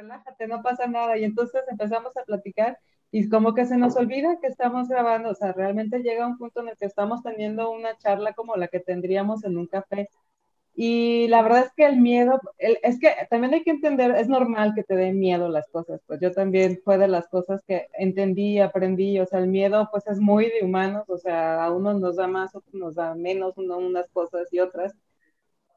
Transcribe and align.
relájate, 0.00 0.46
no 0.46 0.62
pasa 0.62 0.86
nada. 0.86 1.16
Y 1.18 1.24
entonces 1.24 1.62
empezamos 1.68 2.16
a 2.16 2.24
platicar 2.24 2.78
y 3.12 3.28
como 3.28 3.54
que 3.54 3.66
se 3.66 3.76
nos 3.76 3.96
olvida 3.96 4.38
que 4.40 4.46
estamos 4.46 4.88
grabando, 4.88 5.30
o 5.30 5.34
sea, 5.34 5.52
realmente 5.52 6.00
llega 6.00 6.26
un 6.26 6.38
punto 6.38 6.60
en 6.60 6.68
el 6.68 6.76
que 6.76 6.86
estamos 6.86 7.22
teniendo 7.22 7.70
una 7.70 7.96
charla 7.98 8.34
como 8.34 8.56
la 8.56 8.68
que 8.68 8.80
tendríamos 8.80 9.44
en 9.44 9.58
un 9.58 9.66
café. 9.66 10.08
Y 10.74 11.26
la 11.28 11.42
verdad 11.42 11.64
es 11.66 11.72
que 11.76 11.84
el 11.84 12.00
miedo, 12.00 12.40
es 12.58 13.00
que 13.00 13.12
también 13.28 13.52
hay 13.52 13.64
que 13.64 13.72
entender, 13.72 14.12
es 14.12 14.28
normal 14.28 14.72
que 14.74 14.84
te 14.84 14.94
den 14.94 15.18
miedo 15.18 15.48
las 15.48 15.68
cosas, 15.68 16.00
pues 16.06 16.20
yo 16.20 16.32
también 16.32 16.80
fue 16.84 16.96
de 16.96 17.08
las 17.08 17.28
cosas 17.28 17.62
que 17.66 17.88
entendí, 17.94 18.60
aprendí, 18.60 19.18
o 19.18 19.26
sea, 19.26 19.40
el 19.40 19.48
miedo 19.48 19.88
pues 19.90 20.06
es 20.06 20.20
muy 20.20 20.46
de 20.46 20.64
humanos, 20.64 21.10
o 21.10 21.18
sea, 21.18 21.64
a 21.64 21.72
unos 21.72 22.00
nos 22.00 22.16
da 22.16 22.28
más, 22.28 22.54
otros 22.54 22.72
nos 22.74 22.94
da 22.94 23.14
menos, 23.14 23.58
uno, 23.58 23.78
unas 23.78 24.08
cosas 24.10 24.48
y 24.52 24.60
otras, 24.60 24.94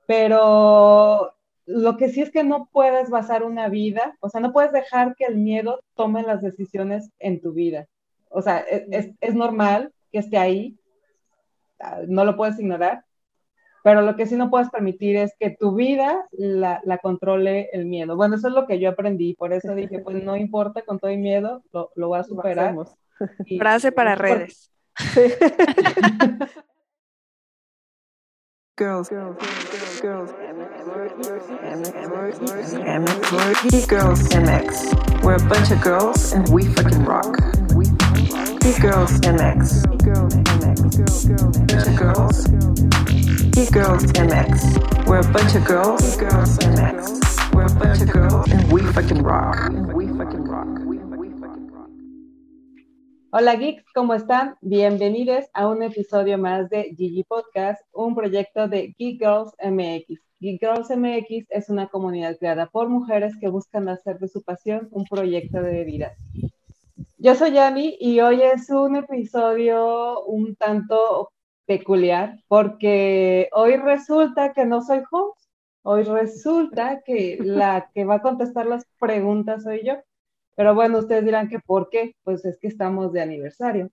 pero 0.05 1.33
lo 1.65 1.97
que 1.97 2.09
sí 2.09 2.21
es 2.21 2.31
que 2.31 2.43
no 2.43 2.67
puedes 2.71 3.09
basar 3.09 3.43
una 3.43 3.69
vida, 3.69 4.15
o 4.19 4.29
sea, 4.29 4.41
no 4.41 4.51
puedes 4.51 4.71
dejar 4.71 5.15
que 5.15 5.25
el 5.25 5.37
miedo 5.37 5.81
tome 5.95 6.23
las 6.23 6.41
decisiones 6.41 7.09
en 7.19 7.41
tu 7.41 7.53
vida. 7.53 7.87
O 8.29 8.41
sea, 8.41 8.59
e, 8.69 9.15
es, 9.19 9.35
normal 9.35 9.93
que 10.11 10.19
esté 10.19 10.37
ahí, 10.37 10.77
ah, 11.79 12.01
no 12.07 12.25
lo 12.25 12.35
puedes 12.35 12.59
ignorar, 12.59 13.05
pero 13.83 14.01
lo 14.01 14.15
que 14.15 14.25
sí 14.25 14.35
no 14.35 14.49
puedes 14.49 14.69
permitir 14.69 15.15
es 15.17 15.33
que 15.39 15.51
tu 15.51 15.75
vida 15.75 16.25
la, 16.31 16.81
controle 17.01 17.69
el 17.73 17.85
miedo. 17.85 18.15
Bueno, 18.15 18.35
eso 18.35 18.47
es 18.47 18.53
lo 18.53 18.65
que 18.65 18.79
yo 18.79 18.89
aprendí, 18.89 19.33
por 19.35 19.53
eso 19.53 19.73
dije, 19.75 19.99
pues 19.99 20.21
no 20.23 20.35
importa, 20.35 20.81
con 20.81 20.99
todo 20.99 21.11
el 21.11 21.19
miedo, 21.19 21.63
lo, 21.71 21.91
lo 21.95 22.07
voy 22.09 22.19
a 22.19 22.23
superar. 22.23 22.75
Frase 23.57 23.91
para 23.91 24.15
redes. 24.15 24.71
girls, 28.75 29.07
girls, 29.07 29.37
girls, 29.37 30.01
girls, 30.01 30.31
Girls 30.31 30.31
girls, 33.87 34.27
MX. 34.29 35.23
We're 35.23 35.35
a 35.35 35.47
bunch 35.47 35.69
of 35.69 35.79
girls 35.81 36.33
and 36.33 36.49
we 36.49 36.65
fucking 36.73 37.05
rock. 37.05 37.37
Geek 38.61 38.81
Girls 38.81 39.19
MX. 39.21 39.83
Bunch 41.67 41.87
of 41.87 41.95
girls. 41.95 42.47
Geek 43.51 43.71
Girls 43.71 44.05
MX. 44.13 45.05
We're 45.05 45.19
a 45.19 45.31
bunch 45.31 45.53
of 45.55 45.65
girls. 45.65 46.17
Girls 46.17 46.57
MX. 46.57 47.53
We're 47.53 47.65
a 47.65 47.75
bunch 47.75 48.01
of 48.01 48.09
girls 48.11 48.51
and 48.51 48.73
we. 48.73 48.81
We 48.81 48.91
fucking 48.91 49.21
rock. 49.21 49.69
Hola 53.35 53.55
geeks, 53.55 53.83
¿cómo 53.95 54.13
están? 54.13 54.57
Bienvenidos 54.61 55.45
a 55.53 55.67
un 55.67 55.81
episodio 55.81 56.37
más 56.37 56.69
de 56.69 56.93
Gigi 56.95 57.23
Podcast, 57.23 57.81
un 57.91 58.13
proyecto 58.13 58.67
de 58.67 58.93
Geek 58.95 59.17
Girls 59.17 59.51
MX. 59.59 60.21
Geek 60.39 60.59
Girls 60.59 60.91
MX 60.95 61.47
es 61.49 61.67
una 61.67 61.87
comunidad 61.87 62.37
creada 62.37 62.67
por 62.67 62.89
mujeres 62.89 63.35
que 63.41 63.47
buscan 63.47 63.89
hacer 63.89 64.19
de 64.19 64.27
su 64.27 64.43
pasión 64.43 64.87
un 64.91 65.05
proyecto 65.05 65.63
de 65.63 65.83
vida. 65.83 66.11
Yo 67.17 67.33
soy 67.33 67.53
Yami 67.53 67.97
y 67.99 68.19
hoy 68.19 68.43
es 68.43 68.69
un 68.69 68.97
episodio 68.97 70.23
un 70.25 70.55
tanto 70.55 71.31
peculiar 71.65 72.37
porque 72.47 73.49
hoy 73.51 73.77
resulta 73.77 74.53
que 74.53 74.63
no 74.65 74.83
soy 74.83 75.01
host, 75.09 75.49
hoy 75.81 76.03
resulta 76.03 77.01
que 77.03 77.39
la 77.41 77.89
que 77.95 78.05
va 78.05 78.17
a 78.17 78.21
contestar 78.21 78.67
las 78.67 78.85
preguntas 78.99 79.63
soy 79.63 79.81
yo. 79.83 79.95
Pero 80.55 80.75
bueno, 80.75 80.99
ustedes 80.99 81.25
dirán 81.25 81.49
que 81.49 81.59
por 81.59 81.89
qué, 81.89 82.15
pues 82.23 82.45
es 82.45 82.57
que 82.59 82.67
estamos 82.67 83.11
de 83.13 83.21
aniversario. 83.21 83.89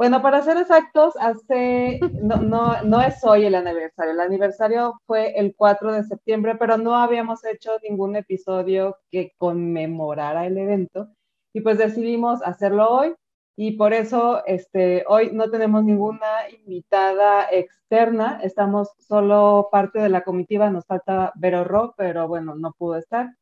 Bueno, 0.00 0.22
para 0.22 0.40
ser 0.42 0.56
exactos, 0.56 1.14
hace, 1.20 2.00
no, 2.22 2.36
no, 2.36 2.82
no 2.84 3.02
es 3.02 3.22
hoy 3.22 3.44
el 3.44 3.54
aniversario, 3.54 4.12
el 4.12 4.20
aniversario 4.20 4.98
fue 5.06 5.38
el 5.38 5.54
4 5.54 5.92
de 5.92 6.04
septiembre, 6.04 6.56
pero 6.56 6.78
no 6.78 6.94
habíamos 6.96 7.44
hecho 7.44 7.72
ningún 7.82 8.16
episodio 8.16 8.96
que 9.10 9.32
conmemorara 9.36 10.46
el 10.46 10.56
evento. 10.56 11.08
Y 11.52 11.60
pues 11.60 11.76
decidimos 11.76 12.42
hacerlo 12.42 12.88
hoy. 12.88 13.14
Y 13.56 13.72
por 13.72 13.92
eso 13.92 14.42
este, 14.46 15.04
hoy 15.06 15.32
no 15.32 15.50
tenemos 15.50 15.84
ninguna 15.84 16.48
invitada 16.64 17.46
externa, 17.52 18.40
estamos 18.42 18.88
solo 18.98 19.68
parte 19.70 19.98
de 19.98 20.08
la 20.08 20.22
comitiva, 20.22 20.70
nos 20.70 20.86
falta 20.86 21.32
Vero 21.36 21.64
Ro, 21.64 21.94
pero 21.98 22.26
bueno, 22.26 22.54
no 22.54 22.72
pudo 22.72 22.96
estar. 22.96 23.36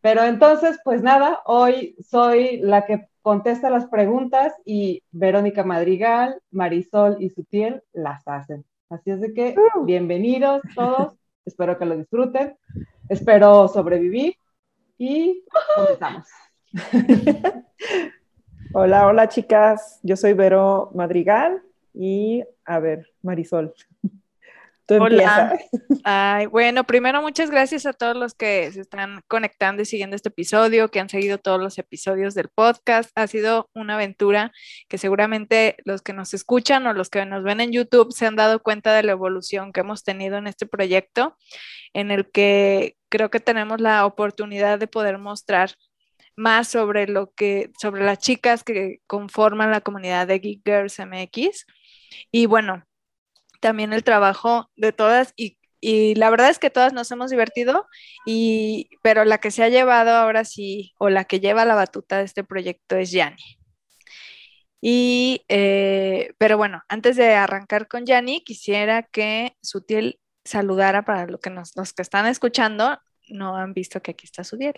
Pero 0.00 0.24
entonces, 0.24 0.78
pues 0.82 1.02
nada, 1.02 1.40
hoy 1.44 1.94
soy 2.00 2.58
la 2.58 2.86
que 2.86 3.08
contesta 3.20 3.68
las 3.68 3.86
preguntas 3.86 4.54
y 4.64 5.02
Verónica 5.10 5.62
Madrigal, 5.62 6.40
Marisol 6.50 7.18
y 7.20 7.28
Sutiel 7.28 7.82
las 7.92 8.26
hacen. 8.26 8.64
Así 8.88 9.10
es 9.10 9.20
de 9.20 9.34
que 9.34 9.54
uh. 9.56 9.84
bienvenidos 9.84 10.62
todos, 10.74 11.14
espero 11.44 11.78
que 11.78 11.84
lo 11.84 11.96
disfruten, 11.98 12.56
espero 13.10 13.68
sobrevivir 13.68 14.36
y 14.96 15.44
comenzamos. 15.76 16.28
hola, 18.72 19.06
hola 19.06 19.28
chicas, 19.28 20.00
yo 20.02 20.16
soy 20.16 20.32
Vero 20.32 20.90
Madrigal 20.94 21.62
y 21.92 22.42
a 22.64 22.78
ver, 22.78 23.06
Marisol. 23.22 23.74
Hola. 24.98 25.56
Ay, 26.04 26.46
bueno, 26.46 26.84
primero 26.84 27.22
muchas 27.22 27.50
gracias 27.50 27.86
a 27.86 27.92
todos 27.92 28.16
los 28.16 28.34
que 28.34 28.72
se 28.72 28.80
están 28.80 29.22
conectando 29.28 29.82
y 29.82 29.84
siguiendo 29.84 30.16
este 30.16 30.30
episodio, 30.30 30.90
que 30.90 30.98
han 30.98 31.08
seguido 31.08 31.38
todos 31.38 31.60
los 31.60 31.78
episodios 31.78 32.34
del 32.34 32.48
podcast. 32.48 33.10
Ha 33.14 33.28
sido 33.28 33.70
una 33.74 33.94
aventura 33.94 34.52
que 34.88 34.98
seguramente 34.98 35.76
los 35.84 36.02
que 36.02 36.12
nos 36.12 36.34
escuchan 36.34 36.86
o 36.86 36.92
los 36.92 37.08
que 37.08 37.24
nos 37.24 37.44
ven 37.44 37.60
en 37.60 37.72
YouTube 37.72 38.12
se 38.12 38.26
han 38.26 38.34
dado 38.34 38.60
cuenta 38.62 38.92
de 38.92 39.04
la 39.04 39.12
evolución 39.12 39.72
que 39.72 39.80
hemos 39.80 40.02
tenido 40.02 40.38
en 40.38 40.48
este 40.48 40.66
proyecto, 40.66 41.36
en 41.92 42.10
el 42.10 42.28
que 42.30 42.96
creo 43.08 43.30
que 43.30 43.40
tenemos 43.40 43.80
la 43.80 44.04
oportunidad 44.06 44.78
de 44.78 44.88
poder 44.88 45.18
mostrar 45.18 45.74
más 46.36 46.68
sobre 46.68 47.06
lo 47.06 47.32
que, 47.32 47.70
sobre 47.80 48.04
las 48.04 48.18
chicas 48.18 48.64
que 48.64 49.00
conforman 49.06 49.70
la 49.70 49.82
comunidad 49.82 50.26
de 50.26 50.38
Geek 50.38 50.62
Girls 50.64 50.98
MX. 50.98 51.66
Y 52.32 52.46
bueno, 52.46 52.84
también 53.60 53.92
el 53.92 54.04
trabajo 54.04 54.70
de 54.76 54.92
todas 54.92 55.34
y, 55.36 55.56
la 55.82 56.28
verdad 56.28 56.50
es 56.50 56.58
que 56.58 56.68
todas 56.68 56.92
nos 56.92 57.10
hemos 57.10 57.30
divertido, 57.30 57.86
y, 58.26 58.90
pero 59.02 59.24
la 59.24 59.38
que 59.38 59.50
se 59.50 59.62
ha 59.64 59.70
llevado 59.70 60.10
ahora 60.10 60.44
sí, 60.44 60.92
o 60.98 61.08
la 61.08 61.24
que 61.24 61.40
lleva 61.40 61.64
la 61.64 61.74
batuta 61.74 62.18
de 62.18 62.24
este 62.24 62.44
proyecto 62.44 62.96
es 62.96 63.12
Yani. 63.12 63.42
Y, 64.82 65.42
eh, 65.48 66.34
pero 66.36 66.58
bueno, 66.58 66.82
antes 66.88 67.16
de 67.16 67.34
arrancar 67.34 67.88
con 67.88 68.04
Yani, 68.04 68.42
quisiera 68.42 69.04
que 69.04 69.56
Sutil 69.62 70.20
saludara 70.44 71.04
para 71.04 71.26
lo 71.26 71.40
que 71.40 71.48
nos, 71.48 71.74
los 71.76 71.94
que 71.94 72.02
están 72.02 72.26
escuchando, 72.26 72.98
no 73.28 73.56
han 73.56 73.72
visto 73.72 74.02
que 74.02 74.12
aquí 74.12 74.26
está 74.26 74.44
Sutiel. 74.44 74.74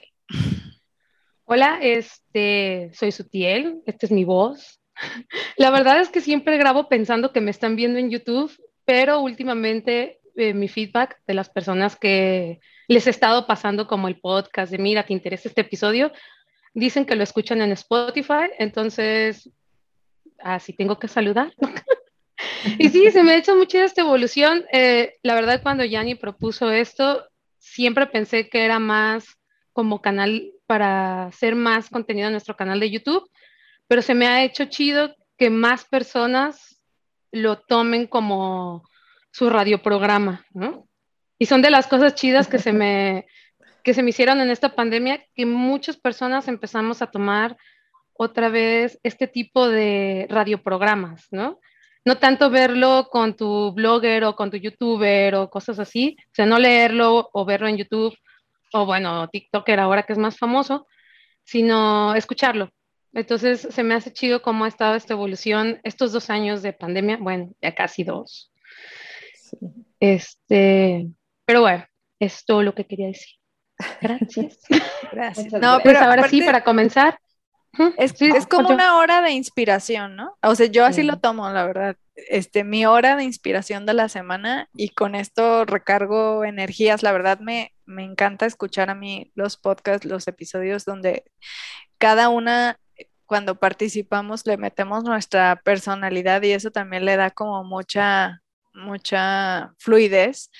Hola, 1.45 1.79
este, 1.83 2.91
soy 2.95 3.13
Sutiel, 3.13 3.83
esta 3.87 4.07
es 4.07 4.13
mi 4.13 4.25
voz. 4.25 4.81
La 5.57 5.71
verdad 5.71 6.01
es 6.01 6.09
que 6.09 6.21
siempre 6.21 6.59
grabo 6.59 6.89
pensando 6.89 7.33
que 7.33 7.41
me 7.41 7.51
están 7.51 7.77
viendo 7.77 7.99
en 7.99 8.11
YouTube 8.11 8.53
pero 8.85 9.21
últimamente 9.21 10.21
eh, 10.37 10.55
mi 10.55 10.69
feedback 10.69 11.21
de 11.27 11.35
las 11.35 11.51
personas 11.51 11.97
que 11.97 12.61
les 12.89 13.07
he 13.07 13.11
estado 13.11 13.47
pasando 13.47 13.87
como 13.87 14.09
el 14.09 14.19
podcast 14.19 14.71
de 14.73 14.79
mira, 14.79 15.05
¿te 15.05 15.13
interesa 15.13 15.49
este 15.49 15.61
episodio? 15.61 16.13
Dicen 16.75 17.05
que 17.05 17.17
lo 17.17 17.23
escuchan 17.23 17.61
en 17.61 17.73
Spotify, 17.73 18.51
entonces 18.59 19.51
así 20.39 20.73
tengo 20.73 20.99
que 20.99 21.09
saludar. 21.09 21.53
y 22.79 22.89
sí, 22.89 23.11
se 23.11 23.23
me 23.23 23.33
ha 23.33 23.37
hecho 23.37 23.55
mucha 23.57 23.85
esta 23.85 24.01
evolución. 24.01 24.65
Eh, 24.73 25.15
la 25.23 25.35
verdad, 25.35 25.63
cuando 25.63 25.85
Yanni 25.85 26.15
propuso 26.15 26.71
esto, 26.71 27.27
siempre 27.59 28.07
pensé 28.07 28.49
que 28.49 28.65
era 28.65 28.79
más 28.79 29.27
como 29.73 30.03
canal 30.03 30.51
para 30.67 31.27
hacer 31.27 31.55
más 31.55 31.89
contenido 31.91 32.29
en 32.29 32.33
nuestro 32.33 32.57
canal 32.57 32.81
de 32.81 32.91
YouTube, 32.91 33.31
pero 33.87 34.03
se 34.03 34.15
me 34.15 34.27
ha 34.27 34.45
hecho 34.45 34.65
chido 34.67 35.15
que 35.37 35.51
más 35.51 35.85
personas 35.85 36.72
lo 37.33 37.59
tomen 37.59 38.07
como 38.07 38.89
su 39.33 39.51
radioprograma, 39.51 40.45
¿no? 40.53 40.87
Y 41.39 41.47
son 41.47 41.63
de 41.63 41.71
las 41.71 41.87
cosas 41.89 42.15
chidas 42.15 42.47
que 42.47 42.59
se 42.59 42.73
me, 42.73 43.27
que 43.83 43.95
se 43.95 44.03
me 44.03 44.11
hicieron 44.11 44.41
en 44.41 44.51
esta 44.51 44.75
pandemia, 44.75 45.25
que 45.35 45.47
muchas 45.47 45.97
personas 45.97 46.47
empezamos 46.47 47.03
a 47.03 47.11
tomar 47.11 47.57
otra 48.13 48.49
vez 48.49 49.01
este 49.03 49.27
tipo 49.27 49.69
de 49.69 50.27
radioprogramas, 50.29 51.27
¿no? 51.31 51.59
No 52.05 52.19
tanto 52.19 52.51
verlo 52.51 53.09
con 53.11 53.35
tu 53.35 53.73
blogger 53.73 54.25
o 54.25 54.37
con 54.37 54.51
tu 54.51 54.57
youtuber 54.57 55.35
o 55.35 55.51
cosas 55.51 55.79
así, 55.79 56.17
o 56.19 56.35
sea, 56.35 56.47
no 56.47 56.59
leerlo 56.59 57.31
o 57.33 57.45
verlo 57.45 57.69
en 57.69 57.79
YouTube 57.79 58.17
o 58.73 58.87
bueno, 58.87 59.29
TikToker 59.29 59.81
ahora 59.81 60.03
que 60.03 60.13
es 60.13 60.19
más 60.19 60.39
famoso, 60.39 60.87
sino 61.45 62.15
escucharlo, 62.15 62.71
entonces 63.13 63.69
se 63.71 63.83
me 63.83 63.95
hace 63.95 64.13
chido 64.13 64.43
cómo 64.43 64.65
ha 64.65 64.69
estado 64.69 64.95
esta 64.95 65.15
evolución 65.15 65.81
estos 65.85 66.13
dos 66.13 66.31
años 66.31 66.63
de 66.63 66.73
pandemia, 66.73 67.19
bueno, 67.19 67.53
ya 67.61 67.75
casi 67.75 68.05
dos. 68.05 68.53
Este, 70.01 71.09
pero 71.45 71.61
bueno, 71.61 71.85
es 72.19 72.45
todo 72.45 72.63
lo 72.63 72.75
que 72.75 72.87
quería 72.87 73.09
decir. 73.09 73.37
Gracias. 74.01 74.61
Gracias. 75.13 75.53
No, 75.53 75.81
pero 75.83 76.01
ahora 76.01 76.29
sí, 76.29 76.43
para 76.43 76.65
comenzar. 76.65 77.19
Es, 77.97 78.21
es 78.21 78.47
como 78.47 78.69
una 78.69 78.99
hora 78.99 79.23
de 79.23 79.31
inspiración, 79.31 80.15
¿no? 80.15 80.37
O 80.43 80.55
sea, 80.55 80.67
yo 80.67 80.85
así 80.85 81.03
lo 81.03 81.19
tomo, 81.21 81.49
la 81.49 81.65
verdad. 81.65 81.97
Este, 82.15 82.65
mi 82.65 82.85
hora 82.85 83.17
de 83.17 83.25
inspiración 83.25 83.87
de 83.87 83.95
la 83.95 84.11
semana 84.11 84.69
y 84.75 84.91
con 84.91 85.15
esto 85.15 85.65
recargo 85.65 86.45
energías. 86.45 87.03
La 87.03 87.13
verdad 87.13 87.39
me, 87.41 87.73
me 87.87 88.05
encanta 88.05 88.45
escuchar 88.45 88.91
a 88.91 88.95
mí 88.95 89.33
los 89.35 89.57
podcasts, 89.57 90.05
los 90.05 90.29
episodios 90.29 90.85
donde 90.85 91.25
cada 91.97 92.29
una 92.29 92.79
cuando 93.33 93.59
participamos 93.59 94.47
le 94.47 94.59
metemos 94.59 95.05
nuestra 95.05 95.57
personalidad 95.65 96.43
y 96.43 96.53
eso 96.53 96.71
también 96.71 97.07
le 97.07 97.17
da 97.17 97.31
como 97.31 97.65
mucha, 97.65 98.43
mucha 98.75 99.73
fluidez. 99.79 100.51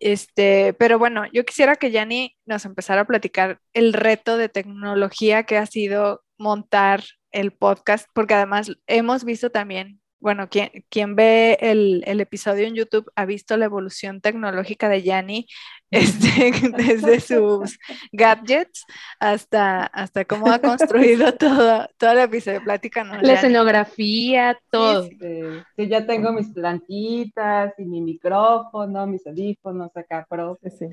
Este, 0.00 0.72
pero 0.78 0.98
bueno, 0.98 1.24
yo 1.30 1.44
quisiera 1.44 1.76
que 1.76 1.90
Yanni 1.90 2.38
nos 2.46 2.64
empezara 2.64 3.02
a 3.02 3.06
platicar 3.06 3.60
el 3.74 3.92
reto 3.92 4.38
de 4.38 4.48
tecnología 4.48 5.42
que 5.42 5.58
ha 5.58 5.66
sido 5.66 6.22
montar 6.38 7.04
el 7.32 7.52
podcast, 7.52 8.08
porque 8.14 8.32
además 8.32 8.72
hemos 8.86 9.24
visto 9.24 9.50
también 9.50 9.99
bueno, 10.20 10.48
quien, 10.48 10.70
quien 10.90 11.16
ve 11.16 11.58
el, 11.60 12.20
episodio 12.20 12.66
en 12.66 12.74
YouTube 12.74 13.10
ha 13.16 13.24
visto 13.24 13.56
la 13.56 13.64
evolución 13.64 14.20
tecnológica 14.20 14.88
de 14.88 15.02
Yanni 15.02 15.46
este, 15.90 16.52
desde 16.76 17.20
sus 17.20 17.78
gadgets 18.12 18.84
hasta, 19.18 19.86
hasta 19.86 20.24
cómo 20.24 20.46
ha 20.48 20.58
construido 20.60 21.32
todo, 21.34 21.88
todo 21.96 22.12
el 22.12 22.18
episodio. 22.20 22.62
Platícanos. 22.62 23.22
La 23.22 23.34
escenografía, 23.34 24.58
todo. 24.70 25.08
Sí, 25.08 25.88
ya 25.88 26.06
tengo 26.06 26.32
mis 26.32 26.48
plantitas 26.50 27.72
y 27.78 27.84
mi 27.84 28.00
micrófono, 28.00 29.06
mis 29.06 29.26
audífonos 29.26 29.96
acá, 29.96 30.26
pero 30.28 30.58
sí. 30.78 30.86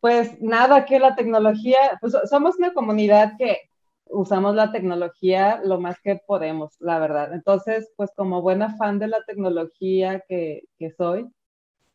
Pues 0.00 0.40
nada, 0.42 0.84
que 0.84 0.98
la 0.98 1.14
tecnología, 1.14 1.78
pues 2.00 2.12
somos 2.28 2.56
una 2.58 2.74
comunidad 2.74 3.34
que 3.38 3.70
usamos 4.12 4.54
la 4.54 4.72
tecnología 4.72 5.60
lo 5.64 5.80
más 5.80 6.00
que 6.02 6.20
podemos, 6.26 6.76
la 6.80 6.98
verdad. 6.98 7.32
Entonces, 7.34 7.90
pues 7.96 8.10
como 8.16 8.42
buena 8.42 8.76
fan 8.76 8.98
de 8.98 9.08
la 9.08 9.22
tecnología 9.26 10.22
que, 10.28 10.62
que 10.78 10.90
soy, 10.92 11.30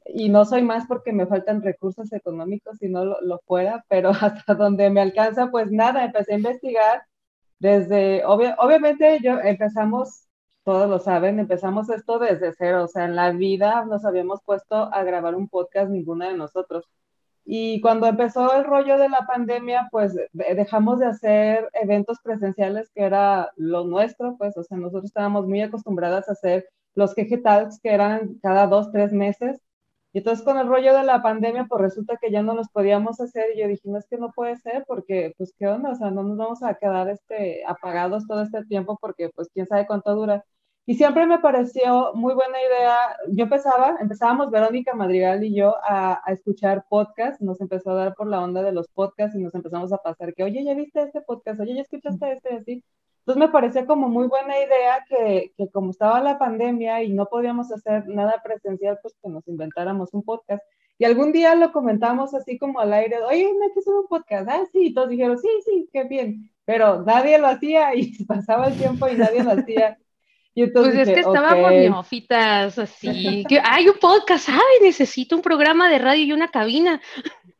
y 0.10 0.30
no 0.30 0.46
soy 0.46 0.62
más 0.64 0.86
porque 0.88 1.14
me 1.14 1.28
faltan 1.28 1.62
recursos 1.62 2.12
económicos, 2.14 2.78
si 2.80 2.90
no 2.90 3.06
lo, 3.06 3.40
fuera, 3.46 3.86
pero 3.90 4.10
hasta 4.22 4.56
donde 4.56 4.90
me 4.90 5.02
alcanza, 5.02 5.50
pues 5.52 5.72
nada, 5.72 6.06
empecé 6.06 6.34
a 6.34 6.38
investigar 6.38 7.04
desde, 7.60 8.24
obviamente 8.26 9.20
yo 9.24 9.40
empezamos, 9.40 10.28
todos 10.64 10.90
lo 10.90 11.00
saben, 11.00 11.40
empezamos 11.40 11.90
esto 11.90 12.20
desde 12.20 12.54
cero, 12.58 12.84
o 12.84 12.88
sea, 12.88 13.06
en 13.06 13.16
la 13.16 13.32
vida 13.32 13.86
nos 13.86 14.06
habíamos 14.06 14.42
puesto 14.44 14.76
a 14.94 15.04
grabar 15.04 15.36
un 15.36 15.50
podcast 15.50 15.90
ninguna 15.90 16.30
de 16.30 16.38
nosotros. 16.38 16.86
Y 17.50 17.80
cuando 17.80 18.08
empezó 18.08 18.54
el 18.58 18.66
rollo 18.66 18.98
de 18.98 19.08
la 19.08 19.26
pandemia, 19.26 19.88
pues 19.90 20.14
dejamos 20.34 21.00
de 21.00 21.06
hacer 21.06 21.70
eventos 21.74 22.20
presenciales, 22.22 22.90
que 22.94 23.04
era 23.04 23.52
lo 23.56 23.86
nuestro, 23.86 24.36
pues, 24.38 24.58
o 24.58 24.64
sea, 24.66 24.78
nosotros 24.78 25.06
estábamos 25.06 25.48
muy 25.48 25.62
acostumbradas 25.62 26.28
a 26.28 26.34
hacer 26.34 26.68
los 26.94 27.16
que 27.16 27.26
Talks, 27.38 27.80
que 27.80 27.92
eran 27.94 28.36
cada 28.42 28.68
dos, 28.68 28.92
tres 28.92 29.14
meses. 29.14 29.62
Y 30.12 30.18
entonces 30.20 30.44
con 30.44 30.58
el 30.58 30.68
rollo 30.68 30.94
de 30.94 31.04
la 31.04 31.22
pandemia, 31.22 31.68
pues 31.70 31.82
resulta 31.82 32.18
que 32.18 32.32
ya 32.32 32.42
no 32.42 32.54
los 32.54 32.68
podíamos 32.70 33.22
hacer. 33.22 33.46
Y 33.56 33.62
yo 33.62 33.68
dije, 33.70 33.88
no 33.90 33.98
es 33.98 34.08
que 34.10 34.18
no 34.18 34.34
puede 34.34 34.58
ser, 34.58 34.84
porque, 34.86 35.34
pues, 35.38 35.54
¿qué 35.58 35.68
onda? 35.68 35.92
O 35.92 35.96
sea, 35.96 36.12
no 36.12 36.24
nos 36.24 36.38
vamos 36.38 36.64
a 36.64 36.76
quedar 36.76 37.08
este, 37.10 37.64
apagados 37.66 38.28
todo 38.28 38.42
este 38.42 38.66
tiempo, 38.66 38.98
porque, 39.00 39.30
pues, 39.30 39.48
quién 39.54 39.68
sabe 39.68 39.88
cuánto 39.88 40.14
dura. 40.16 40.44
Y 40.90 40.96
siempre 40.96 41.26
me 41.28 41.40
pareció 41.40 42.14
muy 42.14 42.34
buena 42.34 42.58
idea. 42.62 42.98
Yo 43.28 43.44
empezaba, 43.44 43.98
empezábamos 44.00 44.50
Verónica 44.50 44.94
Madrigal 44.94 45.44
y 45.44 45.54
yo 45.54 45.76
a, 45.84 46.22
escuchar 46.28 46.86
podcasts, 46.90 47.42
nos 47.42 47.60
empezó 47.60 47.92
a 47.92 47.96
dar 47.96 48.16
por 48.16 48.28
la 48.28 48.42
onda 48.42 48.64
de 48.64 48.72
los 48.72 48.88
podcasts 48.88 49.36
y 49.36 49.44
nos 49.44 49.54
empezamos 49.54 49.92
a 49.92 49.98
pasar 49.98 50.34
que, 50.34 50.44
oye, 50.44 50.64
¿ya 50.64 50.74
viste 50.76 51.02
este 51.02 51.20
podcast? 51.20 51.60
Oye, 51.60 51.76
¿ya 51.76 51.82
escuchaste 51.82 52.32
este? 52.32 52.56
Así. 52.56 52.84
Entonces 53.20 53.38
me 53.38 53.50
parecía 53.50 53.86
como 53.86 54.08
muy 54.08 54.28
buena 54.28 54.58
idea 54.58 55.06
que, 55.10 55.52
que 55.58 55.70
como 55.72 55.92
estaba 55.92 56.22
la 56.22 56.40
pandemia 56.40 57.04
y 57.04 57.12
no 57.12 57.26
podíamos 57.26 57.70
hacer 57.74 58.08
nada 58.08 58.42
presencial, 58.42 58.98
pues 59.02 59.14
que 59.22 59.28
nos 59.28 59.46
inventáramos 59.50 60.14
un 60.14 60.24
podcast. 60.24 60.64
Y 60.98 61.04
algún 61.04 61.34
día 61.34 61.54
lo 61.56 61.74
comentamos 61.74 62.34
así 62.34 62.58
como 62.58 62.80
al 62.80 62.94
aire, 62.94 63.18
oye, 63.24 63.46
hay 63.46 63.74
que 63.74 63.80
hacer 63.82 63.94
un 63.94 64.08
podcast. 64.08 64.48
Ah, 64.50 64.64
sí, 64.72 64.86
y 64.86 64.94
todos 64.94 65.10
dijeron, 65.10 65.38
sí, 65.38 65.50
sí, 65.66 65.90
qué 65.92 66.06
bien. 66.06 66.50
Pero 66.64 67.04
nadie 67.04 67.38
lo 67.40 67.48
hacía 67.48 67.94
y 67.94 68.24
pasaba 68.26 68.68
el 68.68 68.78
tiempo 68.78 69.10
y 69.10 69.18
nadie 69.18 69.44
lo 69.44 69.52
hacía 69.52 69.98
pues 70.66 70.96
es 70.96 71.10
que 71.10 71.20
estábamos 71.20 71.72
neófitas, 71.72 72.80
así. 72.80 73.46
Que, 73.48 73.62
Hay 73.64 73.88
un 73.88 73.98
podcast, 74.00 74.48
¿sabes? 74.48 74.64
Necesito 74.82 75.36
un 75.36 75.42
programa 75.42 75.90
de 75.90 76.00
radio 76.00 76.24
y 76.24 76.34
una 76.34 76.50
cabina. 76.50 77.00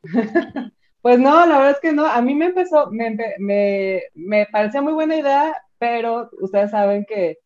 pues 1.02 1.20
no, 1.20 1.46
la 1.46 1.58
verdad 1.58 1.72
es 1.72 1.80
que 1.80 1.94
no. 1.94 2.06
A 2.06 2.22
mí 2.22 2.34
me 2.34 2.46
empezó, 2.46 2.90
me, 2.90 3.16
me, 3.38 4.02
me 4.16 4.48
parecía 4.52 4.82
muy 4.82 4.94
buena 4.94 5.16
idea, 5.16 5.56
pero 5.78 6.30
ustedes 6.42 6.72
saben 6.72 7.06
que 7.06 7.38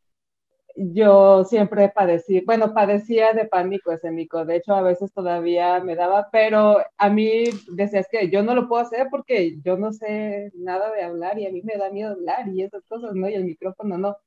yo 0.75 1.43
siempre 1.43 1.89
padecí, 1.89 2.41
bueno, 2.45 2.73
padecía 2.73 3.33
de 3.33 3.45
pánico 3.45 3.91
escénico, 3.91 4.45
de 4.45 4.57
hecho 4.57 4.73
a 4.73 4.81
veces 4.81 5.11
todavía 5.13 5.79
me 5.79 5.95
daba, 5.95 6.29
pero 6.31 6.77
a 6.97 7.09
mí 7.09 7.43
decías 7.71 8.07
que 8.09 8.29
yo 8.29 8.43
no 8.43 8.55
lo 8.55 8.67
puedo 8.67 8.81
hacer 8.81 9.07
porque 9.11 9.59
yo 9.63 9.77
no 9.77 9.91
sé 9.91 10.51
nada 10.55 10.91
de 10.91 11.03
hablar 11.03 11.37
y 11.39 11.45
a 11.45 11.51
mí 11.51 11.61
me 11.63 11.77
da 11.77 11.89
miedo 11.89 12.13
hablar 12.13 12.47
y 12.49 12.63
esas 12.63 12.85
cosas, 12.85 13.13
¿no? 13.15 13.29
Y 13.29 13.33
el 13.33 13.45
micrófono 13.45 13.97
no. 13.97 14.17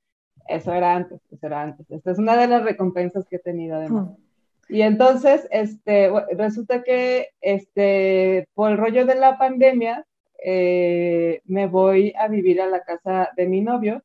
Eso 0.49 0.73
era 0.73 0.95
antes, 0.95 1.21
eso 1.31 1.47
era 1.47 1.63
antes. 1.63 1.91
Esta 1.91 2.11
es 2.11 2.19
una 2.19 2.37
de 2.37 2.49
las 2.49 2.63
recompensas 2.65 3.27
que 3.29 3.37
he 3.37 3.41
tenido 3.41 3.77
además. 3.77 4.11
Hmm. 4.11 4.25
Y 4.69 4.83
entonces, 4.83 5.47
este, 5.51 6.11
resulta 6.37 6.83
que 6.83 7.29
este, 7.41 8.49
por 8.55 8.71
el 8.71 8.79
rollo 8.79 9.05
de 9.07 9.15
la 9.15 9.37
pandemia, 9.39 10.07
eh, 10.43 11.41
me 11.45 11.67
voy 11.67 12.13
a 12.19 12.29
vivir 12.29 12.61
a 12.61 12.67
la 12.67 12.83
casa 12.83 13.31
de 13.37 13.47
mi 13.47 13.61
novio 13.61 14.03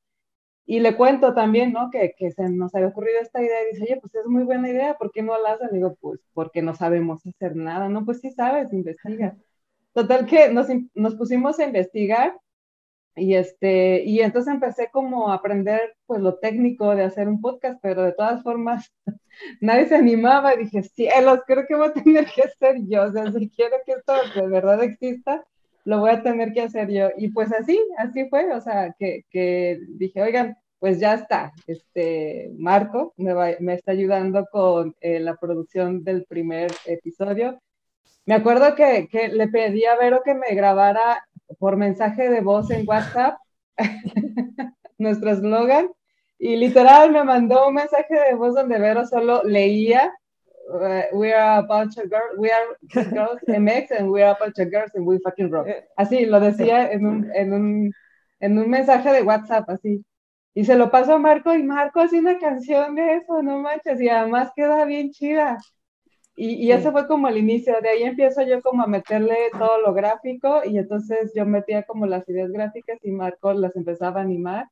y 0.65 0.79
le 0.79 0.95
cuento 0.95 1.33
también, 1.33 1.73
¿no? 1.73 1.89
Que, 1.89 2.13
que, 2.17 2.31
se 2.31 2.49
nos 2.49 2.75
había 2.75 2.89
ocurrido 2.89 3.19
esta 3.21 3.41
idea 3.41 3.63
y 3.63 3.73
dice, 3.73 3.83
oye, 3.83 3.97
pues 3.99 4.13
es 4.15 4.25
muy 4.27 4.43
buena 4.43 4.69
idea, 4.69 4.95
¿por 4.97 5.11
qué 5.11 5.21
no 5.23 5.41
la 5.41 5.53
hacen? 5.53 5.69
digo, 5.71 5.97
pues 5.99 6.21
porque 6.33 6.61
no 6.61 6.75
sabemos 6.75 7.25
hacer 7.25 7.55
nada, 7.55 7.89
¿no? 7.89 8.05
Pues 8.05 8.21
sí 8.21 8.31
sabes, 8.31 8.71
investiga. 8.71 9.35
Total 9.93 10.25
que 10.25 10.49
nos, 10.53 10.67
nos 10.93 11.15
pusimos 11.15 11.59
a 11.59 11.65
investigar 11.65 12.39
y, 13.19 13.35
este, 13.35 14.03
y 14.03 14.21
entonces 14.21 14.53
empecé 14.53 14.89
como 14.91 15.29
a 15.29 15.35
aprender 15.35 15.95
pues 16.05 16.21
lo 16.21 16.35
técnico 16.39 16.95
de 16.95 17.03
hacer 17.03 17.27
un 17.27 17.41
podcast, 17.41 17.79
pero 17.81 18.03
de 18.03 18.13
todas 18.13 18.41
formas 18.43 18.91
nadie 19.61 19.87
se 19.87 19.95
animaba 19.95 20.55
y 20.55 20.65
dije, 20.65 20.83
cielos, 20.83 21.41
creo 21.45 21.65
que 21.67 21.75
voy 21.75 21.87
a 21.87 21.93
tener 21.93 22.25
que 22.33 22.43
hacer 22.43 22.77
yo, 22.87 23.03
o 23.03 23.11
sea, 23.11 23.31
si 23.31 23.49
quiero 23.49 23.77
que 23.85 23.93
esto 23.93 24.13
de 24.35 24.47
verdad 24.47 24.83
exista, 24.83 25.45
lo 25.85 25.99
voy 25.99 26.11
a 26.11 26.23
tener 26.23 26.53
que 26.53 26.61
hacer 26.61 26.89
yo. 26.91 27.09
Y 27.17 27.29
pues 27.29 27.51
así, 27.51 27.79
así 27.97 28.29
fue, 28.29 28.53
o 28.53 28.61
sea, 28.61 28.95
que, 28.97 29.23
que 29.29 29.79
dije, 29.87 30.21
oigan, 30.21 30.57
pues 30.79 30.99
ya 30.99 31.15
está, 31.15 31.51
este, 31.67 32.51
Marco 32.57 33.13
me, 33.17 33.33
me 33.59 33.73
está 33.73 33.91
ayudando 33.91 34.45
con 34.51 34.95
eh, 35.01 35.19
la 35.19 35.35
producción 35.35 36.03
del 36.03 36.25
primer 36.25 36.71
episodio. 36.85 37.59
Me 38.25 38.35
acuerdo 38.35 38.75
que, 38.75 39.07
que 39.11 39.29
le 39.29 39.47
pedí 39.47 39.85
a 39.85 39.95
Vero 39.97 40.21
que 40.23 40.35
me 40.35 40.53
grabara 40.53 41.27
por 41.57 41.77
mensaje 41.77 42.29
de 42.29 42.41
voz 42.41 42.69
en 42.71 42.87
WhatsApp 42.87 43.37
nuestro 44.97 45.31
eslogan 45.31 45.89
y 46.37 46.55
literal 46.55 47.11
me 47.11 47.23
mandó 47.23 47.67
un 47.67 47.75
mensaje 47.75 48.13
de 48.13 48.35
voz 48.35 48.55
donde 48.55 48.79
Vero 48.79 49.05
solo 49.05 49.43
leía 49.43 50.13
uh, 50.69 51.03
we 51.13 51.33
are 51.33 51.59
a 51.59 51.63
bunch 51.63 51.97
of 51.97 52.09
girls, 52.09 52.37
we 52.37 52.51
are 52.51 52.77
girls 53.11 53.39
MX 53.47 53.91
and 53.91 54.09
we 54.09 54.21
are 54.21 54.31
a 54.31 54.37
bunch 54.39 54.59
of 54.59 54.71
girls 54.71 54.91
and 54.95 55.05
we 55.05 55.19
fucking 55.19 55.49
rock. 55.49 55.67
Así 55.97 56.25
lo 56.25 56.39
decía 56.39 56.91
en 56.91 57.05
un, 57.05 57.31
en 57.33 57.53
un, 57.53 57.93
en 58.39 58.57
un 58.57 58.69
mensaje 58.69 59.11
de 59.11 59.23
WhatsApp, 59.23 59.69
así. 59.69 60.05
Y 60.53 60.65
se 60.65 60.75
lo 60.75 60.89
pasó 60.89 61.13
a 61.13 61.19
Marco 61.19 61.53
y 61.53 61.63
Marco 61.63 61.99
hace 61.99 62.19
una 62.19 62.37
canción 62.37 62.95
de 62.95 63.17
eso, 63.17 63.41
no 63.41 63.59
manches, 63.59 64.01
y 64.01 64.09
además 64.09 64.51
queda 64.55 64.85
bien 64.85 65.11
chida. 65.11 65.57
Y, 66.41 66.53
y 66.53 66.71
ese 66.71 66.89
fue 66.93 67.05
como 67.05 67.27
el 67.27 67.37
inicio, 67.37 67.81
de 67.81 67.89
ahí 67.89 68.03
empiezo 68.03 68.41
yo 68.43 68.61
como 68.61 68.81
a 68.81 68.87
meterle 68.87 69.35
todo 69.51 69.81
lo 69.81 69.93
gráfico 69.93 70.61
y 70.63 70.77
entonces 70.77 71.33
yo 71.35 71.45
metía 71.45 71.83
como 71.83 72.05
las 72.05 72.29
ideas 72.29 72.49
gráficas 72.49 72.97
y 73.03 73.11
Marco 73.11 73.51
las 73.51 73.75
empezaba 73.75 74.21
a 74.21 74.23
animar. 74.23 74.69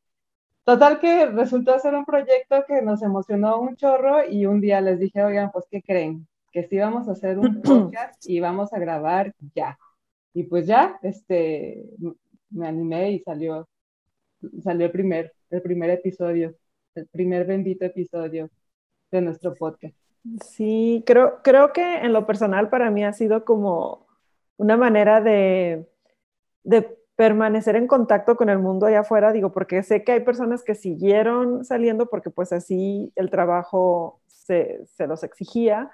Total 0.63 0.97
que 1.01 1.25
resultó 1.25 1.77
ser 1.79 1.95
un 1.95 2.05
proyecto 2.05 2.63
que 2.65 2.81
nos 2.81 3.03
emocionó 3.03 3.59
un 3.59 3.75
chorro 3.75 4.25
y 4.29 4.45
un 4.45 4.61
día 4.61 4.79
les 4.79 4.97
dije, 4.97 5.21
oigan, 5.21 5.51
pues 5.51 5.65
¿qué 5.69 5.81
creen? 5.81 6.25
Que 6.53 6.63
sí 6.69 6.77
vamos 6.77 7.09
a 7.09 7.11
hacer 7.11 7.37
un 7.37 7.61
podcast 7.61 8.25
y 8.29 8.39
vamos 8.39 8.71
a 8.71 8.79
grabar 8.79 9.33
ya. 9.53 9.77
Y 10.33 10.43
pues 10.43 10.67
ya, 10.67 10.97
este, 11.03 11.83
me 12.49 12.65
animé 12.65 13.11
y 13.11 13.19
salió, 13.19 13.67
salió 14.63 14.85
el 14.85 14.91
primer, 14.93 15.33
el 15.49 15.61
primer 15.61 15.89
episodio, 15.89 16.55
el 16.95 17.07
primer 17.07 17.45
bendito 17.45 17.83
episodio 17.83 18.49
de 19.11 19.21
nuestro 19.21 19.53
podcast. 19.53 20.06
Sí, 20.43 21.03
creo, 21.05 21.41
creo 21.43 21.73
que 21.73 21.97
en 21.99 22.13
lo 22.13 22.25
personal 22.25 22.69
para 22.69 22.89
mí 22.91 23.03
ha 23.05 23.13
sido 23.13 23.45
como 23.45 24.07
una 24.57 24.75
manera 24.77 25.21
de, 25.21 25.87
de 26.63 26.97
permanecer 27.15 27.75
en 27.75 27.87
contacto 27.87 28.35
con 28.37 28.49
el 28.49 28.59
mundo 28.59 28.85
allá 28.87 29.01
afuera, 29.01 29.31
digo, 29.33 29.51
porque 29.53 29.83
sé 29.83 30.03
que 30.03 30.13
hay 30.13 30.21
personas 30.21 30.63
que 30.63 30.75
siguieron 30.75 31.65
saliendo 31.65 32.07
porque 32.09 32.29
pues 32.31 32.53
así 32.53 33.11
el 33.15 33.29
trabajo 33.31 34.21
se, 34.27 34.85
se 34.87 35.07
los 35.07 35.23
exigía, 35.23 35.91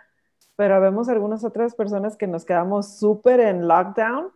pero 0.56 0.80
vemos 0.82 1.10
algunas 1.10 1.44
otras 1.46 1.75
personas 1.75 2.18
que 2.18 2.28
nos 2.28 2.46
quedamos 2.46 3.00
súper 3.00 3.40
en 3.42 3.68
lockdown. 3.68 4.32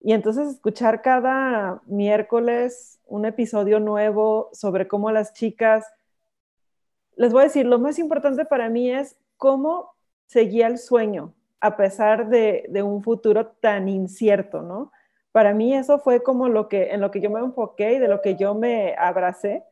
Y 0.00 0.12
entonces 0.14 0.48
escuchar 0.48 1.02
cada 1.02 1.82
miércoles 1.86 3.00
un 3.06 3.26
episodio 3.26 3.80
nuevo 3.80 4.50
sobre 4.52 4.88
cómo 4.88 5.10
las 5.12 5.34
chicas, 5.34 5.86
les 7.16 7.32
voy 7.32 7.42
a 7.42 7.44
decir, 7.44 7.66
lo 7.66 7.78
más 7.78 7.98
importante 7.98 8.44
para 8.44 8.68
mí 8.70 8.90
es 8.90 9.16
cómo 9.40 9.94
seguía 10.26 10.68
el 10.68 10.78
sueño. 10.78 11.34
a 11.62 11.76
pesar 11.76 12.28
de, 12.28 12.70
un 12.82 13.02
futuro 13.02 13.48
tan 13.48 13.88
incierto, 13.88 14.62
¿no? 14.62 14.92
Para 15.32 15.52
mí 15.52 15.74
eso 15.74 15.98
fue 15.98 16.22
como 16.22 16.48
lo 16.48 16.68
que, 16.68 16.92
en 16.92 17.00
lo 17.00 17.10
que 17.10 17.20
yo 17.20 17.30
me 17.30 17.40
enfoqué 17.40 17.94
y 17.94 17.98
de 17.98 18.08
lo 18.08 18.22
que 18.22 18.36
yo 18.36 18.54
me 18.54 18.94
abracé 18.96 19.64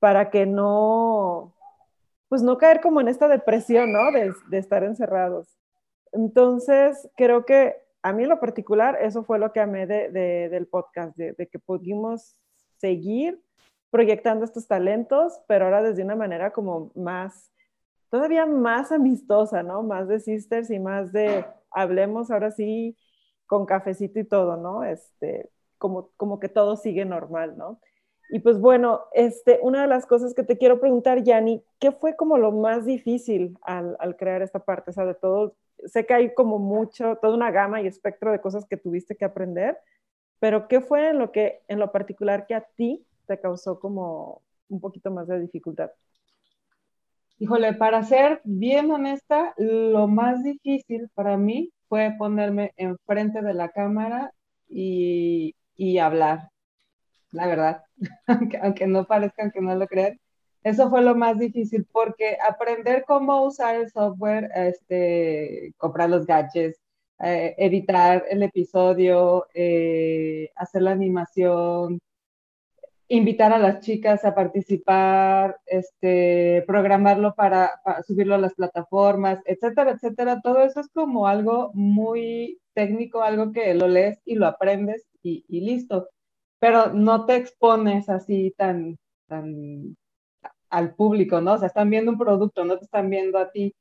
para 0.00 0.30
que 0.30 0.46
no, 0.46 1.54
pues 2.28 2.42
no 2.42 2.58
caer 2.58 2.80
como 2.80 3.00
en 3.00 3.08
esta 3.08 3.28
depresión, 3.28 3.92
¿no? 3.92 4.10
De, 4.10 4.32
de 4.48 4.58
estar 4.58 4.82
encerrados. 4.82 5.46
Entonces, 6.12 7.08
creo 7.14 7.44
que 7.44 7.76
a 8.02 8.12
mí 8.12 8.22
en 8.22 8.28
lo 8.28 8.40
particular, 8.40 8.98
eso 9.00 9.24
fue 9.24 9.38
lo 9.38 9.52
que 9.52 9.60
amé 9.60 9.86
de, 9.86 10.08
del 10.48 10.66
podcast, 10.66 11.16
de, 11.16 11.46
que 11.46 11.58
pudimos 11.58 12.36
seguir 12.76 13.40
proyectando 13.90 14.44
estos 14.44 14.66
talentos, 14.66 15.40
pero 15.48 15.64
ahora 15.64 15.82
desde 15.82 16.04
una 16.04 16.16
manera 16.16 16.52
como 16.52 16.92
más, 16.94 17.50
todavía 18.10 18.46
más 18.46 18.92
amistosa, 18.92 19.62
¿no? 19.62 19.82
Más 19.82 20.08
de 20.08 20.20
sisters 20.20 20.70
y 20.70 20.78
más 20.78 21.12
de 21.12 21.44
hablemos 21.70 22.30
ahora 22.30 22.50
sí 22.50 22.96
con 23.46 23.66
cafecito 23.66 24.20
y 24.20 24.24
todo, 24.24 24.56
¿no? 24.56 24.84
Este, 24.84 25.50
como, 25.78 26.10
como 26.16 26.40
que 26.40 26.48
todo 26.48 26.76
sigue 26.76 27.04
normal, 27.04 27.56
¿no? 27.56 27.80
Y 28.30 28.40
pues 28.40 28.60
bueno, 28.60 29.00
este, 29.12 29.58
una 29.62 29.82
de 29.82 29.88
las 29.88 30.04
cosas 30.04 30.34
que 30.34 30.42
te 30.42 30.58
quiero 30.58 30.80
preguntar, 30.80 31.22
Yanni, 31.22 31.64
¿qué 31.78 31.92
fue 31.92 32.14
como 32.14 32.36
lo 32.36 32.52
más 32.52 32.84
difícil 32.84 33.56
al, 33.62 33.96
al 34.00 34.16
crear 34.16 34.42
esta 34.42 34.58
parte? 34.58 34.90
O 34.90 34.92
sea, 34.92 35.06
de 35.06 35.14
todo, 35.14 35.56
sé 35.86 36.04
que 36.04 36.14
hay 36.14 36.34
como 36.34 36.58
mucho, 36.58 37.16
toda 37.22 37.34
una 37.34 37.50
gama 37.50 37.80
y 37.80 37.86
espectro 37.86 38.30
de 38.30 38.40
cosas 38.40 38.66
que 38.66 38.76
tuviste 38.76 39.16
que 39.16 39.24
aprender, 39.24 39.78
pero 40.40 40.68
¿qué 40.68 40.80
fue 40.80 41.08
en 41.08 41.18
lo 41.18 41.32
que, 41.32 41.62
en 41.68 41.78
lo 41.78 41.90
particular 41.90 42.46
que 42.46 42.54
a 42.54 42.62
ti 42.76 43.06
te 43.26 43.40
causó 43.40 43.80
como 43.80 44.42
un 44.68 44.80
poquito 44.80 45.10
más 45.10 45.26
de 45.26 45.40
dificultad? 45.40 45.90
Híjole, 47.40 47.72
para 47.74 48.02
ser 48.02 48.40
bien 48.44 48.90
honesta, 48.90 49.54
lo 49.58 50.08
más 50.08 50.42
difícil 50.42 51.08
para 51.14 51.36
mí 51.36 51.72
fue 51.88 52.14
ponerme 52.18 52.72
enfrente 52.76 53.42
de 53.42 53.54
la 53.54 53.68
cámara 53.70 54.32
y, 54.68 55.54
y 55.76 55.98
hablar, 55.98 56.50
la 57.32 57.46
verdad, 57.46 57.84
aunque, 58.62 58.86
no 58.88 59.06
parezca, 59.06 59.42
aunque 59.42 59.60
no 59.60 59.74
lo 59.76 59.86
crean. 59.86 60.18
Eso 60.64 60.90
fue 60.90 61.02
lo 61.02 61.14
más 61.14 61.38
difícil 61.38 61.86
porque 61.92 62.38
aprender 62.48 63.04
cómo 63.06 63.44
usar 63.44 63.76
el 63.76 63.90
software, 63.90 64.50
este, 64.54 65.74
comprar 65.78 66.10
los 66.10 66.26
gadgets, 66.26 66.80
eh, 67.20 67.54
editar 67.58 68.24
el 68.30 68.42
episodio, 68.42 69.46
eh, 69.54 70.50
hacer 70.56 70.82
la 70.82 70.92
animación, 70.92 72.00
invitar 73.08 73.52
a 73.52 73.58
las 73.58 73.80
chicas 73.80 74.24
a 74.24 74.34
participar, 74.34 75.58
este, 75.66 76.62
programarlo 76.66 77.34
para, 77.34 77.70
subirlo 78.06 78.34
a 78.34 78.38
las 78.38 78.54
plataformas, 78.54 79.40
etcétera, 79.46 79.92
etcétera. 79.92 80.40
Todo 80.42 80.62
eso 80.62 80.80
es 80.80 80.88
como 80.88 81.26
algo 81.26 81.70
muy 81.74 82.60
técnico, 82.74 83.22
algo 83.22 83.52
que 83.52 83.74
lo 83.74 83.88
lees 83.88 84.20
y 84.24 84.34
lo 84.34 84.46
aprendes 84.46 85.06
y, 85.22 85.44
listo. 85.60 86.08
Pero 86.60 86.92
no 86.92 87.26
te 87.26 87.36
expones 87.36 88.08
así 88.08 88.54
tan, 88.56 88.98
al 90.70 90.94
público, 90.94 91.40
¿no? 91.40 91.54
O 91.54 91.58
sea, 91.58 91.68
están 91.68 91.90
viendo 91.90 92.12
un 92.12 92.18
producto, 92.18 92.64
no 92.64 92.78
te 92.78 92.84
están 92.84 93.10
viendo 93.10 93.38
a 93.38 93.50
ti. 93.50 93.74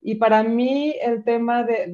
Y 0.00 0.16
para 0.16 0.42
mí 0.42 0.94
el 1.02 1.24
tema 1.24 1.64
de, 1.64 1.88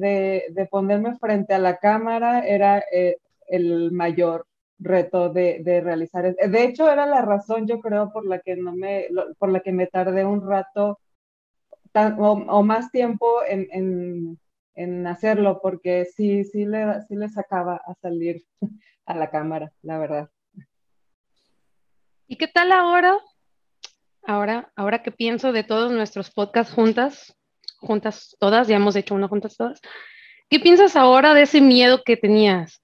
de, 0.49 0.65
ponerme 0.67 1.17
frente 1.17 1.53
a 1.53 1.59
la 1.59 1.77
cámara 1.77 2.45
era 2.45 2.83
eh, 2.91 3.17
el 3.47 3.91
mayor 3.91 4.45
reto 4.81 5.29
de, 5.29 5.59
de, 5.63 5.81
realizar. 5.81 6.35
De 6.35 6.63
hecho, 6.63 6.91
era 6.91 7.05
la 7.05 7.21
razón, 7.21 7.67
yo 7.67 7.79
creo, 7.79 8.11
por 8.11 8.25
la 8.25 8.39
que 8.39 8.55
no 8.55 8.75
me, 8.75 9.05
por 9.37 9.51
la 9.51 9.59
que 9.61 9.71
me 9.71 9.87
tardé 9.87 10.25
un 10.25 10.47
rato 10.47 10.99
o, 11.93 12.63
más 12.63 12.91
tiempo 12.91 13.43
en, 13.47 13.67
en, 13.71 14.39
en, 14.75 15.07
hacerlo, 15.07 15.59
porque 15.61 16.05
sí, 16.05 16.43
sí 16.43 16.65
le, 16.65 17.01
sí 17.07 17.15
le 17.15 17.29
sacaba 17.29 17.81
a 17.85 17.93
salir 18.01 18.43
a 19.05 19.15
la 19.15 19.29
cámara, 19.29 19.71
la 19.81 19.97
verdad. 19.97 20.29
¿Y 22.27 22.37
qué 22.37 22.47
tal 22.47 22.71
ahora? 22.71 23.17
Ahora, 24.23 24.71
ahora 24.75 25.03
que 25.03 25.11
pienso 25.11 25.51
de 25.51 25.63
todos 25.63 25.91
nuestros 25.91 26.31
podcasts 26.31 26.73
juntas, 26.73 27.35
juntas 27.79 28.35
todas, 28.39 28.67
ya 28.67 28.77
hemos 28.77 28.95
hecho 28.95 29.15
uno 29.15 29.27
juntas 29.27 29.57
todas, 29.57 29.81
¿qué 30.49 30.59
piensas 30.59 30.95
ahora 30.95 31.33
de 31.33 31.43
ese 31.43 31.59
miedo 31.59 32.03
que 32.05 32.17
tenías? 32.17 32.80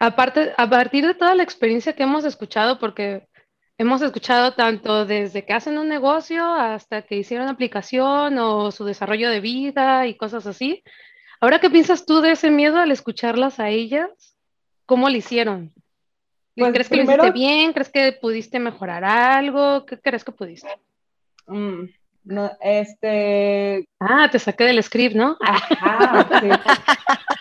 Aparte, 0.00 0.54
a 0.56 0.68
partir 0.68 1.06
de 1.06 1.14
toda 1.14 1.34
la 1.34 1.42
experiencia 1.42 1.92
que 1.92 2.04
hemos 2.04 2.24
escuchado, 2.24 2.78
porque 2.78 3.28
hemos 3.76 4.00
escuchado 4.00 4.54
tanto 4.54 5.04
desde 5.04 5.44
que 5.44 5.52
hacen 5.52 5.76
un 5.76 5.88
negocio 5.88 6.42
hasta 6.42 7.02
que 7.02 7.16
hicieron 7.16 7.48
aplicación 7.48 8.38
o 8.38 8.72
su 8.72 8.86
desarrollo 8.86 9.28
de 9.28 9.40
vida 9.40 10.06
y 10.06 10.16
cosas 10.16 10.46
así. 10.46 10.82
Ahora, 11.38 11.60
¿qué 11.60 11.68
piensas 11.68 12.06
tú 12.06 12.22
de 12.22 12.32
ese 12.32 12.50
miedo 12.50 12.78
al 12.78 12.92
escucharlas 12.92 13.60
a 13.60 13.68
ellas? 13.68 14.38
¿Cómo 14.86 15.10
lo 15.10 15.16
hicieron? 15.16 15.70
Pues 16.56 16.72
¿Crees 16.72 16.88
que 16.88 16.96
lo 16.96 17.02
hiciste 17.02 17.30
bien? 17.32 17.74
¿Crees 17.74 17.90
que 17.90 18.12
pudiste 18.12 18.58
mejorar 18.58 19.04
algo? 19.04 19.84
¿Qué 19.84 20.00
crees 20.00 20.24
que 20.24 20.32
pudiste? 20.32 20.70
Mm, 21.46 21.84
no, 22.24 22.50
este... 22.62 23.86
Ah, 23.98 24.30
te 24.32 24.38
saqué 24.38 24.64
del 24.64 24.82
script, 24.82 25.14
¿no? 25.14 25.36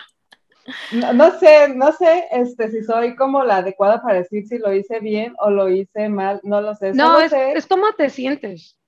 no, 1.14 1.40
sé, 1.40 1.74
no 1.76 1.92
sé 1.92 2.26
este, 2.32 2.72
si 2.72 2.84
soy 2.84 3.16
como 3.16 3.44
la 3.44 3.58
adecuada 3.58 4.02
para 4.02 4.20
decir 4.20 4.48
si 4.48 4.58
lo 4.58 4.74
hice 4.74 5.00
bien 5.00 5.34
o 5.40 5.50
lo 5.50 5.70
hice 5.70 6.10
mal, 6.10 6.40
no 6.44 6.62
lo 6.62 6.76
sé. 6.76 6.94
No, 6.94 7.20
es, 7.20 7.34
es 7.34 7.66
cómo 7.68 7.92
te 7.98 8.10
sientes. 8.10 8.80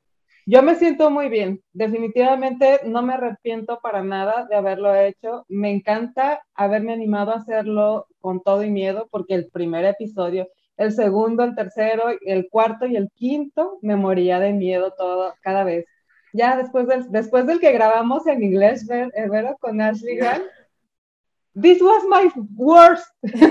Yo 0.48 0.64
me 0.64 0.76
siento 0.76 1.12
muy 1.12 1.30
bien, 1.30 1.62
definitivamente 1.72 2.82
no 2.86 3.04
me 3.04 3.14
arrepiento 3.14 3.80
para 3.80 4.04
nada 4.04 4.48
de 4.50 4.56
haberlo 4.56 4.94
hecho. 4.96 5.46
Me 5.48 5.70
encanta 5.70 6.42
haberme 6.56 6.94
animado 6.94 7.32
a 7.32 7.38
hacerlo 7.38 8.08
con 8.20 8.42
todo 8.42 8.64
y 8.64 8.72
miedo, 8.72 9.08
porque 9.12 9.36
el 9.36 9.50
primer 9.52 9.86
episodio, 9.86 10.50
el 10.78 10.94
segundo, 10.94 11.44
el 11.44 11.56
tercero, 11.56 12.06
el 12.26 12.50
cuarto 12.50 12.88
y 12.88 12.96
el 12.96 13.10
quinto 13.14 13.78
me 13.84 13.96
moría 13.96 14.40
de 14.40 14.52
miedo 14.52 14.94
todo, 14.98 15.36
cada 15.42 15.64
vez. 15.64 15.86
Ya 16.34 16.58
después 16.58 16.88
del, 16.88 17.12
después 17.12 17.46
del 17.46 17.60
que 17.60 17.72
grabamos 17.72 18.26
en 18.26 18.42
inglés, 18.42 18.88
¿ver, 18.88 19.12
eh, 19.14 19.30
con 19.60 19.80
Ashley 19.80 20.16
Grant, 20.16 20.44
This 21.54 21.82
was 21.82 22.04
my 22.08 22.32
worst. 22.56 23.08
es 23.24 23.42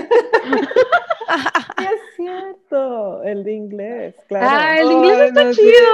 cierto, 2.15 3.21
el 3.23 3.43
de 3.43 3.53
inglés, 3.53 4.15
claro. 4.27 4.47
Ah, 4.49 4.79
el 4.79 4.91
inglés 4.91 5.21
está 5.21 5.51
chido. 5.51 5.91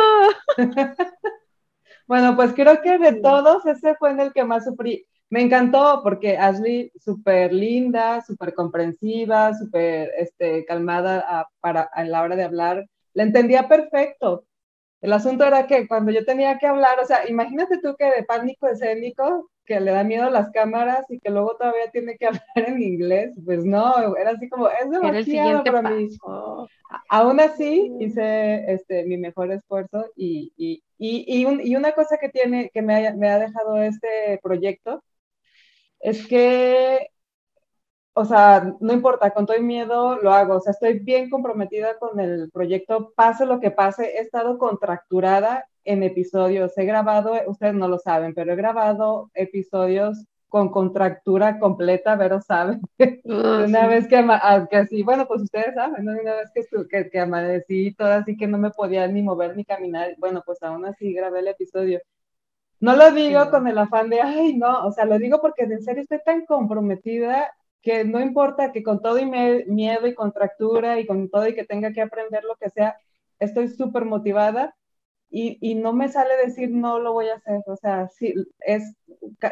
bueno, 2.07 2.35
pues 2.37 2.53
creo 2.53 2.81
que 2.81 2.97
de 2.97 3.13
todos 3.21 3.65
ese 3.65 3.95
fue 3.95 4.11
en 4.11 4.21
el 4.21 4.31
que 4.31 4.45
más 4.45 4.63
sufrí. 4.63 5.05
Me 5.29 5.41
encantó 5.41 5.99
porque 6.01 6.37
Ashley 6.37 6.93
súper 6.97 7.51
linda, 7.51 8.21
súper 8.21 8.53
comprensiva, 8.53 9.53
súper 9.53 10.11
este, 10.17 10.63
calmada 10.63 11.25
a, 11.27 11.49
para, 11.59 11.81
a 11.81 12.05
la 12.05 12.21
hora 12.21 12.37
de 12.37 12.45
hablar. 12.45 12.87
La 13.13 13.23
entendía 13.23 13.67
perfecto. 13.67 14.45
El 15.01 15.11
asunto 15.11 15.43
era 15.43 15.67
que 15.67 15.87
cuando 15.87 16.11
yo 16.11 16.23
tenía 16.23 16.57
que 16.57 16.67
hablar, 16.67 16.99
o 17.01 17.05
sea, 17.05 17.27
imagínate 17.29 17.79
tú 17.79 17.95
que 17.97 18.05
de 18.05 18.23
pánico 18.23 18.67
escénico, 18.67 19.49
que 19.67 19.79
le 19.79 19.91
da 19.91 20.03
miedo 20.03 20.29
las 20.31 20.49
cámaras 20.51 21.05
y 21.09 21.19
que 21.19 21.29
luego 21.29 21.55
todavía 21.55 21.91
tiene 21.91 22.17
que 22.17 22.25
hablar 22.27 22.41
en 22.55 22.81
inglés, 22.81 23.33
pues 23.45 23.63
no, 23.63 24.15
era 24.15 24.31
así 24.31 24.49
como, 24.49 24.67
es 24.69 24.89
demasiado 24.89 25.63
para 25.63 25.81
mí. 25.83 26.09
Aún 27.09 27.39
así, 27.39 27.93
hice 27.99 28.71
este, 28.71 29.03
mi 29.03 29.17
mejor 29.17 29.51
esfuerzo 29.51 30.05
y, 30.15 30.53
y, 30.57 30.83
y, 30.97 31.45
y, 31.69 31.75
una 31.75 31.91
cosa 31.91 32.17
que 32.17 32.29
tiene, 32.29 32.71
que 32.73 32.81
me 32.81 33.13
me 33.13 33.29
ha 33.29 33.39
dejado 33.39 33.77
este 33.81 34.39
proyecto, 34.41 35.03
es 35.99 36.25
que 36.27 37.09
o 38.19 38.25
sea, 38.25 38.73
no 38.79 38.93
importa, 38.93 39.29
con 39.29 39.45
todo 39.45 39.55
el 39.55 39.63
miedo 39.63 40.15
lo 40.15 40.33
hago, 40.33 40.55
o 40.55 40.59
sea, 40.59 40.71
estoy 40.71 40.97
bien 40.97 41.29
comprometida 41.29 41.99
con 41.99 42.19
el 42.19 42.49
proyecto, 42.51 43.13
pase 43.15 43.45
lo 43.45 43.59
que 43.59 43.69
pase, 43.69 44.17
he 44.17 44.21
estado 44.21 44.57
contracturada 44.57 45.67
en 45.87 46.03
episodios, 46.03 46.77
he 46.77 46.85
grabado, 46.85 47.33
ustedes 47.47 47.73
no 47.73 47.87
lo 47.87 47.97
saben, 47.97 48.33
pero 48.33 48.51
he 48.51 48.55
grabado 48.57 49.31
episodios 49.33 50.25
con 50.49 50.69
contractura 50.69 51.59
completa, 51.59 52.15
Vero 52.17 52.41
sabe, 52.41 52.79
ah, 53.29 53.63
una 53.65 53.87
vez 53.87 54.07
que, 54.07 54.17
ah, 54.17 54.67
que 54.69 54.77
así, 54.77 55.01
bueno, 55.03 55.27
pues 55.27 55.43
ustedes 55.43 55.73
saben, 55.75 56.07
una 56.07 56.35
vez 56.35 56.51
que, 56.53 56.65
que, 56.89 57.09
que 57.09 57.19
amanecí 57.19 57.93
toda 57.93 58.17
así 58.17 58.35
que 58.35 58.47
no 58.47 58.57
me 58.57 58.71
podía 58.71 59.07
ni 59.07 59.21
mover 59.21 59.55
ni 59.55 59.63
caminar, 59.63 60.15
bueno, 60.17 60.43
pues 60.45 60.61
aún 60.61 60.85
así 60.85 61.13
grabé 61.13 61.39
el 61.39 61.47
episodio. 61.47 62.01
No 62.79 62.95
lo 62.95 63.11
digo 63.11 63.49
con 63.49 63.67
el 63.67 63.77
afán 63.77 64.09
de, 64.09 64.21
ay, 64.21 64.55
no, 64.57 64.85
o 64.85 64.91
sea, 64.91 65.05
lo 65.05 65.17
digo 65.17 65.41
porque 65.41 65.63
en 65.63 65.81
serio 65.81 66.03
estoy 66.03 66.19
tan 66.23 66.45
comprometida 66.45 67.49
que 67.81 68.03
no 68.03 68.19
importa 68.19 68.71
que 68.73 68.83
con 68.83 69.01
todo 69.01 69.19
y 69.19 69.25
miedo 69.25 70.07
y 70.07 70.13
contractura 70.13 70.99
y 70.99 71.07
con 71.07 71.29
todo 71.29 71.47
y 71.47 71.55
que 71.55 71.65
tenga 71.65 71.93
que 71.93 72.01
aprender 72.01 72.43
lo 72.43 72.55
que 72.57 72.69
sea, 72.69 72.97
estoy 73.39 73.69
súper 73.69 74.05
motivada 74.05 74.75
y, 75.29 75.57
y, 75.61 75.75
no 75.75 75.93
me 75.93 76.09
sale 76.09 76.37
decir 76.37 76.71
no 76.71 76.99
lo 76.99 77.13
voy 77.13 77.27
a 77.27 77.35
hacer, 77.35 77.61
o 77.67 77.75
sea, 77.75 78.07
sí, 78.09 78.33
es 78.59 78.95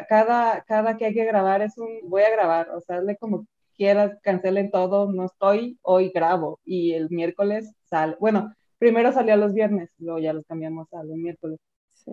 cada, 0.08 0.62
cada 0.62 0.96
que 0.96 1.06
hay 1.06 1.14
que 1.14 1.24
grabar 1.24 1.62
es 1.62 1.76
un 1.78 2.00
voy 2.08 2.22
a 2.22 2.30
grabar, 2.30 2.70
o 2.70 2.80
sea, 2.80 2.96
hazle 2.96 3.16
como 3.16 3.46
quieras, 3.76 4.18
cancelen 4.22 4.70
todo, 4.70 5.12
no 5.12 5.26
estoy, 5.26 5.78
hoy 5.82 6.10
grabo 6.10 6.60
y 6.64 6.92
el 6.92 7.10
miércoles 7.10 7.74
sale, 7.84 8.16
bueno, 8.20 8.54
primero 8.78 9.12
salía 9.12 9.36
los 9.36 9.52
viernes, 9.52 9.90
luego 9.98 10.18
ya 10.18 10.32
los 10.32 10.46
cambiamos 10.46 10.92
a 10.92 11.02
los 11.04 11.16
miércoles. 11.16 11.58
Sí. 11.92 12.12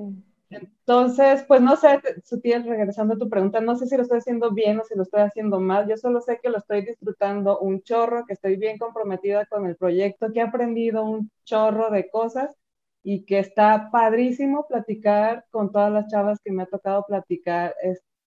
Entonces, 0.50 1.43
pues 1.48 1.62
no 1.62 1.75
sé, 1.75 2.00
Sutil, 2.24 2.63
regresando 2.63 3.15
a 3.15 3.17
tu 3.17 3.29
pregunta, 3.29 3.60
no 3.60 3.75
sé 3.75 3.88
si 3.88 3.96
lo 3.96 4.03
estoy 4.03 4.20
haciendo 4.20 4.51
bien 4.51 4.79
o 4.79 4.84
si 4.84 4.96
lo 4.96 5.03
estoy 5.03 5.22
haciendo 5.22 5.60
mal. 5.60 5.88
Yo 5.88 5.98
solo 5.98 6.22
sé 6.22 6.39
que 6.41 6.50
lo 6.50 6.60
estoy 6.60 6.86
disfrutando 6.86 7.58
un 7.60 7.82
chorro, 7.82 8.25
que 8.27 8.34
estoy 8.34 8.58
bien 8.58 8.77
comprometida 8.77 9.46
con 9.48 9.65
el 9.65 9.75
proyecto, 9.75 10.32
que 10.32 10.39
he 10.39 10.43
aprendido 10.43 11.03
un 11.03 11.32
chorro 11.43 11.89
de 11.89 12.10
cosas 12.10 12.55
y 13.03 13.25
que 13.25 13.39
está 13.39 13.89
padrísimo 13.91 14.65
platicar 14.67 15.45
con 15.51 15.72
todas 15.72 15.91
las 15.91 16.07
chavas 16.07 16.39
que 16.43 16.51
me 16.51 16.63
ha 16.63 16.67
tocado 16.67 17.05
platicar 17.05 17.75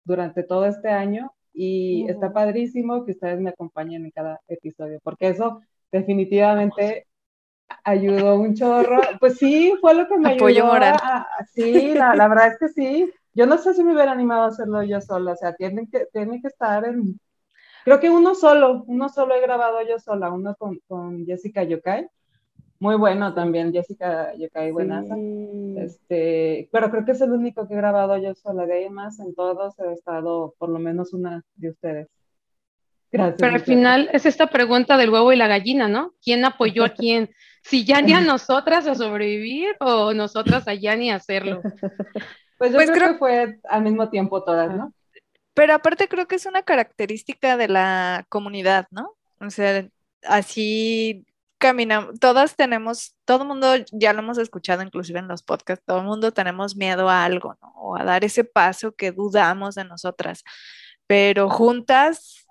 durante 0.04 0.42
todo 0.42 0.66
este 0.66 0.88
año 0.88 1.32
y 1.52 2.10
está 2.10 2.32
padrísimo 2.32 3.04
que 3.04 3.12
ustedes 3.12 3.40
me 3.40 3.50
acompañen 3.50 4.04
en 4.04 4.10
cada 4.10 4.40
episodio, 4.48 4.98
porque 5.04 5.28
eso 5.28 5.60
definitivamente 5.92 7.06
ayudó 7.84 8.36
un 8.36 8.54
chorro. 8.54 9.00
Pues 9.20 9.38
sí, 9.38 9.74
fue 9.80 9.94
lo 9.94 10.08
que 10.08 10.18
me 10.18 10.34
Apoyo 10.34 10.66
moral. 10.66 10.98
sí, 11.52 11.94
la, 11.94 12.28
verdad 12.28 12.48
es 12.48 12.58
que 12.58 12.68
sí. 12.68 13.12
Yo 13.32 13.46
no 13.46 13.58
sé 13.58 13.74
si 13.74 13.82
me 13.82 13.94
hubiera 13.94 14.12
animado 14.12 14.42
a 14.42 14.48
hacerlo 14.48 14.82
yo 14.82 15.00
sola, 15.00 15.32
o 15.32 15.36
sea, 15.36 15.54
tienen 15.54 15.88
que, 15.88 16.06
tienen 16.12 16.40
que 16.40 16.48
estar 16.48 16.84
en... 16.84 17.18
Creo 17.84 18.00
que 18.00 18.10
uno 18.10 18.34
solo, 18.34 18.84
uno 18.86 19.08
solo 19.08 19.34
he 19.34 19.40
grabado 19.40 19.80
yo 19.82 19.98
sola, 19.98 20.30
uno 20.30 20.54
con, 20.56 20.78
con 20.88 21.24
Jessica 21.26 21.62
Yokai. 21.62 22.08
Muy 22.84 22.96
bueno 22.96 23.32
también, 23.32 23.72
Jessica 23.72 24.34
Yokai, 24.36 24.70
buenas. 24.70 25.06
Este, 25.78 26.68
pero 26.70 26.90
creo 26.90 27.06
que 27.06 27.12
es 27.12 27.20
el 27.22 27.32
único 27.32 27.66
que 27.66 27.72
he 27.72 27.78
grabado 27.78 28.18
yo 28.18 28.34
sola. 28.34 28.66
De 28.66 28.74
ahí 28.74 28.90
más, 28.90 29.18
en 29.20 29.34
todos 29.34 29.72
he 29.78 29.90
estado 29.90 30.54
por 30.58 30.68
lo 30.68 30.78
menos 30.78 31.14
una 31.14 31.42
de 31.54 31.70
ustedes. 31.70 32.08
Gracias. 33.10 33.40
Pero 33.40 33.54
al 33.54 33.60
final 33.62 34.10
es 34.12 34.26
esta 34.26 34.48
pregunta 34.48 34.98
del 34.98 35.08
huevo 35.08 35.32
y 35.32 35.36
la 35.36 35.48
gallina, 35.48 35.88
¿no? 35.88 36.12
¿Quién 36.22 36.44
apoyó 36.44 36.84
a 36.84 36.90
quién? 36.94 37.30
Si 37.62 37.86
ya 37.86 38.02
ni 38.02 38.12
a 38.12 38.20
nosotras 38.20 38.86
a 38.86 38.94
sobrevivir 38.94 39.74
o 39.80 40.12
nosotras 40.12 40.68
a 40.68 40.74
ni 40.74 41.10
a 41.10 41.14
hacerlo. 41.14 41.62
Pues 42.56 42.70
yo 42.70 42.76
pues 42.76 42.90
creo, 42.92 43.12
que 43.12 43.18
fue 43.18 43.58
al 43.68 43.82
mismo 43.82 44.10
tiempo 44.10 44.44
todas, 44.44 44.74
¿no? 44.74 44.92
Pero 45.54 45.74
aparte 45.74 46.06
creo 46.06 46.28
que 46.28 46.36
es 46.36 46.46
una 46.46 46.62
característica 46.62 47.56
de 47.56 47.66
la 47.66 48.26
comunidad, 48.28 48.86
¿no? 48.90 49.14
O 49.40 49.50
sea, 49.50 49.88
así 50.22 51.26
caminamos, 51.64 52.20
todas 52.20 52.56
tenemos, 52.56 53.16
todo 53.24 53.40
el 53.40 53.48
mundo, 53.48 53.74
ya 53.90 54.12
lo 54.12 54.18
hemos 54.18 54.36
escuchado 54.36 54.82
inclusive 54.82 55.18
en 55.18 55.28
los 55.28 55.42
podcasts, 55.42 55.82
todo 55.86 56.00
el 56.00 56.04
mundo 56.04 56.30
tenemos 56.30 56.76
miedo 56.76 57.08
a 57.08 57.24
algo, 57.24 57.56
¿no? 57.62 57.72
O 57.76 57.96
a 57.96 58.04
dar 58.04 58.22
ese 58.22 58.44
paso 58.44 58.94
que 58.94 59.12
dudamos 59.12 59.74
de 59.74 59.84
nosotras. 59.84 60.44
Pero 61.06 61.48
juntas, 61.48 62.46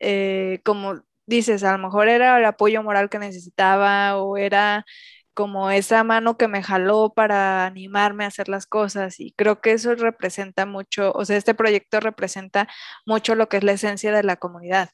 eh, 0.00 0.62
como 0.64 1.00
dices, 1.26 1.62
a 1.62 1.70
lo 1.70 1.78
mejor 1.78 2.08
era 2.08 2.36
el 2.38 2.44
apoyo 2.44 2.82
moral 2.82 3.08
que 3.08 3.20
necesitaba 3.20 4.16
o 4.16 4.36
era 4.36 4.84
como 5.32 5.70
esa 5.70 6.02
mano 6.02 6.36
que 6.36 6.48
me 6.48 6.64
jaló 6.64 7.12
para 7.14 7.66
animarme 7.66 8.24
a 8.24 8.28
hacer 8.28 8.48
las 8.48 8.66
cosas 8.66 9.20
y 9.20 9.32
creo 9.34 9.60
que 9.60 9.72
eso 9.72 9.94
representa 9.94 10.66
mucho, 10.66 11.12
o 11.12 11.24
sea, 11.24 11.36
este 11.36 11.54
proyecto 11.54 12.00
representa 12.00 12.66
mucho 13.06 13.36
lo 13.36 13.48
que 13.48 13.58
es 13.58 13.62
la 13.64 13.72
esencia 13.72 14.10
de 14.10 14.24
la 14.24 14.36
comunidad, 14.38 14.90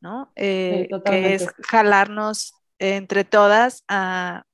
¿no? 0.00 0.32
Eh, 0.34 0.88
que 1.04 1.34
es 1.34 1.46
jalarnos 1.68 2.61
entre 2.82 3.24
todas 3.24 3.84
a, 3.88 4.44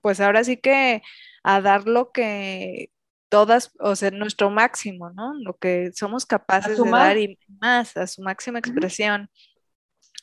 pues 0.00 0.20
ahora 0.20 0.44
sí 0.44 0.56
que 0.56 1.02
a 1.42 1.60
dar 1.60 1.86
lo 1.86 2.12
que 2.12 2.90
todas, 3.28 3.72
o 3.78 3.94
sea, 3.94 4.10
nuestro 4.10 4.50
máximo, 4.50 5.10
¿no? 5.10 5.34
Lo 5.34 5.56
que 5.56 5.90
somos 5.94 6.26
capaces 6.26 6.82
de 6.82 6.90
dar 6.90 7.18
y 7.18 7.38
más, 7.60 7.96
a 7.96 8.06
su 8.06 8.22
máxima 8.22 8.58
expresión. 8.58 9.30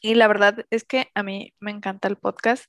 Y 0.02 0.16
la 0.16 0.28
verdad 0.28 0.66
es 0.70 0.84
que 0.84 1.08
a 1.16 1.24
mí 1.24 1.54
me 1.60 1.72
encanta 1.72 2.08
el 2.08 2.18
podcast 2.18 2.66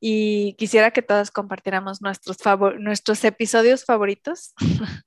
y 0.00 0.54
quisiera 0.54 0.90
que 0.90 1.02
todas 1.02 1.30
compartiéramos 1.30 2.02
nuestros, 2.02 2.38
nuestros 2.78 3.24
episodios 3.24 3.84
favoritos. 3.84 4.54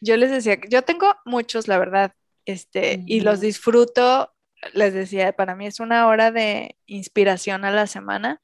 yo 0.00 0.16
les 0.16 0.30
decía, 0.30 0.58
yo 0.68 0.82
tengo 0.82 1.14
muchos, 1.24 1.68
la 1.68 1.78
verdad, 1.78 2.12
este, 2.44 3.02
y 3.06 3.20
los 3.20 3.40
disfruto. 3.40 4.33
Les 4.72 4.94
decía, 4.94 5.32
para 5.32 5.54
mí 5.56 5.66
es 5.66 5.80
una 5.80 6.06
hora 6.08 6.30
de 6.30 6.76
inspiración 6.86 7.64
a 7.64 7.70
la 7.70 7.86
semana. 7.86 8.40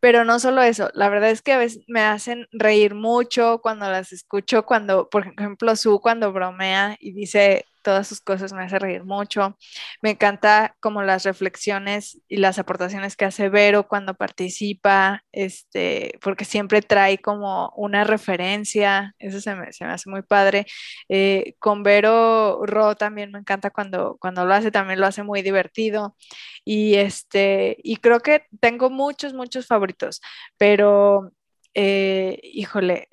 Pero 0.00 0.24
no 0.24 0.40
solo 0.40 0.62
eso, 0.62 0.90
la 0.94 1.08
verdad 1.08 1.30
es 1.30 1.42
que 1.42 1.52
a 1.52 1.58
veces 1.58 1.84
me 1.86 2.00
hacen 2.00 2.48
reír 2.50 2.94
mucho 2.94 3.60
cuando 3.62 3.88
las 3.88 4.12
escucho, 4.12 4.64
cuando, 4.66 5.08
por 5.08 5.28
ejemplo, 5.28 5.76
Su 5.76 6.00
cuando 6.00 6.32
bromea 6.32 6.96
y 6.98 7.12
dice 7.12 7.66
todas 7.82 8.08
sus 8.08 8.20
cosas 8.20 8.52
me 8.52 8.62
hace 8.64 8.78
reír 8.78 9.04
mucho. 9.04 9.58
Me 10.00 10.10
encanta 10.10 10.76
como 10.80 11.02
las 11.02 11.24
reflexiones 11.24 12.20
y 12.28 12.38
las 12.38 12.58
aportaciones 12.58 13.16
que 13.16 13.24
hace 13.24 13.48
Vero 13.48 13.88
cuando 13.88 14.14
participa, 14.14 15.24
este, 15.32 16.18
porque 16.22 16.44
siempre 16.44 16.82
trae 16.82 17.18
como 17.18 17.72
una 17.76 18.04
referencia, 18.04 19.14
eso 19.18 19.40
se 19.40 19.54
me, 19.54 19.68
hace 19.68 20.10
muy 20.10 20.22
padre. 20.22 20.66
Eh, 21.08 21.54
con 21.58 21.82
Vero 21.82 22.64
Ro 22.64 22.94
también 22.96 23.30
me 23.32 23.38
encanta 23.40 23.70
cuando, 23.70 24.16
cuando 24.20 24.46
lo 24.46 24.54
hace, 24.54 24.70
también 24.70 25.00
lo 25.00 25.06
hace 25.06 25.22
muy 25.22 25.42
divertido. 25.42 26.16
Y, 26.64 26.94
este, 26.96 27.76
y 27.82 27.96
creo 27.96 28.20
que 28.20 28.46
tengo 28.60 28.90
muchos, 28.90 29.34
muchos 29.34 29.66
favoritos, 29.66 30.20
pero, 30.56 31.32
eh, 31.74 32.40
híjole, 32.42 33.08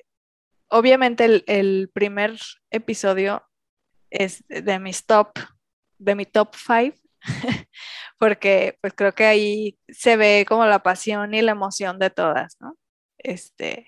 obviamente 0.68 1.42
el 1.46 1.90
primer 1.92 2.38
episodio 2.70 3.42
es 4.10 4.44
de 4.48 4.78
mis 4.78 5.06
top, 5.06 5.38
de 5.98 6.14
mi 6.14 6.26
top 6.26 6.54
five, 6.54 6.94
porque 8.18 8.78
pues 8.80 8.92
creo 8.94 9.12
que 9.14 9.24
ahí 9.24 9.78
se 9.88 10.16
ve 10.16 10.44
como 10.48 10.66
la 10.66 10.82
pasión 10.82 11.34
y 11.34 11.42
la 11.42 11.52
emoción 11.52 11.98
de 11.98 12.10
todas, 12.10 12.56
¿no? 12.60 12.76
Este, 13.18 13.86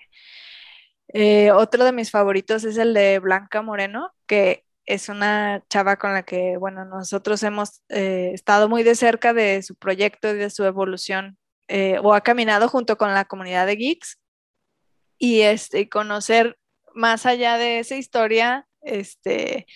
eh, 1.09 1.51
otro 1.51 1.85
de 1.85 1.91
mis 1.91 2.11
favoritos 2.11 2.63
es 2.63 2.77
el 2.77 2.93
de 2.93 3.19
Blanca 3.19 3.61
Moreno, 3.61 4.11
que 4.27 4.65
es 4.85 5.09
una 5.09 5.63
chava 5.69 5.97
con 5.97 6.13
la 6.13 6.23
que, 6.23 6.57
bueno, 6.57 6.85
nosotros 6.85 7.41
hemos 7.43 7.81
eh, 7.89 8.31
estado 8.33 8.67
muy 8.69 8.83
de 8.83 8.95
cerca 8.95 9.33
de 9.33 9.61
su 9.63 9.75
proyecto 9.75 10.29
y 10.29 10.37
de 10.37 10.49
su 10.49 10.63
evolución, 10.65 11.37
eh, 11.67 11.99
o 12.01 12.13
ha 12.13 12.21
caminado 12.21 12.67
junto 12.67 12.97
con 12.97 13.13
la 13.13 13.25
comunidad 13.25 13.67
de 13.67 13.75
geeks, 13.75 14.19
y 15.17 15.41
este, 15.41 15.87
conocer 15.87 16.57
más 16.95 17.25
allá 17.25 17.57
de 17.57 17.79
esa 17.79 17.95
historia, 17.95 18.67
este, 18.81 19.67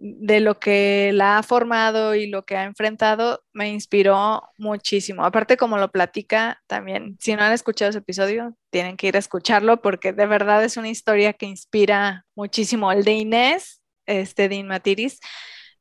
de 0.00 0.40
lo 0.40 0.60
que 0.60 1.10
la 1.12 1.38
ha 1.38 1.42
formado 1.42 2.14
y 2.14 2.28
lo 2.28 2.44
que 2.44 2.56
ha 2.56 2.64
enfrentado 2.64 3.42
me 3.52 3.70
inspiró 3.70 4.42
muchísimo. 4.56 5.24
Aparte, 5.24 5.56
como 5.56 5.78
lo 5.78 5.90
platica 5.90 6.62
también, 6.66 7.16
si 7.20 7.34
no 7.34 7.42
han 7.42 7.52
escuchado 7.52 7.90
ese 7.90 7.98
episodio, 7.98 8.56
tienen 8.70 8.96
que 8.96 9.08
ir 9.08 9.16
a 9.16 9.18
escucharlo 9.18 9.82
porque 9.82 10.12
de 10.12 10.26
verdad 10.26 10.64
es 10.64 10.76
una 10.76 10.88
historia 10.88 11.32
que 11.32 11.46
inspira 11.46 12.26
muchísimo. 12.34 12.92
El 12.92 13.04
de 13.04 13.12
Inés, 13.12 13.82
este, 14.06 14.48
de 14.48 14.56
Inmatiris, 14.56 15.20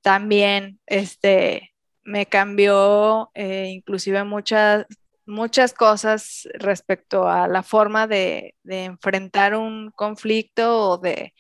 también 0.02 0.80
este, 0.86 1.74
me 2.04 2.26
cambió 2.26 3.30
eh, 3.36 3.68
inclusive 3.70 4.24
muchas, 4.24 4.86
muchas 5.26 5.74
cosas 5.74 6.48
respecto 6.56 7.28
a 7.28 7.48
la 7.48 7.62
forma 7.62 8.08
de, 8.08 8.56
de 8.64 8.86
enfrentar 8.86 9.56
un 9.56 9.92
conflicto 9.92 10.92
o 10.92 10.98
de 10.98 11.34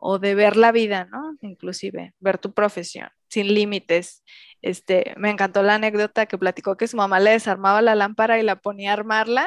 o 0.00 0.18
de 0.18 0.34
ver 0.34 0.56
la 0.56 0.72
vida, 0.72 1.04
¿no? 1.04 1.36
Inclusive, 1.42 2.14
ver 2.18 2.38
tu 2.38 2.52
profesión 2.52 3.08
sin 3.28 3.54
límites. 3.54 4.24
Este, 4.62 5.14
me 5.16 5.30
encantó 5.30 5.62
la 5.62 5.76
anécdota 5.76 6.26
que 6.26 6.38
platicó 6.38 6.76
que 6.76 6.88
su 6.88 6.96
mamá 6.96 7.20
le 7.20 7.30
desarmaba 7.30 7.80
la 7.80 7.94
lámpara 7.94 8.38
y 8.38 8.42
la 8.42 8.56
ponía 8.56 8.90
a 8.90 8.94
armarla. 8.94 9.46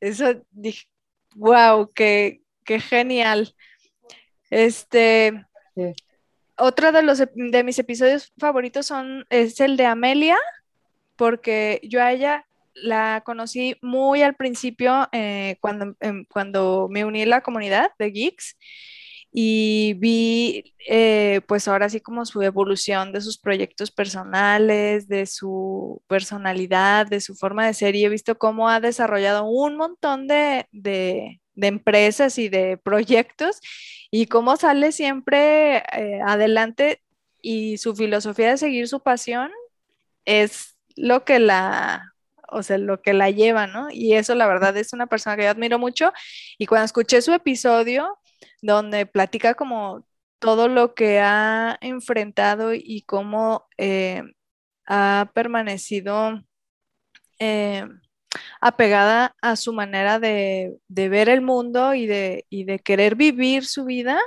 Eso 0.00 0.42
dije, 0.52 0.86
wow, 1.34 1.90
qué, 1.92 2.42
qué 2.64 2.78
genial. 2.78 3.54
Este, 4.50 5.44
otro 6.56 6.92
de 6.92 7.02
los 7.02 7.18
de 7.18 7.64
mis 7.64 7.78
episodios 7.78 8.32
favoritos 8.38 8.86
son 8.86 9.26
es 9.30 9.60
el 9.60 9.76
de 9.76 9.86
Amelia, 9.86 10.38
porque 11.16 11.80
yo 11.82 12.02
a 12.02 12.12
ella 12.12 12.46
la 12.74 13.22
conocí 13.24 13.76
muy 13.80 14.22
al 14.22 14.36
principio 14.36 15.08
eh, 15.12 15.56
cuando, 15.60 15.96
em, 16.00 16.26
cuando 16.26 16.88
me 16.90 17.04
uní 17.04 17.22
a 17.22 17.26
la 17.26 17.40
comunidad 17.40 17.90
de 17.98 18.10
geeks 18.10 18.56
y 19.38 19.92
vi 19.98 20.74
eh, 20.88 21.42
pues 21.46 21.68
ahora 21.68 21.90
sí 21.90 22.00
como 22.00 22.24
su 22.24 22.40
evolución 22.40 23.12
de 23.12 23.20
sus 23.20 23.36
proyectos 23.36 23.90
personales, 23.90 25.08
de 25.08 25.26
su 25.26 26.02
personalidad, 26.06 27.06
de 27.06 27.20
su 27.20 27.34
forma 27.34 27.66
de 27.66 27.74
ser 27.74 27.96
y 27.96 28.06
he 28.06 28.08
visto 28.08 28.38
cómo 28.38 28.70
ha 28.70 28.80
desarrollado 28.80 29.44
un 29.44 29.76
montón 29.76 30.26
de, 30.26 30.66
de, 30.72 31.38
empresas 31.54 32.38
y 32.38 32.48
de 32.48 32.78
proyectos 32.78 33.60
y 34.10 34.24
cómo 34.24 34.56
sale 34.56 34.90
siempre 34.90 35.84
eh, 35.92 36.20
adelante 36.26 37.02
y 37.42 37.76
su 37.76 37.94
filosofía 37.94 38.52
de 38.52 38.56
seguir 38.56 38.88
su 38.88 39.02
pasión 39.02 39.50
es 40.24 40.78
lo 40.96 41.24
que 41.26 41.40
la, 41.40 42.14
o 42.48 42.62
sea, 42.62 42.78
lo 42.78 43.02
que 43.02 43.12
la 43.12 43.30
lleva, 43.30 43.66
¿no? 43.66 43.88
Y 43.90 44.14
eso 44.14 44.34
la 44.34 44.46
verdad 44.46 44.74
es 44.78 44.94
una 44.94 45.08
persona 45.08 45.36
que 45.36 45.42
yo 45.42 45.50
admiro 45.50 45.78
mucho 45.78 46.10
y 46.56 46.64
cuando 46.64 46.86
escuché 46.86 47.20
su 47.20 47.34
episodio, 47.34 48.18
donde 48.62 49.06
platica 49.06 49.54
como 49.54 50.06
todo 50.38 50.68
lo 50.68 50.94
que 50.94 51.20
ha 51.20 51.78
enfrentado 51.80 52.74
y 52.74 53.02
cómo 53.02 53.66
eh, 53.78 54.22
ha 54.86 55.30
permanecido 55.34 56.42
eh, 57.38 57.86
apegada 58.60 59.34
a 59.42 59.56
su 59.56 59.72
manera 59.72 60.18
de, 60.18 60.78
ver 60.88 61.28
el 61.28 61.42
mundo 61.42 61.94
y 61.94 62.06
de, 62.06 62.46
y 62.50 62.64
de 62.64 62.78
querer 62.78 63.16
vivir 63.16 63.64
su 63.66 63.84
vida, 63.84 64.20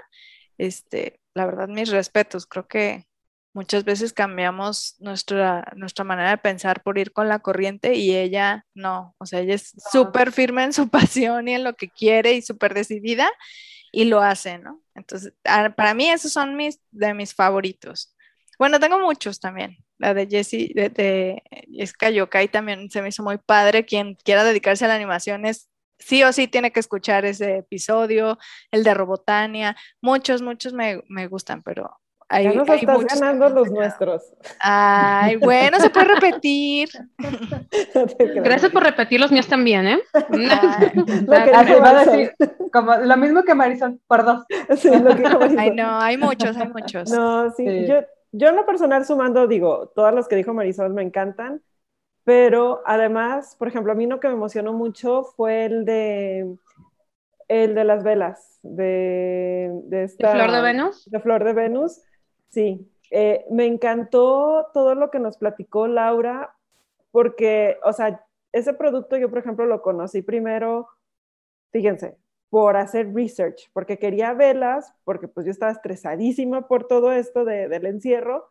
este, 0.58 1.20
la 1.34 1.46
verdad, 1.46 1.68
mis 1.68 1.90
respetos. 1.90 2.46
Creo 2.46 2.68
que 2.68 3.06
muchas 3.54 3.84
veces 3.84 4.14
cambiamos 4.14 4.96
nuestra, 5.00 5.72
nuestra 5.76 6.06
manera 6.06 6.32
de 6.32 6.38
pensar 6.38 6.84
por 6.84 6.98
ir 6.98 7.12
con 7.12 7.28
la 7.28 7.40
corriente 7.40 7.96
y 7.96 8.16
ella 8.16 8.66
no, 8.74 9.16
o 9.18 9.26
sea, 9.26 9.42
ella 9.42 9.56
es 9.56 9.74
súper 9.92 10.32
firme 10.32 10.64
en 10.64 10.74
su 10.74 10.90
pasión 10.90 11.48
y 11.48 11.56
en 11.56 11.64
lo 11.64 11.74
que 11.74 11.90
quiere 11.90 12.34
y 12.34 12.42
súper 12.42 12.74
decidida 12.74 13.30
y 13.92 14.06
lo 14.06 14.22
hace, 14.22 14.58
¿no? 14.60 14.82
Entonces, 14.96 15.34
ah, 15.46 15.74
para 15.76 15.94
mí 15.94 16.10
esos 16.10 16.32
son 16.32 16.56
mis, 16.56 16.80
de 16.92 17.14
mis 17.14 17.34
favoritos. 17.34 18.16
Bueno, 18.58 18.80
tengo 18.80 19.00
muchos 19.00 19.40
también. 19.40 19.78
La 19.98 20.14
de 20.14 20.28
Jessie, 20.28 20.72
de, 20.74 20.90
de 20.90 21.44
Jessica 21.72 22.10
Yokai 22.10 22.50
también 22.50 22.90
se 22.90 23.02
me 23.02 23.10
hizo 23.10 23.24
muy 23.24 23.38
padre. 23.38 23.86
Quien 23.86 24.16
quiera 24.16 24.44
dedicarse 24.44 24.86
a 24.86 24.88
la 24.90 24.96
animación 24.96 25.46
es 25.46 25.70
sí 26.00 26.24
o 26.24 26.32
sí 26.34 26.48
tiene 26.48 26.72
que 26.72 26.80
escuchar 26.80 27.26
ese 27.26 27.58
episodio, 27.58 28.38
el 28.72 28.84
de 28.84 28.94
Robotania. 28.94 29.76
Muchos, 30.02 30.42
muchos 30.42 30.74
me, 30.74 31.02
me 31.10 31.28
gustan, 31.28 31.62
pero 31.64 32.00
hay, 32.30 32.44
ya 32.44 32.54
nos 32.54 32.70
estás 32.70 33.06
ganando 33.06 33.50
los 33.50 33.72
nuestros. 33.72 34.34
Ay, 34.60 35.38
bueno, 35.38 35.80
se 35.80 35.90
puede 35.90 36.14
repetir. 36.14 36.90
Gracias 38.36 38.72
por 38.72 38.84
repetir 38.84 39.20
los 39.20 39.32
míos 39.32 39.48
también, 39.48 39.88
¿eh? 39.88 40.00
lo, 40.30 41.82
va 41.82 41.90
a 41.90 42.06
decir, 42.06 42.34
como, 42.72 42.96
lo 42.98 43.18
mismo 43.18 43.44
que 43.44 43.56
Marisol, 43.56 44.00
por 44.08 44.24
dos. 44.24 44.46
Sí, 44.78 44.90
lo 44.90 45.16
que 45.16 45.24
Ay, 45.58 45.72
no, 45.72 46.00
hay 46.00 46.18
muchos, 46.18 46.56
hay 46.56 46.70
muchos. 46.70 47.10
No, 47.10 47.52
sí, 47.52 47.66
sí. 47.66 47.88
Yo, 47.88 48.02
yo 48.32 48.50
en 48.50 48.56
lo 48.56 48.66
personal 48.66 49.06
sumando, 49.06 49.48
digo, 49.48 49.92
todas 49.96 50.14
las 50.14 50.28
que 50.28 50.36
dijo 50.36 50.54
Marisol 50.54 50.94
me 50.94 51.02
encantan, 51.02 51.64
pero 52.24 52.84
además, 52.86 53.56
por 53.58 53.68
ejemplo, 53.68 53.92
a 53.92 53.96
mí 53.96 54.06
lo 54.06 54.20
que 54.20 54.28
me 54.28 54.36
emocionó 54.36 54.72
mucho 54.72 55.24
fue 55.36 55.66
el 55.66 55.84
de 55.84 56.48
el 57.50 57.74
de 57.74 57.84
las 57.84 58.04
velas, 58.04 58.60
de, 58.62 59.72
de 59.86 60.04
esta... 60.04 60.30
¿De 60.30 60.36
Flor 60.36 60.52
de 60.52 60.62
Venus? 60.62 61.10
De 61.10 61.20
Flor 61.20 61.44
de 61.44 61.54
Venus, 61.54 62.00
sí. 62.50 62.92
Eh, 63.12 63.46
me 63.50 63.66
encantó 63.66 64.68
todo 64.74 64.96
lo 64.96 65.10
que 65.10 65.20
nos 65.20 65.38
platicó 65.38 65.88
Laura, 65.88 66.56
porque, 67.12 67.78
o 67.84 67.94
sea, 67.94 68.24
ese 68.52 68.74
producto 68.74 69.18
yo, 69.18 69.30
por 69.30 69.40
ejemplo, 69.40 69.66
lo 69.66 69.82
conocí 69.82 70.22
primero, 70.22 70.88
fíjense, 71.72 72.18
por 72.50 72.78
hacer 72.78 73.14
research, 73.14 73.70
porque 73.74 73.98
quería 73.98 74.34
velas, 74.34 74.94
porque 75.04 75.28
pues 75.28 75.46
yo 75.46 75.52
estaba 75.52 75.72
estresadísima 75.72 76.68
por 76.68 76.88
todo 76.88 77.12
esto 77.12 77.46
del 77.46 77.86
encierro 77.86 78.50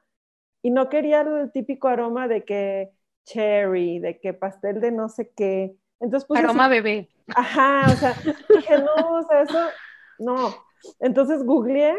y 0.63 0.71
no 0.71 0.89
quería 0.89 1.23
el 1.23 1.51
típico 1.53 1.89
aroma 1.89 2.29
de 2.29 2.45
que 2.45 2.91
cherry, 3.25 3.99
de 3.99 4.19
que 4.19 4.35
pastel 4.35 4.81
de 4.81 4.93
no 4.93 5.09
sé 5.09 5.31
qué. 5.37 5.77
Entonces, 6.01 6.29
aroma 6.37 6.69
bebé. 6.69 7.09
Ajá, 7.35 7.87
o 7.93 7.97
sea, 7.97 8.15
dije, 8.49 8.79
no, 8.79 9.19
o 9.19 9.23
sea, 9.23 9.43
eso, 9.43 9.59
no. 10.19 10.55
Entonces 11.01 11.45
googleé 11.45 11.97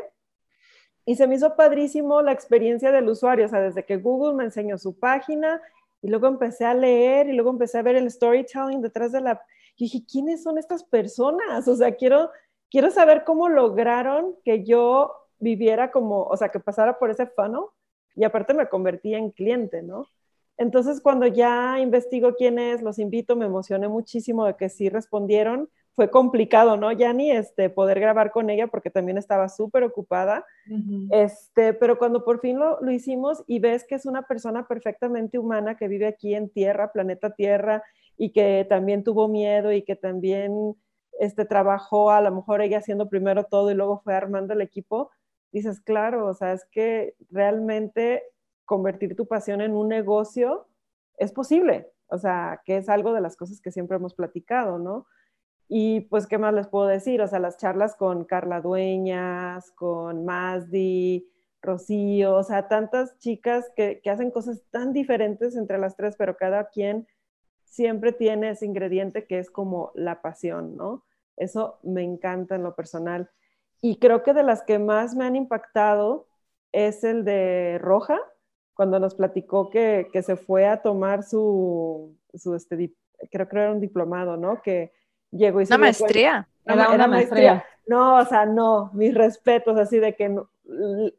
y 1.10 1.15
se 1.15 1.26
me 1.26 1.34
hizo 1.34 1.56
padrísimo 1.56 2.22
la 2.22 2.32
experiencia 2.32 2.91
del 2.91 3.10
usuario, 3.10 3.48
o 3.48 3.50
sea, 3.50 3.62
desde 3.62 3.84
que 3.84 3.98
Google 3.98 4.36
me 4.36 4.43
enseñó 4.43 4.78
su 4.78 5.00
página 5.00 5.60
y 6.04 6.08
luego 6.08 6.28
empecé 6.28 6.65
a 6.65 6.76
leer 6.76 7.28
y 7.28 7.34
luego 7.34 7.50
empecé 7.50 7.80
a 7.80 7.82
ver 7.82 7.95
el 7.95 8.12
storytelling 8.12 8.80
detrás 8.80 9.12
de 9.12 9.22
la 9.22 9.41
y 9.76 9.86
dije, 9.86 10.06
¿quiénes 10.06 10.43
son 10.43 10.60
estas 10.60 10.84
personas? 10.84 11.67
O 11.67 11.76
sea, 11.76 11.95
quiero, 11.95 12.30
quiero 12.69 12.91
saber 12.91 13.24
cómo 13.24 13.50
lograron 13.50 14.36
que 14.45 14.63
yo 14.63 15.12
viviera 15.39 15.89
como, 15.89 16.26
o 16.26 16.38
sea, 16.38 16.50
que 16.50 16.60
pasara 16.60 17.00
por 17.00 17.10
ese 17.10 17.26
funnel 17.26 17.63
y 18.15 18.24
aparte 18.24 18.54
me 18.54 18.69
convertí 18.69 19.15
en 19.15 19.32
cliente, 19.32 19.82
¿no? 19.82 20.06
Entonces, 20.58 21.02
cuando 21.02 21.26
ya 21.26 21.80
investigo 21.80 22.36
quién 22.36 22.60
es, 22.60 22.84
los 22.84 23.00
invito, 23.00 23.36
me 23.36 23.48
emocioné 23.48 23.88
muchísimo 23.88 24.45
de 24.45 24.56
que 24.56 24.69
sí 24.69 24.89
respondieron. 24.89 25.72
Fue 25.95 26.10
complicado, 26.10 26.78
¿no, 26.78 26.91
ni 26.93 27.32
este, 27.32 27.69
poder 27.69 27.99
grabar 27.99 28.32
con 28.32 28.49
ella 28.49 28.67
porque 28.67 28.89
también 28.89 29.17
estaba 29.17 29.49
súper 29.49 29.84
ocupada. 29.84 30.45
este, 31.12 31.73
pero 31.73 31.97
cuando 31.97 32.23
por 32.23 32.39
fin 32.39 32.58
lo, 32.58 32.80
lo, 32.82 32.91
hicimos 32.91 33.43
y 33.47 33.60
ves 33.60 33.84
que 33.84 33.95
es 33.95 34.06
una 34.06 34.21
persona 34.23 34.67
perfectamente 34.67 35.38
humana 35.38 35.75
que 35.75 35.88
vive 35.88 36.08
aquí 36.08 36.36
en 36.36 36.49
Tierra, 36.49 36.91
planeta 36.93 37.32
Tierra, 37.32 37.84
y 38.19 38.32
que 38.32 38.65
también 38.69 39.04
tuvo 39.04 39.30
miedo 39.30 39.71
y 39.71 39.82
que 39.82 39.95
también 39.95 40.75
este, 41.19 41.45
trabajó 41.45 42.12
a 42.12 42.21
lo 42.21 42.32
mejor 42.32 42.62
ella 42.62 42.80
haciendo 42.80 43.10
primero 43.10 43.45
todo 43.45 43.71
y 43.71 43.75
luego 43.75 44.02
fue 44.04 44.13
armando 44.13 44.54
el 44.54 44.62
equipo, 44.62 45.10
dices, 45.52 45.80
claro, 45.80 46.28
o 46.28 46.34
sea, 46.34 46.54
es 46.54 46.65
que 46.71 47.15
realmente 47.30 48.23
convertir 48.65 49.15
tu 49.15 49.28
pasión 49.28 49.62
en 49.62 49.73
un 49.73 49.88
negocio 49.88 50.67
es 51.17 51.32
posible, 51.32 51.91
o 52.08 52.17
sea, 52.17 52.62
que 52.65 52.78
es 52.78 52.89
algo 52.89 53.13
de 53.13 53.21
las 53.21 53.36
cosas 53.36 53.62
que 53.62 53.71
siempre 53.71 53.97
hemos 53.97 54.13
platicado, 54.13 54.80
¿no? 54.80 55.08
Y 55.69 56.01
pues, 56.01 56.25
¿qué 56.27 56.39
más 56.39 56.53
les 56.53 56.67
puedo 56.67 56.88
decir? 56.88 57.21
O 57.21 57.27
sea, 57.27 57.39
las 57.39 57.58
charlas 57.58 57.95
con 57.95 58.25
Carla 58.25 58.60
Dueñas, 58.60 59.71
con 59.71 60.25
Mazdi, 60.25 61.29
Rocío, 61.62 62.36
o 62.36 62.43
sea, 62.43 62.67
tantas 62.67 63.17
chicas 63.19 63.71
que, 63.75 64.01
que 64.01 64.10
hacen 64.10 64.32
cosas 64.32 64.63
tan 64.71 64.93
diferentes 64.93 65.55
entre 65.55 65.77
las 65.77 65.95
tres, 65.95 66.15
pero 66.17 66.36
cada 66.38 66.69
quien 66.69 67.08
siempre 67.65 68.12
tiene 68.13 68.49
ese 68.49 68.65
ingrediente 68.65 69.27
que 69.27 69.38
es 69.39 69.51
como 69.51 69.91
la 69.93 70.21
pasión, 70.23 70.75
¿no? 70.75 71.05
Eso 71.38 71.79
me 71.84 72.03
encanta 72.03 72.55
en 72.55 72.63
lo 72.63 72.75
personal. 72.75 73.29
Y 73.82 73.99
creo 73.99 74.23
que 74.23 74.34
de 74.34 74.43
las 74.43 74.63
que 74.63 74.79
más 74.79 75.15
me 75.15 75.25
han 75.25 75.36
impactado 75.36 76.27
es 76.71 77.03
el 77.03 77.23
de 77.23 77.77
Roja, 77.79 78.19
cuando 78.73 78.99
nos 78.99 79.15
platicó 79.15 79.69
que, 79.69 80.10
se 80.23 80.36
fue 80.36 80.65
a 80.65 80.82
tomar 80.82 81.23
su, 81.23 82.17
su 82.34 82.55
este, 82.55 82.93
creo 83.32 83.47
que 83.47 83.58
era 83.58 83.71
un 83.71 83.82
diplomado, 83.82 84.38
¿no? 84.38 84.62
Que 84.62 84.93
llegó 85.32 85.62
y 85.62 85.65
se... 85.65 85.74
Una 85.74 85.86
maestría. 85.86 86.48
Era, 86.65 86.89
una 86.89 87.08
maestría. 87.08 87.65
No, 87.88 88.18
o 88.18 88.26
sea, 88.26 88.46
no, 88.46 88.92
mis 88.94 89.13
respetos, 89.13 89.78
así 89.78 89.98
de 89.98 90.15
que 90.15 90.26
en, 90.26 90.42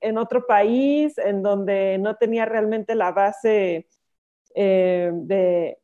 en 0.00 0.18
otro 0.18 0.46
país, 0.46 1.18
en 1.18 1.42
donde 1.42 1.98
no 1.98 2.14
tenía 2.16 2.44
realmente 2.44 2.94
la 2.94 3.10
base 3.10 3.88
eh, 4.54 5.10
de, 5.12 5.78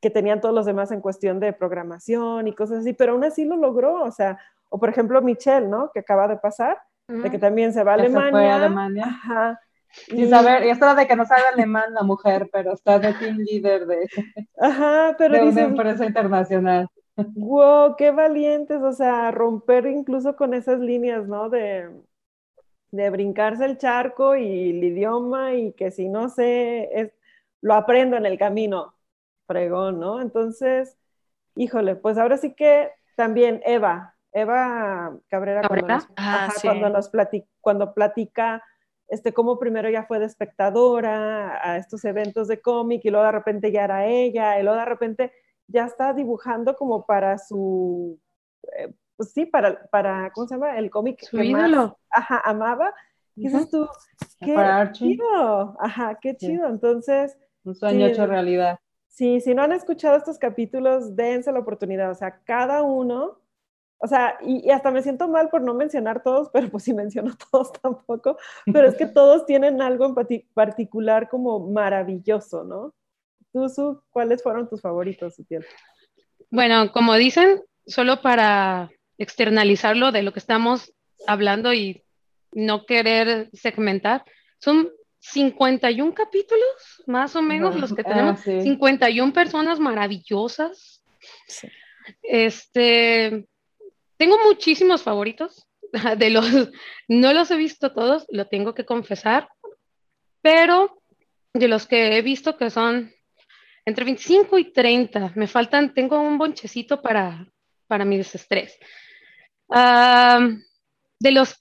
que 0.00 0.10
tenían 0.10 0.40
todos 0.40 0.54
los 0.54 0.66
demás 0.66 0.90
en 0.90 1.00
cuestión 1.00 1.40
de 1.40 1.52
programación 1.52 2.46
y 2.48 2.54
cosas 2.54 2.80
así, 2.80 2.92
pero 2.92 3.12
aún 3.12 3.24
así 3.24 3.44
lo 3.44 3.56
logró, 3.56 4.02
o 4.02 4.10
sea, 4.10 4.38
o 4.68 4.78
por 4.78 4.88
ejemplo 4.88 5.22
Michelle, 5.22 5.68
¿no? 5.68 5.90
Que 5.92 6.00
acaba 6.00 6.28
de 6.28 6.36
pasar, 6.36 6.78
de 7.08 7.30
que 7.30 7.38
también 7.38 7.72
se 7.72 7.84
va 7.84 7.92
a 7.92 7.94
Alemania. 7.94 8.26
Se 8.26 8.30
fue 8.32 8.50
a 8.50 8.56
Alemania. 8.56 9.04
Ajá. 9.06 9.60
Y 10.08 10.26
saber, 10.26 10.64
y 10.64 10.70
esto 10.70 10.94
de 10.94 11.06
que 11.06 11.16
no 11.16 11.24
sabe 11.24 11.42
alemán 11.52 11.94
la 11.94 12.02
mujer, 12.02 12.48
pero 12.52 12.72
está 12.72 12.98
de 12.98 13.12
team 13.14 13.38
leader 13.38 13.86
de, 13.86 14.08
Ajá, 14.58 15.14
pero 15.16 15.34
de 15.34 15.42
una 15.42 15.62
empresa 15.62 16.04
internacional. 16.04 16.88
Wow, 17.16 17.96
qué 17.96 18.10
valientes, 18.10 18.82
o 18.82 18.92
sea, 18.92 19.30
romper 19.30 19.86
incluso 19.86 20.34
con 20.36 20.52
esas 20.52 20.80
líneas, 20.80 21.26
¿no? 21.28 21.48
De, 21.48 21.88
de 22.90 23.10
brincarse 23.10 23.64
el 23.64 23.78
charco 23.78 24.36
y 24.36 24.70
el 24.70 24.84
idioma 24.84 25.54
y 25.54 25.72
que 25.72 25.90
si 25.90 26.08
no 26.08 26.28
sé, 26.28 26.88
es, 26.92 27.12
lo 27.60 27.74
aprendo 27.74 28.16
en 28.16 28.26
el 28.26 28.38
camino 28.38 28.94
fregón, 29.46 30.00
¿no? 30.00 30.20
Entonces, 30.20 30.96
híjole, 31.56 31.96
pues 31.96 32.18
ahora 32.18 32.36
sí 32.36 32.54
que 32.54 32.90
también 33.16 33.60
Eva, 33.64 34.14
Eva 34.32 35.16
Cabrera, 35.28 35.62
Cuando, 35.66 35.86
nos, 35.86 36.08
ah, 36.16 36.48
platica, 37.12 37.46
cuando 37.60 37.94
platica 37.94 38.62
este, 39.08 39.32
cómo 39.32 39.58
primero 39.58 39.90
ya 39.90 40.04
fue 40.04 40.18
de 40.18 40.26
espectadora 40.26 41.60
a 41.62 41.76
estos 41.76 42.04
eventos 42.04 42.48
de 42.48 42.60
cómic 42.60 43.02
y 43.04 43.10
luego 43.10 43.26
de 43.26 43.32
repente 43.32 43.70
ya 43.70 43.84
era 43.84 44.06
ella 44.06 44.58
y 44.58 44.62
luego 44.62 44.78
de 44.78 44.84
repente 44.84 45.32
ya 45.66 45.86
está 45.86 46.12
dibujando 46.12 46.76
como 46.76 47.06
para 47.06 47.38
su, 47.38 48.18
eh, 48.76 48.92
pues 49.16 49.32
sí, 49.32 49.46
para, 49.46 49.86
para, 49.86 50.30
¿cómo 50.32 50.46
se 50.46 50.54
llama? 50.54 50.76
El 50.78 50.90
cómic 50.90 51.24
su 51.24 51.36
que 51.36 51.44
ídolo. 51.44 51.98
ajá, 52.10 52.40
amaba. 52.44 52.92
¿Qué 53.34 53.42
dices 53.42 53.68
tú? 53.68 53.88
Qué 54.40 54.56
chido, 54.92 55.76
ajá, 55.80 56.18
qué 56.20 56.36
chido. 56.36 56.68
Entonces... 56.68 57.36
Un 57.64 57.74
sueño 57.74 58.06
hecho 58.06 58.26
realidad. 58.26 58.78
Sí, 59.08 59.40
si 59.40 59.54
no 59.54 59.62
han 59.62 59.72
escuchado 59.72 60.16
estos 60.16 60.38
capítulos, 60.38 61.14
dense 61.14 61.52
la 61.52 61.60
oportunidad. 61.60 62.10
O 62.10 62.14
sea, 62.14 62.40
cada 62.44 62.82
uno, 62.82 63.38
o 63.98 64.06
sea, 64.08 64.38
y, 64.42 64.68
hasta 64.70 64.90
me 64.90 65.02
siento 65.02 65.28
mal 65.28 65.50
por 65.50 65.62
no 65.62 65.72
mencionar 65.72 66.22
todos, 66.22 66.50
pero 66.52 66.68
pues 66.68 66.82
si 66.82 66.92
menciono 66.94 67.32
todos 67.50 67.72
tampoco, 67.72 68.36
pero 68.66 68.88
es 68.88 68.96
que 68.96 69.06
todos 69.06 69.46
tienen 69.46 69.80
algo 69.80 70.06
en 70.06 70.44
particular 70.52 71.28
como 71.28 71.60
maravilloso, 71.60 72.64
¿no? 72.64 72.92
Tú, 73.54 73.68
Su, 73.68 74.02
¿cuáles 74.10 74.42
fueron 74.42 74.68
tus 74.68 74.80
favoritos, 74.80 75.36
Sutiel? 75.36 75.64
Bueno, 76.50 76.90
como 76.90 77.14
dicen, 77.14 77.62
solo 77.86 78.20
para 78.20 78.90
externalizarlo 79.16 80.10
de 80.10 80.22
lo 80.22 80.32
que 80.32 80.40
estamos 80.40 80.92
hablando 81.28 81.72
y 81.72 82.02
no 82.50 82.84
querer 82.84 83.50
segmentar, 83.52 84.24
son 84.58 84.90
51 85.20 86.14
capítulos, 86.14 87.04
más 87.06 87.36
o 87.36 87.42
menos, 87.42 87.76
los 87.76 87.94
que 87.94 88.02
tenemos. 88.02 88.40
51 88.40 89.30
ah, 89.30 89.32
personas 89.32 89.78
maravillosas. 89.78 91.04
Este, 92.24 93.46
tengo 94.16 94.36
muchísimos 94.44 95.04
favoritos. 95.04 95.68
De 96.18 96.28
los, 96.28 96.70
no 97.06 97.32
los 97.32 97.52
he 97.52 97.56
visto 97.56 97.92
todos, 97.92 98.26
lo 98.30 98.48
tengo 98.48 98.74
que 98.74 98.84
confesar, 98.84 99.48
pero 100.42 101.00
de 101.52 101.68
los 101.68 101.86
que 101.86 102.18
he 102.18 102.22
visto 102.22 102.56
que 102.56 102.68
son 102.68 103.12
entre 103.84 104.04
25 104.04 104.58
y 104.58 104.72
30. 104.72 105.32
Me 105.34 105.46
faltan, 105.46 105.94
tengo 105.94 106.20
un 106.20 106.38
bonchecito 106.38 107.00
para, 107.02 107.46
para 107.86 108.04
mi 108.04 108.16
desestrés. 108.16 108.78
de 109.68 111.30
los 111.30 111.54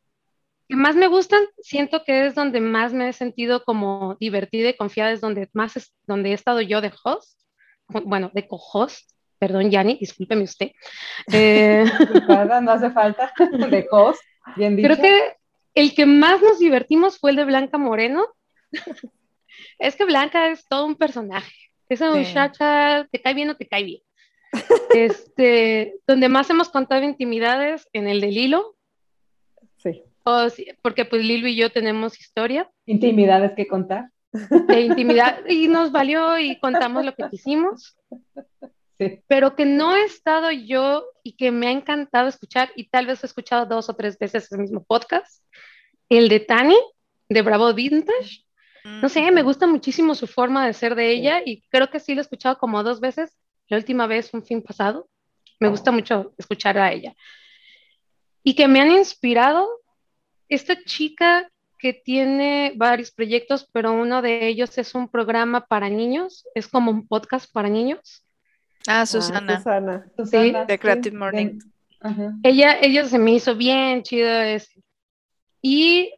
que 0.67 0.75
más 0.75 0.95
me 0.95 1.07
gustan, 1.07 1.43
siento 1.61 2.03
que 2.03 2.27
es 2.27 2.35
donde 2.35 2.61
más 2.61 2.93
me 2.93 3.09
he 3.09 3.13
sentido 3.13 3.63
como 3.63 4.15
divertida 4.19 4.69
y 4.69 4.77
confiada, 4.77 5.11
es 5.11 5.21
donde 5.21 5.49
más 5.53 5.75
es, 5.75 5.93
donde 6.07 6.31
he 6.31 6.33
estado 6.33 6.61
yo 6.61 6.81
de 6.81 6.91
host, 7.03 7.39
bueno, 7.87 8.31
de 8.33 8.47
co-host, 8.47 9.09
perdón, 9.39 9.69
Yanni, 9.69 9.97
discúlpeme 9.99 10.43
usted. 10.43 10.71
Eh, 11.33 11.85
no 12.61 12.71
hace 12.71 12.91
falta, 12.91 13.31
de 13.69 13.87
host, 13.91 14.21
bien 14.55 14.75
dicho. 14.75 14.87
Creo 14.87 15.01
que 15.01 15.35
el 15.75 15.93
que 15.93 16.05
más 16.05 16.41
nos 16.41 16.59
divertimos 16.59 17.19
fue 17.19 17.31
el 17.31 17.37
de 17.37 17.45
Blanca 17.45 17.77
Moreno. 17.77 18.27
es 19.79 19.95
que 19.95 20.05
Blanca 20.05 20.47
es 20.47 20.65
todo 20.67 20.85
un 20.85 20.95
personaje. 20.95 21.53
Esa 21.93 22.11
muchacha 22.11 23.07
te 23.11 23.21
cae 23.21 23.33
bien 23.33 23.49
o 23.49 23.55
te 23.55 23.67
cae 23.67 23.83
bien. 23.83 24.01
Este, 24.93 25.95
donde 26.07 26.29
más 26.29 26.49
hemos 26.49 26.69
contado 26.69 27.03
intimidades 27.03 27.87
en 27.93 28.07
el 28.07 28.21
de 28.21 28.27
Lilo. 28.27 28.75
Sí. 29.77 30.03
porque 30.81 31.05
pues 31.05 31.23
Lilo 31.23 31.47
y 31.47 31.55
yo 31.55 31.69
tenemos 31.69 32.19
historia. 32.19 32.69
Intimidades 32.85 33.51
que 33.55 33.67
contar. 33.67 34.09
De 34.31 34.81
intimidad. 34.81 35.45
Y 35.47 35.67
nos 35.67 35.91
valió 35.91 36.39
y 36.39 36.59
contamos 36.59 37.05
lo 37.05 37.13
que 37.13 37.29
quisimos. 37.29 37.95
Sí. 38.97 39.19
Pero 39.27 39.55
que 39.55 39.65
no 39.65 39.95
he 39.95 40.03
estado 40.03 40.51
yo 40.51 41.05
y 41.23 41.35
que 41.35 41.51
me 41.51 41.67
ha 41.67 41.71
encantado 41.71 42.27
escuchar, 42.27 42.71
y 42.75 42.89
tal 42.89 43.05
vez 43.05 43.23
he 43.23 43.27
escuchado 43.27 43.65
dos 43.65 43.89
o 43.89 43.95
tres 43.95 44.17
veces 44.17 44.51
el 44.51 44.59
mismo 44.59 44.83
podcast, 44.83 45.43
el 46.09 46.29
de 46.29 46.39
Tani, 46.39 46.77
de 47.29 47.41
Bravo 47.41 47.73
Vintage, 47.73 48.45
no 48.83 49.07
sé, 49.09 49.31
me 49.31 49.43
gusta 49.43 49.65
muchísimo 49.65 50.13
su 50.13 50.27
forma 50.27 50.65
de 50.65 50.73
ser 50.73 50.95
de 50.95 51.11
ella 51.11 51.41
y 51.45 51.61
creo 51.69 51.89
que 51.89 51.99
sí 51.99 52.13
lo 52.13 52.21
he 52.21 52.23
escuchado 52.23 52.57
como 52.57 52.83
dos 52.83 52.99
veces. 52.99 53.37
La 53.69 53.77
última 53.77 54.07
vez, 54.07 54.33
un 54.33 54.43
fin 54.43 54.61
pasado. 54.61 55.07
Me 55.59 55.69
gusta 55.69 55.91
mucho 55.91 56.33
escuchar 56.37 56.77
a 56.77 56.91
ella. 56.91 57.15
Y 58.43 58.55
que 58.55 58.67
me 58.67 58.81
han 58.81 58.91
inspirado 58.91 59.67
esta 60.49 60.83
chica 60.83 61.49
que 61.79 61.93
tiene 61.93 62.73
varios 62.75 63.11
proyectos, 63.11 63.69
pero 63.71 63.93
uno 63.93 64.21
de 64.21 64.47
ellos 64.47 64.77
es 64.77 64.95
un 64.95 65.07
programa 65.07 65.65
para 65.65 65.89
niños, 65.89 66.45
es 66.55 66.67
como 66.67 66.91
un 66.91 67.07
podcast 67.07 67.51
para 67.51 67.69
niños. 67.69 68.25
Ah, 68.87 69.01
ah 69.01 69.05
Susana. 69.05 69.57
Susana. 69.57 70.11
Sí, 70.25 70.53
de 70.67 70.79
Creative 70.79 71.17
Morning. 71.17 71.59
Ella, 72.43 72.77
ella 72.81 73.05
se 73.05 73.17
me 73.17 73.33
hizo 73.33 73.55
bien 73.55 74.03
chido 74.03 74.29
ese. 74.29 74.81
Y 75.61 76.13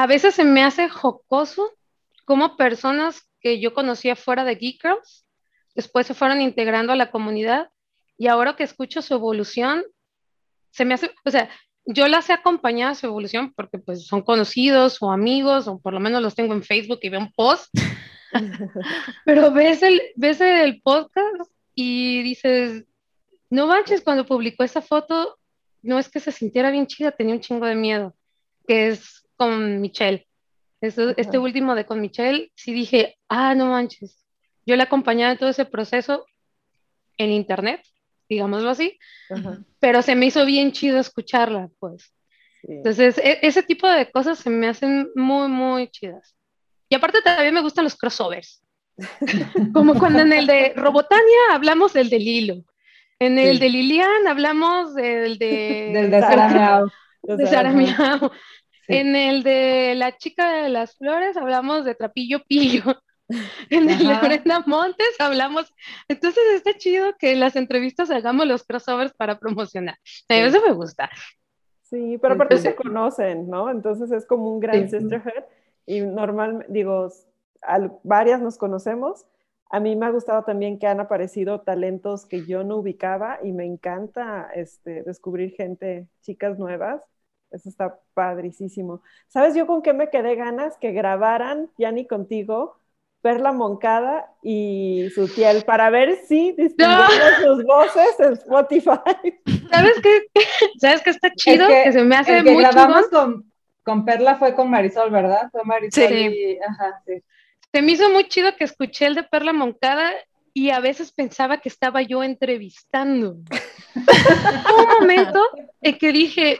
a 0.00 0.06
veces 0.06 0.34
se 0.34 0.44
me 0.44 0.64
hace 0.64 0.88
jocoso 0.88 1.76
como 2.24 2.56
personas 2.56 3.28
que 3.38 3.60
yo 3.60 3.74
conocía 3.74 4.16
fuera 4.16 4.44
de 4.44 4.54
Geek 4.54 4.80
Girls, 4.80 5.26
después 5.74 6.06
se 6.06 6.14
fueron 6.14 6.40
integrando 6.40 6.94
a 6.94 6.96
la 6.96 7.10
comunidad 7.10 7.68
y 8.16 8.28
ahora 8.28 8.56
que 8.56 8.62
escucho 8.62 9.02
su 9.02 9.12
evolución, 9.12 9.84
se 10.70 10.86
me 10.86 10.94
hace, 10.94 11.10
o 11.26 11.30
sea, 11.30 11.50
yo 11.84 12.08
las 12.08 12.30
he 12.30 12.32
acompañado 12.32 12.92
a 12.92 12.94
su 12.94 13.04
evolución 13.04 13.52
porque 13.54 13.78
pues 13.78 14.06
son 14.06 14.22
conocidos 14.22 14.96
o 15.02 15.12
amigos 15.12 15.68
o 15.68 15.78
por 15.78 15.92
lo 15.92 16.00
menos 16.00 16.22
los 16.22 16.34
tengo 16.34 16.54
en 16.54 16.62
Facebook 16.62 17.00
y 17.02 17.10
veo 17.10 17.20
un 17.20 17.32
post, 17.34 17.68
pero 19.26 19.50
ves 19.50 19.82
el, 19.82 20.00
ves 20.16 20.40
el 20.40 20.80
podcast 20.80 21.52
y 21.74 22.22
dices, 22.22 22.86
no 23.50 23.66
manches, 23.66 24.00
cuando 24.00 24.24
publicó 24.24 24.64
esa 24.64 24.80
foto, 24.80 25.36
no 25.82 25.98
es 25.98 26.08
que 26.08 26.20
se 26.20 26.32
sintiera 26.32 26.70
bien 26.70 26.86
chida, 26.86 27.12
tenía 27.12 27.34
un 27.34 27.42
chingo 27.42 27.66
de 27.66 27.74
miedo, 27.74 28.14
que 28.66 28.88
es 28.88 29.20
con 29.40 29.80
Michelle. 29.80 30.26
este 30.82 31.38
último 31.38 31.74
de 31.74 31.86
con 31.86 31.98
Michelle, 31.98 32.52
sí 32.54 32.74
dije, 32.74 33.16
ah, 33.30 33.54
no 33.54 33.70
manches. 33.70 34.22
Yo 34.66 34.76
le 34.76 34.82
acompañaba 34.82 35.32
en 35.32 35.38
todo 35.38 35.48
ese 35.48 35.64
proceso 35.64 36.26
en 37.16 37.30
internet, 37.30 37.80
digámoslo 38.28 38.68
así, 38.68 38.98
pero 39.78 40.02
se 40.02 40.14
me 40.14 40.26
hizo 40.26 40.44
bien 40.44 40.72
chido 40.72 40.98
escucharla, 40.98 41.70
pues. 41.78 42.14
Entonces, 42.64 43.16
e, 43.16 43.38
ese 43.40 43.62
tipo 43.62 43.88
de 43.88 44.10
cosas 44.10 44.38
se 44.38 44.50
me 44.50 44.68
hacen 44.68 45.08
muy, 45.14 45.48
muy 45.48 45.88
chidas. 45.88 46.36
Y 46.90 46.96
aparte 46.96 47.22
también 47.22 47.54
me 47.54 47.62
gustan 47.62 47.84
los 47.84 47.96
crossovers. 47.96 48.62
Como 49.72 49.98
cuando 49.98 50.20
en 50.20 50.34
el 50.34 50.46
de 50.46 50.74
Robotania 50.76 51.54
hablamos 51.54 51.94
del 51.94 52.10
de 52.10 52.18
Lilo. 52.18 52.56
En 53.18 53.38
el 53.38 53.58
de 53.58 53.70
Lilian 53.70 54.26
hablamos 54.28 54.94
del 54.94 55.38
de... 55.38 55.92
del 55.94 56.10
de 56.10 56.16
De 57.22 57.46
En 58.90 59.14
el 59.14 59.42
de 59.42 59.94
la 59.96 60.16
chica 60.16 60.62
de 60.62 60.68
las 60.68 60.96
flores 60.96 61.36
hablamos 61.36 61.84
de 61.84 61.94
trapillo 61.94 62.40
pillo. 62.46 62.82
En 63.70 63.88
el 63.88 64.08
de 64.08 64.18
Brenda 64.18 64.64
Montes 64.66 65.14
hablamos. 65.20 65.72
Entonces 66.08 66.42
está 66.52 66.76
chido 66.76 67.16
que 67.16 67.30
en 67.30 67.38
las 67.38 67.54
entrevistas 67.54 68.10
hagamos 68.10 68.44
los 68.44 68.64
crossovers 68.64 69.12
para 69.14 69.38
promocionar. 69.38 69.96
Eso 70.28 70.60
me 70.60 70.72
gusta. 70.72 71.08
Sí, 71.82 72.18
pero 72.20 72.34
aparte 72.34 72.58
se 72.58 72.74
conocen, 72.74 73.48
¿no? 73.48 73.70
Entonces 73.70 74.10
es 74.10 74.26
como 74.26 74.52
un 74.52 74.58
gran 74.58 74.90
sisterhood. 74.90 75.44
Y 75.86 76.00
normal, 76.00 76.66
digo, 76.68 77.12
varias 78.02 78.40
nos 78.40 78.58
conocemos. 78.58 79.24
A 79.70 79.78
mí 79.78 79.94
me 79.94 80.06
ha 80.06 80.10
gustado 80.10 80.42
también 80.42 80.80
que 80.80 80.88
han 80.88 80.98
aparecido 80.98 81.60
talentos 81.60 82.26
que 82.26 82.44
yo 82.44 82.64
no 82.64 82.78
ubicaba 82.78 83.38
y 83.44 83.52
me 83.52 83.64
encanta 83.64 84.50
este, 84.56 85.04
descubrir 85.04 85.52
gente, 85.52 86.08
chicas 86.22 86.58
nuevas 86.58 87.00
eso 87.50 87.68
está 87.68 87.98
padricísimo. 88.14 89.02
¿Sabes 89.28 89.54
yo 89.54 89.66
con 89.66 89.82
qué 89.82 89.92
me 89.92 90.10
quedé 90.10 90.34
ganas? 90.36 90.76
Que 90.78 90.92
grabaran, 90.92 91.70
Yanni, 91.78 92.06
contigo, 92.06 92.76
Perla 93.22 93.52
Moncada 93.52 94.32
y 94.42 95.08
Sutiel 95.14 95.62
para 95.64 95.90
ver 95.90 96.16
si 96.26 96.52
distinguimos 96.52 97.10
sus 97.42 97.64
voces 97.64 98.20
en 98.20 98.32
Spotify. 98.32 99.40
¿Sabes 99.70 100.00
qué? 100.02 100.26
¿Sabes 100.78 101.02
qué 101.02 101.10
está 101.10 101.30
chido? 101.34 101.68
que, 101.68 101.92
se 101.92 102.04
me 102.04 102.16
hace 102.16 102.38
el 102.38 102.44
que 102.44 102.54
grabamos 102.54 103.08
con, 103.08 103.50
con, 103.82 104.04
Perla 104.04 104.36
fue 104.36 104.54
con 104.54 104.70
Marisol, 104.70 105.10
¿verdad? 105.10 105.50
Fue 105.52 105.64
Marisol 105.64 106.08
sí. 106.08 106.58
Ajá, 106.66 107.02
sí. 107.06 107.22
Se 107.72 107.82
me 107.82 107.92
hizo 107.92 108.10
muy 108.10 108.26
chido 108.28 108.56
que 108.56 108.64
escuché 108.64 109.06
el 109.06 109.14
de 109.14 109.22
Perla 109.22 109.52
Moncada 109.52 110.12
y 110.52 110.70
a 110.70 110.80
veces 110.80 111.12
pensaba 111.12 111.58
que 111.58 111.68
estaba 111.68 112.02
yo 112.02 112.22
entrevistando. 112.24 113.36
un 113.94 115.00
momento 115.00 115.40
en 115.80 115.98
que 115.98 116.12
dije, 116.12 116.58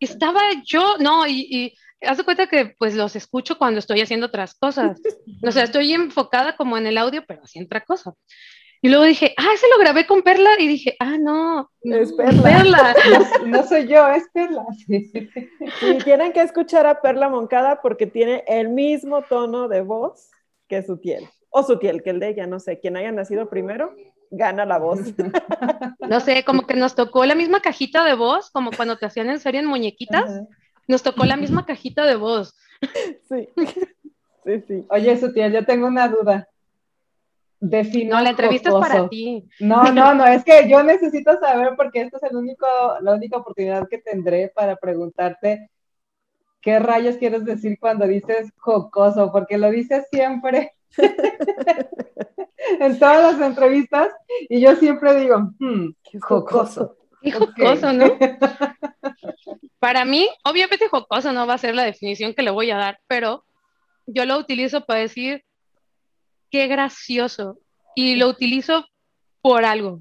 estaba 0.00 0.40
yo, 0.64 0.96
no, 0.98 1.26
y, 1.26 1.46
y 1.50 1.74
haz 2.06 2.18
de 2.18 2.24
cuenta 2.24 2.46
que 2.46 2.74
pues 2.78 2.94
los 2.94 3.16
escucho 3.16 3.58
cuando 3.58 3.78
estoy 3.78 4.00
haciendo 4.00 4.26
otras 4.26 4.54
cosas. 4.54 5.00
O 5.42 5.52
sea, 5.52 5.64
estoy 5.64 5.92
enfocada 5.92 6.56
como 6.56 6.76
en 6.76 6.86
el 6.86 6.98
audio, 6.98 7.24
pero 7.26 7.42
haciendo 7.42 7.66
otra 7.66 7.82
cosa. 7.82 8.14
Y 8.84 8.88
luego 8.88 9.04
dije, 9.04 9.32
ah, 9.36 9.50
ese 9.54 9.66
lo 9.68 9.78
grabé 9.78 10.06
con 10.06 10.22
Perla. 10.22 10.50
Y 10.58 10.66
dije, 10.66 10.96
ah, 10.98 11.16
no, 11.16 11.70
es 11.82 12.12
Perla. 12.12 12.94
No, 13.46 13.66
soy 13.66 13.86
yo, 13.86 14.08
es 14.08 14.24
Perla. 14.32 14.64
Y 14.88 15.98
tienen 16.02 16.32
que 16.32 16.42
escuchar 16.42 16.86
a 16.86 17.00
Perla 17.00 17.28
Moncada 17.28 17.80
porque 17.80 18.06
tiene 18.06 18.42
el 18.48 18.70
mismo 18.70 19.22
tono 19.22 19.68
de 19.68 19.82
voz 19.82 20.30
que 20.68 20.82
su 20.82 20.98
tiel. 20.98 21.28
O 21.50 21.62
su 21.62 21.78
tiel, 21.78 22.02
que 22.02 22.10
el 22.10 22.18
de 22.18 22.30
ella, 22.30 22.46
no 22.46 22.58
sé, 22.58 22.80
quien 22.80 22.96
haya 22.96 23.12
nacido 23.12 23.48
primero 23.48 23.94
gana 24.32 24.64
la 24.64 24.78
voz. 24.78 25.00
No 26.08 26.20
sé, 26.20 26.44
como 26.44 26.66
que 26.66 26.74
nos 26.74 26.94
tocó 26.94 27.24
la 27.24 27.34
misma 27.34 27.60
cajita 27.60 28.04
de 28.04 28.14
voz, 28.14 28.50
como 28.50 28.70
cuando 28.70 28.98
te 28.98 29.06
hacían 29.06 29.30
en 29.30 29.40
serie 29.40 29.60
en 29.60 29.66
muñequitas, 29.66 30.42
nos 30.86 31.02
tocó 31.02 31.24
la 31.24 31.36
misma 31.36 31.64
cajita 31.64 32.04
de 32.04 32.16
voz. 32.16 32.54
Sí, 33.28 33.48
sí, 34.44 34.60
sí. 34.66 34.86
Oye, 34.90 35.16
tía, 35.32 35.48
yo 35.48 35.64
tengo 35.64 35.86
una 35.86 36.08
duda. 36.08 36.48
Defino 37.60 38.16
no, 38.16 38.22
la 38.22 38.30
entrevista 38.30 38.70
es 38.70 38.74
para 38.74 39.08
ti. 39.08 39.48
No, 39.60 39.84
no, 39.92 40.14
no, 40.14 40.26
es 40.26 40.44
que 40.44 40.68
yo 40.68 40.82
necesito 40.82 41.38
saber 41.38 41.74
porque 41.76 42.02
esta 42.02 42.18
es 42.18 42.24
el 42.24 42.36
único, 42.36 42.66
la 43.00 43.14
única 43.14 43.38
oportunidad 43.38 43.88
que 43.88 43.98
tendré 43.98 44.52
para 44.54 44.76
preguntarte 44.76 45.70
qué 46.60 46.78
rayos 46.78 47.16
quieres 47.16 47.44
decir 47.44 47.78
cuando 47.80 48.06
dices 48.06 48.52
jocoso, 48.58 49.30
porque 49.30 49.56
lo 49.56 49.70
dices 49.70 50.06
siempre 50.10 50.72
en 52.80 52.98
todas 52.98 53.38
las 53.38 53.48
entrevistas 53.48 54.12
y 54.48 54.60
yo 54.60 54.76
siempre 54.76 55.18
digo, 55.20 55.52
hmm, 55.58 55.90
qué 56.02 56.20
jocoso. 56.20 56.96
Qué 57.20 57.30
jocoso, 57.32 57.92
¿no? 57.92 58.06
para 59.78 60.04
mí, 60.04 60.28
obviamente 60.44 60.88
jocoso 60.88 61.32
no 61.32 61.46
va 61.46 61.54
a 61.54 61.58
ser 61.58 61.74
la 61.74 61.84
definición 61.84 62.34
que 62.34 62.42
le 62.42 62.50
voy 62.50 62.70
a 62.70 62.76
dar, 62.76 63.00
pero 63.06 63.44
yo 64.06 64.24
lo 64.24 64.38
utilizo 64.38 64.84
para 64.84 65.00
decir 65.00 65.44
qué 66.50 66.66
gracioso 66.66 67.58
y 67.94 68.16
lo 68.16 68.28
utilizo 68.28 68.86
por 69.40 69.64
algo 69.64 70.00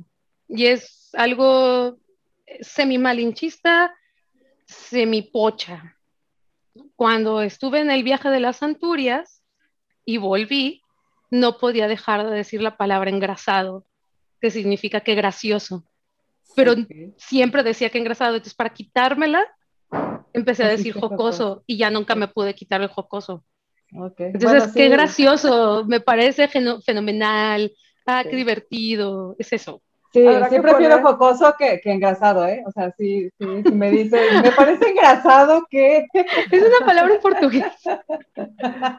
y 0.54 0.68
es 0.68 1.10
algo 1.14 1.98
semi 2.60 2.98
malinchista, 2.98 3.96
semi 4.66 5.22
pocha. 5.22 5.98
Cuando 6.96 7.42
estuve 7.42 7.80
en 7.80 7.90
el 7.90 8.04
viaje 8.04 8.30
de 8.30 8.40
las 8.40 8.62
Anturias 8.62 9.44
y 10.06 10.18
volví, 10.18 10.81
no 11.32 11.58
podía 11.58 11.88
dejar 11.88 12.30
de 12.30 12.36
decir 12.36 12.62
la 12.62 12.78
palabra 12.78 13.10
engrasado, 13.10 13.86
que 14.40 14.52
significa 14.52 15.00
que 15.00 15.16
gracioso. 15.16 15.86
Pero 16.56 16.76
siempre 17.18 17.64
decía 17.64 17.90
que 17.90 17.98
engrasado, 17.98 18.36
entonces 18.36 18.54
para 18.54 18.74
quitármela 18.74 19.48
empecé 20.34 20.66
a 20.66 20.68
decir 20.68 20.94
jocoso 20.94 21.64
y 21.66 21.78
ya 21.78 21.90
nunca 21.90 22.14
me 22.16 22.28
pude 22.28 22.54
quitar 22.54 22.82
el 22.82 22.90
jocoso. 22.90 23.46
Entonces, 24.18 24.72
qué 24.74 24.90
gracioso, 24.90 25.86
me 25.86 26.00
parece 26.00 26.48
fenomenal, 26.48 27.72
ah, 28.06 28.24
qué 28.30 28.36
divertido, 28.36 29.36
es 29.40 29.52
eso. 29.54 29.82
Sí, 30.14 30.28
sí 30.50 30.60
prefiero 30.60 31.02
jocoso 31.02 31.56
que, 31.58 31.80
que, 31.80 31.92
engrasado, 31.92 32.46
¿eh? 32.46 32.64
O 32.66 32.72
sea, 32.72 32.92
sí, 32.98 33.30
sí, 33.40 33.46
me 33.72 33.90
dice, 33.92 34.20
me 34.44 34.52
parece 34.52 34.90
engrasado 34.90 35.66
que... 35.70 36.06
Es 36.52 36.64
una 36.64 36.86
palabra 36.86 37.16
en 37.16 37.22
portugués. 37.22 37.74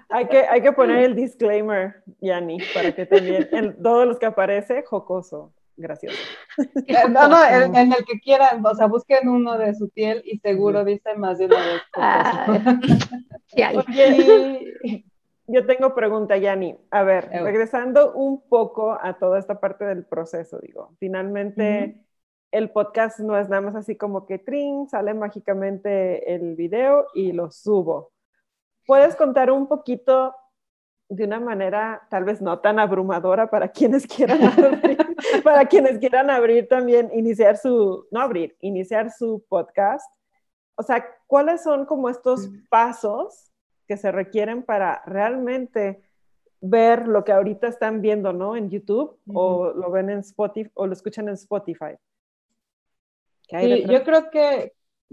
hay, 0.08 0.26
que, 0.26 0.46
hay 0.46 0.62
que 0.62 0.72
poner 0.72 1.04
el 1.04 1.14
disclaimer, 1.14 2.02
Yanni, 2.20 2.58
para 2.72 2.92
que 2.92 3.04
también, 3.04 3.46
en 3.52 3.82
todos 3.82 4.06
los 4.06 4.18
que 4.18 4.26
aparece, 4.26 4.84
jocoso, 4.86 5.52
gracioso. 5.76 6.16
No, 7.10 7.28
no, 7.28 7.44
en, 7.44 7.92
el 7.92 8.04
que 8.06 8.18
quieran, 8.20 8.64
o 8.64 8.74
sea, 8.74 8.86
busquen 8.86 9.28
uno 9.28 9.58
de 9.58 9.74
su 9.74 9.90
piel 9.90 10.22
y 10.24 10.38
seguro 10.38 10.82
dice 10.82 11.14
más 11.14 11.38
de 11.38 11.46
una 11.46 11.58
vez. 11.58 11.82
Ah, 11.94 12.46
yo 15.52 15.66
tengo 15.66 15.94
pregunta, 15.94 16.38
Yanni. 16.38 16.76
A 16.90 17.02
ver, 17.02 17.28
regresando 17.30 18.14
un 18.14 18.40
poco 18.48 18.96
a 18.98 19.18
toda 19.18 19.38
esta 19.38 19.60
parte 19.60 19.84
del 19.84 20.06
proceso, 20.06 20.58
digo, 20.58 20.96
finalmente 20.98 22.02
el 22.50 22.70
podcast 22.70 23.20
no 23.20 23.36
es 23.36 23.50
nada 23.50 23.60
más 23.60 23.76
así 23.76 23.96
como 23.96 24.24
que 24.26 24.38
trin, 24.38 24.88
sale 24.88 25.12
mágicamente 25.12 26.34
el 26.34 26.56
video 26.56 27.06
y 27.14 27.32
lo 27.32 27.50
subo. 27.50 28.12
¿Puedes 28.86 29.14
contar 29.14 29.50
un 29.50 29.68
poquito 29.68 30.34
de 31.10 31.24
una 31.24 31.38
manera 31.38 32.06
tal 32.08 32.24
vez 32.24 32.40
no 32.40 32.60
tan 32.60 32.78
abrumadora 32.78 33.50
para 33.50 33.68
quienes 33.68 34.06
quieran 34.06 34.42
abrir, 34.58 34.96
para 35.44 35.66
quienes 35.66 35.98
quieran 35.98 36.30
abrir 36.30 36.66
también, 36.66 37.10
iniciar 37.12 37.58
su, 37.58 38.06
no 38.10 38.20
abrir, 38.20 38.56
iniciar 38.60 39.10
su 39.10 39.44
podcast? 39.50 40.10
O 40.76 40.82
sea, 40.82 41.06
¿cuáles 41.26 41.62
son 41.62 41.84
como 41.84 42.08
estos 42.08 42.48
pasos 42.70 43.51
que 43.92 43.98
se 43.98 44.10
requieren 44.10 44.62
para 44.62 45.02
realmente 45.04 46.00
ver 46.62 47.06
lo 47.06 47.24
que 47.24 47.32
ahorita 47.32 47.68
están 47.68 48.00
viendo, 48.00 48.32
¿no? 48.32 48.56
En 48.56 48.70
YouTube 48.70 49.18
o 49.34 49.70
lo 49.74 49.90
ven 49.90 50.08
en 50.08 50.20
Spotify 50.20 50.70
o 50.72 50.86
lo 50.86 50.94
escuchan 50.94 51.28
en 51.28 51.34
Spotify. 51.34 51.96
Sí, 53.50 53.84
yo 53.86 54.02
creo 54.02 54.30
que, 54.30 54.72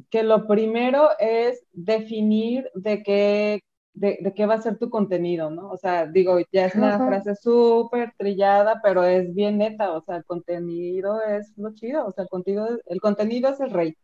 que, 0.09 0.23
lo 0.23 0.47
primero 0.47 1.09
es 1.19 1.65
definir 1.73 2.71
de 2.73 3.03
qué, 3.03 3.59
de, 3.93 4.33
qué 4.33 4.45
va 4.45 4.53
a 4.53 4.61
ser 4.61 4.77
tu 4.77 4.89
contenido, 4.89 5.49
¿no? 5.49 5.71
O 5.71 5.75
sea, 5.75 6.05
digo, 6.05 6.39
ya 6.53 6.67
es 6.67 6.75
una 6.75 7.05
frase 7.05 7.35
súper 7.35 8.13
trillada, 8.17 8.79
pero 8.81 9.03
es 9.03 9.35
bien 9.35 9.57
neta, 9.57 9.91
o 9.91 10.01
sea, 10.03 10.15
el 10.15 10.23
contenido 10.23 11.21
es 11.21 11.51
lo 11.57 11.73
chido, 11.73 12.05
o 12.05 12.11
sea, 12.13 12.23
el 12.23 12.29
contenido, 12.29 12.79
el 12.85 13.01
contenido 13.01 13.49
es 13.49 13.59
el 13.59 13.71
rey. 13.71 13.97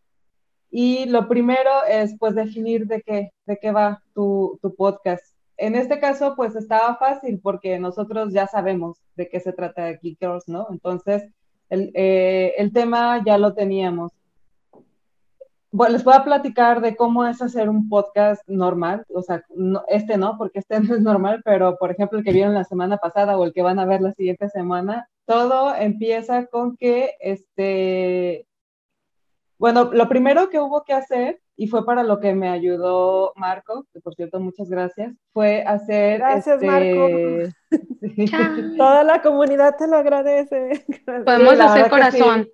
Y 0.71 1.05
lo 1.05 1.27
primero 1.27 1.69
es 1.89 2.15
pues 2.19 2.35
definir 2.35 2.87
de 2.87 3.01
qué, 3.01 3.31
de 3.45 3.57
qué 3.57 3.71
va 3.71 4.01
tu, 4.13 4.59
podcast. 4.77 5.23
En 5.57 5.75
este 5.75 5.99
caso 5.99 6.35
pues 6.35 6.55
estaba 6.55 6.97
fácil 6.97 7.39
porque 7.41 7.79
nosotros 7.79 8.33
ya 8.33 8.47
sabemos 8.47 8.97
de 9.15 9.29
qué 9.29 9.39
se 9.39 9.53
trata 9.53 9.85
de 9.85 9.99
Geek 10.01 10.19
Girls, 10.19 10.47
¿no? 10.47 10.67
Entonces 10.69 11.31
el, 11.69 11.91
eh, 11.93 12.53
el 12.57 12.73
tema 12.73 13.23
ya 13.25 13.37
lo 13.37 13.53
teníamos. 13.53 14.11
Les 15.89 16.05
voy 16.05 16.13
a 16.15 16.23
platicar 16.23 16.79
de 16.79 16.95
cómo 16.95 17.25
es 17.25 17.41
hacer 17.41 17.67
un 17.67 17.89
podcast 17.89 18.41
normal, 18.47 19.05
o 19.13 19.21
sea, 19.21 19.43
este 19.89 20.17
no, 20.17 20.37
porque 20.37 20.59
este 20.59 20.79
no 20.79 20.95
es 20.95 21.01
normal, 21.01 21.41
pero 21.43 21.75
por 21.77 21.91
ejemplo 21.91 22.17
el 22.17 22.23
que 22.23 22.31
vieron 22.31 22.53
la 22.53 22.63
semana 22.63 22.97
pasada 22.97 23.37
o 23.37 23.43
el 23.43 23.51
que 23.51 23.61
van 23.61 23.79
a 23.79 23.85
ver 23.85 24.01
la 24.01 24.13
siguiente 24.13 24.47
semana, 24.49 25.09
todo 25.25 25.75
empieza 25.75 26.45
con 26.45 26.77
que 26.77 27.15
este, 27.19 28.47
bueno, 29.57 29.91
lo 29.93 30.09
primero 30.09 30.49
que 30.49 30.59
hubo 30.59 30.83
que 30.83 30.93
hacer, 30.93 31.41
y 31.57 31.67
fue 31.67 31.85
para 31.85 32.03
lo 32.03 32.19
que 32.19 32.33
me 32.33 32.49
ayudó 32.49 33.33
Marco, 33.35 33.85
que 33.93 34.01
por 34.01 34.15
cierto, 34.15 34.39
muchas 34.39 34.69
gracias, 34.69 35.13
fue 35.31 35.63
hacer... 35.63 36.19
Gracias, 36.19 36.61
este, 36.61 36.67
Marco. 36.67 37.53
Toda 38.77 39.03
la 39.03 39.21
comunidad 39.21 39.75
te 39.77 39.87
lo 39.87 39.97
agradece. 39.97 40.85
Podemos 41.25 41.59
hacer 41.59 41.89
corazón. 41.89 42.49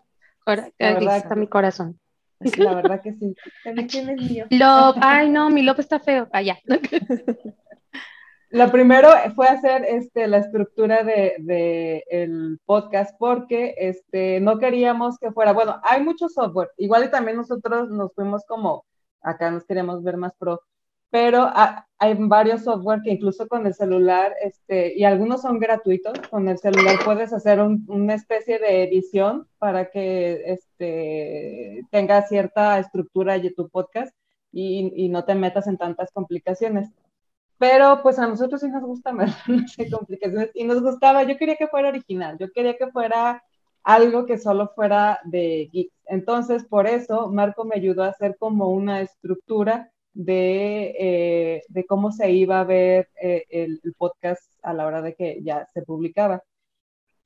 Aquí 0.45 1.07
está 1.07 1.35
mi 1.35 1.47
corazón. 1.47 1.99
La 2.57 2.75
verdad 2.75 3.01
que 3.01 3.13
sí. 3.13 3.35
Love. 4.49 4.97
Ay, 5.01 5.29
no, 5.29 5.49
mi 5.49 5.61
Love 5.61 5.79
está 5.79 5.99
feo. 5.99 6.27
Allá. 6.31 6.57
Lo 8.51 8.69
primero 8.69 9.07
fue 9.33 9.47
hacer 9.47 9.85
este, 9.85 10.27
la 10.27 10.39
estructura 10.39 11.03
de, 11.03 11.35
de, 11.39 12.03
el 12.09 12.59
podcast 12.65 13.15
porque 13.17 13.75
este, 13.77 14.41
no 14.41 14.59
queríamos 14.59 15.17
que 15.17 15.31
fuera, 15.31 15.53
bueno, 15.53 15.79
hay 15.83 16.03
mucho 16.03 16.27
software, 16.27 16.69
igual 16.75 17.05
y 17.05 17.11
también 17.11 17.37
nosotros 17.37 17.89
nos 17.89 18.13
fuimos 18.13 18.43
como, 18.45 18.83
acá 19.21 19.51
nos 19.51 19.63
queríamos 19.63 20.03
ver 20.03 20.17
más 20.17 20.33
pro, 20.35 20.61
pero 21.09 21.49
hay 21.97 22.15
varios 22.19 22.65
software 22.65 23.01
que 23.03 23.11
incluso 23.11 23.47
con 23.47 23.65
el 23.65 23.73
celular, 23.73 24.33
este, 24.43 24.97
y 24.97 25.05
algunos 25.05 25.41
son 25.43 25.57
gratuitos, 25.57 26.19
con 26.29 26.49
el 26.49 26.57
celular 26.57 26.97
puedes 27.05 27.31
hacer 27.31 27.61
una 27.61 28.15
especie 28.15 28.59
de 28.59 28.83
edición 28.83 29.47
para 29.59 29.89
que 29.91 30.43
este, 30.45 31.85
tenga 31.89 32.21
cierta 32.23 32.79
estructura 32.79 33.39
de 33.39 33.51
tu 33.51 33.69
podcast 33.69 34.13
y 34.51 35.07
no 35.07 35.23
te 35.23 35.35
metas 35.35 35.67
en 35.67 35.77
tantas 35.77 36.11
complicaciones 36.11 36.91
pero 37.61 38.01
pues 38.01 38.17
a 38.17 38.25
nosotros 38.25 38.59
sí 38.59 38.69
nos 38.69 38.81
gusta 38.81 39.11
más, 39.13 39.37
no 39.47 39.67
sé, 39.67 39.87
complicaciones, 39.91 40.49
y 40.55 40.63
nos 40.63 40.81
gustaba, 40.81 41.21
yo 41.23 41.37
quería 41.37 41.57
que 41.57 41.67
fuera 41.67 41.89
original, 41.89 42.35
yo 42.39 42.51
quería 42.51 42.75
que 42.75 42.87
fuera 42.87 43.43
algo 43.83 44.25
que 44.25 44.39
solo 44.39 44.69
fuera 44.73 45.19
de 45.25 45.69
geeks. 45.71 45.93
Entonces, 46.07 46.65
por 46.65 46.87
eso, 46.87 47.29
Marco 47.29 47.63
me 47.63 47.75
ayudó 47.75 48.03
a 48.03 48.07
hacer 48.07 48.35
como 48.39 48.69
una 48.69 49.01
estructura 49.01 49.91
de, 50.13 50.95
eh, 50.99 51.61
de 51.69 51.85
cómo 51.85 52.11
se 52.11 52.31
iba 52.31 52.61
a 52.61 52.63
ver 52.63 53.09
eh, 53.21 53.45
el, 53.49 53.79
el, 53.83 53.93
podcast 53.93 54.43
a 54.63 54.73
la 54.73 54.87
hora 54.87 55.03
de 55.03 55.13
que 55.13 55.39
ya 55.43 55.67
se 55.71 55.83
publicaba. 55.83 56.43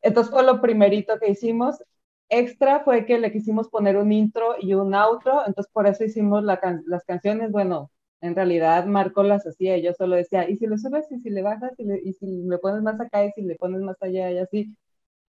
Entonces 0.01 0.31
fue 0.33 0.43
lo 0.43 0.61
primerito 0.61 1.17
que 1.19 1.31
hicimos. 1.31 1.81
Extra 2.29 2.81
fue 2.81 3.05
que 3.05 3.19
le 3.19 3.31
quisimos 3.31 3.69
poner 3.69 3.97
un 3.97 4.11
intro 4.11 4.55
y 4.59 4.73
un 4.73 4.93
outro, 4.95 5.43
entonces 5.47 5.71
por 5.73 5.87
eso 5.87 6.03
hicimos 6.03 6.43
la 6.43 6.59
las 6.87 7.05
canciones, 7.05 7.51
bueno, 7.51 7.91
en 8.21 8.35
realidad 8.35 8.85
Marco 8.85 9.23
las 9.23 9.45
hacía, 9.47 9.77
yo 9.77 9.93
solo 9.93 10.15
decía, 10.15 10.49
y 10.49 10.57
si 10.57 10.67
le 10.67 10.77
subes 10.77 11.11
y 11.11 11.19
si 11.19 11.29
le 11.29 11.41
bajas 11.41 11.73
y, 11.77 12.09
y 12.09 12.13
si 12.13 12.25
le 12.25 12.57
pones 12.57 12.81
más 12.81 12.99
acá 12.99 13.25
y 13.25 13.31
si 13.31 13.41
le 13.41 13.55
pones 13.55 13.81
más 13.81 13.97
allá 14.01 14.31
y 14.31 14.37
así. 14.39 14.75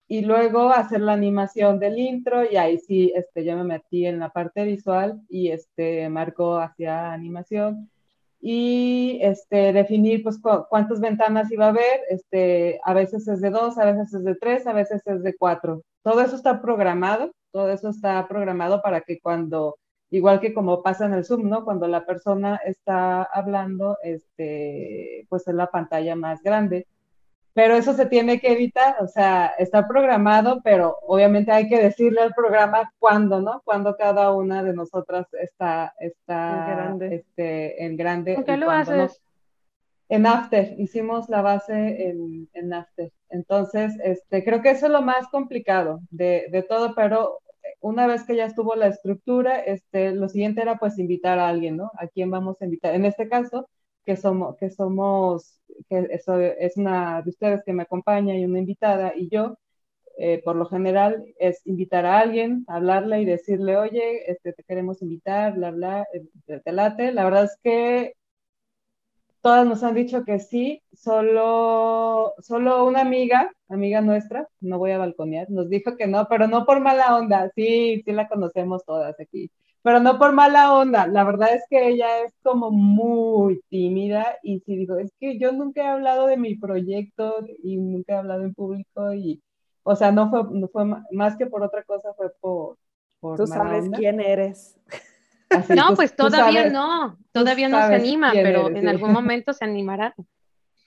Y 0.09 0.23
luego 0.23 0.71
hacer 0.71 1.01
la 1.01 1.15
animación 1.15 1.81
del 1.81 1.99
intro 1.99 2.45
y 2.51 2.57
ahí 2.57 2.79
sí, 2.79 3.13
este, 3.17 3.45
yo 3.45 3.57
me 3.57 3.65
metí 3.65 4.07
en 4.07 4.21
la 4.21 4.31
parte 4.31 4.65
visual 4.65 5.21
y 5.29 5.49
este, 5.51 6.09
Marco 6.09 6.59
hacía 6.59 7.13
animación 7.13 7.91
y 8.41 9.19
este, 9.23 9.73
definir 9.73 10.23
pues 10.23 10.39
cuántas 10.69 11.01
ventanas 11.01 11.51
iba 11.51 11.67
a 11.67 11.71
haber, 11.71 12.01
este, 12.11 12.81
a 12.85 12.95
veces 12.95 13.27
es 13.27 13.41
de 13.41 13.51
dos, 13.51 13.79
a 13.79 13.87
veces 13.87 14.15
es 14.15 14.25
de 14.25 14.37
tres, 14.37 14.67
a 14.69 14.73
veces 14.73 15.03
es 15.07 15.23
de 15.25 15.35
cuatro. 15.37 15.83
Todo 16.03 16.21
eso 16.21 16.37
está 16.37 16.63
programado, 16.63 17.33
todo 17.51 17.71
eso 17.71 17.89
está 17.89 18.29
programado 18.29 18.81
para 18.83 19.01
que 19.01 19.19
cuando 19.19 19.77
igual 20.11 20.41
que 20.41 20.55
como 20.55 20.83
pasa 20.83 21.07
en 21.07 21.15
el 21.15 21.25
Zoom, 21.25 21.49
¿no? 21.49 21.65
Cuando 21.65 21.89
la 21.89 22.05
persona 22.07 22.61
está 22.65 23.23
hablando, 23.23 23.99
este, 24.03 25.27
pues 25.29 25.47
es 25.49 25.55
la 25.55 25.71
pantalla 25.71 26.17
más 26.17 26.43
grande. 26.43 26.87
Pero 27.53 27.75
eso 27.75 27.95
se 27.95 28.05
tiene 28.05 28.39
que 28.39 28.53
evitar, 28.53 28.97
o 29.01 29.09
sea, 29.09 29.47
está 29.59 29.89
programado, 29.89 30.61
pero 30.63 30.99
obviamente 31.07 31.53
hay 31.53 31.69
que 31.69 31.81
decirle 31.81 32.21
al 32.21 32.35
programa 32.35 32.93
cuándo, 32.99 33.41
¿no? 33.41 33.63
Cuando 33.65 33.97
cada 33.97 34.31
una 34.33 34.63
de 34.63 34.75
nosotras 34.75 35.27
está, 35.33 35.95
está 35.99 36.51
en 36.51 36.77
grande. 36.77 37.15
Este, 37.15 37.85
en 37.85 37.97
grande 37.97 38.35
¿Por 38.35 38.45
qué 38.45 38.59
lo 38.59 38.71
haces? 38.71 39.23
En 40.11 40.27
After, 40.27 40.75
hicimos 40.79 41.29
la 41.31 41.41
base 41.41 42.09
en, 42.11 42.49
en, 42.53 42.75
After. 42.75 43.11
Entonces, 43.31 43.95
este, 44.05 44.45
creo 44.45 44.61
que 44.61 44.71
eso 44.71 44.87
es 44.87 44.93
lo 44.93 45.03
más 45.03 45.27
complicado 45.29 46.01
de, 46.11 46.47
de 46.53 46.63
todo, 46.63 46.95
pero 46.95 47.41
una 47.87 48.07
vez 48.07 48.25
que 48.25 48.37
ya 48.37 48.47
estuvo 48.47 48.75
la 48.77 48.89
estructura, 48.89 49.61
este, 49.61 50.13
lo 50.13 50.29
siguiente 50.29 50.63
era 50.63 50.79
pues 50.79 50.99
invitar 50.99 51.39
a 51.39 51.49
alguien, 51.49 51.77
¿no? 51.77 51.91
¿A 51.99 52.09
quién 52.09 52.31
vamos 52.31 52.57
a 52.61 52.65
invitar? 52.65 52.95
En 52.95 53.05
este 53.05 53.29
caso, 53.29 53.69
que 54.05 54.17
somos, 54.17 54.57
que 54.57 54.71
somos, 54.71 55.61
eso 55.89 56.41
es 56.41 56.77
una 56.77 57.23
de 57.23 57.31
ustedes 57.31 57.63
que 57.65 57.73
me 57.73 57.83
acompaña 57.85 58.37
y 58.37 58.45
una 58.45 58.59
invitada 58.61 59.13
y 59.17 59.29
yo, 59.29 59.59
eh, 60.19 60.41
por 60.45 60.57
lo 60.57 60.67
general 60.67 61.25
es 61.39 61.67
invitar 61.67 62.07
a 62.07 62.21
alguien, 62.21 62.65
hablarle 62.69 63.21
y 63.21 63.25
decirle, 63.27 63.77
oye, 63.77 64.31
este, 64.31 64.53
te 64.55 64.65
queremos 64.65 65.03
invitar, 65.03 65.55
bla, 65.55 65.71
bla, 65.73 66.07
eh, 66.15 66.61
te 66.65 66.73
late. 66.73 67.13
La 67.13 67.25
verdad 67.25 67.45
es 67.45 67.59
que 67.63 68.15
todas 69.47 69.65
nos 69.65 69.85
han 69.85 69.95
dicho 69.95 70.25
que 70.25 70.41
sí, 70.41 70.83
solo, 70.93 72.35
solo 72.41 72.85
una 72.85 73.03
amiga, 73.03 73.53
amiga 73.69 74.01
nuestra, 74.01 74.49
no 74.59 74.77
voy 74.77 74.91
a 74.91 74.99
balconear, 74.99 75.49
nos 75.51 75.71
dijo 75.71 75.97
que 75.97 76.09
no, 76.09 76.27
pero 76.29 76.49
no 76.49 76.67
por 76.67 76.81
mala 76.81 77.17
onda, 77.17 77.49
sí, 77.55 78.03
sí 78.05 78.11
la 78.11 78.27
conocemos 78.27 78.85
todas 78.85 79.15
aquí, 79.21 79.53
pero 79.83 80.01
no 80.01 80.19
por 80.19 80.33
mala 80.33 80.77
onda, 80.77 81.07
la 81.07 81.23
verdad 81.23 81.55
es 81.55 81.63
que 81.71 81.91
ella 81.91 82.25
es 82.25 82.35
como 82.43 82.73
muy 82.73 83.61
tímida 83.69 84.37
y 84.43 84.59
sí 84.67 84.75
digo, 84.79 84.97
es 84.97 85.13
que 85.21 85.39
yo 85.39 85.53
nunca 85.53 85.85
he 85.85 85.87
hablado 85.87 86.27
de 86.27 86.39
mi 86.39 86.57
proyecto 86.57 87.37
y 87.63 87.77
nunca 87.77 88.15
he 88.15 88.17
hablado 88.17 88.43
en 88.43 88.53
público 88.53 89.15
y, 89.15 89.41
o 89.85 89.95
sea, 89.95 90.11
no 90.11 90.29
fue, 90.29 90.43
no 90.51 90.67
fue 90.67 90.87
más 91.13 91.37
que 91.37 91.47
por 91.47 91.63
otra 91.63 91.85
cosa, 91.85 92.13
fue 92.15 92.33
por... 92.41 92.79
por 93.21 93.37
Tú 93.37 93.47
sabes 93.47 93.91
quién 93.91 94.19
eres 94.19 94.77
no, 95.75 95.95
pues 95.95 96.15
todavía 96.15 96.71
no, 96.71 97.19
todavía 97.33 97.69
no 97.69 97.87
se 97.87 97.95
anima, 97.95 98.33
pero 98.33 98.69
en 98.69 98.89
algún 98.89 99.13
momento 99.13 99.53
se 99.53 99.65
animará. 99.65 100.15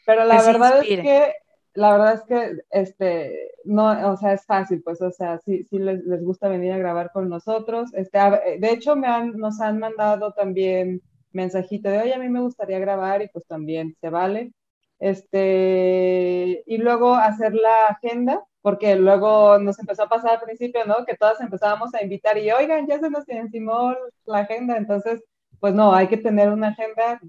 Pero 0.05 0.25
la 0.25 0.41
verdad 0.41 0.81
es 0.83 1.01
que, 1.01 1.33
la 1.73 1.91
verdad 1.91 2.13
es 2.15 2.21
que, 2.23 2.61
este, 2.71 3.51
no, 3.63 4.11
o 4.11 4.17
sea, 4.17 4.33
es 4.33 4.45
fácil, 4.45 4.81
pues, 4.83 5.01
o 5.01 5.11
sea, 5.11 5.39
sí, 5.39 5.63
sí 5.69 5.77
les, 5.77 6.03
les 6.03 6.23
gusta 6.23 6.49
venir 6.49 6.73
a 6.73 6.77
grabar 6.77 7.11
con 7.11 7.29
nosotros. 7.29 7.93
Este, 7.93 8.17
de 8.17 8.71
hecho, 8.71 8.95
me 8.95 9.07
han, 9.07 9.37
nos 9.37 9.61
han 9.61 9.79
mandado 9.79 10.33
también 10.33 11.01
mensajito 11.31 11.89
de, 11.89 11.99
oye, 11.99 12.13
a 12.13 12.19
mí 12.19 12.29
me 12.29 12.41
gustaría 12.41 12.79
grabar 12.79 13.21
y 13.21 13.27
pues 13.29 13.45
también 13.45 13.95
se 14.01 14.09
vale. 14.09 14.51
Este, 14.99 16.63
y 16.65 16.77
luego 16.77 17.15
hacer 17.15 17.53
la 17.53 17.87
agenda, 17.87 18.43
porque 18.61 18.95
luego 18.95 19.57
nos 19.59 19.79
empezó 19.79 20.03
a 20.03 20.09
pasar 20.09 20.31
al 20.31 20.41
principio, 20.41 20.85
¿no? 20.85 21.05
Que 21.05 21.15
todas 21.15 21.39
empezábamos 21.41 21.93
a 21.93 22.03
invitar 22.03 22.37
y, 22.37 22.51
oigan, 22.51 22.87
ya 22.87 22.99
se 22.99 23.09
nos 23.09 23.27
encimó 23.29 23.95
la 24.25 24.39
agenda, 24.39 24.77
entonces, 24.77 25.23
pues 25.59 25.73
no, 25.73 25.93
hay 25.93 26.07
que 26.07 26.17
tener 26.17 26.49
una 26.49 26.69
agenda. 26.69 27.19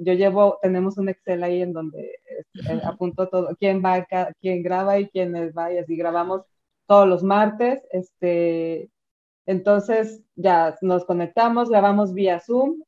Yo 0.00 0.12
llevo, 0.14 0.58
tenemos 0.62 0.98
un 0.98 1.08
Excel 1.08 1.42
ahí 1.42 1.62
en 1.62 1.72
donde 1.72 2.16
este, 2.54 2.80
apunto 2.84 3.28
todo, 3.28 3.56
quién 3.58 3.82
va, 3.84 4.06
quién 4.40 4.62
graba 4.62 4.98
y 4.98 5.08
quién 5.08 5.34
va, 5.56 5.72
y 5.72 5.78
así 5.78 5.96
grabamos 5.96 6.42
todos 6.86 7.08
los 7.08 7.22
martes, 7.22 7.82
este, 7.92 8.90
entonces 9.46 10.22
ya 10.36 10.76
nos 10.82 11.04
conectamos, 11.04 11.70
grabamos 11.70 12.14
vía 12.14 12.40
Zoom, 12.40 12.82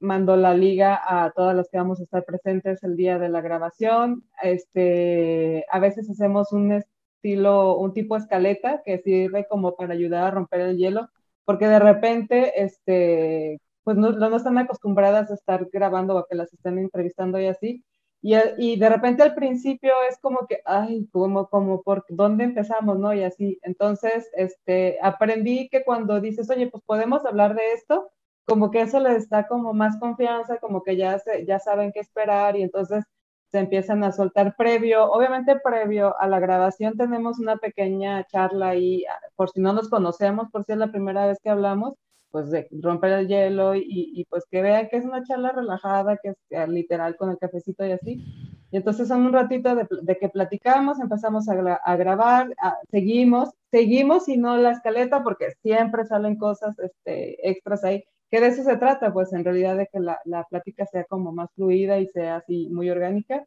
mando 0.00 0.36
la 0.36 0.54
liga 0.54 1.00
a 1.04 1.30
todas 1.32 1.54
las 1.54 1.68
que 1.68 1.78
vamos 1.78 2.00
a 2.00 2.04
estar 2.04 2.24
presentes 2.24 2.82
el 2.82 2.96
día 2.96 3.18
de 3.18 3.28
la 3.28 3.40
grabación. 3.40 4.24
Este, 4.42 5.64
a 5.70 5.78
veces 5.78 6.08
hacemos 6.10 6.52
un 6.52 6.72
estilo, 7.20 7.76
un 7.78 7.92
tipo 7.92 8.16
escaleta 8.16 8.82
que 8.84 8.98
sirve 8.98 9.46
como 9.48 9.76
para 9.76 9.94
ayudar 9.94 10.24
a 10.24 10.30
romper 10.30 10.60
el 10.60 10.78
hielo, 10.78 11.08
porque 11.44 11.66
de 11.68 11.78
repente, 11.78 12.62
este, 12.62 13.60
pues 13.84 13.96
no, 13.96 14.12
no 14.12 14.36
están 14.36 14.58
acostumbradas 14.58 15.30
a 15.30 15.34
estar 15.34 15.68
grabando 15.72 16.14
o 16.14 16.18
a 16.18 16.26
que 16.28 16.36
las 16.36 16.52
estén 16.52 16.78
entrevistando 16.78 17.40
y 17.40 17.46
así. 17.46 17.84
Y, 18.22 18.34
y, 18.58 18.76
de 18.78 18.88
repente 18.88 19.22
al 19.22 19.34
principio 19.34 19.92
es 20.10 20.18
como 20.20 20.46
que, 20.46 20.60
ay, 20.66 21.08
como, 21.12 21.48
como, 21.48 21.82
¿por 21.82 22.04
dónde 22.10 22.44
empezamos, 22.44 22.98
no? 22.98 23.14
Y 23.14 23.22
así. 23.22 23.58
Entonces, 23.62 24.28
este, 24.34 24.98
aprendí 25.02 25.68
que 25.70 25.84
cuando 25.84 26.20
dices, 26.20 26.50
oye, 26.50 26.68
pues 26.68 26.82
podemos 26.84 27.24
hablar 27.24 27.54
de 27.54 27.72
esto, 27.72 28.10
como 28.44 28.70
que 28.70 28.82
eso 28.82 29.00
les 29.00 29.28
da 29.28 29.46
como 29.46 29.72
más 29.72 29.98
confianza, 29.98 30.58
como 30.58 30.82
que 30.82 30.96
ya, 30.96 31.18
se, 31.18 31.46
ya 31.46 31.58
saben 31.58 31.92
qué 31.92 32.00
esperar 32.00 32.56
y 32.56 32.62
entonces 32.62 33.04
se 33.50 33.58
empiezan 33.58 34.04
a 34.04 34.12
soltar 34.12 34.54
previo, 34.56 35.10
obviamente 35.10 35.58
previo 35.62 36.14
a 36.20 36.28
la 36.28 36.38
grabación 36.38 36.96
tenemos 36.96 37.38
una 37.38 37.56
pequeña 37.56 38.24
charla 38.26 38.70
ahí, 38.70 39.04
ah, 39.06 39.18
por 39.36 39.50
si 39.50 39.60
no 39.60 39.72
nos 39.72 39.88
conocemos, 39.88 40.50
por 40.50 40.64
si 40.64 40.72
es 40.72 40.78
la 40.78 40.92
primera 40.92 41.26
vez 41.26 41.38
que 41.42 41.50
hablamos, 41.50 41.94
pues 42.30 42.50
de 42.50 42.68
romper 42.70 43.12
el 43.12 43.28
hielo 43.28 43.74
y, 43.74 43.82
y 43.88 44.24
pues 44.26 44.44
que 44.50 44.62
vean 44.62 44.88
que 44.88 44.98
es 44.98 45.04
una 45.04 45.24
charla 45.24 45.52
relajada, 45.52 46.16
que 46.22 46.30
es 46.30 46.36
ah, 46.56 46.66
literal 46.66 47.16
con 47.16 47.30
el 47.30 47.38
cafecito 47.38 47.84
y 47.84 47.92
así. 47.92 48.24
Y 48.70 48.76
entonces 48.76 49.08
son 49.08 49.22
un 49.22 49.32
ratito 49.32 49.74
de, 49.74 49.86
de 50.02 50.16
que 50.16 50.28
platicamos, 50.28 51.00
empezamos 51.00 51.48
a, 51.48 51.54
a 51.74 51.96
grabar, 51.96 52.54
a, 52.62 52.76
seguimos, 52.90 53.50
seguimos 53.72 54.28
y 54.28 54.36
no 54.36 54.56
la 54.56 54.70
escaleta 54.70 55.24
porque 55.24 55.50
siempre 55.62 56.06
salen 56.06 56.36
cosas 56.36 56.78
este, 56.78 57.50
extras 57.50 57.82
ahí 57.82 58.04
que 58.30 58.40
de 58.40 58.48
eso 58.48 58.62
se 58.64 58.76
trata, 58.76 59.12
pues 59.12 59.32
en 59.32 59.44
realidad 59.44 59.76
de 59.76 59.88
que 59.92 60.00
la, 60.00 60.20
la, 60.24 60.44
plática 60.44 60.86
sea 60.86 61.04
como 61.04 61.32
más 61.32 61.50
fluida 61.54 61.98
y 61.98 62.06
sea 62.08 62.36
así 62.36 62.68
muy 62.70 62.90
orgánica. 62.90 63.44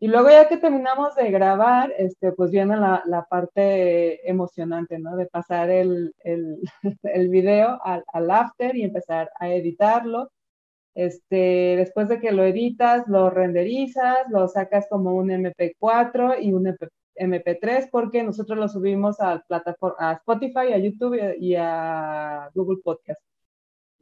Y 0.00 0.08
luego 0.08 0.30
ya 0.30 0.48
que 0.48 0.56
terminamos 0.58 1.14
de 1.16 1.30
grabar, 1.30 1.92
este, 1.96 2.32
pues 2.32 2.50
viene 2.50 2.76
la, 2.76 3.02
la 3.06 3.24
parte 3.24 4.28
emocionante, 4.28 4.98
¿no? 4.98 5.16
De 5.16 5.26
pasar 5.26 5.70
el, 5.70 6.14
el, 6.24 6.58
video 7.30 7.78
al, 7.84 8.04
al, 8.12 8.30
after 8.30 8.76
y 8.76 8.82
empezar 8.84 9.30
a 9.38 9.48
editarlo. 9.50 10.30
Este, 10.94 11.76
después 11.78 12.08
de 12.08 12.20
que 12.20 12.32
lo 12.32 12.44
editas, 12.44 13.06
lo 13.08 13.30
renderizas, 13.30 14.28
lo 14.30 14.48
sacas 14.48 14.86
como 14.90 15.14
un 15.14 15.30
MP4 15.30 16.42
y 16.42 16.52
un 16.52 16.76
MP3 17.16 17.88
porque 17.90 18.22
nosotros 18.22 18.58
lo 18.58 18.68
subimos 18.68 19.20
a, 19.20 19.40
plataforma, 19.48 19.96
a 20.10 20.12
Spotify, 20.14 20.72
a 20.72 20.78
YouTube 20.78 21.36
y 21.38 21.54
a 21.56 22.50
Google 22.54 22.78
Podcast. 22.84 23.20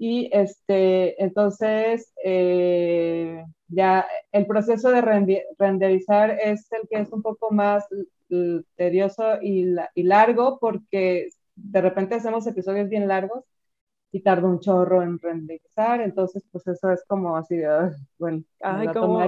Y 0.03 0.30
este, 0.32 1.22
entonces, 1.22 2.11
eh, 2.24 3.44
ya 3.68 4.07
el 4.32 4.46
proceso 4.46 4.90
de 4.90 5.03
renderizar 5.59 6.38
es 6.42 6.72
el 6.72 6.88
que 6.88 7.01
es 7.01 7.12
un 7.12 7.20
poco 7.20 7.51
más 7.51 7.86
tedioso 8.76 9.42
y, 9.42 9.76
y, 9.94 10.03
largo 10.05 10.59
porque 10.59 11.28
de 11.55 11.80
repente 11.82 12.14
hacemos 12.14 12.46
episodios 12.46 12.88
bien 12.88 13.09
largos 13.09 13.44
y 14.11 14.22
tarda 14.22 14.48
un 14.48 14.61
chorro 14.61 15.03
en 15.03 15.18
renderizar, 15.18 16.01
entonces 16.01 16.44
pues 16.51 16.66
eso 16.66 16.90
es 16.92 17.05
como 17.07 17.36
así 17.36 17.57
de, 17.57 17.90
bueno, 18.18 18.42
Ay, 18.62 18.88
como, 18.88 19.20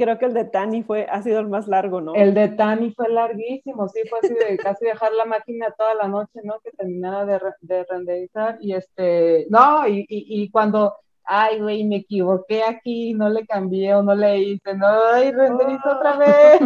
creo 0.00 0.18
que 0.18 0.24
el 0.24 0.32
de 0.32 0.46
Tani 0.46 0.82
fue, 0.82 1.06
ha 1.10 1.22
sido 1.22 1.40
el 1.40 1.48
más 1.48 1.68
largo, 1.68 2.00
¿no? 2.00 2.14
El 2.14 2.32
de 2.32 2.48
Tani 2.48 2.92
fue 2.92 3.10
larguísimo, 3.10 3.86
sí, 3.88 4.00
fue 4.08 4.20
así 4.20 4.32
de 4.32 4.56
casi 4.64 4.86
dejar 4.86 5.12
la 5.12 5.26
máquina 5.26 5.74
toda 5.76 5.94
la 5.94 6.08
noche, 6.08 6.40
¿no? 6.42 6.58
Que 6.64 6.70
terminaba 6.70 7.26
de, 7.26 7.38
de 7.60 7.84
renderizar 7.84 8.56
y 8.62 8.72
este, 8.72 9.46
no, 9.50 9.86
y, 9.86 10.06
y, 10.08 10.42
y 10.42 10.50
cuando, 10.50 10.94
ay, 11.24 11.60
güey, 11.60 11.84
me 11.84 11.96
equivoqué 11.96 12.62
aquí, 12.62 13.12
no 13.12 13.28
le 13.28 13.46
cambié 13.46 13.94
o 13.94 14.02
no 14.02 14.14
le 14.14 14.38
hice, 14.38 14.74
no, 14.74 14.86
ay, 15.12 15.32
renderizo 15.32 15.90
otra 15.90 16.16
vez. 16.16 16.60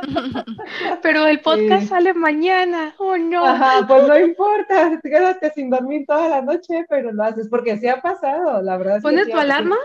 Pero 1.02 1.26
el 1.26 1.40
podcast 1.40 1.88
sale 1.88 2.14
mañana, 2.14 2.94
oh 2.96 3.18
no. 3.18 3.44
Ajá, 3.44 3.86
pues 3.86 4.08
no 4.08 4.18
importa, 4.18 4.98
quédate 5.02 5.50
sin 5.50 5.68
dormir 5.68 6.06
toda 6.06 6.30
la 6.30 6.40
noche, 6.40 6.86
pero 6.88 7.12
lo 7.12 7.22
haces, 7.24 7.48
porque 7.48 7.76
sí 7.76 7.88
ha 7.88 8.00
pasado, 8.00 8.62
la 8.62 8.78
verdad. 8.78 9.02
¿Pones 9.02 9.28
tu 9.28 9.36
alarma? 9.36 9.76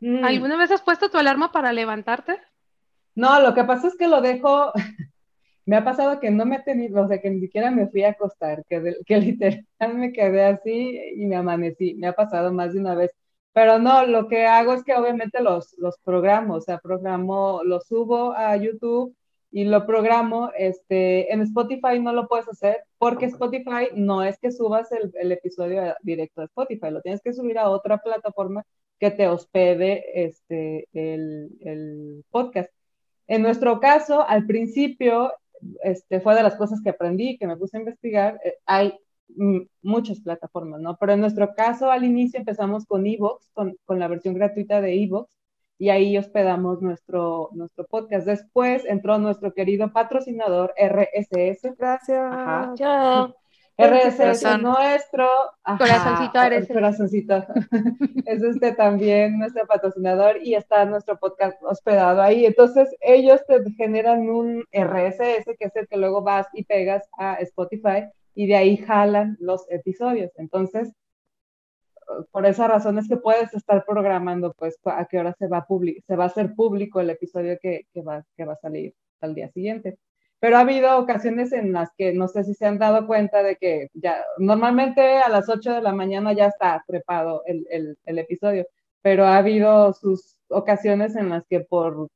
Mm. 0.00 0.24
¿Alguna 0.24 0.56
vez 0.56 0.70
has 0.70 0.82
puesto 0.82 1.10
tu 1.10 1.18
alarma 1.18 1.52
para 1.52 1.72
levantarte? 1.72 2.38
No, 3.14 3.40
lo 3.40 3.54
que 3.54 3.64
pasa 3.64 3.88
es 3.88 3.96
que 3.96 4.08
lo 4.08 4.20
dejo, 4.20 4.72
me 5.66 5.76
ha 5.76 5.84
pasado 5.84 6.20
que 6.20 6.30
no 6.30 6.46
me 6.46 6.56
he 6.56 6.62
tenido, 6.62 7.02
o 7.02 7.08
sea, 7.08 7.20
que 7.20 7.30
ni 7.30 7.40
siquiera 7.40 7.70
me 7.70 7.88
fui 7.88 8.02
a 8.02 8.10
acostar, 8.10 8.64
que, 8.68 8.96
que 9.06 9.16
literal 9.20 9.94
me 9.94 10.12
quedé 10.12 10.44
así 10.44 11.00
y 11.16 11.26
me 11.26 11.36
amanecí, 11.36 11.94
me 11.94 12.08
ha 12.08 12.12
pasado 12.14 12.52
más 12.52 12.72
de 12.72 12.80
una 12.80 12.94
vez. 12.94 13.12
Pero 13.52 13.78
no, 13.78 14.06
lo 14.06 14.28
que 14.28 14.46
hago 14.46 14.72
es 14.74 14.84
que 14.84 14.94
obviamente 14.94 15.42
los, 15.42 15.76
los 15.78 15.98
programo, 16.04 16.54
o 16.54 16.60
sea, 16.60 16.78
programo, 16.78 17.62
los 17.64 17.86
subo 17.86 18.32
a 18.32 18.56
YouTube 18.56 19.14
y 19.50 19.64
lo 19.64 19.86
programo, 19.86 20.52
este, 20.56 21.32
en 21.32 21.42
Spotify 21.42 21.98
no 22.00 22.12
lo 22.12 22.28
puedes 22.28 22.48
hacer 22.48 22.84
porque 22.98 23.26
Spotify 23.26 23.88
no 23.96 24.22
es 24.22 24.38
que 24.38 24.52
subas 24.52 24.92
el, 24.92 25.12
el 25.14 25.32
episodio 25.32 25.94
directo 26.02 26.42
a 26.42 26.44
Spotify, 26.44 26.90
lo 26.90 27.02
tienes 27.02 27.20
que 27.22 27.32
subir 27.32 27.58
a 27.58 27.68
otra 27.68 27.98
plataforma 27.98 28.64
que 29.00 29.10
te 29.10 29.26
hospede 29.26 30.26
este, 30.26 30.86
el, 30.92 31.50
el 31.60 32.24
podcast. 32.30 32.70
En 33.26 33.42
nuestro 33.42 33.80
caso, 33.80 34.28
al 34.28 34.46
principio, 34.46 35.32
este, 35.82 36.20
fue 36.20 36.34
de 36.34 36.42
las 36.42 36.56
cosas 36.56 36.80
que 36.82 36.90
aprendí, 36.90 37.38
que 37.38 37.46
me 37.46 37.56
puse 37.56 37.76
a 37.76 37.80
investigar, 37.80 38.40
eh, 38.44 38.54
hay 38.66 38.94
muchas 39.82 40.20
plataformas, 40.20 40.80
¿no? 40.80 40.96
Pero 40.98 41.12
en 41.12 41.20
nuestro 41.20 41.54
caso, 41.54 41.90
al 41.90 42.04
inicio 42.04 42.40
empezamos 42.40 42.84
con 42.86 43.06
Evox, 43.06 43.48
con, 43.52 43.76
con 43.84 43.98
la 43.98 44.08
versión 44.08 44.34
gratuita 44.34 44.80
de 44.80 45.02
Evox, 45.02 45.34
y 45.78 45.88
ahí 45.88 46.18
hospedamos 46.18 46.82
nuestro, 46.82 47.48
nuestro 47.52 47.86
podcast. 47.86 48.26
Después 48.26 48.84
entró 48.84 49.18
nuestro 49.18 49.54
querido 49.54 49.92
patrocinador 49.92 50.74
RSS. 50.76 51.74
Gracias. 51.78 53.39
RSS 53.80 54.42
es 54.42 54.58
nuestro. 54.60 55.28
corazoncito 55.78 56.38
RSS. 56.48 56.72
Corazoncito. 56.72 57.36
es 58.26 58.42
este 58.42 58.72
también 58.72 59.38
nuestro 59.38 59.66
patrocinador 59.66 60.42
y 60.42 60.54
está 60.54 60.84
nuestro 60.84 61.18
podcast 61.18 61.56
hospedado 61.62 62.22
ahí. 62.22 62.46
Entonces, 62.46 62.88
ellos 63.00 63.40
te 63.46 63.62
generan 63.72 64.28
un 64.28 64.64
RSS, 64.72 65.44
que 65.58 65.64
es 65.64 65.76
el 65.76 65.88
que 65.88 65.96
luego 65.96 66.22
vas 66.22 66.46
y 66.52 66.64
pegas 66.64 67.08
a 67.18 67.34
Spotify 67.36 68.08
y 68.34 68.46
de 68.46 68.56
ahí 68.56 68.76
jalan 68.76 69.36
los 69.40 69.66
episodios. 69.70 70.30
Entonces, 70.36 70.92
por 72.32 72.46
esa 72.46 72.68
razón 72.68 72.98
es 72.98 73.08
que 73.08 73.16
puedes 73.16 73.54
estar 73.54 73.84
programando, 73.84 74.52
pues, 74.54 74.78
a 74.84 75.06
qué 75.06 75.18
hora 75.18 75.34
se 75.38 75.48
va 75.48 75.58
a, 75.58 75.66
se 76.06 76.16
va 76.16 76.24
a 76.24 76.26
hacer 76.26 76.54
público 76.54 77.00
el 77.00 77.10
episodio 77.10 77.58
que, 77.60 77.86
que, 77.92 78.02
va, 78.02 78.24
que 78.36 78.44
va 78.44 78.54
a 78.54 78.56
salir 78.56 78.94
al 79.20 79.34
día 79.34 79.48
siguiente 79.50 79.98
pero 80.40 80.56
ha 80.56 80.60
habido 80.60 80.98
ocasiones 80.98 81.52
en 81.52 81.72
las 81.72 81.90
que 81.96 82.12
no 82.14 82.26
sé 82.28 82.44
si 82.44 82.54
se 82.54 82.66
han 82.66 82.78
dado 82.78 83.06
cuenta 83.06 83.42
de 83.42 83.56
que 83.56 83.88
ya 83.94 84.24
normalmente 84.38 85.18
a 85.18 85.28
las 85.28 85.48
8 85.48 85.74
de 85.74 85.82
la 85.82 85.92
mañana 85.92 86.32
ya 86.32 86.46
está 86.46 86.82
trepado 86.86 87.42
el, 87.46 87.66
el, 88.04 88.18
episodio, 88.18 88.66
pero 89.02 89.26
ha 89.26 89.36
habido 89.36 89.92
sus 89.92 90.36
ocasiones 90.48 91.14
en 91.16 91.28
las 91.28 91.46
que 91.46 91.60
por 91.60 92.08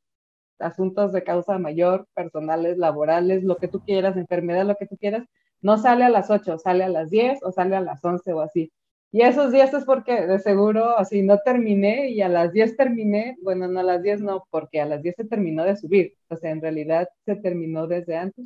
asuntos 0.59 1.13
de 1.13 1.23
causa 1.25 1.59
mayor, 1.59 2.07
personales, 2.15 2.79
laborales, 2.79 3.45
lo 3.45 3.57
que 3.57 3.69
tú 3.69 3.81
quieras, 3.85 4.17
enfermedad, 4.17 4.65
lo 4.67 4.77
que 4.77 4.87
tú 4.87 4.97
quieras, 4.97 5.25
no 5.61 5.79
sale 5.79 6.05
a 6.05 6.11
las 6.11 6.31
8, 6.31 6.59
sale 6.59 6.85
a 6.85 6.89
las 6.89 7.11
10 7.11 7.43
o 7.43 7.53
sale 7.53 7.77
a 7.77 7.81
las 7.81 8.05
11 8.05 8.33
o 8.33 8.41
así. 8.41 8.73
Y 9.15 9.23
esos 9.23 9.53
días 9.53 9.73
es 9.73 9.85
porque 9.85 10.27
de 10.27 10.41
seguro 10.41 10.99
así 10.99 11.23
no 11.23 11.39
terminé 11.39 12.11
y 12.11 12.21
a 12.21 12.29
las 12.29 12.53
10 12.53 12.77
terminé, 12.77 13.37
bueno, 13.43 13.69
no 13.69 13.79
a 13.79 13.85
las 13.85 14.03
10 14.03 14.23
no, 14.23 14.45
porque 14.51 14.81
a 14.81 14.87
las 14.87 15.03
10 15.05 15.15
se 15.15 15.25
terminó 15.25 15.63
de 15.63 15.77
subir, 15.77 16.17
o 16.29 16.37
sea, 16.37 16.51
en 16.51 16.61
realidad 16.61 17.09
se 17.25 17.37
terminó 17.37 17.87
desde 17.87 18.17
antes. 18.17 18.45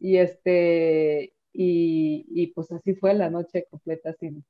Y 0.00 0.16
este, 0.16 1.34
y, 1.52 2.26
y 2.28 2.48
pues 2.48 2.72
así 2.72 2.94
fue 2.96 3.14
la 3.14 3.30
noche 3.30 3.66
completa 3.70 4.12
sin, 4.14 4.44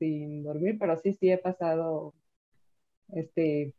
sin 0.00 0.42
dormir, 0.42 0.76
pero 0.76 0.96
sí, 0.96 1.12
sí 1.12 1.30
he 1.30 1.38
pasado, 1.38 2.12
este, 3.12 3.74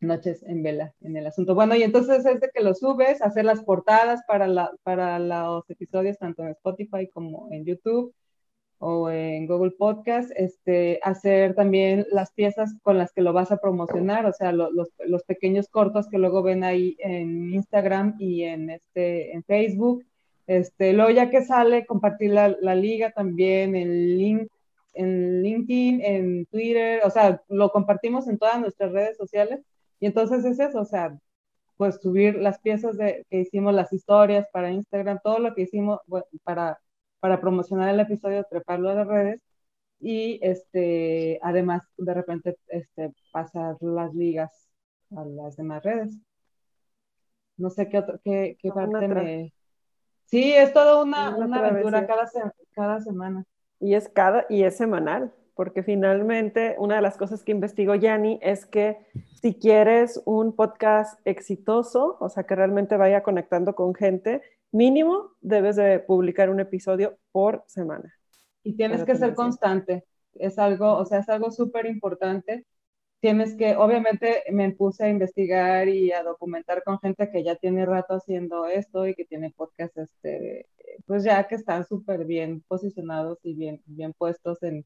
noches 0.00 0.44
en 0.44 0.62
vela 0.62 0.94
en 1.00 1.16
el 1.16 1.26
asunto. 1.26 1.56
Bueno, 1.56 1.74
y 1.74 1.82
entonces 1.82 2.24
es 2.24 2.40
de 2.40 2.50
que 2.54 2.62
lo 2.62 2.74
subes, 2.74 3.20
hacer 3.20 3.44
las 3.46 3.64
portadas 3.64 4.22
para, 4.28 4.46
la, 4.46 4.70
para 4.84 5.18
los 5.18 5.68
episodios 5.70 6.18
tanto 6.18 6.44
en 6.44 6.50
Spotify 6.50 7.08
como 7.08 7.48
en 7.50 7.64
YouTube 7.64 8.14
o 8.84 9.08
en 9.10 9.46
Google 9.46 9.70
Podcast, 9.70 10.32
este, 10.34 10.98
hacer 11.04 11.54
también 11.54 12.04
las 12.10 12.32
piezas 12.32 12.74
con 12.82 12.98
las 12.98 13.12
que 13.12 13.22
lo 13.22 13.32
vas 13.32 13.52
a 13.52 13.58
promocionar, 13.58 14.26
o 14.26 14.32
sea, 14.32 14.50
los, 14.50 14.70
los, 15.06 15.22
pequeños 15.22 15.68
cortos 15.68 16.08
que 16.08 16.18
luego 16.18 16.42
ven 16.42 16.64
ahí 16.64 16.96
en 16.98 17.54
Instagram 17.54 18.16
y 18.18 18.42
en, 18.42 18.70
este, 18.70 19.34
en 19.34 19.44
Facebook. 19.44 20.04
Este, 20.48 20.92
luego 20.94 21.12
ya 21.12 21.30
que 21.30 21.44
sale, 21.44 21.86
compartir 21.86 22.32
la, 22.32 22.56
la 22.60 22.74
liga 22.74 23.12
también 23.12 23.76
en, 23.76 24.18
link, 24.18 24.48
en 24.94 25.42
LinkedIn, 25.42 26.00
en 26.02 26.46
Twitter, 26.46 27.02
o 27.04 27.10
sea, 27.10 27.40
lo 27.48 27.70
compartimos 27.70 28.26
en 28.26 28.36
todas 28.36 28.60
nuestras 28.60 28.90
redes 28.90 29.16
sociales 29.16 29.60
y 30.00 30.06
entonces 30.06 30.44
es 30.44 30.58
eso, 30.58 30.80
o 30.80 30.84
sea, 30.84 31.16
pues 31.76 32.00
subir 32.02 32.34
las 32.34 32.58
piezas 32.58 32.96
de, 32.98 33.24
que 33.30 33.42
hicimos, 33.42 33.74
las 33.74 33.92
historias 33.92 34.48
para 34.52 34.72
Instagram, 34.72 35.20
todo 35.22 35.38
lo 35.38 35.54
que 35.54 35.62
hicimos 35.62 36.00
para, 36.42 36.80
para 37.22 37.40
promocionar 37.40 37.88
el 37.88 38.00
episodio, 38.00 38.44
treparlo 38.50 38.90
a 38.90 38.94
las 38.94 39.06
redes 39.06 39.40
y 40.00 40.40
este, 40.42 41.38
además 41.40 41.82
de 41.96 42.14
repente 42.14 42.56
este, 42.66 43.12
pasar 43.30 43.76
las 43.80 44.12
ligas 44.12 44.50
a 45.16 45.24
las 45.24 45.54
demás 45.54 45.84
redes. 45.84 46.18
No 47.56 47.70
sé 47.70 47.88
qué, 47.88 47.98
otro, 47.98 48.18
qué, 48.24 48.56
qué 48.60 48.72
parte 48.72 49.06
me... 49.06 49.52
Sí, 50.24 50.52
es 50.52 50.72
toda 50.72 51.00
una, 51.00 51.36
una, 51.36 51.68
aventura 51.68 52.04
cada, 52.08 52.28
cada 52.72 53.00
semana. 53.00 53.44
Y 53.78 53.94
es 53.94 54.08
cada, 54.08 54.44
y 54.48 54.64
es 54.64 54.76
semanal 54.76 55.32
porque 55.54 55.84
finalmente 55.84 56.74
una 56.78 56.96
de 56.96 57.02
las 57.02 57.16
cosas 57.16 57.44
que 57.44 57.52
investigó 57.52 57.94
Yanni 57.94 58.40
es 58.42 58.66
que 58.66 58.98
si 59.40 59.54
quieres 59.54 60.20
un 60.24 60.56
podcast 60.56 61.20
exitoso, 61.24 62.16
o 62.18 62.28
sea, 62.28 62.42
que 62.44 62.56
realmente 62.56 62.96
vaya 62.96 63.22
conectando 63.22 63.76
con 63.76 63.94
gente, 63.94 64.42
mínimo 64.72 65.30
debes 65.40 65.76
de 65.76 66.00
publicar 66.00 66.50
un 66.50 66.60
episodio 66.60 67.18
por 67.30 67.62
semana. 67.66 68.12
Y 68.64 68.74
tienes 68.74 69.04
que 69.04 69.14
ser 69.14 69.34
constante. 69.34 70.04
Es 70.34 70.58
algo, 70.58 70.96
o 70.96 71.04
sea, 71.04 71.18
es 71.18 71.28
algo 71.28 71.50
súper 71.50 71.86
importante. 71.86 72.66
Tienes 73.20 73.54
que, 73.54 73.76
obviamente 73.76 74.42
me 74.50 74.72
puse 74.72 75.04
a 75.04 75.08
investigar 75.08 75.88
y 75.88 76.10
a 76.10 76.24
documentar 76.24 76.82
con 76.82 76.98
gente 76.98 77.30
que 77.30 77.44
ya 77.44 77.54
tiene 77.54 77.86
rato 77.86 78.14
haciendo 78.14 78.66
esto 78.66 79.06
y 79.06 79.14
que 79.14 79.24
tiene 79.24 79.52
podcasts, 79.56 79.96
este, 79.96 80.66
pues 81.06 81.22
ya 81.22 81.46
que 81.46 81.54
están 81.54 81.86
súper 81.86 82.24
bien 82.24 82.62
posicionados 82.66 83.38
y 83.44 83.54
bien, 83.54 83.80
bien 83.86 84.12
puestos 84.12 84.62
en, 84.64 84.84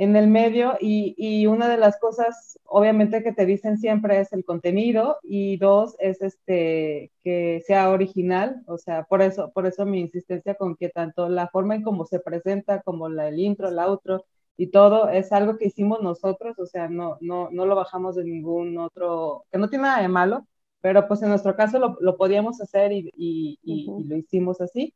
en 0.00 0.16
el 0.16 0.28
medio 0.28 0.78
y, 0.80 1.14
y, 1.18 1.46
una 1.46 1.68
de 1.68 1.76
las 1.76 1.98
cosas, 2.00 2.58
obviamente, 2.64 3.22
que 3.22 3.34
te 3.34 3.44
dicen 3.44 3.76
siempre 3.76 4.18
es 4.18 4.32
el 4.32 4.46
contenido 4.46 5.18
y 5.22 5.58
dos, 5.58 5.94
es 5.98 6.22
este, 6.22 7.12
que 7.22 7.62
sea 7.66 7.90
original, 7.90 8.62
o 8.66 8.78
sea, 8.78 9.04
por 9.04 9.20
eso, 9.20 9.50
por 9.52 9.66
eso 9.66 9.84
mi 9.84 10.00
insistencia 10.00 10.54
con 10.54 10.74
que 10.76 10.88
tanto 10.88 11.28
la 11.28 11.48
forma 11.48 11.74
en 11.74 11.82
cómo 11.82 12.06
se 12.06 12.18
presenta 12.18 12.80
como 12.80 13.10
la, 13.10 13.28
el 13.28 13.38
intro, 13.40 13.68
el 13.68 13.78
outro 13.78 14.24
y 14.56 14.68
todo 14.68 15.10
es 15.10 15.32
algo 15.32 15.58
que 15.58 15.66
hicimos 15.66 16.00
nosotros, 16.00 16.58
o 16.58 16.64
sea, 16.64 16.88
no, 16.88 17.18
no, 17.20 17.50
no 17.50 17.66
lo 17.66 17.74
bajamos 17.76 18.16
de 18.16 18.24
ningún 18.24 18.78
otro, 18.78 19.44
que 19.52 19.58
no 19.58 19.68
tiene 19.68 19.82
nada 19.82 20.00
de 20.00 20.08
malo, 20.08 20.46
pero 20.80 21.06
pues 21.08 21.20
en 21.22 21.28
nuestro 21.28 21.54
caso 21.56 21.78
lo, 21.78 21.98
lo 22.00 22.16
podíamos 22.16 22.58
hacer 22.62 22.90
y, 22.92 23.10
y, 23.14 23.58
y 23.62 24.04
lo 24.04 24.16
hicimos 24.16 24.62
así. 24.62 24.94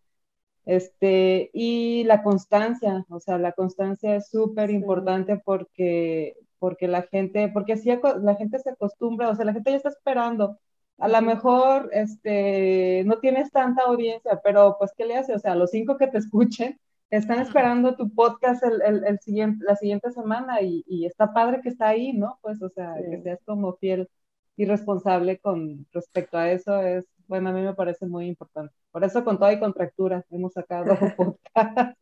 Este, 0.66 1.50
y 1.52 2.04
la 2.04 2.22
constancia, 2.22 3.04
o 3.10 3.20
sea, 3.20 3.38
la 3.38 3.52
constancia 3.52 4.16
es 4.16 4.28
súper 4.30 4.70
importante 4.70 5.36
porque, 5.36 6.36
porque 6.58 6.88
la 6.88 7.02
gente, 7.02 7.48
porque 7.48 7.74
así 7.74 7.90
la 8.22 8.34
gente 8.36 8.58
se 8.58 8.70
acostumbra, 8.70 9.28
o 9.30 9.34
sea, 9.34 9.44
la 9.44 9.52
gente 9.52 9.70
ya 9.70 9.76
está 9.76 9.90
esperando. 9.90 10.58
A 10.98 11.08
lo 11.08 11.20
mejor 11.22 11.90
este, 11.92 13.02
no 13.04 13.18
tienes 13.18 13.50
tanta 13.50 13.82
audiencia, 13.84 14.40
pero 14.42 14.76
pues, 14.78 14.92
¿qué 14.96 15.04
le 15.04 15.16
hace? 15.16 15.34
O 15.34 15.38
sea, 15.38 15.54
los 15.54 15.70
cinco 15.70 15.96
que 15.98 16.06
te 16.06 16.18
escuchen 16.18 16.80
están 17.10 17.40
esperando 17.40 17.96
tu 17.96 18.12
podcast 18.14 18.62
el, 18.64 18.80
el, 18.82 19.04
el 19.04 19.18
siguiente, 19.20 19.64
la 19.66 19.76
siguiente 19.76 20.10
semana 20.12 20.62
y, 20.62 20.84
y, 20.86 21.06
está 21.06 21.32
padre 21.32 21.60
que 21.62 21.68
está 21.68 21.88
ahí, 21.88 22.12
¿no? 22.12 22.38
Pues, 22.42 22.62
o 22.62 22.68
sea, 22.70 22.94
que 23.10 23.20
seas 23.22 23.40
como 23.44 23.74
fiel 23.76 24.08
y 24.56 24.64
responsable 24.66 25.38
con 25.38 25.86
respecto 25.92 26.38
a 26.38 26.50
eso 26.50 26.80
es 26.80 27.06
bueno, 27.26 27.50
a 27.50 27.52
mí 27.52 27.62
me 27.62 27.74
parece 27.74 28.06
muy 28.06 28.26
importante. 28.26 28.74
Por 28.90 29.04
eso 29.04 29.24
con 29.24 29.38
toda 29.38 29.52
y 29.52 29.60
contractura 29.60 30.24
hemos 30.30 30.52
sacado 30.52 30.94
podcast. 31.16 31.98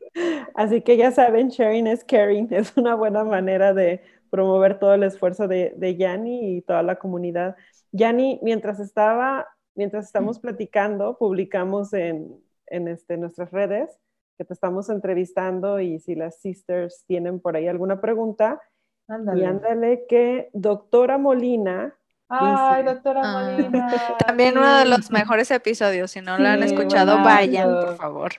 Así 0.55 0.83
que 0.83 0.97
ya 0.97 1.11
saben, 1.11 1.49
sharing 1.49 1.87
is 1.87 2.05
caring. 2.05 2.49
Es 2.51 2.77
una 2.77 2.95
buena 2.95 3.25
manera 3.25 3.73
de 3.73 4.03
promover 4.31 4.79
todo 4.79 4.95
el 4.95 5.03
esfuerzo 5.03 5.49
de, 5.49 5.75
de 5.77 5.97
Yanni 5.97 6.57
y 6.57 6.63
toda 6.63 6.83
la 6.83 6.97
comunidad. 6.97 7.57
Yanni, 7.93 8.41
mientras 8.43 8.81
estaba, 8.81 9.47
mientras 9.75 10.07
estamos 10.07 10.39
platicando, 10.41 11.17
publicamos 11.19 11.93
en, 11.93 12.43
en 12.67 12.89
este, 12.89 13.17
nuestras 13.17 13.51
redes 13.51 13.91
que 14.39 14.45
te 14.45 14.55
estamos 14.55 14.89
entrevistando 14.89 15.81
y 15.81 15.99
si 16.01 16.15
las 16.15 16.41
sisters 16.41 17.05
tienen 17.07 17.41
por 17.41 17.57
ahí 17.57 17.69
alguna 17.69 18.01
pregunta, 18.01 18.61
ándale. 19.09 19.41
y 19.43 19.45
ándale 19.45 20.07
que 20.09 20.49
doctora 20.55 21.19
Molina 21.19 21.95
Ay, 22.35 22.83
doctora 22.85 23.21
ah. 23.23 23.33
Molina. 23.33 23.89
También 24.27 24.57
uno 24.57 24.79
de 24.79 24.87
los 24.87 25.11
mejores 25.11 25.51
episodios. 25.51 26.11
Si 26.11 26.21
no 26.21 26.39
lo 26.39 26.49
han 26.49 26.63
escuchado, 26.63 27.17
vayan, 27.23 27.69
por 27.69 27.97
favor. 27.97 28.33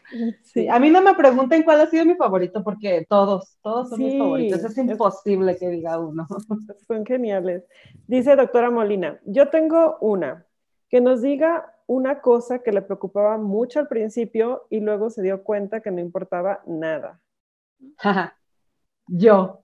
Sí. 0.43 0.67
A 0.67 0.79
mí 0.79 0.89
no 0.89 1.01
me 1.01 1.13
pregunten 1.13 1.63
cuál 1.63 1.81
ha 1.81 1.87
sido 1.87 2.03
mi 2.05 2.15
favorito, 2.15 2.63
porque 2.63 3.05
todos, 3.07 3.57
todos 3.61 3.89
son 3.89 3.99
mis 3.99 4.17
favoritos. 4.17 4.63
Es 4.63 4.77
imposible 4.77 5.55
que 5.57 5.69
diga 5.69 5.99
uno. 5.99 6.27
Son 6.87 7.05
geniales. 7.05 7.63
Dice 8.07 8.35
doctora 8.35 8.71
Molina, 8.71 9.19
yo 9.25 9.49
tengo 9.49 9.97
una, 10.01 10.45
que 10.89 10.99
nos 10.99 11.21
diga 11.21 11.73
una 11.85 12.21
cosa 12.21 12.59
que 12.59 12.71
le 12.71 12.81
preocupaba 12.81 13.37
mucho 13.37 13.79
al 13.79 13.87
principio 13.87 14.65
y 14.69 14.79
luego 14.79 15.09
se 15.09 15.21
dio 15.21 15.43
cuenta 15.43 15.81
que 15.81 15.91
no 15.91 15.99
importaba 15.99 16.61
nada. 16.65 17.19
yo. 19.07 19.59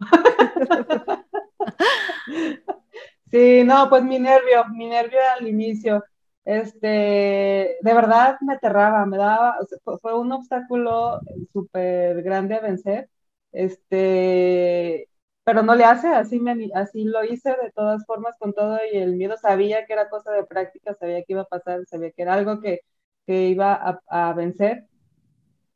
Sí, 3.32 3.64
no, 3.64 3.90
pues 3.90 4.04
mi 4.04 4.18
nervio, 4.20 4.66
mi 4.70 4.88
nervio 4.88 5.20
al 5.38 5.48
inicio, 5.48 6.04
este, 6.46 6.88
de 6.88 7.94
verdad 7.94 8.38
me 8.42 8.56
aterraba, 8.56 9.06
me 9.06 9.18
daba, 9.18 9.56
fue 10.02 10.18
un 10.20 10.32
obstáculo 10.32 11.20
súper 11.54 12.24
grande 12.24 12.56
a 12.56 12.60
vencer, 12.60 13.08
este, 13.52 15.08
pero 15.44 15.62
no 15.62 15.76
le 15.76 15.84
hace, 15.86 16.08
así, 16.08 16.40
me, 16.40 16.70
así 16.74 17.04
lo 17.04 17.24
hice 17.24 17.52
de 17.52 17.72
todas 17.76 18.04
formas 18.08 18.36
con 18.40 18.54
todo 18.54 18.80
y 18.92 18.98
el 18.98 19.16
miedo 19.16 19.38
sabía 19.38 19.86
que 19.86 19.94
era 19.94 20.10
cosa 20.10 20.32
de 20.32 20.46
práctica, 20.46 20.96
sabía 20.96 21.20
que 21.24 21.34
iba 21.34 21.42
a 21.42 21.46
pasar, 21.46 21.86
sabía 21.86 22.12
que 22.12 22.24
era 22.24 22.34
algo 22.34 22.60
que, 22.62 22.80
que 23.28 23.48
iba 23.50 23.74
a, 23.76 24.02
a 24.08 24.34
vencer. 24.34 24.88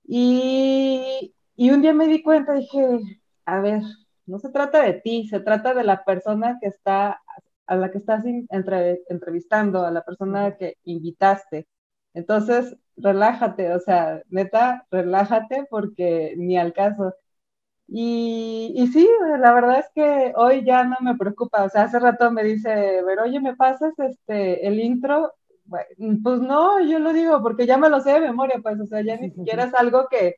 Y, 0.05 1.33
y 1.55 1.69
un 1.71 1.81
día 1.81 1.93
me 1.93 2.07
di 2.07 2.21
cuenta, 2.23 2.53
dije, 2.53 2.99
a 3.45 3.59
ver, 3.61 3.81
no 4.25 4.39
se 4.39 4.49
trata 4.49 4.83
de 4.83 4.93
ti, 4.95 5.27
se 5.27 5.39
trata 5.39 5.73
de 5.73 5.83
la 5.83 6.03
persona 6.05 6.57
que 6.61 6.67
está, 6.67 7.21
a 7.73 7.77
la 7.77 7.91
que 7.91 7.99
estás 7.99 8.23
entrevistando, 9.09 9.85
a 9.85 9.91
la 9.91 10.03
persona 10.03 10.55
que 10.57 10.77
invitaste. 10.85 11.67
Entonces, 12.13 12.77
relájate, 12.97 13.73
o 13.73 13.79
sea, 13.79 14.21
neta, 14.29 14.85
relájate 14.91 15.65
porque 15.69 16.35
ni 16.37 16.57
al 16.57 16.73
caso. 16.73 17.13
Y, 17.87 18.73
y, 18.75 18.87
sí, 18.87 19.07
la 19.39 19.53
verdad 19.53 19.79
es 19.79 19.87
que 19.93 20.33
hoy 20.37 20.63
ya 20.65 20.83
no 20.85 20.97
me 21.01 21.15
preocupa, 21.17 21.63
o 21.65 21.69
sea, 21.69 21.83
hace 21.83 21.99
rato 21.99 22.31
me 22.31 22.43
dice, 22.43 23.01
pero 23.05 23.23
oye, 23.23 23.39
¿me 23.41 23.55
pasas 23.55 23.93
este, 23.99 24.67
el 24.67 24.79
intro? 24.79 25.33
pues 26.23 26.39
no, 26.41 26.81
yo 26.81 26.99
lo 26.99 27.13
digo 27.13 27.41
porque 27.41 27.65
ya 27.65 27.77
me 27.77 27.89
lo 27.89 28.01
sé 28.01 28.13
de 28.13 28.19
memoria, 28.21 28.59
pues, 28.61 28.79
o 28.79 28.85
sea, 28.85 29.01
ya 29.01 29.17
ni 29.17 29.31
siquiera 29.31 29.65
es 29.65 29.73
algo 29.73 30.07
que, 30.09 30.35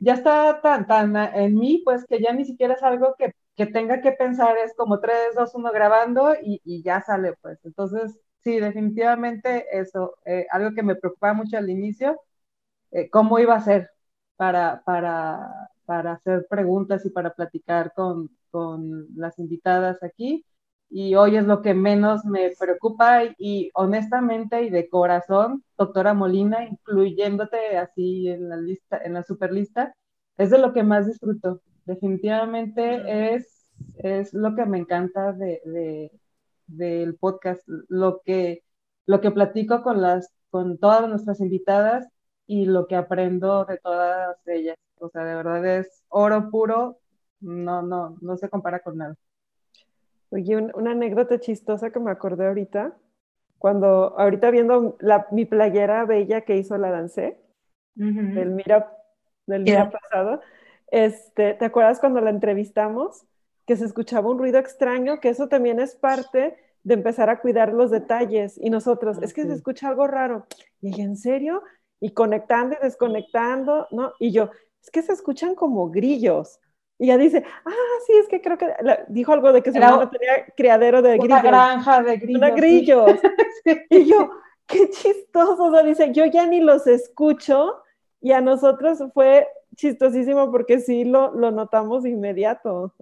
ya 0.00 0.14
está 0.14 0.60
tan, 0.62 0.86
tan 0.86 1.16
en 1.16 1.54
mí, 1.56 1.82
pues 1.84 2.04
que 2.06 2.20
ya 2.20 2.32
ni 2.32 2.44
siquiera 2.44 2.74
es 2.74 2.82
algo 2.82 3.14
que, 3.18 3.32
que 3.58 3.66
tenga 3.66 4.02
que 4.02 4.12
pensar, 4.12 4.58
es 4.58 4.74
como 4.76 5.00
3, 5.00 5.34
2, 5.36 5.54
1 5.56 5.72
grabando 5.72 6.34
y, 6.42 6.62
y 6.64 6.82
ya 6.84 7.02
sale, 7.02 7.34
pues. 7.42 7.60
Entonces, 7.66 8.18
sí, 8.44 8.60
definitivamente 8.60 9.66
eso, 9.72 10.16
eh, 10.26 10.46
algo 10.52 10.74
que 10.74 10.84
me 10.84 10.96
preocupaba 10.96 11.34
mucho 11.34 11.58
al 11.58 11.70
inicio, 11.70 12.20
eh, 12.90 13.10
cómo 13.10 13.38
iba 13.38 13.54
a 13.54 13.60
ser 13.60 13.90
para, 14.36 14.82
para, 14.84 15.70
para 15.84 16.12
hacer 16.12 16.46
preguntas 16.48 17.04
y 17.06 17.10
para 17.10 17.34
platicar 17.34 17.92
con, 17.94 18.30
con 18.50 19.06
las 19.16 19.38
invitadas 19.38 20.02
aquí 20.02 20.44
y 20.90 21.14
hoy 21.16 21.36
es 21.36 21.44
lo 21.46 21.60
que 21.62 21.74
menos 21.74 22.24
me 22.24 22.50
preocupa 22.58 23.22
y, 23.38 23.70
honestamente 23.74 24.62
y 24.62 24.70
de 24.70 24.88
corazón, 24.88 25.64
doctora 25.76 26.14
Molina, 26.14 26.64
incluyéndote 26.66 27.76
así 27.76 28.28
en 28.28 28.48
la 28.48 28.56
lista, 28.56 28.98
en 29.04 29.12
la 29.14 29.22
super 29.22 29.52
lista, 29.52 29.94
es 30.38 30.50
de 30.50 30.58
lo 30.58 30.72
que 30.72 30.82
más 30.82 31.06
disfruto. 31.06 31.60
Definitivamente 31.88 33.34
es, 33.34 33.66
es 33.96 34.34
lo 34.34 34.54
que 34.54 34.66
me 34.66 34.76
encanta 34.76 35.32
de, 35.32 36.12
del 36.66 37.16
podcast, 37.16 37.62
lo 37.66 38.20
que, 38.20 38.62
lo 39.06 39.22
que 39.22 39.30
platico 39.30 39.82
con 39.82 40.02
las, 40.02 40.30
con 40.50 40.76
todas 40.76 41.08
nuestras 41.08 41.40
invitadas 41.40 42.06
y 42.46 42.66
lo 42.66 42.88
que 42.88 42.94
aprendo 42.94 43.64
de 43.64 43.78
todas 43.78 44.36
ellas. 44.46 44.76
O 45.00 45.08
sea, 45.08 45.24
de 45.24 45.34
verdad 45.34 45.64
es 45.64 46.04
oro 46.10 46.50
puro, 46.50 46.98
no, 47.40 47.80
no, 47.80 48.18
no 48.20 48.36
se 48.36 48.50
compara 48.50 48.80
con 48.80 48.98
nada. 48.98 49.16
Oye, 50.28 50.58
una 50.58 50.90
anécdota 50.90 51.40
chistosa 51.40 51.90
que 51.90 52.00
me 52.00 52.10
acordé 52.10 52.48
ahorita, 52.48 52.98
cuando 53.56 54.14
ahorita 54.18 54.50
viendo 54.50 54.98
la, 55.00 55.26
mi 55.30 55.46
playera 55.46 56.04
bella 56.04 56.42
que 56.42 56.58
hizo 56.58 56.76
la 56.76 56.90
dancé, 56.90 57.40
del 57.94 58.50
Mira, 58.50 58.94
del 59.46 59.62
Mira 59.62 59.90
pasado, 59.90 60.42
este, 60.90 61.54
¿te 61.54 61.64
acuerdas 61.64 62.00
cuando 62.00 62.20
la 62.20 62.30
entrevistamos? 62.30 63.24
Que 63.66 63.76
se 63.76 63.84
escuchaba 63.84 64.30
un 64.30 64.38
ruido 64.38 64.58
extraño, 64.58 65.20
que 65.20 65.28
eso 65.28 65.48
también 65.48 65.80
es 65.80 65.94
parte 65.94 66.56
de 66.82 66.94
empezar 66.94 67.28
a 67.30 67.40
cuidar 67.40 67.72
los 67.72 67.90
detalles. 67.90 68.58
Y 68.58 68.70
nosotros, 68.70 69.18
es 69.20 69.34
que 69.34 69.44
se 69.44 69.52
escucha 69.52 69.88
algo 69.88 70.06
raro. 70.06 70.46
Y 70.80 70.88
dije, 70.88 71.02
¿en 71.02 71.16
serio? 71.16 71.62
Y 72.00 72.12
conectando 72.12 72.76
y 72.80 72.84
desconectando, 72.84 73.86
¿no? 73.90 74.12
Y 74.18 74.32
yo, 74.32 74.50
es 74.82 74.90
que 74.90 75.02
se 75.02 75.12
escuchan 75.12 75.54
como 75.54 75.90
grillos. 75.90 76.60
Y 76.98 77.04
ella 77.04 77.18
dice, 77.18 77.44
ah, 77.64 77.72
sí, 78.06 78.12
es 78.14 78.26
que 78.26 78.40
creo 78.40 78.58
que 78.58 78.74
dijo 79.08 79.32
algo 79.32 79.52
de 79.52 79.62
que 79.62 79.70
su 79.70 79.78
hermano 79.78 80.10
tenía 80.10 80.46
criadero 80.56 81.00
de 81.00 81.18
grillos. 81.18 81.40
Una 81.40 81.42
granja 81.42 82.02
de 82.02 82.16
grillos. 82.16 82.42
Una 82.42 82.50
grillos. 82.50 83.20
Y 83.90 84.06
yo, 84.06 84.30
qué 84.66 84.88
chistoso. 84.88 85.64
O 85.64 85.70
sea, 85.70 85.82
dice, 85.82 86.10
yo 86.12 86.24
ya 86.24 86.46
ni 86.46 86.60
los 86.60 86.86
escucho. 86.86 87.82
Y 88.20 88.32
a 88.32 88.40
nosotros 88.40 88.98
fue 89.12 89.46
chistosísimo 89.76 90.50
porque 90.50 90.80
sí 90.80 91.04
lo, 91.04 91.32
lo 91.34 91.50
notamos 91.50 92.06
inmediato. 92.06 92.94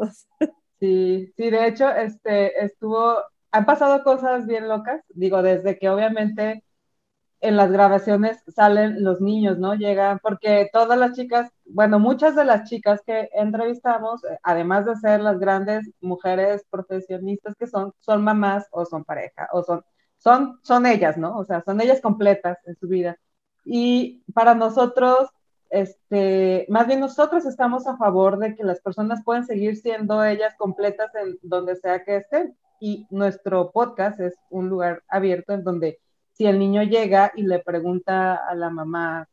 Sí, 0.79 1.33
sí, 1.37 1.51
de 1.51 1.67
hecho, 1.69 1.89
este, 1.91 2.62
estuvo, 2.64 3.17
han 3.51 3.64
pasado 3.64 4.03
cosas 4.05 4.47
bien 4.47 4.69
locas, 4.69 5.03
digo, 5.09 5.43
desde 5.43 5.79
que 5.79 5.89
obviamente 5.89 6.64
en 7.41 7.57
las 7.57 7.71
grabaciones 7.71 8.43
salen 8.49 9.05
los 9.05 9.21
niños, 9.21 9.59
¿no? 9.59 9.75
Llegan, 9.75 10.19
porque 10.21 10.69
todas 10.73 10.99
las 10.99 11.12
chicas, 11.12 11.51
bueno, 11.64 11.99
muchas 11.99 12.35
de 12.37 12.45
las 12.45 12.69
chicas 12.69 13.03
que 13.07 13.29
entrevistamos, 13.35 14.23
además 14.43 14.87
de 14.87 14.97
ser 14.97 15.21
las 15.21 15.39
grandes 15.39 15.91
mujeres 16.01 16.64
profesionistas 16.71 17.55
que 17.57 17.67
son, 17.67 17.93
son 18.01 18.25
mamás 18.25 18.67
o 18.71 18.85
son 18.85 19.05
pareja, 19.05 19.49
o 19.53 19.62
son, 19.62 19.83
son, 20.19 20.59
son 20.62 20.87
ellas, 20.87 21.17
¿no? 21.19 21.37
O 21.39 21.45
sea, 21.45 21.62
son 21.62 21.81
ellas 21.81 22.01
completas 22.01 22.59
en 22.67 22.77
su 22.77 22.89
vida. 22.89 23.17
Y 23.64 24.23
para 24.35 24.55
nosotros, 24.55 25.29
este, 25.71 26.67
más 26.69 26.87
bien 26.87 27.01
nosotros 27.01 27.45
estamos 27.47 27.87
a 27.87 27.97
favor 27.97 28.39
de 28.39 28.55
que 28.55 28.64
las 28.64 28.81
personas 28.81 29.23
pueden 29.25 29.45
seguir 29.45 29.77
siendo 29.77 30.25
ellas 30.25 30.55
completas 30.57 31.14
en 31.14 31.39
donde 31.43 31.77
sea 31.77 32.05
que 32.05 32.17
estén. 32.17 32.57
Y 32.81 33.07
nuestro 33.11 33.73
podcast 33.73 34.21
es 34.21 34.35
un 34.51 34.69
lugar 34.69 35.03
abierto 35.09 35.53
en 35.53 35.64
donde 35.64 35.99
si 36.33 36.47
el 36.47 36.59
niño 36.59 36.83
llega 36.83 37.33
y 37.35 37.43
le 37.43 37.59
pregunta 37.61 38.35
a 38.37 38.55
la 38.55 38.71
mamá 38.71 39.29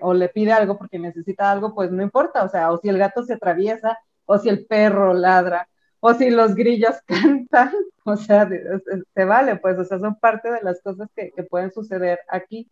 o 0.00 0.14
le 0.14 0.28
pide 0.28 0.52
algo 0.52 0.76
porque 0.76 0.98
necesita 0.98 1.50
algo, 1.50 1.74
pues 1.74 1.90
no 1.92 2.02
importa, 2.02 2.44
o 2.44 2.48
sea, 2.48 2.72
o 2.72 2.78
si 2.78 2.88
el 2.88 2.98
gato 2.98 3.22
se 3.22 3.34
atraviesa, 3.34 3.98
o 4.26 4.38
si 4.38 4.48
el 4.48 4.66
perro 4.66 5.14
ladra, 5.14 5.68
o 6.00 6.14
si 6.14 6.30
los 6.30 6.54
grillos 6.54 6.96
cantan, 7.06 7.72
o 8.04 8.16
sea, 8.16 8.48
se 8.48 9.24
vale, 9.24 9.56
pues, 9.56 9.78
o 9.78 9.84
sea, 9.84 9.98
son 9.98 10.16
parte 10.16 10.50
de 10.50 10.62
las 10.62 10.80
cosas 10.82 11.08
que, 11.14 11.32
pueden 11.44 11.72
suceder 11.72 12.20
aquí. 12.28 12.70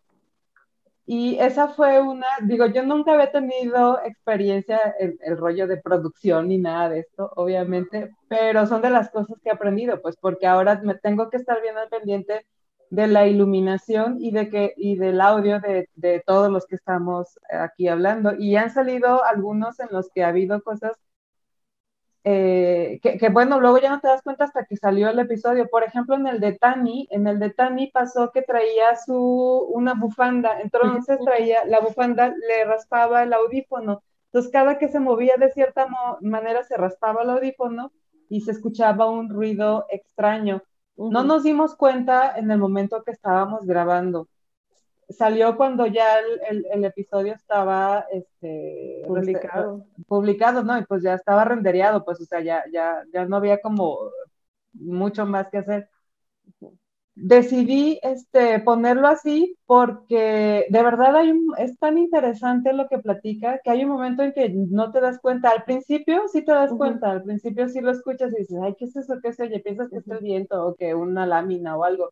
Y 1.09 1.39
esa 1.39 1.69
fue 1.69 2.01
una, 2.01 2.27
digo, 2.43 2.65
yo 2.67 2.83
nunca 2.83 3.13
había 3.13 3.31
tenido 3.31 3.97
experiencia 4.03 4.79
en 4.99 5.17
el 5.21 5.37
rollo 5.37 5.65
de 5.65 5.77
producción 5.77 6.49
ni 6.49 6.57
nada 6.57 6.89
de 6.89 6.99
esto, 6.99 7.31
obviamente, 7.37 8.11
pero 8.27 8.67
son 8.67 8.81
de 8.81 8.89
las 8.89 9.09
cosas 9.09 9.37
que 9.41 9.49
he 9.49 9.53
aprendido, 9.53 10.01
pues 10.01 10.17
porque 10.19 10.47
ahora 10.47 10.81
me 10.83 10.95
tengo 10.95 11.29
que 11.29 11.37
estar 11.37 11.61
bien 11.61 11.77
al 11.77 11.87
pendiente 11.87 12.45
de 12.89 13.07
la 13.07 13.25
iluminación 13.25 14.17
y, 14.19 14.31
de 14.31 14.49
que, 14.49 14.73
y 14.75 14.97
del 14.97 15.21
audio 15.21 15.61
de, 15.61 15.89
de, 15.95 16.21
todos 16.25 16.51
los 16.51 16.65
que 16.67 16.75
estamos 16.75 17.39
aquí 17.49 17.87
hablando. 17.87 18.33
Y 18.37 18.57
han 18.57 18.69
salido 18.69 19.23
algunos 19.23 19.79
en 19.79 19.87
los 19.91 20.09
que 20.13 20.25
ha 20.25 20.29
habido 20.29 20.61
cosas 20.61 20.91
eh, 22.29 22.99
que, 23.01 23.17
que, 23.17 23.29
bueno, 23.29 23.61
luego 23.61 23.79
ya 23.79 23.89
no 23.89 24.01
te 24.01 24.09
das 24.09 24.21
cuenta 24.21 24.43
hasta 24.43 24.65
que 24.65 24.75
salió 24.75 25.07
el 25.09 25.17
episodio. 25.17 25.69
Por 25.69 25.83
ejemplo, 25.83 26.17
en 26.17 26.27
el 26.27 26.41
de 26.41 26.51
Tani, 26.59 27.07
en 27.09 27.25
el 27.25 27.39
de 27.39 27.51
Tani 27.51 27.87
pasó 27.87 28.33
que 28.33 28.41
traía 28.41 28.97
su, 28.97 29.65
una 29.69 29.93
bufanda, 29.93 30.59
entonces 30.59 31.19
traía, 31.23 31.63
la 31.65 31.79
bufanda 31.79 32.27
le 32.27 32.65
raspaba 32.65 33.23
el 33.23 33.31
audífono. 33.31 34.03
Entonces, 34.25 34.51
cada 34.51 34.77
que 34.77 34.89
se 34.89 34.99
movía 34.99 35.35
de 35.37 35.51
cierta 35.51 35.87
manera 36.19 36.63
se 36.63 36.75
raspaba 36.75 37.21
el 37.23 37.29
audífono 37.29 37.93
y 38.27 38.41
se 38.41 38.51
escuchaba 38.51 39.09
un 39.09 39.29
ruido 39.29 39.85
extraño. 39.89 40.63
No 40.97 41.23
nos 41.23 41.43
dimos 41.43 41.75
cuenta 41.75 42.37
en 42.37 42.51
el 42.51 42.57
momento 42.57 43.03
que 43.03 43.11
estábamos 43.11 43.65
grabando. 43.65 44.27
Salió 45.09 45.55
cuando 45.55 45.85
ya 45.85 46.19
el, 46.19 46.83
episodio 46.83 47.33
estaba 47.33 48.05
este, 48.11 49.03
publicado. 49.07 49.85
publicado, 50.07 50.63
¿no? 50.63 50.77
Y 50.77 50.85
pues 50.85 51.01
ya 51.03 51.13
estaba 51.13 51.45
rendereado, 51.45 52.03
pues, 52.03 52.19
o 52.19 52.25
sea, 52.25 52.41
ya, 52.41 52.63
ya, 52.71 53.03
ya 53.13 53.25
no 53.25 53.37
había 53.37 53.61
como 53.61 53.97
mucho 54.73 55.25
más 55.25 55.47
que 55.49 55.59
hacer 55.59 55.89
decidí 57.17 57.99
este, 58.03 58.59
ponerlo 58.59 59.07
así 59.07 59.57
porque 59.65 60.67
de 60.69 60.83
verdad 60.83 61.15
hay 61.15 61.33
es 61.57 61.77
tan 61.79 61.97
interesante 61.97 62.73
lo 62.73 62.87
que 62.87 62.99
platica 62.99 63.59
que 63.63 63.71
hay 63.71 63.83
un 63.83 63.89
momento 63.89 64.21
en 64.21 64.33
que 64.33 64.49
no 64.49 64.91
te 64.91 65.01
das 65.01 65.19
cuenta. 65.19 65.49
Al 65.49 65.63
principio 65.63 66.27
sí 66.31 66.43
te 66.45 66.51
das 66.51 66.71
cuenta, 66.77 67.11
al 67.11 67.23
principio 67.23 67.67
sí 67.69 67.81
lo 67.81 67.91
escuchas 67.91 68.31
y 68.33 68.41
dices, 68.41 68.59
ay, 68.61 68.75
¿qué 68.77 68.85
es 68.85 68.95
eso? 68.95 69.15
¿Qué 69.21 69.33
se 69.33 69.43
oye? 69.43 69.59
Piensas 69.59 69.89
que 69.89 69.97
es 69.97 70.07
el 70.07 70.19
viento 70.19 70.63
o 70.65 70.75
que 70.75 70.93
una 70.93 71.25
lámina 71.25 71.75
o 71.75 71.83
algo. 71.83 72.11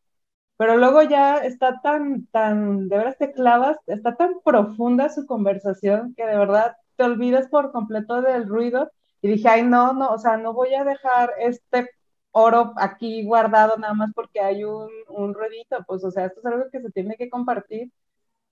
Pero 0.58 0.78
luego 0.78 1.02
ya 1.04 1.38
está 1.38 1.82
tan, 1.82 2.28
tan, 2.28 2.88
de 2.88 2.98
verdad 2.98 3.16
te 3.20 3.32
clavas, 3.34 3.78
está 3.88 4.16
tan 4.16 4.36
profunda 4.44 5.10
su 5.10 5.26
conversación 5.26 6.14
que 6.16 6.26
de 6.26 6.38
verdad 6.38 6.78
te 6.96 7.04
olvidas 7.04 7.48
por 7.50 7.72
completo 7.72 8.22
del 8.22 8.48
ruido. 8.48 8.92
Y 9.22 9.28
dije, 9.30 9.50
ay, 9.50 9.64
no, 9.64 9.94
no, 9.94 10.10
o 10.12 10.18
sea, 10.20 10.38
no 10.38 10.54
voy 10.54 10.74
a 10.76 10.84
dejar 10.86 11.32
este 11.40 11.90
oro 12.32 12.74
aquí 12.78 13.24
guardado 13.26 13.78
nada 13.78 13.94
más 13.94 14.12
porque 14.14 14.40
hay 14.42 14.64
un, 14.64 14.90
un 15.10 15.34
ruedito, 15.34 15.78
pues 15.88 16.04
o 16.04 16.12
sea, 16.12 16.26
esto 16.26 16.40
es 16.42 16.46
algo 16.46 16.66
que 16.72 16.82
se 16.82 16.92
tiene 16.92 17.16
que 17.18 17.30
compartir 17.30 17.92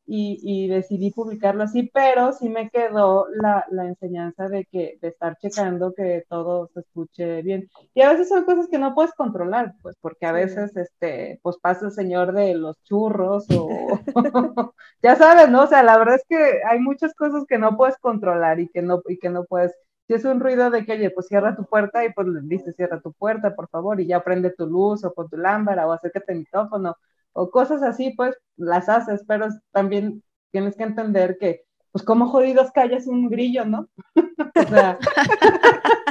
y, 0.05 0.39
y 0.43 0.67
decidí 0.67 1.11
publicarlo 1.11 1.63
así, 1.63 1.89
pero 1.93 2.33
sí 2.33 2.49
me 2.49 2.69
quedó 2.69 3.27
la, 3.33 3.65
la, 3.71 3.87
enseñanza 3.87 4.49
de 4.49 4.65
que 4.65 4.97
de 5.01 5.07
estar 5.07 5.37
checando 5.37 5.93
que 5.93 6.25
todo 6.29 6.69
se 6.73 6.81
escuche 6.81 7.41
bien. 7.41 7.69
Y 7.93 8.01
a 8.01 8.11
veces 8.11 8.29
son 8.29 8.43
cosas 8.43 8.67
que 8.67 8.79
no 8.79 8.93
puedes 8.95 9.13
controlar, 9.13 9.75
pues 9.81 9.95
porque 10.01 10.25
a 10.25 10.31
veces 10.33 10.75
este, 10.75 11.39
pues 11.41 11.57
pasa 11.57 11.85
el 11.85 11.91
señor 11.91 12.33
de 12.33 12.55
los 12.55 12.81
churros 12.83 13.45
o 13.51 13.69
ya 15.01 15.15
sabes, 15.15 15.49
¿no? 15.49 15.63
O 15.63 15.67
sea, 15.67 15.83
la 15.83 15.97
verdad 15.97 16.15
es 16.15 16.25
que 16.27 16.61
hay 16.69 16.79
muchas 16.79 17.13
cosas 17.15 17.45
que 17.47 17.57
no 17.57 17.77
puedes 17.77 17.97
controlar 17.97 18.59
y 18.59 18.69
que 18.69 18.81
no, 18.81 19.01
y 19.07 19.17
que 19.17 19.29
no 19.29 19.45
puedes 19.45 19.73
si 20.07 20.13
es 20.15 20.25
un 20.25 20.39
ruido 20.41 20.69
de 20.69 20.85
que, 20.85 20.93
oye, 20.93 21.09
pues 21.11 21.27
cierra 21.27 21.55
tu 21.55 21.63
puerta 21.65 22.03
y 22.05 22.11
pues 22.13 22.27
le 22.27 22.41
dices, 22.41 22.75
cierra 22.75 22.99
tu 22.99 23.13
puerta, 23.13 23.55
por 23.55 23.69
favor, 23.69 24.01
y 24.01 24.07
ya 24.07 24.21
prende 24.23 24.51
tu 24.51 24.67
luz 24.67 25.03
o 25.05 25.13
con 25.13 25.29
tu 25.29 25.37
lámpara 25.37 25.87
o 25.87 25.93
acércate 25.93 26.33
el 26.33 26.39
micrófono 26.39 26.97
o 27.33 27.49
cosas 27.49 27.83
así, 27.83 28.13
pues 28.15 28.35
las 28.55 28.89
haces, 28.89 29.23
pero 29.27 29.47
también 29.71 30.23
tienes 30.51 30.75
que 30.75 30.83
entender 30.83 31.37
que, 31.39 31.65
pues 31.91 32.03
como 32.03 32.27
jodidos 32.27 32.71
callas 32.71 33.07
un 33.07 33.29
grillo, 33.29 33.65
¿no? 33.65 33.89
o 34.55 34.67
sea, 34.69 34.97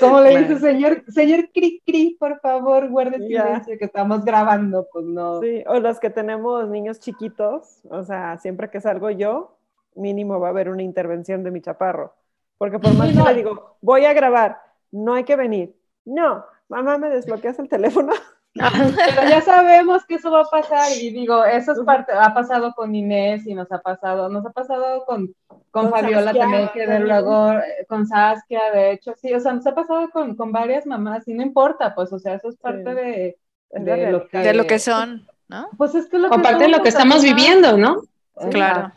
como 0.00 0.20
le 0.20 0.38
dice, 0.38 0.58
señor, 0.58 1.04
señor 1.08 1.50
Cri 1.52 1.82
Cri, 1.86 2.16
por 2.18 2.40
favor, 2.40 2.88
guarde 2.88 3.18
silencio 3.18 3.78
que 3.78 3.84
estamos 3.84 4.24
grabando, 4.24 4.88
pues 4.92 5.04
no. 5.04 5.40
Sí, 5.40 5.62
o 5.66 5.78
los 5.78 6.00
que 6.00 6.10
tenemos 6.10 6.68
niños 6.68 7.00
chiquitos, 7.00 7.80
o 7.90 8.02
sea, 8.02 8.38
siempre 8.38 8.70
que 8.70 8.80
salgo 8.80 9.10
yo, 9.10 9.56
mínimo 9.94 10.40
va 10.40 10.48
a 10.48 10.50
haber 10.50 10.68
una 10.68 10.82
intervención 10.82 11.42
de 11.42 11.50
mi 11.50 11.60
chaparro. 11.60 12.14
Porque 12.58 12.78
por 12.78 12.94
más 12.94 13.12
que 13.12 13.22
le 13.22 13.34
digo, 13.34 13.76
voy 13.80 14.04
a 14.04 14.12
grabar, 14.12 14.60
no 14.90 15.14
hay 15.14 15.24
que 15.24 15.36
venir. 15.36 15.74
No, 16.04 16.44
mamá, 16.68 16.98
¿me 16.98 17.10
desbloqueas 17.10 17.58
el 17.58 17.68
teléfono? 17.68 18.12
Pero 18.54 19.28
ya 19.28 19.40
sabemos 19.40 20.04
que 20.04 20.14
eso 20.14 20.30
va 20.30 20.42
a 20.42 20.44
pasar 20.44 20.86
y 20.96 21.10
digo, 21.10 21.44
eso 21.44 21.72
es 21.72 21.80
parte, 21.80 22.12
ha 22.12 22.32
pasado 22.32 22.72
con 22.74 22.94
Inés 22.94 23.46
y 23.46 23.54
nos 23.54 23.70
ha 23.72 23.80
pasado, 23.80 24.28
nos 24.28 24.46
ha 24.46 24.50
pasado 24.50 25.04
con, 25.04 25.34
con, 25.72 25.90
Fabiola 25.90 26.32
también, 26.32 26.70
que 26.72 26.86
de 26.86 27.00
luego, 27.00 27.52
eh, 27.52 27.84
con 27.88 28.06
Saskia, 28.06 28.70
de 28.72 28.92
hecho, 28.92 29.14
sí, 29.20 29.34
o 29.34 29.40
sea, 29.40 29.52
nos 29.52 29.66
ha 29.66 29.74
pasado 29.74 30.08
con, 30.10 30.36
con 30.36 30.52
varias 30.52 30.86
mamás 30.86 31.26
y 31.26 31.34
no 31.34 31.42
importa, 31.42 31.96
pues, 31.96 32.12
o 32.12 32.18
sea, 32.20 32.34
eso 32.34 32.48
es 32.48 32.56
parte 32.56 32.94
de, 32.94 33.36
de, 33.70 34.12
lo 34.12 34.28
que, 34.28 34.38
de, 34.38 34.54
lo 34.54 34.66
que, 34.66 34.78
son, 34.78 35.26
¿no? 35.48 35.68
Pues 35.76 35.96
es 35.96 36.06
que 36.06 36.20
lo 36.20 36.30
parte 36.30 36.64
de 36.64 36.68
lo 36.68 36.80
que 36.80 36.90
estamos 36.90 37.24
viviendo, 37.24 37.76
¿no? 37.76 38.02
Claro. 38.50 38.92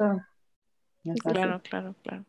Claro, 1.23 1.61
claro, 1.63 1.95
claro. 2.03 2.25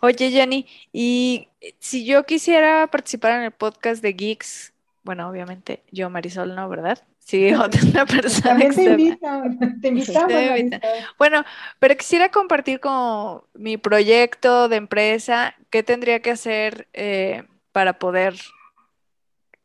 Oye, 0.00 0.30
Jenny, 0.30 0.66
y 0.92 1.48
si 1.78 2.04
yo 2.04 2.24
quisiera 2.24 2.86
participar 2.86 3.32
en 3.32 3.42
el 3.42 3.50
podcast 3.50 4.02
de 4.02 4.14
Geeks, 4.14 4.72
bueno, 5.06 5.28
obviamente 5.28 5.84
yo, 5.92 6.10
Marisol, 6.10 6.54
no, 6.56 6.68
¿verdad? 6.68 6.98
Sí, 7.20 7.54
otra 7.54 8.04
persona. 8.04 8.50
También 8.50 8.74
te 8.74 8.84
invitan, 8.84 9.80
te 9.80 9.88
invitamos. 9.88 10.80
Bueno, 11.16 11.44
pero 11.78 11.96
quisiera 11.96 12.30
compartir 12.30 12.80
con 12.80 13.42
mi 13.54 13.78
proyecto 13.78 14.68
de 14.68 14.76
empresa, 14.76 15.54
¿qué 15.70 15.82
tendría 15.82 16.20
que 16.20 16.32
hacer 16.32 16.88
eh, 16.92 17.44
para 17.72 17.98
poder 17.98 18.34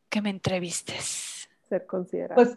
que 0.08 0.22
me 0.22 0.30
entrevistes? 0.30 1.48
Ser 1.68 1.84
considerado. 1.86 2.36
Pues 2.36 2.56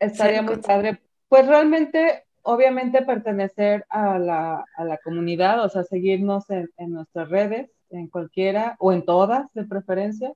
estaría 0.00 0.42
muy 0.42 0.56
padre. 0.56 1.00
Pues 1.28 1.46
realmente 1.46 2.24
obviamente 2.42 3.02
pertenecer 3.02 3.86
a 3.90 4.18
la, 4.18 4.64
a 4.74 4.84
la, 4.84 4.98
comunidad, 4.98 5.64
o 5.64 5.68
sea, 5.68 5.84
seguirnos 5.84 6.50
en, 6.50 6.68
en, 6.78 6.92
nuestras 6.92 7.28
redes, 7.28 7.70
en 7.90 8.08
cualquiera 8.08 8.74
o 8.80 8.92
en 8.92 9.04
todas 9.04 9.46
de 9.52 9.64
preferencia. 9.64 10.32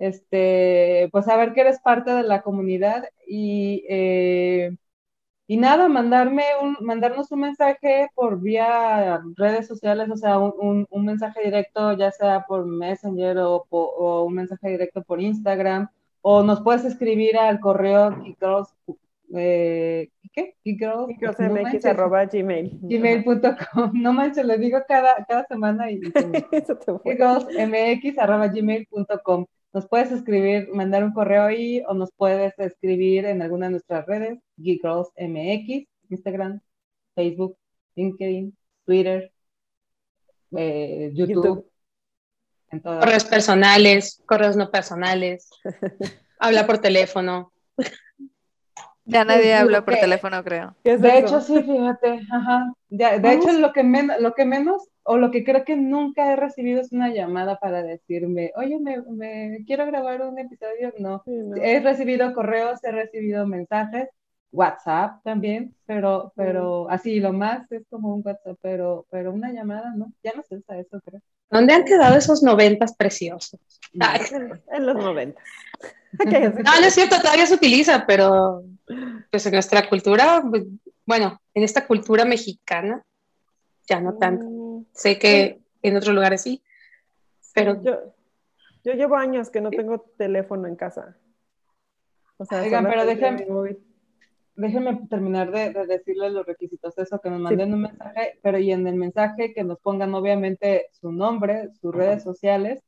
Este, 0.00 1.10
pues 1.12 1.26
saber 1.26 1.52
que 1.52 1.60
eres 1.60 1.78
parte 1.80 2.10
de 2.10 2.22
la 2.22 2.40
comunidad 2.40 3.04
y, 3.28 3.84
eh, 3.88 4.74
y 5.46 5.58
nada, 5.58 5.88
mandarme 5.88 6.44
un, 6.62 6.76
mandarnos 6.80 7.30
un 7.32 7.40
mensaje 7.40 8.08
por 8.14 8.40
vía 8.40 9.20
redes 9.36 9.66
sociales, 9.66 10.08
o 10.10 10.16
sea, 10.16 10.38
un, 10.38 10.86
un, 10.90 11.04
mensaje 11.04 11.42
directo, 11.44 11.92
ya 11.92 12.10
sea 12.12 12.46
por 12.48 12.66
Messenger 12.66 13.38
o, 13.38 13.66
o, 13.68 14.24
un 14.24 14.34
mensaje 14.34 14.70
directo 14.70 15.02
por 15.02 15.20
Instagram, 15.20 15.88
o 16.22 16.42
nos 16.42 16.62
puedes 16.62 16.84
escribir 16.86 17.36
al 17.36 17.60
correo 17.60 18.16
eh, 19.34 20.08
¿qué? 20.32 20.56
Geekgirls, 20.64 21.84
arroba 21.84 22.24
gmail. 22.24 22.78
Gmail.com. 22.82 23.92
No 23.94 24.14
manches, 24.14 24.46
le 24.46 24.56
digo 24.56 24.78
cada, 24.88 25.26
cada 25.26 25.44
semana 25.44 25.90
y 25.90 26.00
arroba 28.18 28.48
gmail.com. 28.48 29.46
Nos 29.72 29.86
puedes 29.86 30.10
escribir, 30.10 30.68
mandar 30.72 31.04
un 31.04 31.12
correo 31.12 31.44
ahí 31.44 31.82
o 31.86 31.94
nos 31.94 32.10
puedes 32.12 32.58
escribir 32.58 33.24
en 33.24 33.40
alguna 33.40 33.66
de 33.66 33.72
nuestras 33.72 34.04
redes, 34.06 34.40
Geekgirls 34.56 35.12
MX, 35.16 35.86
Instagram, 36.10 36.60
Facebook, 37.14 37.56
LinkedIn, 37.94 38.56
Twitter, 38.84 39.32
eh, 40.56 41.12
YouTube. 41.14 41.70
Correos 42.82 43.24
personales, 43.24 44.22
correos 44.26 44.56
no 44.56 44.70
personales. 44.70 45.48
Habla 46.38 46.66
por 46.66 46.78
teléfono. 46.78 47.52
Ya 49.04 49.24
nadie 49.24 49.54
habla 49.54 49.84
por 49.84 49.96
teléfono, 49.96 50.42
creo. 50.44 50.76
De 50.84 51.18
hecho, 51.18 51.40
sí, 51.40 51.60
fíjate. 51.62 52.20
Ajá. 52.30 52.72
de 52.88 53.32
hecho, 53.32 53.52
lo 53.52 53.72
que, 53.72 53.82
lo 54.20 54.34
que 54.34 54.44
menos, 54.44 54.88
o 55.10 55.18
lo 55.18 55.32
que 55.32 55.42
creo 55.42 55.64
que 55.64 55.74
nunca 55.74 56.32
he 56.32 56.36
recibido 56.36 56.80
es 56.80 56.92
una 56.92 57.12
llamada 57.12 57.58
para 57.58 57.82
decirme, 57.82 58.52
oye, 58.54 58.78
me, 58.78 59.64
quiero 59.66 59.84
grabar 59.86 60.22
un 60.22 60.38
episodio. 60.38 60.94
No. 61.00 61.24
He 61.60 61.80
recibido 61.80 62.32
correos, 62.32 62.78
he 62.84 62.92
recibido 62.92 63.44
mensajes, 63.44 64.08
WhatsApp 64.52 65.20
también, 65.24 65.74
pero, 65.84 66.32
pero 66.36 66.88
así 66.88 67.18
lo 67.18 67.32
más 67.32 67.72
es 67.72 67.82
como 67.90 68.14
un 68.14 68.22
WhatsApp, 68.24 68.56
pero, 68.62 69.04
pero 69.10 69.32
una 69.32 69.50
llamada, 69.50 69.92
¿no? 69.96 70.12
Ya 70.22 70.30
no 70.36 70.44
se 70.44 70.58
usa 70.58 70.78
eso, 70.78 71.00
creo. 71.04 71.20
¿Dónde 71.50 71.74
han 71.74 71.82
quedado 71.82 72.16
esos 72.16 72.44
noventas 72.44 72.94
preciosos? 72.94 73.58
En 73.92 74.86
los 74.86 74.94
noventas. 74.94 75.42
no, 76.24 76.80
no 76.80 76.86
es 76.86 76.94
cierto, 76.94 77.16
todavía 77.20 77.46
se 77.46 77.54
utiliza, 77.54 78.06
pero 78.06 78.62
pues 79.28 79.44
en 79.44 79.54
nuestra 79.54 79.88
cultura, 79.88 80.40
pues, 80.48 80.66
bueno, 81.04 81.40
en 81.52 81.64
esta 81.64 81.84
cultura 81.84 82.24
mexicana, 82.24 83.02
ya 83.88 84.00
no 84.00 84.14
tanto. 84.14 84.59
Sé 84.92 85.18
que 85.18 85.60
en 85.82 85.96
otros 85.96 86.14
lugares 86.14 86.42
sí, 86.42 86.62
pero... 87.54 87.82
Yo, 87.82 88.14
yo 88.84 88.92
llevo 88.94 89.16
años 89.16 89.50
que 89.50 89.60
no 89.60 89.70
tengo 89.70 90.00
teléfono 90.16 90.66
en 90.66 90.76
casa. 90.76 91.16
O 92.38 92.44
sea, 92.44 92.62
Oigan, 92.62 92.86
pero 92.86 93.04
déjenme, 93.04 93.46
déjenme 94.54 95.06
terminar 95.08 95.50
de, 95.50 95.72
decirles 95.86 96.32
los 96.32 96.46
requisitos, 96.46 96.96
eso, 96.96 97.20
que 97.20 97.28
nos 97.28 97.40
manden 97.40 97.74
un 97.74 97.82
mensaje, 97.82 98.38
pero 98.42 98.58
y 98.58 98.72
en 98.72 98.86
el 98.86 98.94
mensaje 98.94 99.52
que 99.52 99.64
nos 99.64 99.78
pongan 99.80 100.14
obviamente 100.14 100.86
su 100.92 101.12
nombre, 101.12 101.68
sus 101.80 101.94
redes 101.94 102.22
sociales 102.22 102.82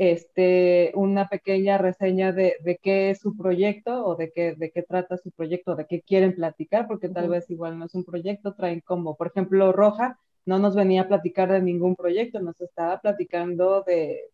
este, 0.00 0.92
una 0.94 1.28
pequeña 1.28 1.76
reseña 1.76 2.32
de, 2.32 2.56
de, 2.64 2.78
qué 2.78 3.10
es 3.10 3.20
su 3.20 3.36
proyecto 3.36 4.06
o 4.06 4.16
de 4.16 4.32
qué, 4.32 4.54
de 4.54 4.70
qué 4.70 4.82
trata 4.82 5.18
su 5.18 5.30
proyecto, 5.30 5.76
de 5.76 5.86
qué 5.86 6.00
quieren 6.00 6.34
platicar, 6.34 6.86
porque 6.86 7.10
tal 7.10 7.28
vez 7.28 7.50
igual 7.50 7.78
no 7.78 7.84
es 7.84 7.94
un 7.94 8.04
proyecto, 8.04 8.54
traen 8.54 8.80
como, 8.80 9.16
por 9.16 9.26
ejemplo, 9.26 9.72
Roja 9.72 10.18
no 10.46 10.58
nos 10.58 10.74
venía 10.74 11.02
a 11.02 11.08
platicar 11.08 11.50
de 11.50 11.60
ningún 11.60 11.96
proyecto, 11.96 12.40
nos 12.40 12.60
estaba 12.60 13.00
platicando 13.00 13.82
de 13.82 14.30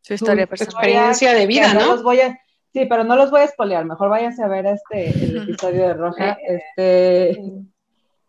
su 0.00 0.14
historia, 0.14 0.48
su 0.52 0.64
experiencia 0.64 1.32
de 1.32 1.46
vida, 1.46 1.74
¿no? 1.74 1.86
Los 1.86 2.02
voy 2.02 2.20
a, 2.20 2.38
sí, 2.72 2.86
pero 2.86 3.04
no 3.04 3.16
los 3.16 3.30
voy 3.30 3.42
a 3.42 3.44
espolear, 3.44 3.84
mejor 3.84 4.08
váyanse 4.08 4.42
a 4.42 4.48
ver 4.48 4.66
este 4.66 5.10
el 5.10 5.36
episodio 5.42 5.88
de 5.88 5.94
Roja. 5.94 6.38
Este, 6.46 7.40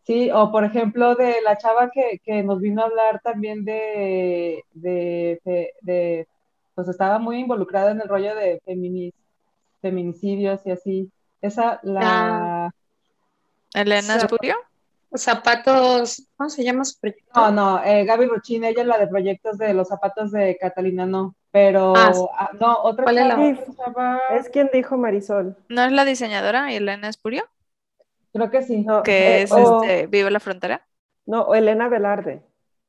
Sí, 0.04 0.30
o 0.32 0.52
por 0.52 0.66
ejemplo 0.66 1.16
de 1.16 1.42
la 1.42 1.58
chava 1.58 1.90
que, 1.90 2.20
que 2.24 2.44
nos 2.44 2.60
vino 2.60 2.82
a 2.82 2.86
hablar 2.86 3.22
también 3.24 3.64
de, 3.64 4.62
de, 4.74 5.40
de, 5.82 6.28
pues 6.76 6.90
estaba 6.90 7.20
muy 7.20 7.40
involucrada 7.40 7.92
en 7.92 8.02
el 8.02 8.10
rollo 8.10 8.36
de 8.36 8.62
feminicidios 9.82 10.66
y 10.66 10.72
así. 10.72 11.12
Esa, 11.42 11.80
la... 11.84 12.66
Ah. 12.66 12.72
¿Elena 13.74 14.18
Espurio? 14.18 14.56
Zapatos, 15.16 16.28
¿cómo 16.36 16.50
se 16.50 16.64
llama 16.64 16.86
su 16.86 17.00
proyecto? 17.00 17.32
No, 17.36 17.52
no, 17.52 17.84
eh, 17.84 18.06
Gaby 18.06 18.26
Ruchín, 18.26 18.64
ella 18.64 18.82
es 18.82 18.88
la 18.88 18.98
de 18.98 19.08
proyectos 19.08 19.58
de 19.58 19.74
los 19.74 19.88
zapatos 19.88 20.32
de 20.32 20.58
Catalina, 20.60 21.06
no, 21.06 21.36
pero, 21.52 21.96
ah, 21.96 22.12
ah 22.38 22.52
no, 22.60 22.78
otra 22.82 23.04
¿Cuál 23.04 23.58
es, 24.32 24.50
quien 24.50 24.70
dijo 24.74 24.98
Marisol. 24.98 25.56
¿No 25.70 25.84
es 25.84 25.92
la 25.92 26.06
diseñadora 26.06 26.72
Elena 26.74 27.10
Espurio? 27.10 27.44
Creo 28.34 28.50
que 28.50 28.64
sí. 28.64 28.86
que 29.04 29.38
eh, 29.38 29.42
es 29.44 29.52
este, 29.52 30.08
Vive 30.08 30.32
la 30.32 30.40
Frontera. 30.40 30.88
No, 31.26 31.54
Elena 31.54 31.88
Velarde. 31.88 32.42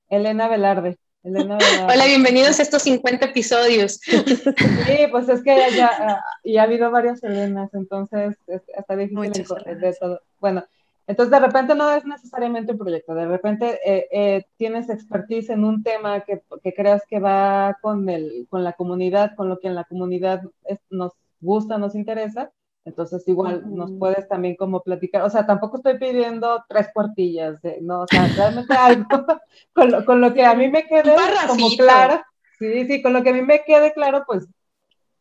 Elena 0.08 0.48
Velarde. 0.48 0.98
Hola, 1.26 2.04
bienvenidos 2.04 2.58
a 2.58 2.62
estos 2.62 2.82
50 2.82 3.26
episodios. 3.26 3.98
Sí, 4.04 5.06
pues 5.10 5.26
es 5.30 5.42
que 5.42 5.56
ya, 5.74 5.90
ah, 5.98 6.24
y 6.42 6.58
ha 6.58 6.64
habido 6.64 6.90
varias 6.90 7.22
Elenas, 7.22 7.72
entonces 7.72 8.36
hasta 8.76 8.94
difícil 8.94 9.32
de 9.32 9.96
todo. 9.98 10.20
Bueno, 10.38 10.64
entonces 11.06 11.30
de 11.30 11.46
repente 11.46 11.74
no 11.74 11.90
es 11.90 12.04
necesariamente 12.04 12.72
un 12.72 12.78
proyecto, 12.78 13.14
de 13.14 13.26
repente 13.26 13.78
eh, 13.84 14.06
eh, 14.10 14.44
tienes 14.56 14.88
expertise 14.88 15.50
en 15.50 15.64
un 15.64 15.82
tema 15.82 16.20
que, 16.20 16.42
que, 16.62 16.72
creas 16.72 17.02
que 17.08 17.20
va 17.20 17.76
con, 17.82 18.08
el, 18.08 18.46
con 18.48 18.64
la 18.64 18.72
comunidad, 18.72 19.34
con 19.36 19.48
lo 19.48 19.58
que 19.58 19.68
en 19.68 19.74
la 19.74 19.84
comunidad 19.84 20.42
nos 20.90 21.12
gusta, 21.40 21.76
nos 21.76 21.94
interesa, 21.94 22.50
entonces 22.86 23.26
igual 23.28 23.64
nos 23.74 23.92
puedes 23.92 24.26
también 24.28 24.56
como 24.56 24.82
platicar, 24.82 25.22
o 25.22 25.30
sea, 25.30 25.46
tampoco 25.46 25.76
estoy 25.76 25.98
pidiendo 25.98 26.64
tres 26.68 26.88
cuartillas, 26.92 27.60
de, 27.60 27.80
no, 27.82 28.02
o 28.02 28.06
sea, 28.06 28.26
realmente 28.28 28.74
algo 28.74 29.06
con 29.74 29.90
lo, 29.90 30.04
con 30.06 30.20
lo 30.20 30.32
que 30.32 30.44
a 30.44 30.54
mí 30.54 30.68
me 30.68 30.86
quede 30.86 31.14
como 31.46 31.68
claro, 31.76 32.22
sí, 32.58 32.86
sí, 32.86 33.02
con 33.02 33.12
lo 33.12 33.22
que 33.22 33.30
a 33.30 33.34
mí 33.34 33.42
me 33.42 33.62
quede 33.62 33.92
claro, 33.92 34.24
pues, 34.26 34.46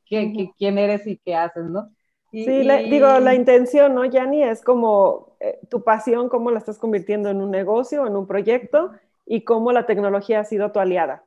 quién 0.08 0.78
eres 0.78 1.06
y 1.08 1.18
qué 1.18 1.36
haces, 1.36 1.66
¿no? 1.66 1.90
sí, 2.34 2.68
digo, 2.90 3.20
la 3.20 3.36
intención, 3.36 3.94
¿no, 3.94 4.06
Yanni? 4.06 4.44
Es 4.44 4.64
como 4.64 5.33
eh, 5.44 5.60
tu 5.70 5.84
pasión, 5.84 6.30
cómo 6.30 6.52
la 6.52 6.60
estás 6.60 6.80
convirtiendo 6.80 7.30
en 7.30 7.42
un 7.42 7.52
negocio, 7.52 8.08
en 8.08 8.16
un 8.16 8.26
proyecto 8.28 8.92
y 9.26 9.44
cómo 9.44 9.74
la 9.74 9.86
tecnología 9.86 10.40
ha 10.40 10.46
sido 10.46 10.72
tu 10.72 10.80
aliada. 10.80 11.26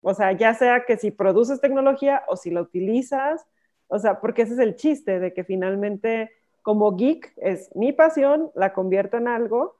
O 0.00 0.14
sea, 0.14 0.32
ya 0.32 0.54
sea 0.54 0.86
que 0.86 0.96
si 0.96 1.10
produces 1.10 1.60
tecnología 1.60 2.22
o 2.28 2.36
si 2.36 2.50
la 2.50 2.62
utilizas, 2.62 3.44
o 3.88 3.98
sea, 3.98 4.20
porque 4.20 4.42
ese 4.42 4.54
es 4.54 4.58
el 4.58 4.74
chiste 4.76 5.20
de 5.20 5.34
que 5.34 5.44
finalmente 5.44 6.30
como 6.62 6.96
geek 6.96 7.34
es 7.36 7.70
mi 7.76 7.92
pasión, 7.92 8.50
la 8.54 8.72
convierto 8.72 9.18
en 9.18 9.28
algo 9.28 9.76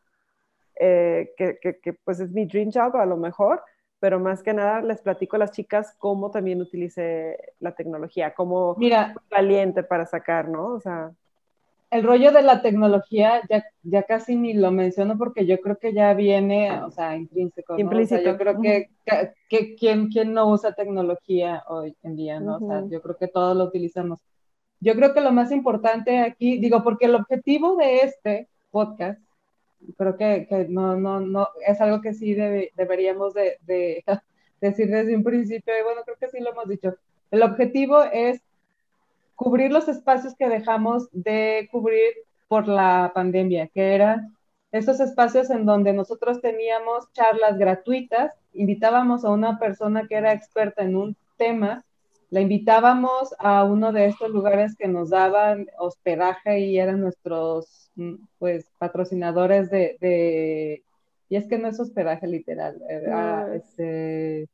eh, 0.79 1.33
que, 1.39 1.59
que, 1.59 1.93
pues 1.95 2.21
es 2.21 2.31
mi 2.31 2.45
dream 2.45 2.71
job 2.71 2.95
a 2.95 3.07
lo 3.07 3.17
mejor, 3.17 3.63
pero 4.01 4.21
más 4.21 4.43
que 4.43 4.53
nada 4.53 4.83
les 4.83 5.01
platico 5.01 5.37
a 5.37 5.39
las 5.39 5.53
chicas 5.53 5.95
cómo 5.97 6.31
también 6.31 6.61
utilice 6.61 7.55
la 7.59 7.75
tecnología, 7.75 8.35
cómo 8.35 8.75
Mira, 8.77 9.15
valiente 9.31 9.83
para 9.83 10.05
sacar, 10.05 10.47
¿no? 10.47 10.75
O 10.75 10.81
sea 10.81 11.11
el 11.91 12.03
rollo 12.03 12.33
de 12.33 12.43
la 12.43 12.61
tecnología 12.61 13.41
ya, 13.49 13.65
ya 13.83 14.03
casi 14.03 14.37
ni 14.37 14.53
lo 14.53 14.71
menciono 14.71 15.17
porque 15.17 15.47
yo 15.47 15.59
creo 15.61 15.79
que 15.79 15.95
ya 15.95 16.13
viene, 16.15 16.83
o 16.83 16.91
sea, 16.91 17.17
intrínseco. 17.17 17.75
¿no? 17.75 17.79
Implícito. 17.79 18.21
yo 18.21 18.37
creo 18.37 18.61
que, 18.61 18.91
que, 19.49 19.75
¿quién, 19.77 20.11
no 20.33 20.51
usa 20.51 20.75
tecnología 20.75 21.65
hoy 21.69 21.97
en 22.03 22.17
día, 22.17 22.41
¿no? 22.41 22.57
O 22.57 22.67
sea, 22.67 22.85
yo 22.89 23.01
creo 23.01 23.17
que 23.17 23.29
todos 23.29 23.57
lo 23.57 23.65
utilizamos. 23.65 24.21
Yo 24.81 24.95
creo 24.95 25.15
que 25.15 25.21
lo 25.21 25.33
más 25.33 25.51
importante 25.51 26.19
aquí, 26.19 26.59
digo, 26.59 26.85
porque 26.85 27.07
el 27.07 27.15
objetivo 27.15 27.77
de 27.77 28.01
este 28.01 28.49
podcast, 28.71 29.21
creo 29.97 30.17
que, 30.17 30.47
que 30.49 30.67
no, 30.69 30.97
no, 30.97 31.21
no, 31.21 31.49
es 31.67 31.81
algo 31.81 32.03
que 32.03 32.13
sí 32.13 32.35
deberíamos 32.35 33.33
de, 33.33 33.59
de 33.63 34.05
decir 34.61 34.89
desde 34.89 35.17
un 35.17 35.25
principio, 35.25 35.73
y 35.79 35.83
bueno, 35.83 36.03
creo 36.05 36.17
que 36.21 36.29
sí 36.29 36.39
lo 36.41 36.51
hemos 36.51 36.69
dicho. 36.69 36.95
El 37.31 37.43
objetivo 37.43 38.03
es 38.03 38.43
cubrir 39.39 39.71
los 39.71 39.87
espacios 39.87 40.35
que 40.35 40.49
dejamos 40.49 41.09
de 41.13 41.69
cubrir 41.71 42.13
por 42.49 42.67
la 42.67 43.13
pandemia, 43.15 43.69
que 43.69 43.95
eran 43.95 44.37
esos 44.73 44.99
espacios 44.99 45.49
en 45.51 45.65
donde 45.65 45.93
nosotros 45.93 46.41
teníamos 46.41 47.13
charlas 47.13 47.57
gratuitas, 47.57 48.35
invitábamos 48.53 49.25
a 49.25 49.31
una 49.31 49.61
persona 49.61 50.09
que 50.09 50.17
era 50.17 50.33
experta 50.33 50.83
en 50.83 50.97
un 50.97 51.17
tema, 51.37 51.85
la 52.31 52.41
invitábamos 52.41 53.33
a 53.39 53.63
uno 53.63 53.93
de 53.93 54.07
estos 54.07 54.31
lugares 54.31 54.75
que 54.77 54.89
nos 54.89 55.11
daban 55.11 55.69
hospedaje 55.79 56.59
y 56.59 56.81
eran 56.81 57.01
nuestros 57.01 57.93
mm, 57.95 58.15
pues 58.41 58.67
patrocinadores 58.79 59.71
de, 59.71 60.83
y 61.29 61.37
es 61.37 61.47
que 61.47 61.59
no 61.59 61.69
es 61.69 61.79
hospedaje 61.79 62.27
literal, 62.27 62.83
era, 62.89 63.55
este, 63.55 64.49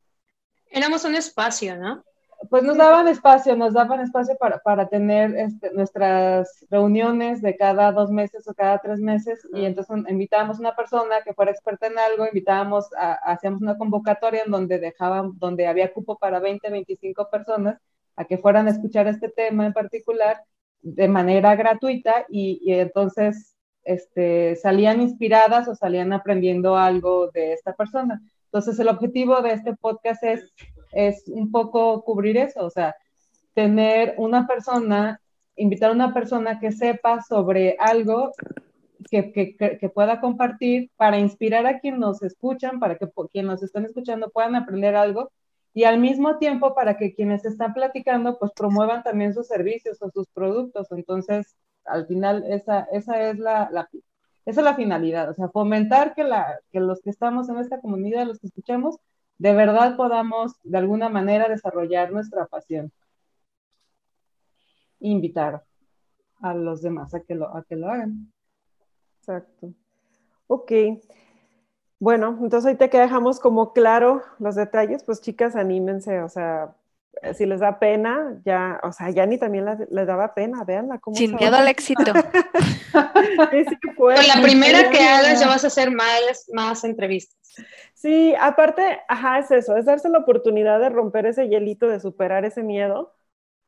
éramos 0.70 1.06
un 1.06 1.14
espacio, 1.14 1.74
¿no? 1.78 2.04
Pues 2.50 2.62
nos 2.62 2.76
daban 2.76 3.08
espacio, 3.08 3.56
nos 3.56 3.72
daban 3.74 4.00
espacio 4.00 4.36
para, 4.38 4.58
para 4.58 4.88
tener 4.88 5.36
este, 5.36 5.72
nuestras 5.72 6.64
reuniones 6.70 7.42
de 7.42 7.56
cada 7.56 7.92
dos 7.92 8.10
meses 8.10 8.46
o 8.48 8.54
cada 8.54 8.78
tres 8.78 9.00
meses 9.00 9.46
y 9.52 9.64
entonces 9.64 10.04
invitábamos 10.08 10.58
a 10.58 10.60
una 10.60 10.76
persona 10.76 11.22
que 11.24 11.34
fuera 11.34 11.50
experta 11.50 11.86
en 11.86 11.98
algo, 11.98 12.26
invitábamos, 12.26 12.86
a, 12.96 13.14
hacíamos 13.32 13.62
una 13.62 13.78
convocatoria 13.78 14.42
en 14.44 14.50
donde 14.50 14.78
dejaban, 14.78 15.38
donde 15.38 15.66
había 15.66 15.92
cupo 15.92 16.18
para 16.18 16.40
20, 16.40 16.70
25 16.70 17.30
personas 17.30 17.78
a 18.16 18.24
que 18.24 18.38
fueran 18.38 18.68
a 18.68 18.70
escuchar 18.70 19.06
este 19.06 19.28
tema 19.28 19.66
en 19.66 19.72
particular 19.72 20.42
de 20.82 21.08
manera 21.08 21.56
gratuita 21.56 22.26
y, 22.28 22.72
entonces 22.72 23.56
este, 23.84 24.56
salían 24.56 25.00
inspiradas 25.00 25.66
o 25.68 25.74
salían 25.74 26.12
aprendiendo 26.12 26.76
algo 26.76 27.30
de 27.30 27.52
esta 27.52 27.74
persona. 27.74 28.22
Entonces 28.46 28.78
el 28.78 28.88
objetivo 28.88 29.40
de 29.40 29.52
este 29.52 29.74
podcast 29.74 30.22
es, 30.22 30.52
es 30.94 31.24
un 31.28 31.50
poco 31.50 32.02
cubrir 32.04 32.36
eso, 32.36 32.64
o 32.64 32.70
sea, 32.70 32.96
tener 33.54 34.14
una 34.18 34.46
persona, 34.46 35.20
invitar 35.56 35.90
a 35.90 35.94
una 35.94 36.12
persona 36.14 36.58
que 36.60 36.72
sepa 36.72 37.22
sobre 37.22 37.76
algo 37.78 38.32
que, 39.10 39.56
que, 39.56 39.88
pueda 39.88 40.20
compartir 40.20 40.90
para 40.96 41.18
inspirar 41.18 41.66
a 41.66 41.78
quienes 41.78 42.00
nos 42.00 42.22
escuchan, 42.22 42.80
para 42.80 42.96
que 42.96 43.08
quienes 43.30 43.50
nos 43.50 43.62
están 43.62 43.84
escuchando 43.84 44.30
puedan 44.30 44.56
aprender 44.56 44.96
algo 44.96 45.30
y 45.72 45.84
al 45.84 45.98
mismo 45.98 46.38
tiempo 46.38 46.74
para 46.74 46.96
que 46.96 47.14
quienes 47.14 47.44
están 47.44 47.74
platicando 47.74 48.38
pues 48.38 48.52
promuevan 48.52 49.02
también 49.02 49.34
sus 49.34 49.48
servicios 49.48 50.00
o 50.00 50.10
sus 50.10 50.28
productos. 50.28 50.86
Entonces, 50.92 51.56
al 51.84 52.06
final 52.06 52.44
esa, 52.48 52.86
esa, 52.92 53.28
es, 53.28 53.38
la, 53.38 53.68
la 53.72 53.88
esa 54.46 54.60
es 54.60 54.64
la 54.64 54.74
finalidad, 54.74 55.30
o 55.30 55.34
sea, 55.34 55.48
fomentar 55.48 56.14
que, 56.14 56.24
la, 56.24 56.60
que 56.70 56.80
los 56.80 57.00
que 57.00 57.10
estamos 57.10 57.48
en 57.48 57.58
esta 57.58 57.80
comunidad, 57.80 58.26
los 58.26 58.38
que 58.38 58.46
escuchamos, 58.46 58.96
de 59.38 59.52
verdad 59.52 59.96
podamos 59.96 60.54
de 60.62 60.78
alguna 60.78 61.08
manera 61.08 61.48
desarrollar 61.48 62.12
nuestra 62.12 62.46
pasión. 62.46 62.92
Invitar 65.00 65.64
a 66.40 66.54
los 66.54 66.82
demás 66.82 67.14
a 67.14 67.20
que 67.20 67.34
lo, 67.34 67.50
que 67.68 67.74
hagan. 67.74 68.32
Exacto. 69.18 69.72
Ok. 70.46 70.72
Bueno, 71.98 72.38
entonces 72.42 72.66
ahí 72.66 72.76
te 72.76 72.88
dejamos 72.98 73.40
como 73.40 73.72
claro 73.72 74.22
los 74.38 74.54
detalles, 74.56 75.04
pues 75.04 75.20
chicas, 75.20 75.56
anímense, 75.56 76.20
o 76.20 76.28
sea, 76.28 76.76
si 77.34 77.46
les 77.46 77.60
da 77.60 77.78
pena, 77.78 78.40
ya, 78.44 78.80
o 78.82 78.92
sea, 78.92 79.10
ya 79.10 79.26
ni 79.26 79.38
también 79.38 79.64
les, 79.64 80.06
daba 80.06 80.34
pena, 80.34 80.64
veanla 80.64 80.98
cómo 80.98 81.16
Sin 81.16 81.34
miedo 81.34 81.56
al 81.56 81.68
éxito. 81.68 82.02
Con 83.96 84.14
la 84.14 84.42
primera 84.42 84.90
que 84.90 85.00
hagas 85.00 85.40
ya 85.40 85.46
vas 85.46 85.64
a 85.64 85.68
hacer 85.68 85.90
más, 85.90 86.48
más 86.52 86.84
entrevistas. 86.84 87.38
Sí, 87.94 88.34
aparte, 88.40 89.00
ajá, 89.08 89.38
es 89.38 89.50
eso, 89.50 89.76
es 89.76 89.84
darse 89.84 90.08
la 90.08 90.18
oportunidad 90.18 90.80
de 90.80 90.90
romper 90.90 91.26
ese 91.26 91.48
hielito, 91.48 91.88
de 91.88 92.00
superar 92.00 92.44
ese 92.44 92.62
miedo, 92.62 93.14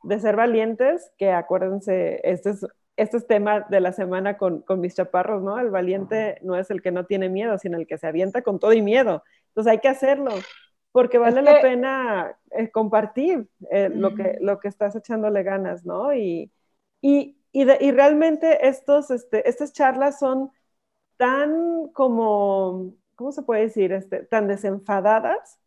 de 0.02 0.20
ser 0.20 0.36
valientes, 0.36 1.10
que 1.16 1.30
acuérdense, 1.30 2.20
este 2.24 2.50
es 2.50 2.66
este 2.96 3.18
es 3.18 3.26
tema 3.26 3.66
de 3.68 3.80
la 3.80 3.92
semana 3.92 4.38
con, 4.38 4.64
mis 4.78 4.94
chaparros, 4.94 5.42
¿no? 5.42 5.58
El 5.58 5.70
valiente 5.70 6.38
no 6.42 6.56
es 6.56 6.70
el 6.70 6.82
que 6.82 6.90
no 6.90 7.04
tiene 7.04 7.28
miedo, 7.28 7.58
sino 7.58 7.76
el 7.76 7.86
que 7.86 7.98
se 7.98 8.06
avienta 8.06 8.42
con 8.42 8.58
todo 8.58 8.72
y 8.72 8.82
miedo. 8.82 9.22
Entonces 9.48 9.70
hay 9.70 9.78
que 9.80 9.88
hacerlo, 9.88 10.30
porque 10.96 11.18
vale 11.18 11.42
la 11.42 11.60
pena 11.60 12.38
eh, 12.52 12.70
compartir 12.70 13.46
eh, 13.70 13.90
lo, 13.90 14.14
que, 14.14 14.38
lo 14.40 14.58
que 14.60 14.68
estás 14.68 14.96
echándole 14.96 15.42
ganas, 15.42 15.84
¿no? 15.84 16.14
Y, 16.14 16.50
y, 17.02 17.36
y, 17.52 17.90
realmente 17.90 18.66
estos, 18.66 19.10
este, 19.10 19.46
estas 19.46 19.74
charlas 19.74 20.18
son 20.18 20.52
tan 21.18 21.88
como, 21.88 22.94
¿cómo 23.14 23.30
se 23.30 23.42
puede 23.42 23.60
decir? 23.60 23.92
Este, 23.92 24.24
tan 24.24 24.48
desenfadadas 24.48 25.60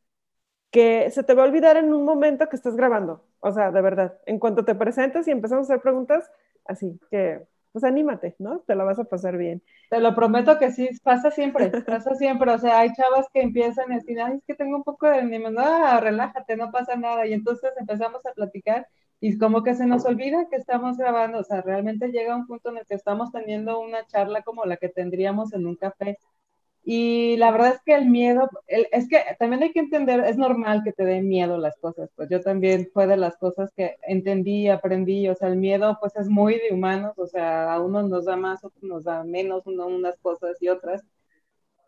que 0.71 1.11
se 1.11 1.21
te 1.21 1.35
va 1.35 1.43
a 1.43 1.47
olvidar 1.47 1.77
en 1.77 1.93
un 1.93 2.05
momento 2.05 2.49
que 2.49 2.55
estás 2.55 2.75
grabando. 2.75 3.23
O 3.39 3.51
sea, 3.51 3.69
de 3.69 3.81
verdad, 3.83 4.17
en 4.25 4.39
cuanto 4.39 4.65
te 4.65 4.73
presentes 4.73 5.27
y 5.27 5.31
empezamos 5.31 5.69
a 5.69 5.73
hacer 5.73 5.83
preguntas, 5.83 6.31
Así 6.65 6.99
que, 7.11 7.41
pues 7.71 7.83
anímate, 7.83 8.35
¿no? 8.39 8.59
Te 8.61 8.75
lo 8.75 8.85
vas 8.85 8.99
a 8.99 9.03
pasar 9.05 9.37
bien. 9.37 9.61
Te 9.89 9.99
lo 9.99 10.15
prometo 10.15 10.57
que 10.57 10.71
sí, 10.71 10.89
pasa 11.03 11.31
siempre, 11.31 11.69
pasa 11.85 12.15
siempre. 12.15 12.51
O 12.51 12.57
sea, 12.57 12.79
hay 12.79 12.93
chavas 12.93 13.27
que 13.33 13.41
empiezan 13.41 13.91
a 13.91 13.95
decir, 13.95 14.19
ay, 14.19 14.37
es 14.37 14.43
que 14.45 14.55
tengo 14.55 14.77
un 14.77 14.83
poco 14.83 15.07
de 15.07 15.19
ánimo, 15.19 15.49
no, 15.49 15.99
relájate, 15.99 16.57
no 16.57 16.71
pasa 16.71 16.95
nada. 16.95 17.25
Y 17.27 17.33
entonces 17.33 17.71
empezamos 17.79 18.25
a 18.25 18.33
platicar 18.33 18.87
y 19.21 19.37
como 19.37 19.63
que 19.63 19.75
se 19.75 19.85
nos 19.85 20.05
olvida 20.05 20.47
que 20.49 20.55
estamos 20.55 20.97
grabando. 20.97 21.39
O 21.39 21.43
sea, 21.43 21.61
realmente 21.61 22.09
llega 22.09 22.35
un 22.35 22.47
punto 22.47 22.69
en 22.69 22.77
el 22.77 22.85
que 22.85 22.95
estamos 22.95 23.31
teniendo 23.31 23.79
una 23.79 24.05
charla 24.07 24.41
como 24.43 24.65
la 24.65 24.77
que 24.77 24.89
tendríamos 24.89 25.53
en 25.53 25.67
un 25.67 25.75
café 25.75 26.17
y 26.91 27.37
la 27.37 27.51
verdad 27.51 27.75
es 27.75 27.81
que 27.83 27.93
el 27.93 28.09
miedo, 28.09 28.49
es 28.65 29.07
que 29.07 29.23
también 29.37 29.61
hay 29.61 29.71
que 29.71 29.79
entender, 29.79 30.21
es 30.21 30.37
normal 30.37 30.81
que 30.83 30.91
te 30.91 31.05
den 31.05 31.27
miedo 31.27 31.59
las 31.59 31.77
cosas, 31.77 32.09
pues 32.15 32.29
yo 32.31 32.41
también 32.41 32.89
fue 32.91 33.05
de 33.05 33.15
las 33.15 33.37
cosas 33.37 33.71
que 33.77 33.97
entendí, 34.01 34.69
aprendí, 34.69 35.29
o 35.29 35.35
sea, 35.35 35.49
el 35.49 35.57
miedo 35.57 35.99
pues 36.01 36.15
es 36.15 36.29
muy 36.29 36.55
de 36.55 36.73
humanos, 36.73 37.13
o 37.19 37.27
sea, 37.27 37.71
a 37.71 37.79
unos 37.79 38.09
nos 38.09 38.25
da 38.25 38.35
más, 38.37 38.63
otros 38.63 38.81
nos 38.81 39.03
da 39.03 39.23
menos, 39.23 39.67
uno, 39.67 39.85
unas 39.85 40.17
cosas 40.17 40.59
y 40.63 40.69
otras, 40.69 41.03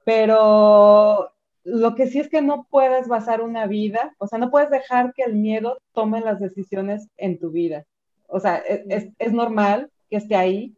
pero 0.05 1.31
lo 1.63 1.95
que 1.95 2.05
sí 2.05 2.19
es 2.19 2.29
que 2.29 2.43
no 2.43 2.67
puedes 2.69 3.07
basar 3.07 3.41
una 3.41 3.65
vida, 3.65 4.13
o 4.19 4.27
sea, 4.27 4.37
no 4.37 4.51
puedes 4.51 4.69
dejar 4.69 5.13
que 5.15 5.23
el 5.23 5.33
miedo 5.33 5.79
tome 5.93 6.21
las 6.21 6.39
decisiones 6.39 7.07
en 7.17 7.39
tu 7.39 7.49
vida, 7.49 7.85
o 8.27 8.39
sea, 8.39 8.59
e, 8.59 8.85
es, 8.87 9.07
es 9.17 9.33
normal 9.33 9.89
que 10.11 10.17
esté 10.17 10.35
ahí, 10.35 10.75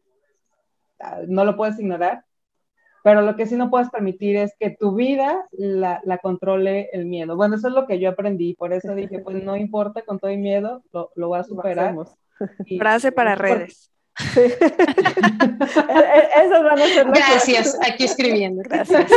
ah, 1.02 1.24
no 1.28 1.44
lo 1.44 1.58
puedes 1.58 1.78
ignorar, 1.78 2.24
pero 3.04 3.22
lo 3.22 3.36
que 3.36 3.46
sí 3.46 3.56
no 3.56 3.70
puedes 3.70 3.90
permitir 3.90 4.38
es 4.38 4.56
que 4.58 4.72
tu 4.72 4.96
vida 4.96 5.46
la, 5.52 6.02
la, 6.06 6.18
controle 6.18 6.90
el 6.94 7.06
miedo. 7.06 7.36
Bueno, 7.36 7.58
eso 7.58 7.68
es 7.68 7.74
lo 7.74 7.86
que 7.86 8.00
yo 8.00 8.10
aprendí, 8.10 8.56
por 8.56 8.74
eso 8.74 8.96
dije, 8.96 9.20
pues 9.20 9.44
no 9.44 9.56
importa, 9.56 10.02
con 10.02 10.20
todo 10.20 10.32
el 10.32 10.40
miedo, 10.40 10.82
lo, 10.92 11.12
lo 11.16 11.28
voy 11.28 11.40
a 11.40 11.44
superar. 11.44 11.96
Frase 12.80 13.12
para 13.12 13.36
redes. 13.36 13.92
Sí. 14.16 14.40
E, 14.40 14.46
e, 14.46 16.46
Eso 16.46 16.64
van 16.64 16.80
a 16.80 16.86
ser 16.86 17.08
Gracias, 17.08 17.78
aquí 17.82 18.06
escribiendo. 18.06 18.62
Gracias. 18.64 19.12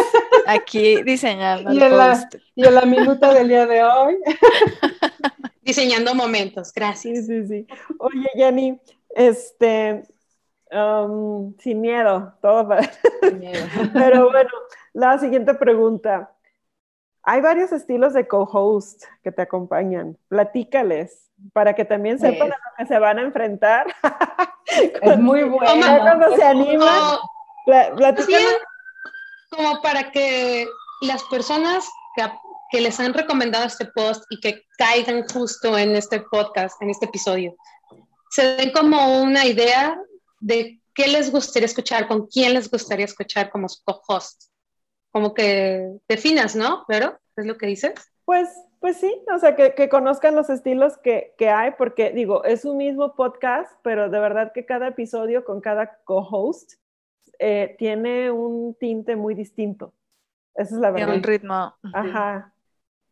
Aquí 0.46 1.02
diseñando. 1.02 1.72
Y 1.72 1.82
en, 1.82 1.96
la, 1.96 2.28
y 2.54 2.66
en 2.66 2.74
la 2.74 2.86
minuta 2.86 3.32
del 3.32 3.48
día 3.48 3.66
de 3.66 3.84
hoy. 3.84 4.16
Diseñando 5.62 6.14
momentos, 6.14 6.72
gracias. 6.72 7.26
Sí, 7.26 7.42
sí, 7.42 7.46
sí. 7.46 7.66
Oye, 7.98 8.30
Yanni, 8.36 8.80
este, 9.10 10.04
Um, 10.70 11.56
sin 11.58 11.80
miedo, 11.80 12.34
todo 12.42 12.66
para... 12.66 12.82
Pero 13.92 14.30
bueno, 14.30 14.50
la 14.92 15.18
siguiente 15.18 15.54
pregunta. 15.54 16.32
Hay 17.22 17.40
varios 17.40 17.72
estilos 17.72 18.14
de 18.14 18.26
co-host 18.26 19.04
que 19.22 19.32
te 19.32 19.42
acompañan. 19.42 20.16
Platícales 20.28 21.26
para 21.52 21.74
que 21.74 21.84
también 21.84 22.18
sepan 22.18 22.52
a 22.52 22.56
lo 22.56 22.76
que 22.78 22.86
se 22.86 22.98
van 22.98 23.18
a 23.18 23.22
enfrentar. 23.22 23.86
es 25.02 25.18
muy 25.18 25.42
bueno. 25.42 25.86
Cuando 26.02 26.36
se 26.36 26.44
animan, 26.44 27.18
Como 29.50 29.82
para 29.82 30.10
que 30.10 30.66
las 31.02 31.22
personas 31.24 31.88
que, 32.14 32.24
que 32.70 32.80
les 32.80 32.98
han 33.00 33.12
recomendado 33.12 33.64
este 33.66 33.86
post 33.86 34.24
y 34.30 34.40
que 34.40 34.62
caigan 34.78 35.24
justo 35.28 35.76
en 35.76 35.94
este 35.96 36.20
podcast, 36.20 36.80
en 36.80 36.90
este 36.90 37.06
episodio, 37.06 37.56
se 38.30 38.56
den 38.56 38.70
como 38.72 39.22
una 39.22 39.44
idea 39.44 40.00
de 40.40 40.80
qué 40.94 41.08
les 41.08 41.30
gustaría 41.30 41.66
escuchar, 41.66 42.08
con 42.08 42.26
quién 42.26 42.54
les 42.54 42.70
gustaría 42.70 43.04
escuchar 43.04 43.50
como 43.50 43.68
co-host. 43.84 44.50
Como 45.12 45.34
que 45.34 45.98
definas, 46.08 46.56
¿no? 46.56 46.84
Pero, 46.88 47.18
¿es 47.36 47.46
lo 47.46 47.56
que 47.56 47.66
dices? 47.66 47.92
Pues, 48.24 48.48
pues 48.80 48.98
sí, 48.98 49.22
o 49.34 49.38
sea, 49.38 49.56
que, 49.56 49.88
conozcan 49.88 50.34
los 50.34 50.50
estilos 50.50 50.98
que, 50.98 51.34
hay, 51.48 51.72
porque 51.78 52.10
digo, 52.10 52.44
es 52.44 52.64
un 52.64 52.76
mismo 52.76 53.14
podcast, 53.14 53.72
pero 53.82 54.10
de 54.10 54.18
verdad 54.18 54.52
que 54.52 54.66
cada 54.66 54.88
episodio 54.88 55.44
con 55.44 55.60
cada 55.60 55.98
co-host 56.04 56.74
eh, 57.38 57.76
tiene 57.78 58.30
un 58.30 58.74
tinte 58.74 59.16
muy 59.16 59.34
distinto. 59.34 59.94
Esa 60.54 60.74
es 60.74 60.80
la 60.80 60.90
verdad. 60.90 61.06
Tiene 61.06 61.18
un 61.18 61.22
ritmo. 61.22 61.74
Ajá. 61.92 62.52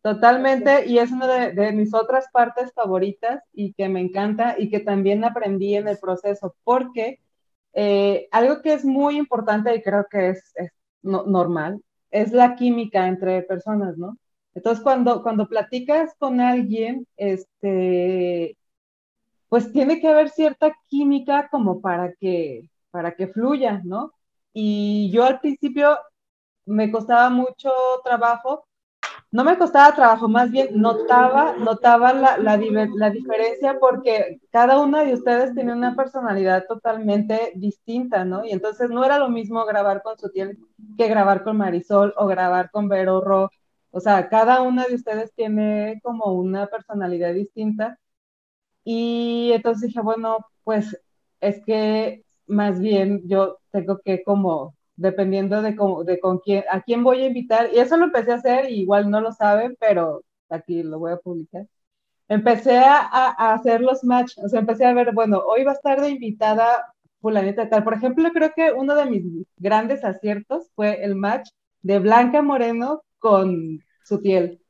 Totalmente, 0.04 0.86
y 0.86 0.98
es 0.98 1.10
una 1.12 1.48
de, 1.48 1.72
mis 1.72 1.94
otras 1.94 2.26
partes 2.30 2.74
favoritas 2.74 3.42
y 3.54 3.72
que 3.72 3.88
me 3.88 4.00
encanta 4.02 4.54
y 4.58 4.68
que 4.68 4.80
también 4.80 5.24
aprendí 5.24 5.76
en 5.76 5.88
el 5.88 5.98
proceso, 5.98 6.54
porque 6.62 7.20
eh, 7.72 8.28
algo 8.30 8.60
que 8.60 8.74
es 8.74 8.84
muy 8.84 9.16
importante 9.16 9.74
y 9.74 9.82
creo 9.82 10.06
que 10.10 10.30
es, 10.30 10.54
normal 11.02 11.82
es 12.10 12.32
la 12.32 12.54
química 12.54 13.08
entre 13.08 13.42
personas, 13.44 13.96
¿no? 13.96 14.18
Entonces, 14.54 14.84
cuando, 14.84 15.22
cuando 15.22 15.48
platicas 15.48 16.14
con 16.18 16.38
alguien, 16.40 17.06
este, 17.16 18.58
pues 19.48 19.72
tiene 19.72 20.00
que 20.00 20.08
haber 20.08 20.28
cierta 20.30 20.74
química 20.88 21.48
como 21.50 21.80
para 21.80 22.12
que, 22.14 22.70
para 22.90 23.14
que 23.16 23.28
fluya, 23.28 23.80
¿no? 23.84 24.12
Y 24.52 25.10
yo 25.12 25.24
al 25.24 25.40
principio 25.40 25.98
me 26.66 26.90
costaba 26.92 27.30
mucho 27.30 27.72
trabajo 28.04 28.66
no 29.34 29.42
me 29.42 29.58
costaba 29.58 29.92
trabajo, 29.96 30.28
más 30.28 30.48
bien 30.52 30.80
notaba, 30.80 31.56
notaba 31.56 32.12
la, 32.12 32.38
la, 32.38 32.56
la, 32.56 33.10
diferencia 33.10 33.80
porque 33.80 34.40
cada 34.52 34.80
una 34.80 35.02
de 35.02 35.12
ustedes 35.14 35.52
tiene 35.56 35.72
una 35.72 35.96
personalidad 35.96 36.66
totalmente 36.68 37.50
distinta, 37.56 38.24
¿no? 38.24 38.44
Y 38.44 38.52
entonces 38.52 38.90
no 38.90 39.04
era 39.04 39.18
lo 39.18 39.28
mismo 39.28 39.64
grabar 39.66 40.02
con 40.04 40.16
Sutiel 40.16 40.56
que 40.96 41.08
grabar 41.08 41.42
con 41.42 41.56
Marisol 41.56 42.14
o 42.16 42.28
grabar 42.28 42.70
con 42.70 42.88
Vero 42.88 43.20
Ro. 43.20 43.50
O 43.90 43.98
sea, 43.98 44.28
cada 44.28 44.62
una 44.62 44.84
de 44.84 44.94
ustedes 44.94 45.34
tiene 45.34 45.98
como 46.04 46.32
una 46.34 46.68
personalidad 46.68 47.34
distinta. 47.34 47.98
Y 48.84 49.50
entonces 49.52 49.88
dije, 49.88 50.00
bueno, 50.00 50.46
pues 50.62 50.96
es 51.40 51.60
que 51.64 52.22
más 52.46 52.78
bien 52.78 53.22
yo 53.26 53.58
tengo 53.72 53.98
que 53.98 54.22
como 54.22 54.76
dependiendo 54.96 55.62
de, 55.62 55.76
de 56.04 56.20
con 56.20 56.38
quién, 56.38 56.64
a 56.70 56.80
quién 56.82 57.04
voy 57.04 57.22
a 57.22 57.26
invitar. 57.26 57.70
Y 57.72 57.78
eso 57.78 57.96
lo 57.96 58.04
empecé 58.04 58.32
a 58.32 58.36
hacer, 58.36 58.70
y 58.70 58.80
igual 58.80 59.10
no 59.10 59.20
lo 59.20 59.32
saben, 59.32 59.76
pero 59.80 60.22
aquí 60.48 60.82
lo 60.82 60.98
voy 60.98 61.12
a 61.12 61.16
publicar. 61.18 61.66
empecé 62.28 62.78
a, 62.78 63.52
hacer 63.54 63.80
los 63.80 64.04
match, 64.04 64.38
o 64.38 64.48
sea, 64.48 64.60
empecé 64.60 64.86
a 64.86 64.94
ver, 64.94 65.12
bueno, 65.12 65.38
hoy 65.46 65.64
va 65.64 65.72
a 65.72 65.74
estar 65.74 66.00
de 66.00 66.10
invitada 66.10 66.86
fulanita 67.20 67.68
tal. 67.68 67.84
Por 67.84 67.94
ejemplo, 67.94 68.30
creo 68.32 68.52
que 68.54 68.72
uno 68.72 68.94
de 68.94 69.06
mis 69.06 69.24
grandes 69.56 70.04
aciertos 70.04 70.70
fue 70.74 71.04
el 71.04 71.16
match 71.16 71.48
de 71.82 71.98
Blanca 71.98 72.42
Moreno 72.42 73.02
con 73.18 73.80
su 74.04 74.20
piel. 74.20 74.60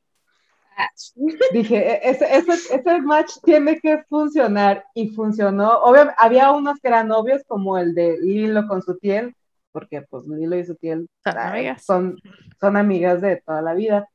Dije, 1.52 1.76
e, 1.76 2.10
ese, 2.10 2.36
ese, 2.36 2.52
ese, 2.52 3.00
match 3.02 3.32
tiene 3.44 3.78
que 3.80 4.02
funcionar 4.08 4.84
y 4.94 5.08
funcionó. 5.08 5.78
Obviamente, 5.78 6.16
había 6.18 6.50
unos 6.52 6.78
que 6.80 6.88
eran 6.88 7.12
obvios, 7.12 7.42
como 7.46 7.78
el 7.78 7.94
de 7.94 8.18
Lilo 8.20 8.66
con 8.66 8.82
su 8.82 8.98
piel, 8.98 9.34
porque 9.74 10.02
pues 10.02 10.24
Lilo 10.28 10.56
y 10.56 10.64
su 10.64 10.76
piel 10.76 11.10
son, 11.84 12.16
son 12.60 12.76
amigas 12.76 13.20
de 13.20 13.42
toda 13.44 13.60
la 13.60 13.74
vida. 13.74 14.08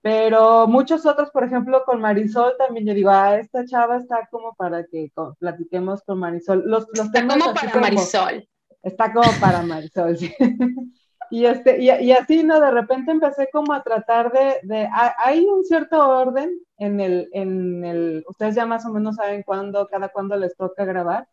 Pero 0.00 0.66
muchos 0.66 1.04
otros, 1.06 1.30
por 1.30 1.44
ejemplo, 1.44 1.84
con 1.84 2.00
Marisol 2.00 2.54
también 2.58 2.86
yo 2.86 2.94
digo, 2.94 3.10
ah, 3.10 3.36
esta 3.36 3.64
chava 3.66 3.98
está 3.98 4.26
como 4.30 4.54
para 4.54 4.84
que 4.84 5.12
platiquemos 5.38 6.02
con 6.02 6.18
Marisol. 6.18 6.64
Los, 6.66 6.88
los 6.94 7.06
está 7.06 7.28
como 7.28 7.54
para 7.54 7.80
Marisol. 7.80 8.48
Está 8.82 9.12
como 9.12 9.30
para 9.38 9.62
Marisol, 9.62 10.16
sí. 10.16 10.34
y, 11.30 11.44
este, 11.44 11.80
y, 11.80 11.90
y, 11.90 12.12
así, 12.12 12.42
¿no? 12.42 12.58
De 12.58 12.70
repente 12.70 13.12
empecé 13.12 13.48
como 13.52 13.74
a 13.74 13.82
tratar 13.82 14.32
de, 14.32 14.58
de 14.62 14.88
hay 15.18 15.44
un 15.44 15.62
cierto 15.62 16.08
orden 16.08 16.58
en 16.78 17.00
el, 17.00 17.28
en 17.32 17.84
el, 17.84 18.24
ustedes 18.26 18.54
ya 18.56 18.66
más 18.66 18.84
o 18.86 18.92
menos 18.92 19.16
saben 19.16 19.42
cuándo, 19.44 19.86
cada 19.86 20.08
cuándo 20.08 20.36
les 20.36 20.56
toca 20.56 20.84
grabar, 20.84 21.28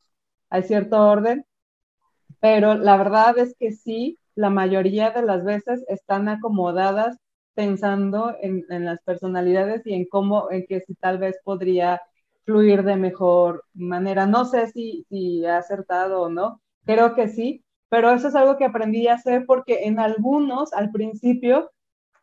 hay 0.52 0.62
cierto 0.64 1.00
orden, 1.00 1.44
pero 2.40 2.76
la 2.76 2.98
verdad 2.98 3.38
es 3.38 3.56
que 3.60 3.72
sí, 3.72 4.18
la 4.36 4.50
mayoría 4.50 5.12
de 5.12 5.22
las 5.24 5.44
veces 5.44 5.84
están 5.88 6.30
acomodadas 6.30 7.18
pensando 7.54 8.36
en, 8.42 8.66
las 8.70 9.02
personalidades 9.02 9.86
y 9.86 9.94
en 9.94 10.06
cómo, 10.06 10.50
en 10.50 10.66
que 10.66 10.80
si 10.82 10.96
tal 10.96 11.18
vez 11.18 11.38
podría 11.44 12.02
fluir 12.46 12.84
de 12.84 12.96
mejor 12.96 13.66
manera. 13.74 14.26
No 14.26 14.46
sé 14.46 14.68
si, 14.68 15.06
si 15.10 15.44
he 15.44 15.50
acertado 15.50 16.22
o 16.22 16.30
no, 16.30 16.62
creo 16.86 17.16
que 17.16 17.28
sí, 17.28 17.64
pero 17.90 18.12
eso 18.12 18.30
es 18.30 18.36
algo 18.36 18.58
que 18.58 18.66
aprendí 18.66 19.08
a 19.08 19.16
hacer 19.16 19.46
porque 19.46 19.84
en 19.84 20.00
algunos, 20.00 20.72
al 20.74 20.92
principio, 20.92 21.70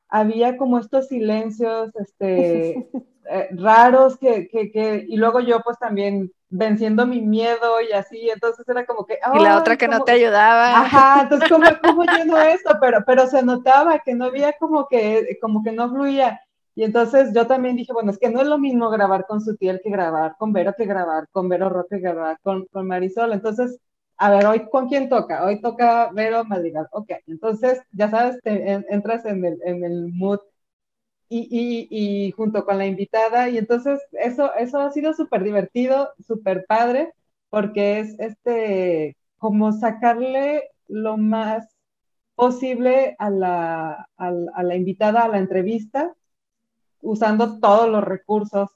había 0.08 0.56
como 0.56 0.78
estos 0.78 1.08
silencios 1.08 1.90
este, 1.96 2.88
eh, 3.30 3.48
raros 3.52 4.16
que, 4.18 4.48
que, 4.48 4.70
que, 4.70 5.04
y 5.06 5.16
luego 5.16 5.40
yo 5.40 5.60
pues 5.60 5.78
también 5.78 6.32
venciendo 6.48 7.06
mi 7.06 7.20
miedo 7.20 7.80
y 7.80 7.92
así, 7.92 8.30
entonces 8.30 8.66
era 8.68 8.86
como 8.86 9.04
que... 9.04 9.18
y 9.34 9.42
la 9.42 9.58
otra 9.58 9.76
que 9.76 9.88
no 9.88 10.04
te 10.04 10.12
ayudaba. 10.12 10.80
Ajá, 10.80 11.22
entonces 11.22 11.48
¿cómo, 11.48 11.64
cómo 11.82 12.04
lleno 12.04 12.38
esto? 12.38 12.76
Pero, 12.80 12.98
pero 13.06 13.26
se 13.26 13.42
notaba 13.42 13.98
que 13.98 14.14
no 14.14 14.26
había 14.26 14.52
como 14.54 14.86
que, 14.88 15.38
como 15.40 15.62
que 15.62 15.72
no 15.72 15.90
fluía. 15.90 16.40
Y 16.74 16.84
entonces 16.84 17.32
yo 17.34 17.46
también 17.46 17.74
dije, 17.74 17.92
bueno, 17.92 18.10
es 18.10 18.18
que 18.18 18.30
no 18.30 18.40
es 18.40 18.46
lo 18.46 18.58
mismo 18.58 18.90
grabar 18.90 19.26
con 19.26 19.40
Sutiel 19.40 19.80
que 19.82 19.90
grabar 19.90 20.36
con 20.38 20.52
Vero, 20.52 20.74
que 20.76 20.84
grabar 20.84 21.26
con 21.32 21.48
Vero 21.48 21.70
Roque, 21.70 21.96
que 21.96 22.02
grabar 22.02 22.38
con, 22.42 22.66
con 22.66 22.86
Marisol. 22.86 23.32
Entonces, 23.32 23.80
a 24.18 24.30
ver, 24.30 24.44
hoy 24.46 24.68
con 24.70 24.86
quién 24.88 25.08
toca? 25.08 25.44
Hoy 25.44 25.60
toca 25.62 26.10
Vero 26.12 26.44
Madrigal. 26.44 26.86
Ok, 26.92 27.12
entonces 27.26 27.80
ya 27.92 28.10
sabes, 28.10 28.38
te, 28.42 28.72
entras 28.90 29.24
en 29.24 29.44
el, 29.44 29.58
en 29.64 29.84
el 29.84 30.12
mood 30.12 30.40
y, 31.28 31.88
y, 31.90 32.30
junto 32.32 32.64
con 32.64 32.78
la 32.78 32.86
invitada. 32.86 33.48
Y 33.48 33.58
entonces 33.58 34.00
eso, 34.12 34.54
eso 34.54 34.78
ha 34.80 34.90
sido 34.92 35.14
súper 35.14 35.42
divertido, 35.44 36.10
súper 36.26 36.66
padre, 36.66 37.12
porque 37.50 38.00
es 38.00 38.18
este, 38.18 39.16
como 39.38 39.72
sacarle 39.72 40.70
lo 40.88 41.16
más 41.16 41.76
posible 42.34 43.16
a 43.18 43.30
la, 43.30 44.08
a, 44.16 44.30
la 44.62 44.76
invitada 44.76 45.24
a 45.24 45.28
la 45.28 45.38
entrevista, 45.38 46.14
usando 47.00 47.58
todos 47.60 47.88
los 47.88 48.04
recursos 48.04 48.70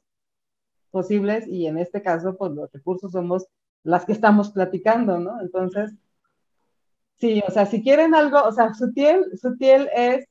posibles 0.90 1.46
y 1.46 1.66
en 1.66 1.78
este 1.78 2.02
caso, 2.02 2.36
pues 2.36 2.52
los 2.52 2.72
recursos 2.72 3.12
somos 3.12 3.46
las 3.82 4.04
que 4.04 4.12
estamos 4.12 4.50
platicando, 4.50 5.18
¿no? 5.18 5.40
Entonces, 5.40 5.92
sí, 7.18 7.42
o 7.46 7.50
sea, 7.50 7.66
si 7.66 7.82
quieren 7.82 8.14
algo, 8.14 8.42
o 8.42 8.52
sea, 8.52 8.74
Sutiel, 8.74 9.26
Sutiel 9.38 9.88
es 9.94 10.26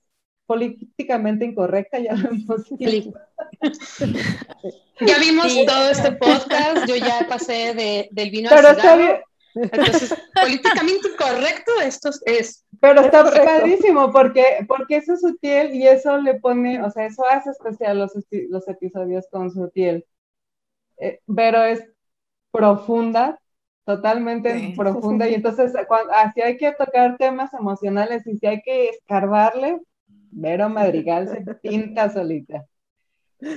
políticamente 0.49 1.45
incorrecta, 1.45 1.99
ya 1.99 2.15
lo 2.15 2.31
hemos 2.31 2.67
visto. 2.71 3.13
ya 4.99 5.19
vimos 5.19 5.55
todo 5.67 5.91
este 5.91 6.11
podcast, 6.13 6.87
yo 6.87 6.95
ya 6.95 7.27
pasé 7.29 7.75
de, 7.75 8.09
del 8.11 8.31
vino 8.31 8.49
Pero 8.49 8.69
al 8.69 8.75
cigarro. 8.75 9.23
Entonces, 9.53 10.15
políticamente 10.33 11.07
incorrecto, 11.07 11.71
esto 11.83 12.09
es. 12.25 12.65
Pero 12.81 13.01
está 13.01 13.25
padrísimo 13.25 14.11
porque, 14.11 14.65
porque 14.67 14.95
eso 14.95 15.13
es 15.13 15.21
sutil 15.21 15.75
y 15.75 15.85
eso 15.85 16.17
le 16.17 16.39
pone, 16.39 16.81
o 16.81 16.89
sea, 16.89 17.05
eso 17.05 17.23
hace 17.29 17.51
especial 17.51 17.99
los, 17.99 18.13
los 18.49 18.67
episodios 18.67 19.27
con 19.29 19.51
sutil. 19.51 20.03
Eh, 20.97 21.19
pero 21.27 21.63
es 21.63 21.83
profunda, 22.49 23.39
totalmente 23.85 24.73
profunda, 24.75 25.29
y 25.29 25.35
entonces 25.35 25.73
así 26.11 26.41
hay 26.41 26.57
que 26.57 26.71
tocar 26.71 27.17
temas 27.17 27.53
emocionales 27.53 28.25
y 28.25 28.35
si 28.37 28.47
hay 28.47 28.61
que 28.63 28.89
escarbarle, 28.89 29.79
Vero 30.31 30.69
Madrigal 30.69 31.27
se 31.27 31.41
pinta 31.55 32.09
solita. 32.09 32.65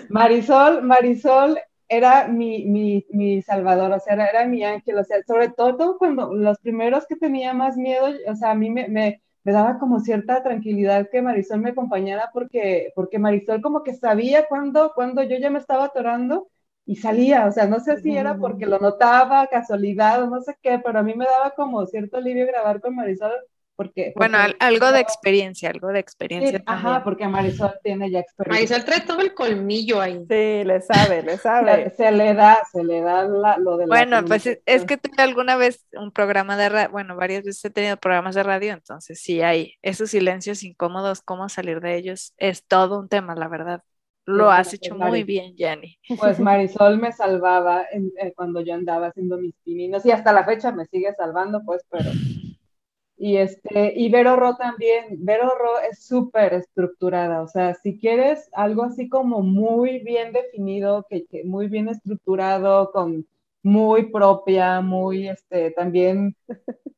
Marisol, 0.08 0.82
Marisol 0.82 1.58
era 1.88 2.28
mi, 2.28 2.64
mi, 2.64 3.04
mi 3.10 3.42
salvador, 3.42 3.92
o 3.92 4.00
sea, 4.00 4.14
era, 4.14 4.46
mi 4.46 4.64
ángel, 4.64 4.98
o 4.98 5.04
sea, 5.04 5.22
sobre 5.26 5.50
todo 5.50 5.98
cuando 5.98 6.32
los 6.32 6.58
primeros 6.60 7.06
que 7.06 7.16
tenía 7.16 7.52
más 7.52 7.76
miedo, 7.76 8.06
o 8.28 8.34
sea, 8.34 8.52
a 8.52 8.54
mí 8.54 8.70
me, 8.70 8.88
me, 8.88 9.22
me 9.44 9.52
daba 9.52 9.78
como 9.78 10.00
cierta 10.00 10.42
tranquilidad 10.42 11.08
que 11.10 11.20
Marisol 11.20 11.60
me 11.60 11.70
acompañara 11.70 12.30
porque, 12.32 12.92
porque 12.94 13.18
Marisol 13.18 13.60
como 13.60 13.82
que 13.82 13.94
sabía 13.94 14.46
cuando, 14.48 14.92
cuando 14.94 15.22
yo 15.22 15.36
ya 15.38 15.50
me 15.50 15.58
estaba 15.58 15.84
atorando 15.86 16.48
y 16.86 16.96
salía, 16.96 17.46
o 17.46 17.52
sea, 17.52 17.66
no 17.66 17.78
sé 17.80 17.98
si 18.00 18.16
era 18.16 18.36
porque 18.38 18.66
lo 18.66 18.78
notaba, 18.78 19.46
casualidad 19.48 20.22
o 20.22 20.30
no 20.30 20.40
sé 20.40 20.56
qué, 20.62 20.80
pero 20.84 20.98
a 20.98 21.02
mí 21.02 21.14
me 21.14 21.26
daba 21.26 21.50
como 21.50 21.84
cierto 21.86 22.16
alivio 22.16 22.46
grabar 22.46 22.80
con 22.80 22.94
Marisol 22.96 23.32
porque, 23.74 24.12
bueno, 24.16 24.38
algo 24.58 24.92
de 24.92 25.00
experiencia, 25.00 25.70
algo 25.70 25.88
de 25.88 25.98
experiencia. 25.98 26.62
ajá, 26.66 27.02
porque 27.02 27.26
Marisol 27.26 27.72
tiene 27.82 28.10
ya 28.10 28.20
experiencia. 28.20 28.76
Marisol 28.76 28.84
trae 28.84 29.00
todo 29.06 29.20
el 29.20 29.34
colmillo 29.34 30.00
ahí. 30.00 30.18
Sí, 30.28 30.64
le 30.64 30.80
sabe, 30.80 31.22
le 31.22 31.38
sabe. 31.38 31.90
se, 31.96 32.12
le 32.12 32.34
da, 32.34 32.62
se 32.70 32.84
le 32.84 33.00
da 33.00 33.24
lo 33.24 33.76
de 33.76 33.86
la 33.86 33.96
Bueno, 33.96 34.24
pues 34.24 34.46
es, 34.46 34.84
que 34.84 34.96
tuve 34.98 35.22
alguna 35.22 35.56
vez 35.56 35.86
un 35.94 36.12
programa 36.12 36.56
de 36.56 36.68
radio, 36.68 36.90
bueno, 36.90 37.16
varias 37.16 37.44
veces 37.44 37.64
he 37.64 37.70
tenido 37.70 37.96
programas 37.96 38.34
de 38.34 38.42
radio, 38.42 38.72
entonces 38.72 39.20
sí 39.20 39.40
hay 39.40 39.74
esos 39.82 40.10
silencios 40.10 40.62
incómodos, 40.62 41.22
cómo 41.22 41.48
salir 41.48 41.80
de 41.80 41.96
ellos, 41.96 42.34
es 42.36 42.64
todo 42.66 42.98
un 42.98 43.08
tema, 43.08 43.34
la 43.34 43.48
verdad. 43.48 43.82
Lo 44.24 44.50
has 44.50 44.72
hecho 44.72 44.94
muy 44.94 45.24
bien, 45.24 45.56
Jenny. 45.56 45.98
Pues 46.18 46.38
Marisol 46.40 46.98
me 46.98 47.10
salvaba 47.10 47.82
eh, 47.92 48.32
cuando 48.36 48.60
yo 48.60 48.74
andaba 48.74 49.08
haciendo 49.08 49.38
mis 49.38 49.54
pininos 49.64 50.06
y 50.06 50.12
hasta 50.12 50.32
la 50.32 50.44
fecha 50.44 50.70
me 50.70 50.86
sigue 50.86 51.12
salvando, 51.14 51.62
pues, 51.64 51.84
pero 51.90 52.10
y, 53.22 53.36
este, 53.36 53.92
y 53.94 54.10
Vero 54.10 54.34
Ro 54.34 54.56
también, 54.56 55.04
Vero 55.18 55.54
Ro 55.56 55.78
es 55.88 56.04
súper 56.04 56.54
estructurada, 56.54 57.42
o 57.42 57.46
sea, 57.46 57.72
si 57.74 57.96
quieres 57.96 58.50
algo 58.52 58.82
así 58.82 59.08
como 59.08 59.42
muy 59.42 60.00
bien 60.00 60.32
definido, 60.32 61.06
que, 61.08 61.24
muy 61.44 61.68
bien 61.68 61.88
estructurado, 61.88 62.90
con 62.90 63.24
muy 63.62 64.10
propia, 64.10 64.80
muy, 64.80 65.28
este, 65.28 65.70
también, 65.70 66.34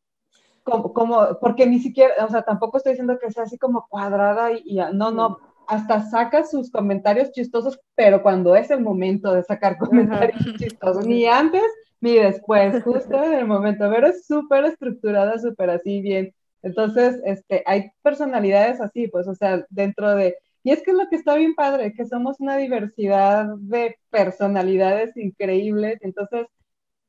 como, 0.63 0.95
como, 0.95 1.39
porque 1.43 1.67
ni 1.67 1.79
siquiera, 1.79 2.15
o 2.25 2.31
sea, 2.31 2.41
tampoco 2.41 2.79
estoy 2.79 2.93
diciendo 2.93 3.19
que 3.21 3.31
sea 3.31 3.43
así 3.43 3.59
como 3.59 3.87
cuadrada 3.87 4.51
y, 4.51 4.79
no, 4.95 5.11
no, 5.11 5.37
hasta 5.69 6.09
saca 6.09 6.47
sus 6.47 6.71
comentarios 6.71 7.33
chistosos, 7.33 7.79
pero 7.95 8.23
cuando 8.23 8.57
es 8.57 8.71
el 8.71 8.81
momento 8.81 9.31
de 9.35 9.43
sacar 9.43 9.77
comentarios 9.77 10.43
chistosos, 10.57 11.07
ni 11.07 11.27
antes 11.27 11.71
ni 12.05 12.17
después, 12.17 12.83
justo 12.85 13.25
en 13.25 13.33
el 13.33 13.47
momento, 13.47 13.91
pero 13.91 14.09
es 14.09 14.27
súper 14.27 14.67
estructurada, 14.67 15.39
súper 15.39 15.71
así 15.71 16.03
bien. 16.03 16.35
Entonces, 16.63 17.19
este, 17.25 17.63
hay 17.67 17.91
personalidades 18.03 18.81
así, 18.81 19.09
pues, 19.09 19.27
o 19.27 19.35
sea, 19.35 19.65
dentro 19.71 20.15
de, 20.15 20.37
y 20.63 20.73
es 20.73 20.83
que 20.83 20.91
es 20.91 20.97
lo 20.99 21.09
que 21.09 21.17
está 21.17 21.35
bien 21.35 21.55
padre, 21.55 21.95
que 21.95 22.05
somos 22.07 22.41
una 22.41 22.59
diversidad 22.59 23.47
de 23.59 23.97
personalidades 24.11 25.17
increíbles, 25.17 25.99
entonces, 26.03 26.47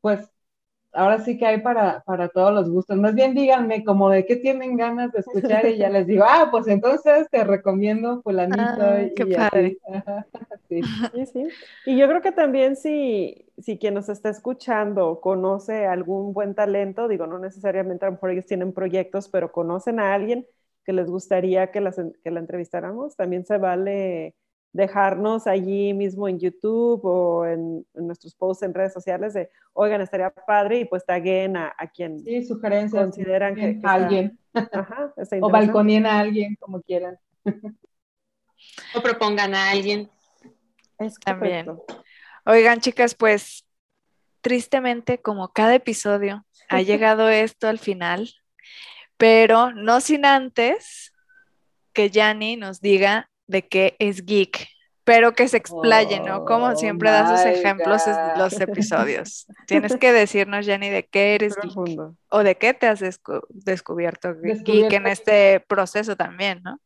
pues, 0.02 0.30
ahora 0.96 1.20
sí 1.20 1.38
que 1.38 1.46
hay 1.46 1.62
para, 1.62 2.02
para 2.06 2.30
todos 2.30 2.54
los 2.54 2.70
gustos. 2.70 2.98
Más 2.98 3.14
bien 3.14 3.36
díganme 3.36 3.84
como 3.84 4.10
de 4.10 4.26
qué 4.26 4.38
tienen 4.38 4.78
ganas 4.78 5.12
de 5.12 5.20
escuchar 5.20 5.66
y 5.68 5.78
ya 5.78 5.90
les 5.90 6.08
digo, 6.08 6.24
ah, 6.28 6.48
pues 6.50 6.68
entonces 6.68 7.28
te 7.30 7.44
recomiendo 7.44 8.22
fulanito. 8.22 8.62
Ah, 8.62 9.04
y, 9.04 9.14
qué 9.14 9.26
padre. 9.28 9.78
Sí. 10.68 10.82
sí. 11.32 11.48
Y 11.86 11.96
yo 11.96 12.08
creo 12.08 12.24
que 12.24 12.32
también 12.32 12.76
si, 12.76 13.46
si 13.60 13.78
quien 13.78 13.94
nos 13.94 14.10
está 14.10 14.30
escuchando 14.30 15.22
conoce 15.22 15.86
algún 15.86 16.34
buen 16.34 16.56
talento, 16.56 17.08
digo, 17.08 17.28
no 17.28 17.38
necesariamente 17.38 18.04
a 18.06 18.08
lo 18.08 18.14
mejor 18.14 18.32
ellos 18.32 18.48
tienen 18.48 18.74
proyectos, 18.74 19.30
pero 19.30 19.52
conocen 19.52 20.00
a 20.00 20.16
alguien 20.16 20.48
que 20.84 20.92
les 20.92 21.08
gustaría 21.08 21.72
que, 21.72 21.82
las, 21.82 22.02
que 22.24 22.32
la 22.32 22.40
entrevistáramos, 22.40 23.16
también 23.16 23.46
se 23.46 23.60
vale 23.60 24.34
dejarnos 24.76 25.48
allí 25.48 25.94
mismo 25.94 26.28
en 26.28 26.38
YouTube 26.38 27.00
o 27.06 27.46
en, 27.46 27.86
nuestros 27.94 28.36
posts 28.36 28.64
en 28.64 28.74
redes 28.74 28.92
sociales 28.92 29.34
de, 29.34 29.50
oigan, 29.72 30.02
estaría 30.02 30.30
padre 30.30 30.80
y 30.80 30.86
pues 30.86 31.06
taguen 31.06 31.56
a, 31.56 31.74
a 31.78 31.88
quien 31.88 32.20
sí, 32.20 32.44
sugerencias, 32.44 33.02
consideran 33.02 33.56
que, 33.56 33.80
alguien. 33.84 34.38
o 35.42 35.50
balconien 35.50 36.06
a 36.06 36.20
alguien, 36.20 36.58
como 36.60 36.82
quieran. 36.82 37.18
o 38.94 39.02
propongan 39.02 39.56
a 39.56 39.72
alguien. 39.72 40.10
Es 41.00 41.16
También. 41.20 41.68
Oigan, 42.46 42.82
chicas, 42.82 43.16
pues 43.16 43.66
tristemente, 44.42 45.22
como 45.22 45.54
cada 45.54 45.76
episodio, 45.76 46.46
ha 46.68 46.82
llegado 46.82 47.30
esto 47.30 47.70
al 47.70 47.80
final, 47.80 48.30
pero 49.16 49.72
no 49.72 50.02
sin 50.02 50.26
antes 50.26 51.14
que 51.94 52.10
Yanni 52.10 52.58
nos 52.58 52.82
diga 52.82 53.30
de 53.48 53.68
qué 53.68 53.96
es 54.00 54.26
geek, 54.26 54.68
pero 55.04 55.34
que 55.34 55.48
se 55.48 55.58
explaye, 55.58 56.20
¿no? 56.20 56.46
Como 56.46 56.66
oh 56.66 56.76
siempre 56.76 57.12
das 57.12 57.30
los 57.30 57.46
ejemplos 57.46 58.08
en 58.08 58.40
los 58.40 58.60
episodios. 58.60 59.46
Tienes 59.68 59.96
que 59.98 60.12
decirnos, 60.12 60.66
Yanni, 60.66 60.90
de 60.90 61.06
qué 61.06 61.36
eres 61.36 61.56
geek 61.62 62.00
o 62.30 62.44
de 62.44 62.56
qué 62.56 62.74
te 62.74 62.88
has 62.88 63.02
descubierto, 63.50 64.36
geek 64.42 64.92
en 64.92 65.08
este 65.08 65.60
proceso 65.62 66.16
también, 66.16 66.62
¿no? 66.64 66.80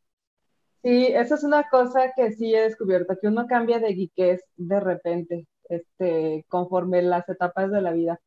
Sí, 0.84 1.08
eso 1.08 1.36
es 1.36 1.44
una 1.44 1.68
cosa 1.70 2.14
que 2.16 2.32
sí 2.32 2.56
he 2.56 2.62
descubierto, 2.62 3.18
que 3.20 3.28
uno 3.28 3.48
cambia 3.48 3.80
de 3.80 3.94
geekés 3.94 4.42
de 4.56 4.80
repente, 4.80 5.48
este, 5.68 6.46
conforme 6.48 7.02
las 7.02 7.28
etapas 7.28 7.70
de 7.72 7.82
la 7.82 7.92
vida. 7.92 8.20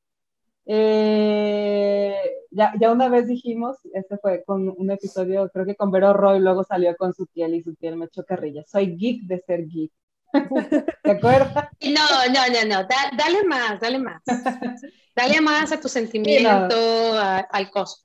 Eh, 0.66 2.14
ya, 2.50 2.72
ya 2.80 2.92
una 2.92 3.08
vez 3.08 3.26
dijimos, 3.26 3.78
este 3.94 4.18
fue 4.18 4.44
con 4.44 4.72
un 4.76 4.90
episodio, 4.90 5.48
creo 5.50 5.66
que 5.66 5.74
con 5.74 5.90
Vero 5.90 6.12
Roy, 6.12 6.40
luego 6.40 6.64
salió 6.64 6.96
con 6.96 7.12
su 7.12 7.26
piel 7.26 7.54
y 7.54 7.62
su 7.62 7.74
piel 7.74 7.96
me 7.96 8.06
echó 8.06 8.24
carrilla. 8.24 8.62
Soy 8.66 8.96
geek 8.96 9.22
de 9.22 9.40
ser 9.40 9.66
geek. 9.66 9.92
¿Te 11.02 11.10
acuerdas? 11.10 11.68
No, 11.80 12.26
no, 12.32 12.46
no, 12.48 12.68
no, 12.68 12.88
dale 12.88 13.44
más, 13.46 13.80
dale 13.80 13.98
más. 13.98 14.22
Dale 15.14 15.42
más 15.42 15.70
a 15.70 15.78
tu 15.78 15.90
sentimiento, 15.90 16.74
al 17.14 17.70
coso. 17.70 17.98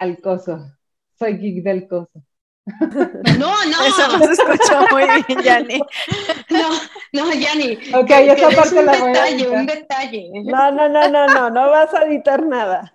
Al 0.00 0.20
coso. 0.20 0.58
Soy 1.16 1.38
geek 1.38 1.62
del 1.62 1.86
coso. 1.86 2.24
No, 3.38 3.64
no. 3.64 3.84
Eso 3.84 4.18
no 4.18 4.24
se 4.24 4.32
escuchó 4.32 4.86
muy 4.90 5.04
bien, 5.04 5.42
Yanni. 5.42 5.80
No, 6.48 6.70
no, 7.12 7.32
Yanni. 7.32 7.78
Ok, 7.94 8.10
esa 8.10 8.50
parte 8.50 8.78
un 8.78 8.86
la 8.86 8.96
voy 8.98 9.12
detalle, 9.12 9.48
un 9.48 9.66
detalle. 9.66 10.30
No, 10.44 10.70
no, 10.70 10.88
no, 10.88 11.08
no, 11.08 11.26
no, 11.26 11.50
no 11.50 11.70
vas 11.70 11.92
a 11.94 12.04
editar 12.04 12.44
nada. 12.44 12.92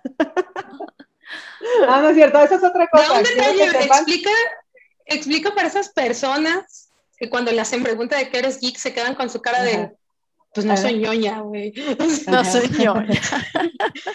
Ah, 1.88 2.00
no 2.00 2.10
es 2.10 2.16
cierto, 2.16 2.40
eso 2.40 2.54
es 2.56 2.64
otra 2.64 2.86
cosa. 2.88 3.06
No, 3.08 3.14
un 3.16 3.22
detalle, 3.24 3.64
explica, 3.64 4.30
explica 5.06 5.54
para 5.54 5.68
esas 5.68 5.88
personas 5.88 6.90
que 7.16 7.28
cuando 7.30 7.50
le 7.50 7.60
hacen 7.60 7.82
pregunta 7.82 8.16
de 8.16 8.28
qué 8.28 8.38
eres 8.38 8.60
geek 8.60 8.76
se 8.76 8.92
quedan 8.92 9.14
con 9.14 9.30
su 9.30 9.40
cara 9.40 9.62
de, 9.62 9.90
pues 10.54 10.66
no 10.66 10.76
soy 10.76 10.98
ñoña, 10.98 11.40
güey. 11.40 11.72
No 12.28 12.44
soy 12.44 12.68
ñoña. 12.78 13.20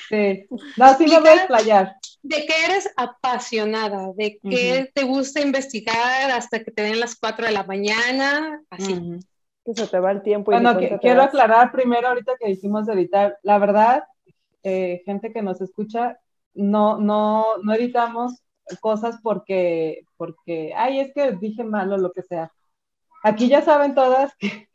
Sí. 0.09 0.45
No, 0.77 0.97
sí 0.97 1.05
me 1.05 1.19
voy 1.19 1.29
a 1.29 1.35
explayar 1.35 1.95
de 2.23 2.45
qué 2.45 2.53
eres 2.65 2.91
apasionada, 2.97 4.11
de 4.15 4.39
qué 4.41 4.91
te 4.93 5.03
gusta 5.03 5.41
investigar 5.41 6.31
hasta 6.31 6.63
que 6.63 6.71
te 6.71 6.83
den 6.83 6.99
las 6.99 7.15
4 7.15 7.45
de 7.47 7.51
la 7.51 7.63
mañana, 7.63 8.61
así. 8.69 9.19
Que 9.65 9.73
se 9.73 9.87
te 9.87 9.99
va 9.99 10.11
el 10.11 10.21
tiempo. 10.21 10.51
Y 10.51 10.55
bueno, 10.55 10.77
quiero 10.99 11.21
aclarar 11.23 11.71
primero, 11.71 12.07
ahorita 12.07 12.33
que 12.39 12.49
dijimos 12.49 12.85
de 12.85 12.93
editar, 12.93 13.37
la 13.43 13.59
verdad, 13.59 14.03
eh, 14.63 15.01
gente 15.05 15.33
que 15.33 15.41
nos 15.41 15.61
escucha, 15.61 16.19
no, 16.53 16.97
no, 16.97 17.57
no 17.63 17.73
editamos 17.73 18.43
cosas 18.79 19.19
porque, 19.21 20.03
porque, 20.17 20.73
ay, 20.75 20.99
es 20.99 21.13
que 21.13 21.31
dije 21.33 21.63
mal 21.63 21.91
o 21.91 21.97
lo 21.97 22.11
que 22.11 22.21
sea. 22.21 22.51
Aquí 23.23 23.47
ya 23.47 23.61
saben 23.61 23.95
todas 23.95 24.35
que, 24.35 24.67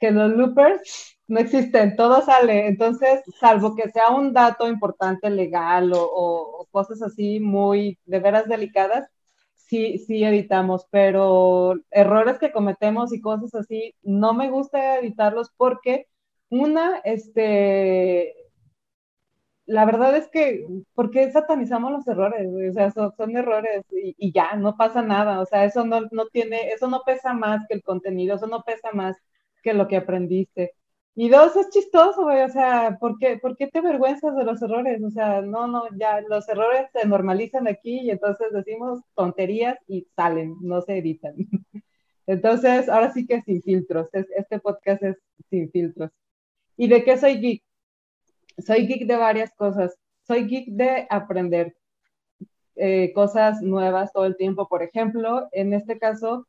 que 0.00 0.10
los 0.10 0.32
loopers 0.32 1.18
no 1.28 1.40
existen, 1.40 1.96
todo 1.96 2.22
sale. 2.22 2.66
Entonces, 2.68 3.22
salvo 3.40 3.76
que 3.76 3.90
sea 3.90 4.10
un 4.10 4.32
dato 4.32 4.68
importante 4.68 5.30
legal 5.30 5.92
o, 5.94 6.66
cosas 6.72 7.02
así 7.02 7.40
muy 7.40 7.98
de 8.06 8.20
veras 8.20 8.48
delicadas, 8.48 9.08
sí, 9.54 9.98
sí 9.98 10.24
editamos, 10.24 10.86
pero 10.90 11.74
errores 11.90 12.38
que 12.38 12.52
cometemos 12.52 13.12
y 13.12 13.20
cosas 13.20 13.54
así, 13.54 13.94
no 14.02 14.34
me 14.34 14.50
gusta 14.50 14.98
editarlos 14.98 15.50
porque 15.56 16.06
una, 16.50 16.98
este, 17.04 18.34
la 19.66 19.84
verdad 19.84 20.16
es 20.16 20.28
que, 20.28 20.66
¿por 20.94 21.10
qué 21.10 21.30
satanizamos 21.30 21.92
los 21.92 22.06
errores? 22.08 22.48
O 22.70 22.72
sea, 22.72 22.90
son, 22.90 23.36
errores 23.36 23.84
y, 23.92 24.14
y, 24.18 24.32
ya, 24.32 24.56
no 24.56 24.76
pasa 24.76 25.02
nada. 25.02 25.40
O 25.40 25.46
sea, 25.46 25.64
eso 25.64 25.84
no, 25.84 26.00
no 26.10 26.26
tiene, 26.26 26.70
eso 26.72 26.88
no 26.88 27.02
pesa 27.06 27.32
más 27.34 27.66
que 27.68 27.74
el 27.74 27.82
contenido, 27.82 28.36
eso 28.36 28.46
no 28.48 28.62
pesa 28.62 28.90
más 28.92 29.16
que 29.62 29.74
lo 29.74 29.88
que 29.88 29.96
aprendiste. 29.96 30.72
Y 31.14 31.28
dos, 31.28 31.56
es 31.56 31.70
chistoso, 31.70 32.22
güey, 32.22 32.42
o 32.42 32.48
sea, 32.48 32.96
¿por 33.00 33.18
qué, 33.18 33.38
¿por 33.38 33.56
qué 33.56 33.66
te 33.66 33.80
avergüenzas 33.80 34.36
de 34.36 34.44
los 34.44 34.62
errores? 34.62 35.02
O 35.02 35.10
sea, 35.10 35.42
no, 35.42 35.66
no, 35.66 35.84
ya 35.98 36.20
los 36.22 36.48
errores 36.48 36.88
se 36.92 37.06
normalizan 37.06 37.68
aquí 37.68 38.00
y 38.00 38.10
entonces 38.10 38.52
decimos 38.52 39.00
tonterías 39.14 39.76
y 39.88 40.06
salen, 40.16 40.56
no 40.60 40.80
se 40.82 40.98
editan. 40.98 41.34
Entonces, 42.26 42.88
ahora 42.88 43.12
sí 43.12 43.26
que 43.26 43.42
sin 43.42 43.60
filtros, 43.60 44.08
este 44.12 44.60
podcast 44.60 45.02
es 45.02 45.16
sin 45.50 45.70
filtros. 45.70 46.10
¿Y 46.76 46.88
de 46.88 47.02
qué 47.04 47.18
soy 47.18 47.40
geek? 47.40 47.62
Soy 48.58 48.86
geek 48.86 49.06
de 49.06 49.16
varias 49.16 49.52
cosas. 49.54 49.96
Soy 50.22 50.46
geek 50.46 50.68
de 50.68 51.06
aprender 51.10 51.74
eh, 52.76 53.12
cosas 53.14 53.62
nuevas 53.62 54.12
todo 54.12 54.26
el 54.26 54.36
tiempo. 54.36 54.68
Por 54.68 54.82
ejemplo, 54.82 55.48
en 55.52 55.74
este 55.74 55.98
caso, 55.98 56.46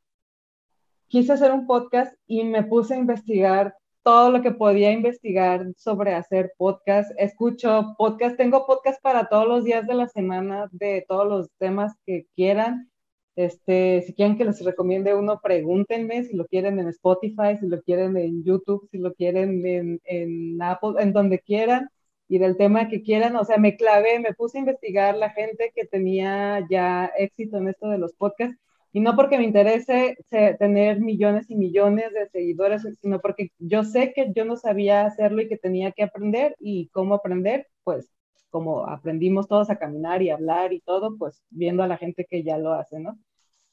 quise 1.12 1.34
hacer 1.34 1.51
un 1.51 1.68
podcast 1.68 2.16
y 2.26 2.45
me 2.45 2.64
puse 2.64 2.93
a 2.93 2.97
investigar 2.97 3.76
todo 4.01 4.32
lo 4.32 4.41
que 4.41 4.51
podía 4.51 4.93
investigar 4.93 5.66
sobre 5.76 6.14
hacer 6.14 6.53
podcast. 6.57 7.12
Escucho 7.18 7.95
podcast, 7.97 8.38
tengo 8.38 8.66
podcast 8.66 9.01
para 9.01 9.26
todos 9.28 9.45
los 9.45 9.66
días 9.66 9.86
de 9.88 9.93
la 9.93 10.07
semana 10.07 10.70
de 10.72 11.03
todos 11.09 11.28
los 11.28 11.49
temas 11.59 11.93
que 12.05 12.28
quieran. 12.34 12.89
Este, 13.36 14.03
si 14.03 14.14
quieren 14.14 14.38
que 14.38 14.45
les 14.45 14.64
recomiende 14.64 15.14
uno, 15.14 15.41
pregúntenme 15.43 16.24
si 16.24 16.34
lo 16.38 16.45
quieren 16.47 16.80
en 16.80 16.88
Spotify, 16.88 17.57
si 17.59 17.68
lo 17.68 17.82
quieren 17.82 18.16
en 18.16 18.45
YouTube, 18.45 18.88
si 18.89 18.97
lo 18.97 19.14
quieren 19.14 19.66
en, 19.66 19.99
en 20.05 20.62
Apple, 20.62 20.93
en 20.99 21.12
donde 21.12 21.39
quieran 21.39 21.89
y 22.30 22.38
del 22.39 22.55
tema 22.55 22.88
que 22.88 23.01
quieran. 23.01 23.36
O 23.36 23.43
sea, 23.43 23.57
me 23.57 23.76
clavé, 23.76 24.20
me 24.20 24.34
puse 24.34 24.59
a 24.59 24.62
investigar 24.62 25.18
la 25.18 25.32
gente 25.32 25.74
que 25.76 25.86
tenía 25.86 26.66
ya 26.70 27.12
éxito 27.18 27.57
en 27.57 27.68
esto 27.68 27.89
de 27.89 27.97
los 27.97 28.14
podcasts 28.14 28.57
y 28.93 28.99
no 28.99 29.15
porque 29.15 29.37
me 29.37 29.45
interese 29.45 30.17
tener 30.59 30.99
millones 30.99 31.49
y 31.49 31.55
millones 31.55 32.13
de 32.13 32.27
seguidores, 32.29 32.83
sino 33.01 33.19
porque 33.21 33.51
yo 33.59 33.83
sé 33.83 34.13
que 34.13 34.31
yo 34.35 34.45
no 34.45 34.57
sabía 34.57 35.05
hacerlo 35.05 35.41
y 35.41 35.47
que 35.47 35.57
tenía 35.57 35.91
que 35.91 36.03
aprender 36.03 36.55
y 36.59 36.89
cómo 36.89 37.15
aprender, 37.15 37.67
pues 37.83 38.09
como 38.49 38.85
aprendimos 38.87 39.47
todos 39.47 39.69
a 39.69 39.77
caminar 39.77 40.21
y 40.21 40.29
hablar 40.29 40.73
y 40.73 40.81
todo, 40.81 41.17
pues 41.17 41.41
viendo 41.49 41.83
a 41.83 41.87
la 41.87 41.97
gente 41.97 42.25
que 42.29 42.43
ya 42.43 42.57
lo 42.57 42.73
hace, 42.73 42.99
¿no? 42.99 43.17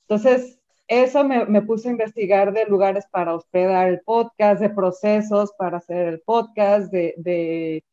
Entonces, 0.09 0.61
eso 0.87 1.25
me, 1.25 1.45
me 1.47 1.63
puse 1.63 1.89
a 1.89 1.93
investigar 1.93 2.53
de 2.53 2.65
lugares 2.67 3.05
para 3.11 3.35
hospedar 3.35 3.89
el 3.89 4.01
podcast, 4.03 4.61
de 4.61 4.71
procesos 4.71 5.53
para 5.59 5.79
hacer 5.79 6.09
el 6.09 6.21
podcast, 6.21 6.91
de, 6.93 7.15
de, 7.19 7.85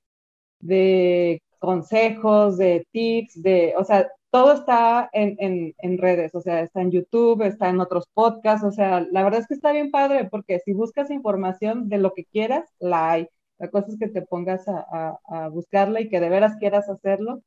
de 0.60 1.42
consejos, 1.60 2.58
de 2.58 2.88
tips, 2.92 3.42
de, 3.42 3.74
o 3.78 3.84
sea, 3.84 4.08
todo 4.36 4.52
está 4.52 5.10
en, 5.14 5.74
en, 5.78 5.98
redes, 5.98 6.36
o 6.36 6.42
sea, 6.42 6.60
está 6.60 6.82
en 6.82 6.92
YouTube, 6.92 7.42
está 7.44 7.70
en 7.70 7.80
otros 7.80 8.06
podcasts, 8.14 8.66
o 8.66 8.72
sea, 8.74 9.00
la 9.10 9.24
verdad 9.24 9.40
es 9.40 9.48
que 9.48 9.54
está 9.54 9.72
bien 9.72 9.92
padre 9.92 10.28
porque 10.30 10.60
si 10.60 10.74
buscas 10.74 11.10
información 11.10 11.88
de 11.88 12.00
lo 12.00 12.14
que 12.14 12.26
quieras, 12.26 12.70
la 12.80 13.12
hay. 13.12 13.30
La 13.60 13.70
cosa 13.70 13.88
es 13.88 13.98
que 13.98 14.10
te 14.10 14.24
pongas 14.24 14.68
a, 14.68 15.18
a, 15.26 15.48
buscarla 15.48 16.02
y 16.02 16.10
que 16.10 16.20
de 16.20 16.28
veras 16.28 16.58
quieras 16.60 16.90
hacerlo. 16.90 17.44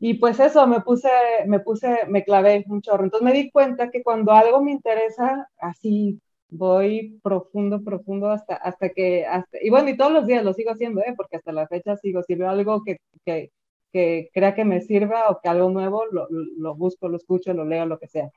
Y 0.00 0.14
pues 0.14 0.40
eso, 0.40 0.66
me 0.66 0.80
puse, 0.80 1.10
me 1.46 1.60
puse, 1.60 2.06
me 2.08 2.24
clavé 2.24 2.64
un 2.68 2.82
chorro. 2.82 3.04
Entonces 3.04 3.24
me 3.24 3.32
di 3.32 3.48
cuenta 3.48 3.88
que 3.90 4.02
cuando 4.02 4.32
algo 4.32 4.60
me 4.60 4.72
interesa, 4.72 5.48
así 5.60 6.20
voy 6.48 7.20
profundo, 7.22 7.84
profundo 7.84 8.30
hasta, 8.30 8.56
hasta 8.56 8.88
que, 8.88 9.26
hasta, 9.26 9.58
y 9.62 9.70
bueno, 9.70 9.90
y 9.90 9.96
todos 9.96 10.10
los 10.10 10.26
días 10.26 10.42
lo 10.44 10.54
sigo 10.54 10.72
haciendo, 10.72 11.02
¿eh? 11.02 11.14
porque 11.16 11.36
hasta 11.36 11.52
la 11.52 11.68
fecha 11.68 11.96
sigo, 11.96 12.24
si 12.24 12.34
veo 12.34 12.50
algo 12.50 12.82
que, 12.82 12.98
que, 13.24 13.52
que 13.92 14.30
crea 14.32 14.54
que 14.54 14.64
me 14.64 14.80
sirva 14.80 15.28
o 15.30 15.40
que 15.40 15.48
algo 15.48 15.70
nuevo, 15.70 16.06
lo, 16.06 16.28
lo 16.30 16.74
busco, 16.74 17.08
lo 17.08 17.16
escucho, 17.16 17.52
lo 17.54 17.64
leo, 17.64 17.86
lo 17.86 17.98
que 17.98 18.08
sea. 18.08 18.30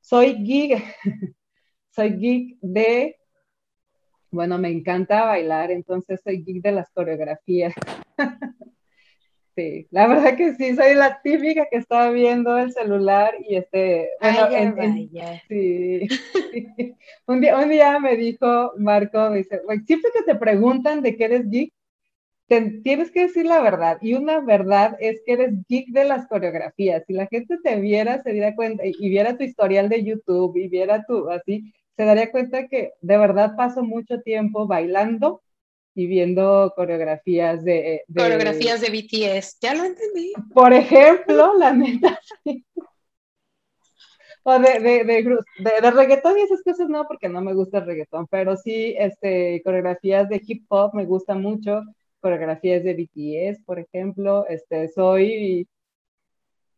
Soy 0.00 0.34
geek, 0.44 0.82
soy 1.90 2.10
geek 2.16 2.58
de, 2.60 3.16
bueno, 4.30 4.58
me 4.58 4.70
encanta 4.70 5.24
bailar, 5.24 5.70
entonces 5.70 6.20
soy 6.22 6.42
geek 6.42 6.62
de 6.62 6.72
las 6.72 6.90
coreografías. 6.90 7.74
Sí, 9.56 9.86
la 9.90 10.06
verdad 10.06 10.36
que 10.36 10.52
sí, 10.52 10.76
soy 10.76 10.92
la 10.94 11.22
típica 11.22 11.66
que 11.70 11.78
estaba 11.78 12.10
viendo 12.10 12.58
el 12.58 12.72
celular 12.74 13.34
y 13.40 13.56
este, 13.56 14.10
bueno, 14.20 14.50
sí, 15.48 16.06
Un, 17.26 17.40
día, 17.40 17.56
un 17.56 17.70
día 17.70 17.98
me 17.98 18.16
dijo 18.16 18.74
Marco, 18.76 19.30
me 19.30 19.38
dice, 19.38 19.62
siempre 19.86 20.10
que 20.12 20.24
te 20.24 20.34
preguntan 20.34 21.00
de 21.00 21.16
qué 21.16 21.24
eres 21.24 21.48
geek, 21.48 21.72
tienes 22.46 23.10
que 23.10 23.22
decir 23.26 23.46
la 23.46 23.60
verdad. 23.60 23.98
Y 24.00 24.14
una 24.14 24.40
verdad 24.40 24.96
es 25.00 25.20
que 25.24 25.32
eres 25.32 25.54
geek 25.68 25.88
de 25.88 26.04
las 26.04 26.26
coreografías. 26.26 27.04
Si 27.06 27.12
la 27.12 27.26
gente 27.26 27.58
te 27.62 27.80
viera, 27.80 28.22
se 28.22 28.32
diera 28.32 28.54
cuenta 28.54 28.84
y, 28.86 29.08
viera 29.08 29.36
tu 29.36 29.44
historial 29.44 29.88
de 29.88 30.04
YouTube 30.04 30.56
y 30.56 30.68
viera 30.68 31.04
tu 31.04 31.28
así, 31.30 31.72
se 31.96 32.04
daría 32.04 32.30
cuenta 32.30 32.68
que 32.68 32.92
de 33.00 33.18
verdad 33.18 33.56
paso 33.56 33.82
mucho 33.82 34.20
tiempo 34.20 34.66
bailando 34.66 35.42
y 35.94 36.06
viendo 36.06 36.72
coreografías 36.76 37.64
de, 37.64 38.02
Coreografías 38.14 38.82
de 38.82 38.90
BTS, 38.90 39.58
ya 39.60 39.74
lo 39.74 39.84
entendí. 39.84 40.32
Por 40.52 40.74
ejemplo, 40.74 41.54
la 41.58 41.72
neta, 41.72 42.20
O 44.42 44.58
de, 44.58 44.78
de, 44.78 45.04
de, 45.04 45.90
reggaetón 45.90 46.38
y 46.38 46.42
esas 46.42 46.62
cosas 46.62 46.88
no, 46.90 47.08
porque 47.08 47.30
no 47.30 47.40
me 47.40 47.54
gusta 47.54 47.78
el 47.78 47.86
reggaetón, 47.86 48.26
pero 48.28 48.56
sí, 48.56 48.94
este, 48.98 49.62
coreografías 49.64 50.28
de 50.28 50.40
hip 50.46 50.66
hop 50.68 50.94
me 50.94 51.06
gustan 51.06 51.40
mucho, 51.40 51.82
coreografías 52.26 52.82
de 52.82 52.94
BTS, 52.94 53.62
por 53.64 53.78
ejemplo, 53.78 54.46
este, 54.48 54.88
soy 54.88 55.68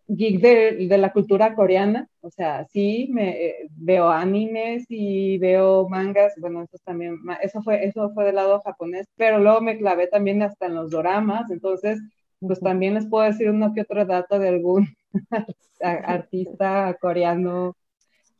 geek 0.07 0.41
de, 0.43 0.99
la 0.99 1.11
cultura 1.11 1.55
coreana, 1.55 2.07
o 2.21 2.31
sea, 2.31 2.67
sí, 2.67 3.09
me, 3.11 3.31
eh, 3.31 3.69
veo 3.71 4.11
animes 4.11 4.85
y 4.91 5.39
veo 5.39 5.89
mangas, 5.89 6.35
bueno, 6.39 6.65
eso 6.65 6.77
también, 6.85 7.19
eso 7.43 7.63
fue, 7.63 7.87
eso 7.87 8.11
fue 8.13 8.27
del 8.27 8.35
lado 8.35 8.61
japonés, 8.61 9.07
pero 9.17 9.39
luego 9.39 9.63
me 9.63 9.79
clavé 9.79 10.07
también 10.07 10.43
hasta 10.43 10.67
en 10.67 10.75
los 10.75 10.91
doramas, 10.91 11.51
entonces, 11.51 11.99
pues 12.41 12.61
también 12.61 12.93
les 12.93 13.07
puedo 13.07 13.25
decir 13.25 13.49
uno 13.49 13.73
que 13.73 13.83
otro 13.83 14.05
dato 14.05 14.39
de 14.39 14.49
algún 14.49 14.87
artista 15.81 16.95
coreano, 17.01 17.75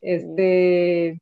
este, 0.03 1.19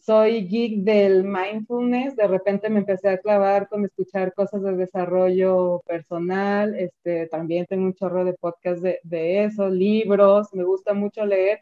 soy 0.00 0.46
geek 0.48 0.84
del 0.84 1.24
mindfulness, 1.24 2.16
de 2.16 2.26
repente 2.26 2.70
me 2.70 2.80
empecé 2.80 3.08
a 3.08 3.18
clavar 3.18 3.68
con 3.68 3.84
escuchar 3.84 4.32
cosas 4.34 4.62
de 4.62 4.76
desarrollo 4.76 5.82
personal, 5.86 6.74
este, 6.74 7.26
también 7.28 7.66
tengo 7.66 7.84
un 7.84 7.94
chorro 7.94 8.24
de 8.24 8.34
podcast 8.34 8.82
de, 8.82 9.00
de 9.02 9.44
eso, 9.44 9.68
libros, 9.68 10.48
me 10.52 10.64
gusta 10.64 10.94
mucho 10.94 11.24
leer. 11.26 11.60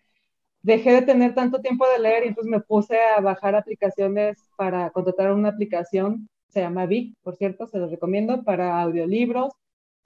Dejé 0.63 0.93
de 0.93 1.03
tener 1.03 1.35
tanto 1.35 1.61
tiempo 1.61 1.87
de 1.89 2.01
leer 2.01 2.25
y 2.25 2.29
entonces 2.29 2.51
me 2.51 2.61
puse 2.61 2.99
a 3.17 3.21
bajar 3.21 3.55
aplicaciones 3.55 4.39
para 4.57 4.91
contratar 4.91 5.33
una 5.33 5.49
aplicación, 5.51 6.29
se 6.49 6.61
llama 6.61 6.87
Vic, 6.87 7.15
por 7.23 7.37
cierto, 7.37 7.67
se 7.67 7.79
los 7.79 7.91
recomiendo, 7.91 8.43
para 8.45 8.83
audiolibros. 8.83 9.53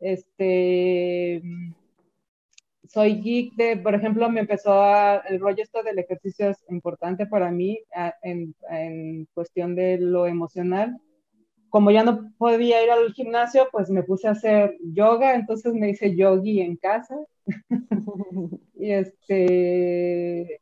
Este, 0.01 1.43
soy 2.89 3.21
geek 3.21 3.55
de, 3.55 3.77
por 3.77 3.95
ejemplo, 3.95 4.31
me 4.31 4.41
empezó 4.41 4.73
a, 4.83 5.17
el 5.29 5.41
rollo 5.41 5.63
esto 5.63 5.83
del 5.83 5.99
ejercicio 5.99 6.51
es 6.51 6.65
importante 6.69 7.27
para 7.27 7.51
mí 7.51 7.81
en, 8.23 8.55
en, 8.71 9.27
cuestión 9.35 9.75
de 9.75 9.99
lo 9.99 10.27
emocional. 10.27 11.01
Como 11.71 11.91
ya 11.91 12.05
no 12.05 12.33
podía 12.39 12.85
ir 12.85 12.91
al 12.91 13.13
gimnasio, 13.13 13.69
pues 13.73 13.91
me 13.91 14.03
puse 14.05 14.29
a 14.29 14.33
hacer 14.33 14.77
yoga, 14.81 15.35
entonces 15.35 15.75
me 15.75 15.91
hice 15.91 16.15
yogi 16.17 16.61
en 16.61 16.77
casa. 16.77 17.17
y 18.75 18.91
este, 18.93 20.61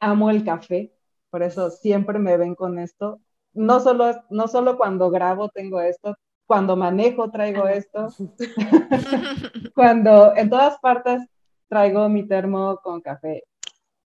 amo 0.00 0.30
el 0.30 0.44
café, 0.44 0.92
por 1.30 1.42
eso 1.42 1.70
siempre 1.70 2.18
me 2.18 2.36
ven 2.36 2.54
con 2.54 2.78
esto. 2.78 3.20
No 3.54 3.80
solo, 3.80 4.24
no 4.30 4.48
solo 4.48 4.76
cuando 4.76 5.10
grabo 5.10 5.48
tengo 5.50 5.80
esto, 5.80 6.16
cuando 6.52 6.76
manejo 6.76 7.30
traigo 7.30 7.66
esto, 7.66 8.08
cuando 9.74 10.36
en 10.36 10.50
todas 10.50 10.78
partes 10.80 11.22
traigo 11.66 12.10
mi 12.10 12.28
termo 12.28 12.78
con 12.82 13.00
café. 13.00 13.44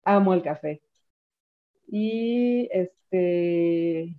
Amo 0.03 0.34
el 0.34 0.44
café. 0.44 0.82
Y 1.88 2.68
este, 2.74 4.18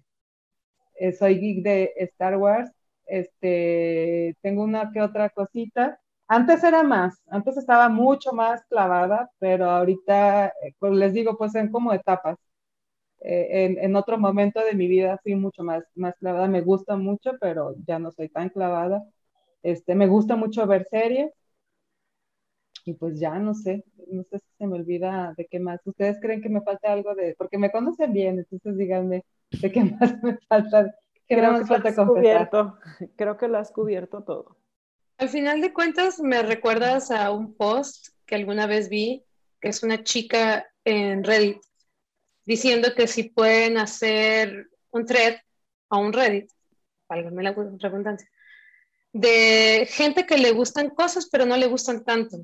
eh, 0.95 1.13
soy 1.19 1.39
geek 1.39 1.63
de 1.63 1.93
Star 1.99 2.39
Wars. 2.39 2.71
Este, 3.05 4.35
tengo 4.41 4.63
una 4.63 4.91
que 4.91 5.03
otra 5.03 5.29
cosita. 5.29 6.01
Antes 6.27 6.65
era 6.65 6.83
más, 6.83 7.23
antes 7.29 7.59
estaba 7.59 7.91
mucho 7.91 8.33
más 8.33 8.65
clavada, 8.65 9.31
pero 9.39 9.67
ahorita, 9.71 10.47
eh, 10.47 10.75
pues 10.79 10.95
les 10.95 11.13
digo, 11.13 11.37
pues 11.37 11.55
en 11.55 11.71
como 11.71 11.93
etapas. 11.93 12.39
Eh, 13.21 13.77
en, 13.81 13.97
otro 13.97 14.19
momento 14.19 14.61
de 14.63 14.75
mi 14.75 14.87
vida 14.87 15.19
fui 15.23 15.35
mucho 15.35 15.63
más, 15.63 15.85
más 15.95 16.15
clavada, 16.17 16.49
me 16.49 16.61
gusta 16.61 16.97
mucho, 16.97 17.33
pero 17.41 17.75
ya 17.87 17.99
no 17.99 18.13
soy 18.13 18.29
tan 18.29 18.51
clavada. 18.51 19.05
Este, 19.63 19.95
me 19.95 20.07
gusta 20.07 20.37
mucho 20.37 20.67
ver 20.67 20.85
series 20.85 21.33
y 22.85 22.95
pues 22.95 23.19
ya 23.19 23.39
no 23.39 23.53
sé, 23.53 23.85
no 24.07 24.23
sé 24.23 24.39
si 24.39 24.47
se 24.59 24.67
me 24.67 24.77
olvida 24.77 25.35
de 25.37 25.47
qué 25.47 25.59
más. 25.59 25.81
¿Ustedes 25.85 26.19
creen 26.21 26.41
que 26.41 26.49
me 26.49 26.61
falta 26.61 26.93
algo 26.93 27.15
de, 27.15 27.35
porque 27.37 27.59
me 27.59 27.73
conocen 27.73 28.13
bien, 28.13 28.39
entonces 28.39 28.77
díganme 28.77 29.25
de 29.51 29.73
qué 29.73 29.81
más 30.01 30.23
me 30.23 30.39
falta? 30.49 30.95
Creo 31.27 31.59
que, 31.59 31.67
falta 31.67 32.07
cubierto, 32.07 32.79
creo 33.17 33.37
que 33.37 33.49
lo 33.49 33.59
has 33.59 33.73
cubierto 33.73 34.23
todo. 34.23 34.57
Al 35.19 35.29
final 35.29 35.61
de 35.61 35.73
cuentas, 35.73 36.21
me 36.21 36.43
recuerdas 36.43 37.11
a 37.11 37.33
un 37.33 37.55
post 37.55 38.09
que 38.25 38.37
alguna 38.37 38.67
vez 38.67 38.89
vi, 38.89 39.25
que 39.61 39.69
es 39.69 39.83
una 39.83 40.05
chica 40.05 40.67
en 40.85 41.25
Reddit 41.25 41.59
diciendo 42.47 42.95
que 42.95 43.07
si 43.07 43.25
pueden 43.25 43.77
hacer 43.77 44.69
un 44.91 45.05
thread 45.05 45.37
o 45.89 45.99
un 45.99 46.13
Reddit, 46.13 46.51
válgame 47.09 47.43
la 47.43 47.53
redundancia, 47.53 48.29
de 49.13 49.87
gente 49.91 50.27
que 50.27 50.39
le 50.39 50.53
gustan 50.53 50.91
cosas 50.91 51.29
pero 51.31 51.45
no 51.45 51.57
le 51.57 51.67
gustan 51.67 52.05
tanto. 52.05 52.39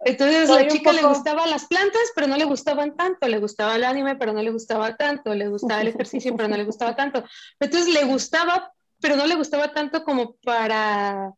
Entonces 0.00 0.48
la 0.48 0.66
chica 0.68 0.92
le 0.92 1.02
gustaban 1.02 1.50
las 1.50 1.66
plantas, 1.66 2.02
pero 2.14 2.26
no 2.26 2.36
le 2.36 2.44
gustaban 2.44 2.96
tanto, 2.96 3.26
le 3.28 3.38
gustaba 3.38 3.76
el 3.76 3.84
anime, 3.84 4.16
pero 4.16 4.32
no 4.32 4.42
le 4.42 4.50
gustaba 4.50 4.96
tanto, 4.96 5.34
le 5.34 5.48
gustaba 5.48 5.80
el 5.80 5.88
ejercicio, 5.88 6.36
pero 6.36 6.48
no 6.48 6.56
le 6.56 6.64
gustaba 6.64 6.94
tanto. 6.94 7.24
Entonces 7.58 7.92
le 7.92 8.04
gustaba, 8.04 8.72
pero 9.00 9.16
no 9.16 9.26
le 9.26 9.34
gustaba 9.34 9.72
tanto 9.72 10.04
como 10.04 10.36
para 10.36 11.32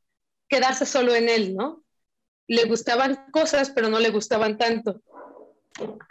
quedarse 0.49 0.87
solo 0.87 1.15
en 1.15 1.29
él, 1.29 1.55
¿no? 1.55 1.85
Le 2.49 2.65
gustaban 2.65 3.31
cosas, 3.31 3.71
pero 3.71 3.89
no 3.89 4.01
le 4.01 4.11
gustaban 4.11 4.59
tanto. 4.59 5.03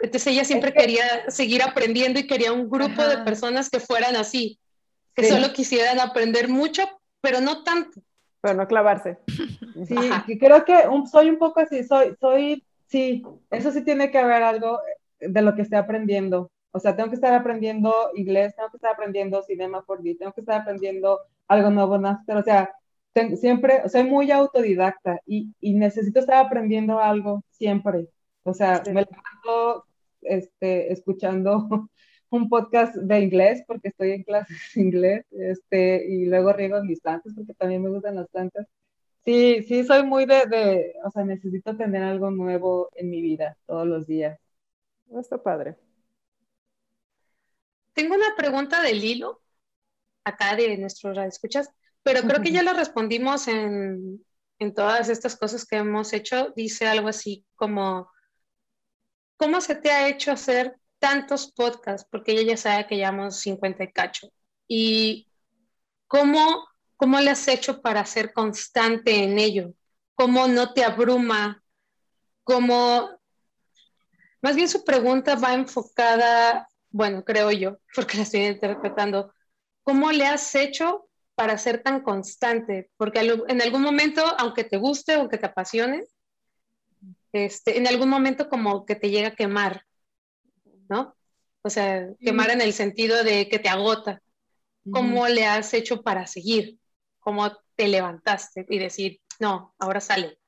Entonces 0.00 0.26
ella 0.26 0.44
siempre 0.44 0.72
quería 0.72 1.30
seguir 1.30 1.62
aprendiendo 1.62 2.18
y 2.18 2.26
quería 2.26 2.52
un 2.52 2.68
grupo 2.68 3.02
de 3.02 3.18
personas 3.18 3.70
que 3.70 3.80
fueran 3.80 4.16
así, 4.16 4.58
que 5.14 5.28
solo 5.28 5.52
quisieran 5.52 6.00
aprender 6.00 6.48
mucho, 6.48 6.82
pero 7.20 7.40
no 7.40 7.62
tanto. 7.64 8.00
Pero 8.40 8.54
no 8.54 8.66
clavarse. 8.66 9.18
Sí, 9.86 10.38
creo 10.40 10.64
que 10.64 10.76
soy 11.08 11.30
un 11.30 11.38
poco 11.38 11.60
así, 11.60 11.84
soy, 11.84 12.16
soy, 12.20 12.64
sí, 12.86 13.22
eso 13.48 13.70
sí 13.70 13.84
tiene 13.84 14.10
que 14.10 14.18
haber 14.18 14.42
algo 14.42 14.80
de 15.20 15.40
lo 15.40 15.54
que 15.54 15.62
esté 15.62 15.76
aprendiendo. 15.76 16.50
O 16.72 16.80
sea, 16.80 16.96
tengo 16.96 17.10
que 17.10 17.14
estar 17.14 17.32
aprendiendo 17.32 17.94
inglés, 18.16 18.56
tengo 18.56 18.70
que 18.70 18.76
estar 18.76 18.92
aprendiendo 18.92 19.40
cinema 19.42 19.82
por 19.82 20.02
día, 20.02 20.16
tengo 20.18 20.32
que 20.32 20.40
estar 20.40 20.60
aprendiendo 20.60 21.20
algo 21.46 21.70
nuevo, 21.70 22.00
pero 22.26 22.40
o 22.40 22.42
sea, 22.42 22.74
siempre, 23.36 23.88
soy 23.88 24.02
muy 24.02 24.32
autodidacta 24.32 25.20
y, 25.26 25.52
y 25.60 25.74
necesito 25.74 26.20
estar 26.20 26.44
aprendiendo 26.44 26.98
algo 26.98 27.42
siempre. 27.50 28.08
O 28.48 28.54
sea, 28.54 28.82
me 28.86 29.02
levanto 29.02 29.84
este, 30.22 30.92
escuchando 30.92 31.68
un 32.30 32.48
podcast 32.48 32.94
de 32.94 33.20
inglés 33.20 33.62
porque 33.66 33.88
estoy 33.88 34.12
en 34.12 34.22
clases 34.22 34.56
de 34.74 34.80
inglés 34.80 35.26
este, 35.30 36.06
y 36.08 36.26
luego 36.26 36.52
riego 36.52 36.82
mis 36.82 37.00
plantas 37.00 37.34
porque 37.34 37.54
también 37.54 37.82
me 37.82 37.90
gustan 37.90 38.16
las 38.16 38.28
plantas. 38.28 38.66
Sí, 39.24 39.62
sí, 39.64 39.84
soy 39.84 40.04
muy 40.04 40.24
de, 40.24 40.46
de, 40.46 40.94
o 41.04 41.10
sea, 41.10 41.24
necesito 41.24 41.76
tener 41.76 42.02
algo 42.02 42.30
nuevo 42.30 42.88
en 42.94 43.10
mi 43.10 43.20
vida 43.20 43.58
todos 43.66 43.86
los 43.86 44.06
días. 44.06 44.38
Está 45.10 45.42
padre. 45.42 45.76
Tengo 47.92 48.14
una 48.14 48.34
pregunta 48.36 48.80
del 48.80 49.04
hilo 49.04 49.42
acá 50.24 50.56
de 50.56 50.78
nuestro 50.78 51.12
escuchas, 51.22 51.70
pero 52.02 52.22
creo 52.22 52.40
que 52.40 52.52
ya 52.52 52.62
lo 52.62 52.72
respondimos 52.72 53.48
en, 53.48 54.24
en 54.58 54.74
todas 54.74 55.10
estas 55.10 55.36
cosas 55.36 55.66
que 55.66 55.76
hemos 55.76 56.12
hecho. 56.14 56.52
Dice 56.56 56.86
algo 56.86 57.08
así 57.08 57.44
como, 57.54 58.10
¿Cómo 59.38 59.60
se 59.60 59.76
te 59.76 59.92
ha 59.92 60.08
hecho 60.08 60.32
hacer 60.32 60.76
tantos 60.98 61.52
podcasts? 61.52 62.06
Porque 62.10 62.32
ella 62.32 62.42
ya 62.42 62.56
sabe 62.56 62.86
que 62.88 62.96
llevamos 62.96 63.36
50 63.36 63.84
y 63.84 63.92
cacho. 63.92 64.32
¿Y 64.66 65.28
cómo, 66.08 66.66
cómo 66.96 67.20
le 67.20 67.30
has 67.30 67.46
hecho 67.46 67.80
para 67.80 68.04
ser 68.04 68.32
constante 68.32 69.22
en 69.22 69.38
ello? 69.38 69.74
¿Cómo 70.16 70.48
no 70.48 70.74
te 70.74 70.82
abruma? 70.82 71.62
¿Cómo... 72.42 73.10
Más 74.42 74.56
bien 74.56 74.68
su 74.68 74.84
pregunta 74.84 75.36
va 75.36 75.54
enfocada, 75.54 76.68
bueno, 76.90 77.24
creo 77.24 77.52
yo, 77.52 77.78
porque 77.94 78.16
la 78.16 78.24
estoy 78.24 78.40
interpretando. 78.40 79.32
¿Cómo 79.84 80.10
le 80.10 80.26
has 80.26 80.52
hecho 80.56 81.08
para 81.36 81.56
ser 81.58 81.84
tan 81.84 82.02
constante? 82.02 82.90
Porque 82.96 83.20
en 83.20 83.62
algún 83.62 83.82
momento, 83.82 84.20
aunque 84.36 84.64
te 84.64 84.78
guste, 84.78 85.12
aunque 85.14 85.38
te 85.38 85.46
apasione, 85.46 86.04
este, 87.32 87.78
en 87.78 87.86
algún 87.86 88.08
momento 88.08 88.48
como 88.48 88.84
que 88.84 88.94
te 88.94 89.10
llega 89.10 89.28
a 89.28 89.34
quemar, 89.34 89.82
¿no? 90.88 91.14
O 91.62 91.70
sea, 91.70 92.08
quemar 92.20 92.50
en 92.50 92.60
el 92.60 92.72
sentido 92.72 93.24
de 93.24 93.48
que 93.48 93.58
te 93.58 93.68
agota. 93.68 94.22
¿Cómo 94.90 95.28
le 95.28 95.44
has 95.44 95.74
hecho 95.74 96.02
para 96.02 96.26
seguir? 96.26 96.78
¿Cómo 97.18 97.52
te 97.74 97.88
levantaste 97.88 98.64
y 98.68 98.78
decir, 98.78 99.20
no, 99.38 99.74
ahora 99.78 100.00
sale? 100.00 100.38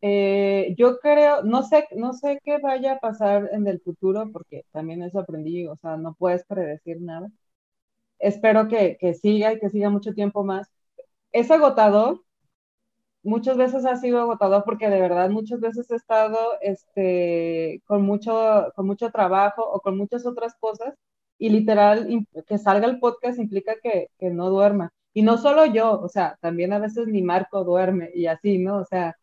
Eh, 0.00 0.74
yo 0.76 0.98
creo, 1.00 1.42
no 1.42 1.62
sé, 1.62 1.86
no 1.96 2.12
sé 2.12 2.38
qué 2.44 2.58
vaya 2.58 2.92
a 2.92 2.98
pasar 2.98 3.48
en 3.52 3.66
el 3.66 3.80
futuro, 3.80 4.30
porque 4.32 4.64
también 4.70 5.02
eso 5.02 5.18
aprendí, 5.18 5.66
o 5.66 5.76
sea, 5.76 5.96
no 5.96 6.14
puedes 6.14 6.44
predecir 6.44 7.00
nada. 7.00 7.28
Espero 8.18 8.68
que, 8.68 8.96
que 8.98 9.14
siga 9.14 9.52
y 9.52 9.58
que 9.58 9.70
siga 9.70 9.90
mucho 9.90 10.14
tiempo 10.14 10.44
más. 10.44 10.70
Es 11.32 11.50
agotador, 11.50 12.22
muchas 13.24 13.56
veces 13.56 13.86
ha 13.86 13.96
sido 13.96 14.20
agotador 14.20 14.64
porque 14.64 14.88
de 14.90 15.00
verdad 15.00 15.30
muchas 15.30 15.60
veces 15.60 15.90
he 15.90 15.96
estado 15.96 16.38
este, 16.60 17.82
con, 17.86 18.02
mucho, 18.02 18.72
con 18.76 18.86
mucho 18.86 19.10
trabajo 19.10 19.62
o 19.68 19.80
con 19.80 19.96
muchas 19.96 20.26
otras 20.26 20.54
cosas 20.60 20.94
y 21.38 21.50
literal 21.50 22.08
que 22.46 22.58
salga 22.58 22.86
el 22.86 23.00
podcast 23.00 23.38
implica 23.38 23.74
que, 23.82 24.10
que, 24.18 24.30
no 24.30 24.50
duerma. 24.50 24.92
Y 25.14 25.22
no 25.22 25.38
solo 25.38 25.66
yo, 25.66 26.00
o 26.00 26.08
sea, 26.08 26.38
también 26.40 26.72
a 26.72 26.78
veces 26.78 27.06
mi 27.08 27.22
Marco 27.22 27.64
duerme 27.64 28.10
y 28.14 28.26
así, 28.26 28.58
¿no? 28.58 28.78
O 28.78 28.84
sea, 28.84 29.16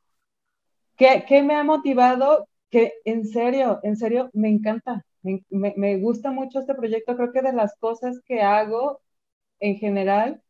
¿qué, 0.98 1.26
qué 1.28 1.44
me 1.44 1.56
ha 1.56 1.64
motivado? 1.64 2.48
que 2.72 2.94
en 3.06 3.26
serio, 3.28 3.80
en 3.84 3.98
serio, 3.98 4.30
me 4.34 4.50
encanta. 4.50 5.06
Me, 5.24 5.44
me, 5.78 5.98
gusta 6.00 6.32
mucho 6.32 6.60
este 6.60 6.74
proyecto. 6.76 7.16
Creo 7.16 7.32
que 7.34 7.42
de 7.44 7.54
las 7.54 7.76
cosas 7.78 8.22
que 8.26 8.42
hago 8.42 9.02
en 9.60 9.78
general, 9.78 10.42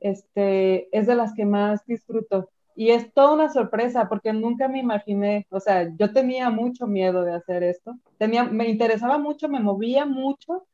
este, 0.00 0.96
es 0.96 1.06
de 1.06 1.16
las 1.16 1.34
que 1.34 1.46
más 1.46 1.84
disfruto. 1.86 2.50
Y 2.74 2.90
es 2.90 3.12
toda 3.12 3.34
una 3.34 3.50
sorpresa 3.50 4.08
porque 4.08 4.32
nunca 4.32 4.68
me 4.68 4.80
imaginé, 4.80 5.46
o 5.50 5.60
sea, 5.60 5.90
yo 5.96 6.12
tenía 6.12 6.50
mucho 6.50 6.86
miedo 6.86 7.22
de 7.24 7.34
hacer 7.34 7.62
esto. 7.62 7.98
Tenía, 8.18 8.44
me 8.44 8.68
interesaba 8.68 9.18
mucho, 9.18 9.48
me 9.48 9.60
movía 9.60 10.06
mucho 10.06 10.66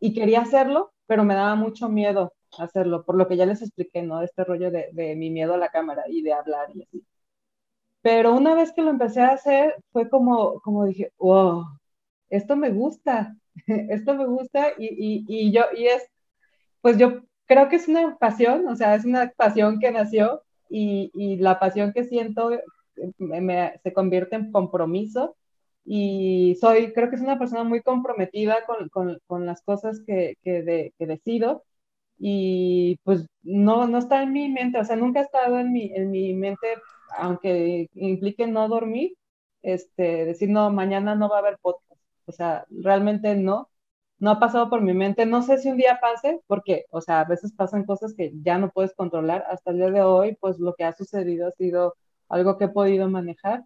y 0.00 0.14
quería 0.14 0.42
hacerlo, 0.42 0.92
pero 1.06 1.24
me 1.24 1.34
daba 1.34 1.54
mucho 1.54 1.88
miedo 1.88 2.32
hacerlo, 2.58 3.04
por 3.04 3.16
lo 3.16 3.28
que 3.28 3.36
ya 3.36 3.46
les 3.46 3.62
expliqué, 3.62 4.02
¿no? 4.02 4.22
Este 4.22 4.44
rollo 4.44 4.70
de, 4.70 4.90
mi 5.16 5.30
miedo 5.30 5.54
a 5.54 5.58
la 5.58 5.70
cámara 5.70 6.04
y 6.08 6.22
de 6.22 6.32
hablar 6.32 6.68
y 6.74 6.82
así. 6.82 7.06
Pero 8.02 8.34
una 8.34 8.54
vez 8.54 8.72
que 8.72 8.82
lo 8.82 8.90
empecé 8.90 9.20
a 9.20 9.30
hacer, 9.32 9.76
fue 9.92 10.08
como, 10.10 10.60
como 10.62 10.84
dije, 10.86 11.12
wow, 11.18 11.64
esto 12.30 12.56
me 12.56 12.70
gusta, 12.70 13.36
esto 13.66 14.14
me 14.14 14.26
gusta 14.26 14.72
y, 14.78 14.86
y, 14.86 15.24
y, 15.28 15.52
yo, 15.52 15.64
y 15.76 15.86
es, 15.86 16.04
pues 16.80 16.98
yo 16.98 17.22
creo 17.46 17.68
que 17.68 17.76
es 17.76 17.88
una 17.88 18.16
pasión, 18.18 18.66
o 18.68 18.76
sea, 18.76 18.94
es 18.94 19.04
una 19.04 19.30
pasión 19.36 19.78
que 19.80 19.92
nació 19.92 20.42
y, 20.72 21.10
y 21.14 21.36
la 21.36 21.58
pasión 21.60 21.92
que 21.92 22.04
siento 22.04 22.50
me, 23.18 23.78
se 23.82 23.92
convierte 23.92 24.36
en 24.36 24.52
compromiso 24.52 25.36
y 25.84 26.56
soy, 26.60 26.92
creo 26.92 27.10
que 27.10 27.16
es 27.16 27.22
una 27.22 27.38
persona 27.38 27.64
muy 27.64 27.82
comprometida 27.82 28.64
con, 28.66 28.88
con, 28.90 29.18
con 29.26 29.46
las 29.46 29.62
cosas 29.62 30.00
que, 30.06 30.36
que, 30.42 30.62
de, 30.62 30.94
que, 30.98 31.06
decido 31.06 31.64
y 32.18 32.98
pues 33.04 33.26
no, 33.42 33.86
no 33.88 33.98
está 33.98 34.22
en 34.22 34.32
mi 34.32 34.48
mente, 34.48 34.78
o 34.78 34.84
sea, 34.84 34.96
nunca 34.96 35.20
ha 35.20 35.24
estado 35.24 35.58
en 35.58 35.72
mi, 35.72 35.92
en 35.94 36.10
mi 36.10 36.34
mente 36.34 36.68
aunque 37.18 37.88
implique 37.94 38.46
no 38.46 38.68
dormir, 38.68 39.14
este, 39.62 40.24
decir, 40.24 40.48
no, 40.50 40.70
mañana 40.70 41.14
no 41.14 41.28
va 41.28 41.36
a 41.36 41.38
haber 41.40 41.58
podcast. 41.60 42.00
O 42.26 42.32
sea, 42.32 42.64
realmente 42.70 43.34
no, 43.36 43.68
no 44.22 44.30
ha 44.30 44.40
pasado 44.40 44.70
por 44.70 44.82
mi 44.82 44.94
mente. 44.94 45.26
No 45.26 45.42
sé 45.42 45.58
si 45.58 45.70
un 45.70 45.76
día 45.76 45.98
pase, 46.00 46.40
porque, 46.46 46.86
o 46.90 47.00
sea, 47.00 47.20
a 47.20 47.24
veces 47.24 47.52
pasan 47.52 47.84
cosas 47.84 48.14
que 48.14 48.32
ya 48.42 48.58
no 48.58 48.70
puedes 48.70 48.94
controlar. 48.94 49.44
Hasta 49.50 49.72
el 49.72 49.78
día 49.78 49.90
de 49.90 50.02
hoy, 50.02 50.36
pues 50.40 50.58
lo 50.60 50.74
que 50.74 50.84
ha 50.84 50.92
sucedido 50.94 51.48
ha 51.48 51.52
sido 51.52 51.96
algo 52.28 52.56
que 52.58 52.66
he 52.66 52.68
podido 52.68 53.08
manejar 53.10 53.64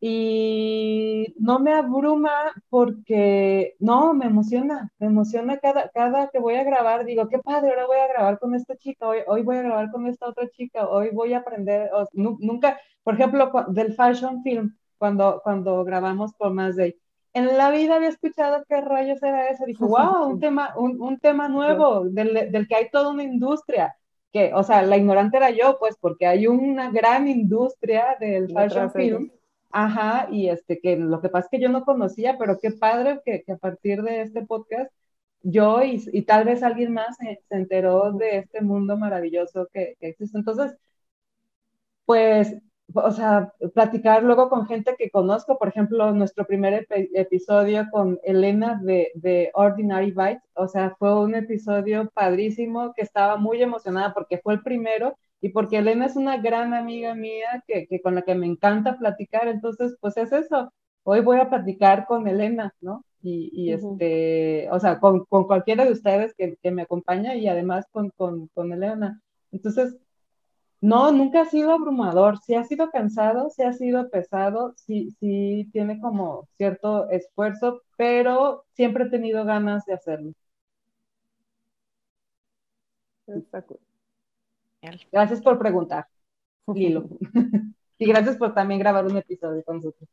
y 0.00 1.34
no 1.38 1.58
me 1.58 1.72
abruma 1.72 2.30
porque, 2.68 3.76
no, 3.80 4.14
me 4.14 4.26
emociona, 4.26 4.92
me 4.98 5.06
emociona 5.06 5.58
cada, 5.58 5.88
cada 5.90 6.28
que 6.28 6.38
voy 6.38 6.54
a 6.56 6.64
grabar, 6.64 7.04
digo, 7.04 7.28
qué 7.28 7.38
padre, 7.38 7.70
ahora 7.70 7.86
voy 7.86 7.98
a 7.98 8.08
grabar 8.08 8.38
con 8.38 8.54
esta 8.54 8.76
chica, 8.76 9.08
hoy, 9.08 9.20
hoy 9.26 9.42
voy 9.42 9.56
a 9.56 9.62
grabar 9.62 9.90
con 9.90 10.06
esta 10.06 10.28
otra 10.28 10.48
chica, 10.50 10.88
hoy 10.88 11.10
voy 11.12 11.32
a 11.32 11.38
aprender, 11.38 11.90
nunca, 12.12 12.78
por 13.02 13.14
ejemplo, 13.14 13.50
del 13.68 13.94
fashion 13.94 14.42
film, 14.42 14.76
cuando, 14.98 15.40
cuando 15.42 15.84
grabamos 15.84 16.34
por 16.34 16.52
Más 16.52 16.76
Day, 16.76 16.96
en 17.36 17.56
la 17.56 17.70
vida 17.70 17.96
había 17.96 18.08
escuchado 18.08 18.64
qué 18.68 18.80
rayos 18.80 19.22
era 19.22 19.48
eso, 19.48 19.64
dije, 19.66 19.84
wow, 19.84 20.26
un 20.26 20.40
tema, 20.40 20.74
un, 20.76 21.00
un 21.00 21.18
tema 21.18 21.48
nuevo, 21.48 22.04
del, 22.04 22.50
del 22.50 22.66
que 22.66 22.76
hay 22.76 22.90
toda 22.90 23.10
una 23.10 23.22
industria, 23.22 23.94
que, 24.32 24.52
o 24.54 24.62
sea, 24.62 24.82
la 24.82 24.96
ignorante 24.96 25.36
era 25.36 25.50
yo, 25.50 25.78
pues, 25.78 25.96
porque 26.00 26.26
hay 26.26 26.46
una 26.46 26.90
gran 26.90 27.28
industria 27.28 28.16
del 28.18 28.52
fashion 28.52 28.90
film 28.90 29.30
Ajá, 29.70 30.28
y 30.30 30.48
este, 30.48 30.80
que 30.80 30.96
lo 30.96 31.20
que 31.20 31.28
pasa 31.28 31.46
es 31.46 31.50
que 31.50 31.60
yo 31.60 31.68
no 31.68 31.84
conocía, 31.84 32.38
pero 32.38 32.58
qué 32.58 32.70
padre 32.70 33.20
que, 33.24 33.42
que 33.42 33.52
a 33.52 33.58
partir 33.58 34.02
de 34.02 34.22
este 34.22 34.46
podcast 34.46 34.90
yo 35.42 35.82
y, 35.82 36.02
y 36.12 36.22
tal 36.22 36.44
vez 36.46 36.62
alguien 36.62 36.92
más 36.94 37.16
se, 37.18 37.40
enteró 37.50 38.12
de 38.12 38.38
este 38.38 38.62
mundo 38.62 38.96
maravilloso 38.96 39.68
que, 39.72 39.96
que, 40.00 40.08
existe. 40.08 40.38
Entonces, 40.38 40.76
pues, 42.04 42.54
o 42.94 43.10
sea, 43.10 43.52
platicar 43.74 44.22
luego 44.22 44.48
con 44.48 44.66
gente 44.66 44.94
que 44.96 45.10
conozco, 45.10 45.58
por 45.58 45.68
ejemplo, 45.68 46.12
nuestro 46.12 46.46
primer 46.46 46.86
episodio 47.14 47.86
con 47.90 48.18
Elena 48.22 48.80
de, 48.82 49.10
de 49.14 49.50
Ordinary 49.54 50.12
Bites, 50.12 50.42
o 50.54 50.68
sea, 50.68 50.94
fue 50.98 51.20
un 51.20 51.34
episodio 51.34 52.10
padrísimo 52.14 52.92
que 52.94 53.02
estaba 53.02 53.36
muy 53.36 53.62
emocionada 53.62 54.14
porque 54.14 54.38
fue 54.38 54.54
el 54.54 54.62
primero 54.62 55.16
y 55.40 55.50
porque 55.50 55.78
Elena 55.78 56.06
es 56.06 56.16
una 56.16 56.38
gran 56.38 56.74
amiga 56.74 57.14
mía 57.14 57.62
que, 57.66 57.86
que, 57.86 58.00
con 58.00 58.14
la 58.14 58.22
que 58.22 58.34
me 58.34 58.46
encanta 58.46 58.98
platicar, 58.98 59.48
entonces 59.48 59.96
pues 60.00 60.16
es 60.16 60.32
eso, 60.32 60.72
hoy 61.02 61.20
voy 61.20 61.38
a 61.38 61.48
platicar 61.48 62.06
con 62.06 62.26
Elena, 62.28 62.74
¿no? 62.80 63.04
Y, 63.22 63.50
y 63.52 63.72
este, 63.72 64.68
o 64.70 64.78
sea, 64.78 65.00
con, 65.00 65.24
con, 65.24 65.44
cualquiera 65.46 65.84
de 65.84 65.92
ustedes 65.92 66.34
que, 66.36 66.56
que, 66.62 66.70
me 66.70 66.82
acompaña 66.82 67.34
y 67.34 67.48
además 67.48 67.86
con, 67.90 68.10
con, 68.10 68.46
con 68.54 68.72
Elena. 68.72 69.20
Entonces, 69.50 69.96
no, 70.86 71.10
nunca 71.10 71.40
ha 71.40 71.44
sido 71.46 71.72
abrumador, 71.72 72.38
sí 72.38 72.54
ha 72.54 72.62
sido 72.62 72.90
cansado, 72.92 73.50
sí 73.50 73.64
ha 73.64 73.72
sido 73.72 74.08
pesado, 74.08 74.72
sí, 74.76 75.10
sí 75.18 75.68
tiene 75.72 76.00
como 76.00 76.48
cierto 76.56 77.10
esfuerzo, 77.10 77.82
pero 77.96 78.64
siempre 78.74 79.04
he 79.04 79.10
tenido 79.10 79.44
ganas 79.44 79.84
de 79.84 79.94
hacerlo. 79.94 80.32
Gracias 85.10 85.42
por 85.42 85.58
preguntar, 85.58 86.06
Lilo. 86.72 87.08
y 87.98 88.06
gracias 88.06 88.36
por 88.36 88.54
también 88.54 88.78
grabar 88.78 89.06
un 89.06 89.16
episodio 89.16 89.64
con 89.64 89.78
nosotros. 89.78 90.08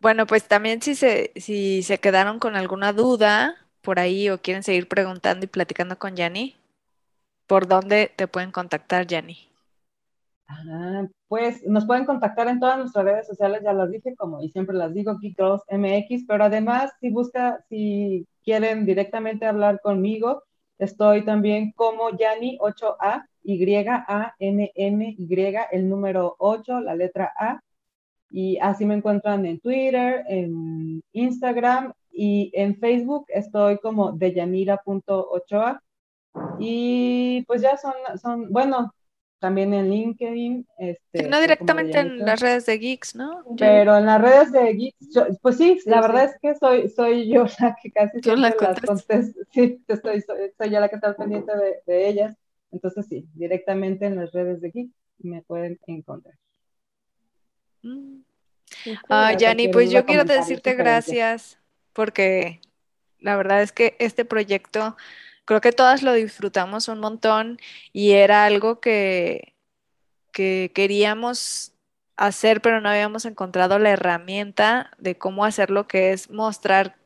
Bueno, 0.00 0.26
pues 0.26 0.48
también 0.48 0.82
si 0.82 0.96
se, 0.96 1.30
si 1.36 1.84
se 1.84 1.98
quedaron 1.98 2.40
con 2.40 2.56
alguna 2.56 2.92
duda 2.92 3.54
por 3.80 4.00
ahí 4.00 4.28
o 4.28 4.42
quieren 4.42 4.64
seguir 4.64 4.88
preguntando 4.88 5.44
y 5.44 5.48
platicando 5.48 5.96
con 6.00 6.16
Yanni, 6.16 6.56
¿por 7.52 7.68
dónde 7.68 8.10
te 8.16 8.26
pueden 8.28 8.50
contactar, 8.50 9.06
Yanni? 9.06 9.36
Ah, 10.48 11.06
pues 11.28 11.62
nos 11.66 11.84
pueden 11.84 12.06
contactar 12.06 12.48
en 12.48 12.58
todas 12.58 12.78
nuestras 12.78 13.04
redes 13.04 13.26
sociales, 13.26 13.60
ya 13.62 13.74
las 13.74 13.90
dije, 13.90 14.16
como 14.16 14.42
y 14.42 14.48
siempre 14.48 14.74
las 14.74 14.94
digo, 14.94 15.18
Geek 15.18 15.36
MX, 15.68 16.24
pero 16.26 16.44
además 16.44 16.92
si 16.98 17.10
busca, 17.10 17.62
si 17.68 18.26
quieren 18.42 18.86
directamente 18.86 19.44
hablar 19.44 19.82
conmigo, 19.82 20.44
Estoy 20.78 21.26
también 21.26 21.72
como 21.76 22.16
Yani 22.16 22.56
8A, 22.58 23.26
Y-A-N-N-Y, 23.44 25.26
el 25.72 25.88
número 25.90 26.34
8, 26.38 26.80
la 26.80 26.94
letra 26.94 27.32
A. 27.38 27.60
Y 28.30 28.58
así 28.60 28.86
me 28.86 28.94
encuentran 28.94 29.44
en 29.44 29.60
Twitter, 29.60 30.24
en 30.26 31.02
Instagram 31.12 31.92
y 32.10 32.50
en 32.54 32.76
Facebook 32.78 33.26
estoy 33.28 33.76
como 33.78 34.12
deyanira.ochoa. 34.12 35.82
Y 36.58 37.44
pues 37.46 37.62
ya 37.62 37.76
son, 37.76 37.94
son, 38.20 38.52
bueno, 38.52 38.94
también 39.42 39.74
en 39.74 39.90
LinkedIn. 39.90 40.66
Este, 40.78 41.28
no 41.28 41.40
directamente 41.40 41.98
en 41.98 42.18
las 42.20 42.40
redes 42.40 42.64
de 42.66 42.78
Geeks, 42.78 43.16
¿no? 43.16 43.44
Pero 43.58 43.98
en 43.98 44.06
las 44.06 44.22
redes 44.22 44.52
de 44.52 44.72
Geeks, 44.72 45.38
pues 45.42 45.56
sí, 45.56 45.80
la 45.84 46.00
verdad 46.00 46.24
es 46.24 46.38
que 46.40 46.54
soy, 46.54 46.88
soy 46.88 47.28
yo 47.28 47.44
la 47.60 47.76
que 47.82 47.90
casi 47.90 48.20
siempre 48.20 48.54
las 48.60 48.80
contesto. 48.80 49.40
Sí, 49.52 49.82
estoy, 49.88 50.20
soy, 50.22 50.52
soy, 50.56 50.70
yo 50.70 50.80
la 50.80 50.88
que 50.88 50.94
está 50.94 51.14
pendiente 51.16 51.52
de, 51.56 51.82
de, 51.86 52.08
ellas. 52.08 52.36
Entonces 52.70 53.06
sí, 53.08 53.28
directamente 53.34 54.06
en 54.06 54.16
las 54.16 54.32
redes 54.32 54.60
de 54.60 54.70
Geeks 54.70 54.94
me 55.18 55.42
pueden 55.42 55.78
encontrar. 55.86 56.36
Mm. 57.82 58.22
Ah, 59.08 59.36
Yanni, 59.36 59.68
pues 59.68 59.90
yo 59.90 60.06
quiero 60.06 60.24
decirte 60.24 60.74
gracias 60.74 61.58
porque 61.92 62.60
la 63.18 63.36
verdad 63.36 63.62
es 63.62 63.72
que 63.72 63.96
este 63.98 64.24
proyecto 64.24 64.96
creo 65.44 65.60
que 65.60 65.72
todas 65.72 66.02
lo 66.02 66.12
disfrutamos 66.14 66.88
un 66.88 67.00
montón 67.00 67.58
y 67.92 68.12
era 68.12 68.44
algo 68.44 68.80
que, 68.80 69.54
que 70.32 70.72
queríamos 70.74 71.72
hacer, 72.16 72.60
pero 72.62 72.80
no 72.80 72.88
habíamos 72.88 73.24
encontrado 73.24 73.78
la 73.78 73.90
herramienta 73.90 74.90
de 74.98 75.16
cómo 75.18 75.44
hacer 75.44 75.70
lo 75.70 75.86
que 75.88 76.12
es 76.12 76.30
mostrar 76.30 76.96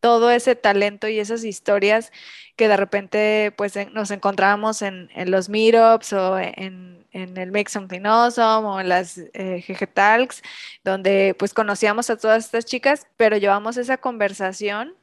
todo 0.00 0.30
ese 0.30 0.54
talento 0.54 1.08
y 1.08 1.18
esas 1.18 1.44
historias 1.44 2.12
que 2.56 2.68
de 2.68 2.76
repente 2.76 3.52
pues 3.56 3.74
nos 3.92 4.10
encontrábamos 4.10 4.82
en, 4.82 5.08
los 5.26 5.48
meetups 5.48 6.12
o 6.12 6.38
en, 6.38 7.06
el 7.12 7.50
Make 7.50 7.70
Something 7.70 8.04
Awesome 8.04 8.68
o 8.68 8.80
en 8.80 8.88
las 8.88 9.18
eh, 9.18 9.64
GG 9.66 9.92
Talks, 9.92 10.42
donde 10.84 11.34
pues 11.38 11.54
conocíamos 11.54 12.10
a 12.10 12.16
todas 12.16 12.44
estas 12.44 12.64
chicas, 12.64 13.06
pero 13.16 13.36
llevamos 13.36 13.76
esa 13.76 13.96
conversación 13.96 14.94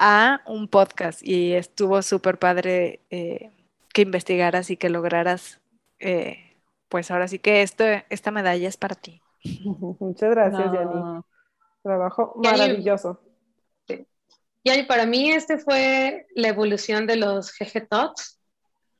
a 0.00 0.40
un 0.46 0.66
podcast 0.66 1.22
y 1.22 1.52
estuvo 1.52 2.00
súper 2.00 2.38
padre 2.38 3.00
eh, 3.10 3.50
que 3.92 4.02
investigaras 4.02 4.70
y 4.70 4.78
que 4.78 4.88
lograras, 4.88 5.60
eh, 5.98 6.56
pues 6.88 7.10
ahora 7.10 7.28
sí 7.28 7.38
que 7.38 7.60
esto, 7.60 7.84
esta 8.08 8.30
medalla 8.30 8.66
es 8.66 8.78
para 8.78 8.94
ti. 8.94 9.20
Muchas 10.00 10.30
gracias, 10.30 10.72
no. 10.72 11.26
Trabajo 11.82 12.32
maravilloso. 12.42 13.20
Yani, 14.64 14.82
para 14.84 15.06
mí 15.06 15.30
este 15.30 15.58
fue 15.58 16.26
la 16.34 16.48
evolución 16.48 17.06
de 17.06 17.16
los 17.16 17.52
GG 17.52 17.88
Talks. 17.88 18.40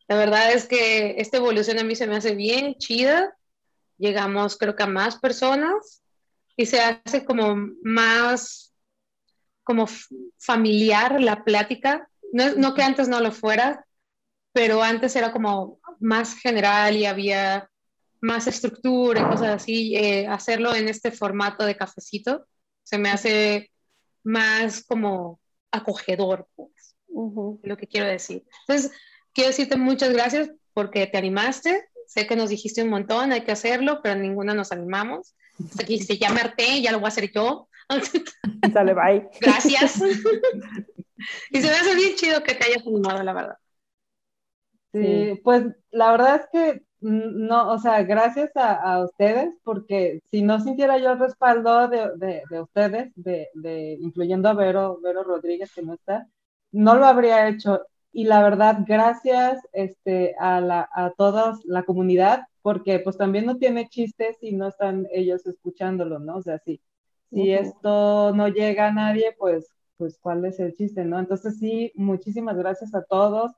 La 0.06 0.16
verdad 0.16 0.52
es 0.52 0.66
que 0.66 1.16
esta 1.18 1.36
evolución 1.38 1.78
a 1.78 1.84
mí 1.84 1.96
se 1.96 2.06
me 2.06 2.16
hace 2.16 2.34
bien 2.34 2.74
chida. 2.76 3.36
Llegamos 3.98 4.56
creo 4.56 4.76
que 4.76 4.82
a 4.82 4.86
más 4.86 5.18
personas 5.18 6.02
y 6.56 6.66
se 6.66 6.80
hace 6.80 7.24
como 7.24 7.56
más 7.82 8.69
como 9.70 9.86
familiar 10.36 11.20
la 11.20 11.44
plática. 11.44 12.08
No, 12.32 12.54
no 12.56 12.74
que 12.74 12.82
antes 12.82 13.08
no 13.08 13.20
lo 13.20 13.30
fuera, 13.30 13.86
pero 14.52 14.82
antes 14.82 15.14
era 15.14 15.30
como 15.30 15.78
más 16.00 16.34
general 16.34 16.96
y 16.96 17.06
había 17.06 17.70
más 18.20 18.48
estructura 18.48 19.20
y 19.20 19.24
cosas 19.24 19.62
así, 19.62 19.94
eh, 19.94 20.26
hacerlo 20.26 20.74
en 20.74 20.88
este 20.88 21.12
formato 21.12 21.64
de 21.64 21.76
cafecito 21.76 22.46
se 22.82 22.98
me 22.98 23.10
hace 23.10 23.70
más 24.24 24.82
como 24.82 25.38
acogedor, 25.70 26.48
pues, 26.56 26.96
lo 27.62 27.76
que 27.76 27.86
quiero 27.86 28.08
decir. 28.08 28.44
Entonces, 28.66 28.90
quiero 29.32 29.50
decirte 29.50 29.76
muchas 29.76 30.12
gracias 30.12 30.50
porque 30.74 31.06
te 31.06 31.16
animaste. 31.16 31.88
Sé 32.08 32.26
que 32.26 32.34
nos 32.34 32.50
dijiste 32.50 32.82
un 32.82 32.90
montón, 32.90 33.30
hay 33.30 33.42
que 33.42 33.52
hacerlo, 33.52 34.00
pero 34.02 34.16
ninguna 34.16 34.54
nos 34.54 34.72
animamos. 34.72 35.36
Aquí 35.80 36.00
se 36.00 36.18
llama 36.18 36.40
Arte, 36.40 36.82
ya 36.82 36.90
lo 36.90 36.98
voy 36.98 37.06
a 37.06 37.08
hacer 37.08 37.30
yo. 37.32 37.68
Dale, 38.72 38.94
bye. 38.94 39.28
Gracias. 39.40 40.00
y 41.50 41.60
se 41.60 41.66
me 41.66 41.74
hace 41.74 41.94
bien 41.94 42.14
chido 42.16 42.42
que 42.42 42.54
te 42.54 42.66
hayas 42.66 42.86
animado, 42.86 43.22
la 43.22 43.32
verdad. 43.32 43.56
Sí, 44.92 45.40
pues 45.44 45.64
la 45.90 46.10
verdad 46.10 46.36
es 46.36 46.48
que 46.52 46.82
no, 47.00 47.72
o 47.72 47.78
sea, 47.78 48.02
gracias 48.02 48.50
a, 48.54 49.02
ustedes, 49.02 49.54
porque 49.62 50.20
si 50.30 50.42
no 50.42 50.60
sintiera 50.60 50.98
yo 50.98 51.12
el 51.12 51.18
respaldo 51.18 51.88
de, 51.88 52.42
ustedes, 52.60 53.12
de, 53.14 53.98
incluyendo 54.00 54.48
a 54.48 54.54
Vero, 54.54 54.98
Vero 55.02 55.22
Rodríguez, 55.22 55.72
que 55.74 55.82
no 55.82 55.94
está, 55.94 56.26
no 56.72 56.96
lo 56.96 57.06
habría 57.06 57.48
hecho. 57.48 57.80
Y 58.12 58.24
la 58.24 58.42
verdad, 58.42 58.80
gracias 58.86 59.60
este, 59.72 60.34
a, 60.38 60.60
la, 60.60 60.88
a 60.92 61.10
toda 61.16 61.54
la 61.64 61.84
comunidad, 61.84 62.42
porque 62.60 62.98
pues 62.98 63.16
también 63.16 63.46
no 63.46 63.56
tiene 63.56 63.88
chistes 63.88 64.36
si 64.40 64.52
no 64.52 64.68
están 64.68 65.06
ellos 65.12 65.46
escuchándolo, 65.46 66.18
¿no? 66.18 66.36
O 66.36 66.42
sea, 66.42 66.58
si, 67.30 67.52
esto 67.52 68.32
no 68.34 68.48
llega 68.48 68.88
a 68.88 68.92
nadie, 68.92 69.34
pues, 69.38 69.72
pues 69.96 70.18
cuál 70.20 70.44
es 70.44 70.58
el 70.60 70.74
chiste, 70.74 71.04
¿no? 71.04 71.18
Entonces 71.18 71.58
sí, 71.58 71.92
muchísimas 71.94 72.56
gracias 72.56 72.94
a 72.94 73.02
todos 73.02 73.52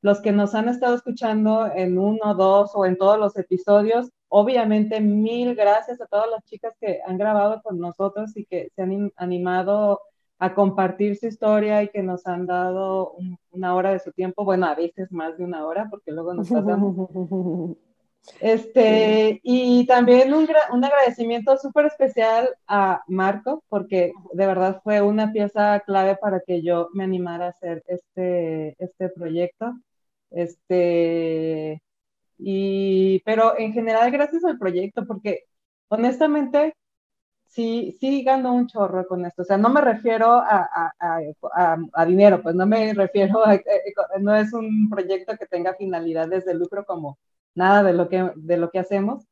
los 0.00 0.20
que 0.20 0.32
nos 0.32 0.54
han 0.54 0.68
estado 0.68 0.94
escuchando 0.94 1.70
en 1.74 1.98
uno, 1.98 2.34
dos 2.34 2.70
o 2.74 2.86
en 2.86 2.96
todos 2.96 3.18
los 3.18 3.36
episodios, 3.36 4.10
obviamente 4.28 5.00
mil 5.00 5.54
gracias 5.54 6.00
a 6.00 6.06
todas 6.06 6.30
las 6.30 6.44
chicas 6.44 6.74
que 6.80 7.00
han 7.04 7.18
grabado 7.18 7.60
con 7.62 7.78
nosotros 7.78 8.36
y 8.36 8.44
que 8.44 8.70
se 8.74 8.82
han 8.82 9.12
animado 9.16 10.00
a 10.38 10.54
compartir 10.54 11.16
su 11.16 11.26
historia 11.26 11.82
y 11.82 11.88
que 11.88 12.02
nos 12.02 12.26
han 12.26 12.46
dado 12.46 13.16
una 13.50 13.74
hora 13.74 13.90
de 13.90 13.98
su 13.98 14.12
tiempo, 14.12 14.44
bueno, 14.44 14.66
a 14.66 14.74
veces 14.74 15.10
más 15.10 15.36
de 15.36 15.44
una 15.44 15.66
hora, 15.66 15.88
porque 15.90 16.12
luego 16.12 16.32
nos 16.34 16.48
pasamos. 16.48 17.78
Este, 18.40 19.40
y 19.42 19.86
también 19.86 20.32
un, 20.34 20.46
un 20.72 20.84
agradecimiento 20.84 21.56
súper 21.56 21.86
especial 21.86 22.50
a 22.66 23.02
Marco, 23.08 23.64
porque 23.68 24.12
de 24.32 24.46
verdad 24.46 24.80
fue 24.84 25.00
una 25.02 25.32
pieza 25.32 25.80
clave 25.80 26.16
para 26.16 26.40
que 26.46 26.62
yo 26.62 26.88
me 26.92 27.04
animara 27.04 27.46
a 27.46 27.50
hacer 27.50 27.82
este, 27.86 28.76
este 28.78 29.08
proyecto. 29.10 29.74
Este, 30.30 31.82
y, 32.38 33.20
pero 33.24 33.58
en 33.58 33.72
general, 33.72 34.10
gracias 34.10 34.44
al 34.44 34.58
proyecto, 34.58 35.06
porque 35.06 35.44
honestamente, 35.88 36.74
sí, 37.46 37.96
sí 38.00 38.22
gano 38.24 38.54
un 38.54 38.66
chorro 38.68 39.06
con 39.06 39.24
esto. 39.26 39.42
O 39.42 39.44
sea, 39.44 39.58
no 39.58 39.70
me 39.70 39.80
refiero 39.80 40.32
a, 40.32 40.68
a, 41.00 42.06
dinero, 42.06 42.42
pues 42.42 42.54
no 42.54 42.66
me 42.66 42.94
refiero 42.94 43.44
a, 43.46 43.60
no 44.20 44.34
es 44.36 44.52
un 44.52 44.88
proyecto 44.90 45.36
que 45.36 45.46
tenga 45.46 45.74
finalidades 45.74 46.44
de 46.46 46.54
lucro 46.54 46.84
como 46.86 47.18
nada 47.58 47.82
de 47.82 47.92
lo 47.92 48.08
que, 48.08 48.32
de 48.36 48.56
lo 48.56 48.70
que 48.70 48.78
hacemos. 48.78 49.26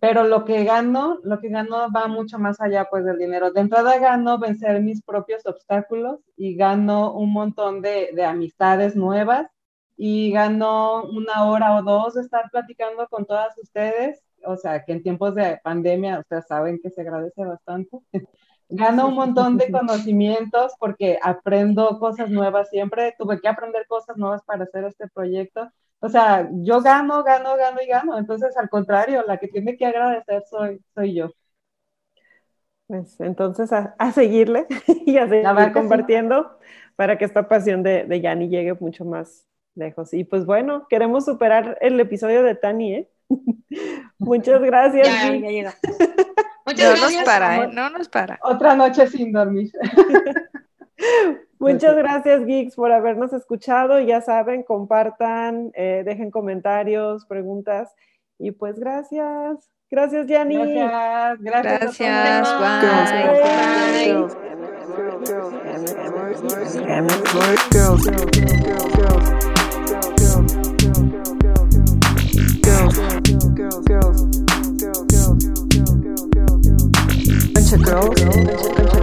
Pero 0.00 0.24
lo 0.24 0.44
que 0.44 0.64
gano, 0.64 1.20
lo 1.22 1.38
que 1.40 1.48
gano 1.48 1.86
va 1.94 2.08
mucho 2.08 2.38
más 2.38 2.60
allá 2.60 2.88
pues 2.90 3.04
del 3.04 3.18
dinero. 3.18 3.52
De 3.52 3.60
entrada 3.60 3.98
gano 3.98 4.38
vencer 4.38 4.80
mis 4.80 5.02
propios 5.02 5.46
obstáculos 5.46 6.20
y 6.36 6.56
gano 6.56 7.12
un 7.12 7.32
montón 7.32 7.82
de, 7.82 8.10
de 8.14 8.24
amistades 8.24 8.96
nuevas 8.96 9.46
y 9.96 10.32
gano 10.32 11.04
una 11.04 11.44
hora 11.44 11.76
o 11.76 11.82
dos 11.82 12.14
de 12.14 12.22
estar 12.22 12.50
platicando 12.50 13.06
con 13.08 13.24
todas 13.26 13.56
ustedes, 13.58 14.20
o 14.44 14.56
sea, 14.56 14.84
que 14.84 14.92
en 14.92 15.02
tiempos 15.02 15.34
de 15.36 15.60
pandemia, 15.62 16.18
ustedes 16.18 16.46
saben 16.48 16.80
que 16.82 16.90
se 16.90 17.02
agradece 17.02 17.44
bastante. 17.44 17.98
Gano 18.68 19.08
un 19.08 19.14
montón 19.14 19.58
de 19.58 19.70
conocimientos 19.70 20.72
porque 20.78 21.18
aprendo 21.22 21.98
cosas 21.98 22.30
nuevas 22.30 22.70
siempre, 22.70 23.14
tuve 23.18 23.38
que 23.38 23.48
aprender 23.48 23.86
cosas 23.86 24.16
nuevas 24.16 24.42
para 24.44 24.64
hacer 24.64 24.84
este 24.84 25.08
proyecto. 25.08 25.70
O 26.04 26.08
sea, 26.08 26.50
yo 26.52 26.80
gano, 26.80 27.22
gano, 27.22 27.56
gano 27.56 27.78
y 27.80 27.86
gano. 27.86 28.18
Entonces, 28.18 28.56
al 28.56 28.68
contrario, 28.68 29.22
la 29.24 29.38
que 29.38 29.46
tiene 29.46 29.76
que 29.76 29.86
agradecer 29.86 30.42
soy, 30.50 30.80
soy 30.94 31.14
yo. 31.14 31.30
Pues 32.88 33.20
entonces 33.20 33.72
a, 33.72 34.12
seguirle 34.12 34.66
y 35.06 35.16
a 35.16 35.28
seguir 35.28 35.72
compartiendo 35.72 36.58
para 36.96 37.16
que 37.16 37.24
esta 37.24 37.48
pasión 37.48 37.84
de, 37.84 38.04
de 38.04 38.20
Yanni 38.20 38.48
llegue 38.48 38.74
mucho 38.74 39.04
más, 39.04 39.46
lejos. 39.76 40.12
Y 40.12 40.24
pues 40.24 40.44
bueno, 40.44 40.88
queremos 40.90 41.24
superar 41.24 41.78
el 41.80 42.00
episodio 42.00 42.42
de 42.42 42.56
Tani, 42.56 42.94
¿eh? 42.94 43.10
Muchas 44.18 44.60
gracias. 44.60 45.06
Ya, 45.06 45.36
ya 45.36 45.50
llega. 45.50 45.74
Muchas 46.66 47.00
no 47.00 47.10
nos 47.10 47.24
para, 47.24 47.64
¿eh? 47.64 47.70
No 47.72 47.90
nos 47.90 48.08
para. 48.08 48.40
Otra 48.42 48.74
noche 48.74 49.06
sin 49.06 49.32
dormir. 49.32 49.70
Muchas 51.62 51.96
gracias, 51.96 52.44
Geeks, 52.44 52.76
por 52.76 52.92
habernos 52.92 53.32
escuchado. 53.32 54.00
Ya 54.00 54.20
saben, 54.20 54.62
compartan, 54.64 55.70
eh, 55.74 56.02
dejen 56.04 56.30
comentarios, 56.30 57.24
preguntas. 57.26 57.94
Y 58.38 58.50
pues 58.50 58.78
gracias. 58.78 59.70
Gracias, 59.90 60.26
Yanni. 60.26 60.56
Gracias, 60.56 61.40
gracias. 61.40 61.98
Gracias, 61.98 62.48
bye. 62.58 64.52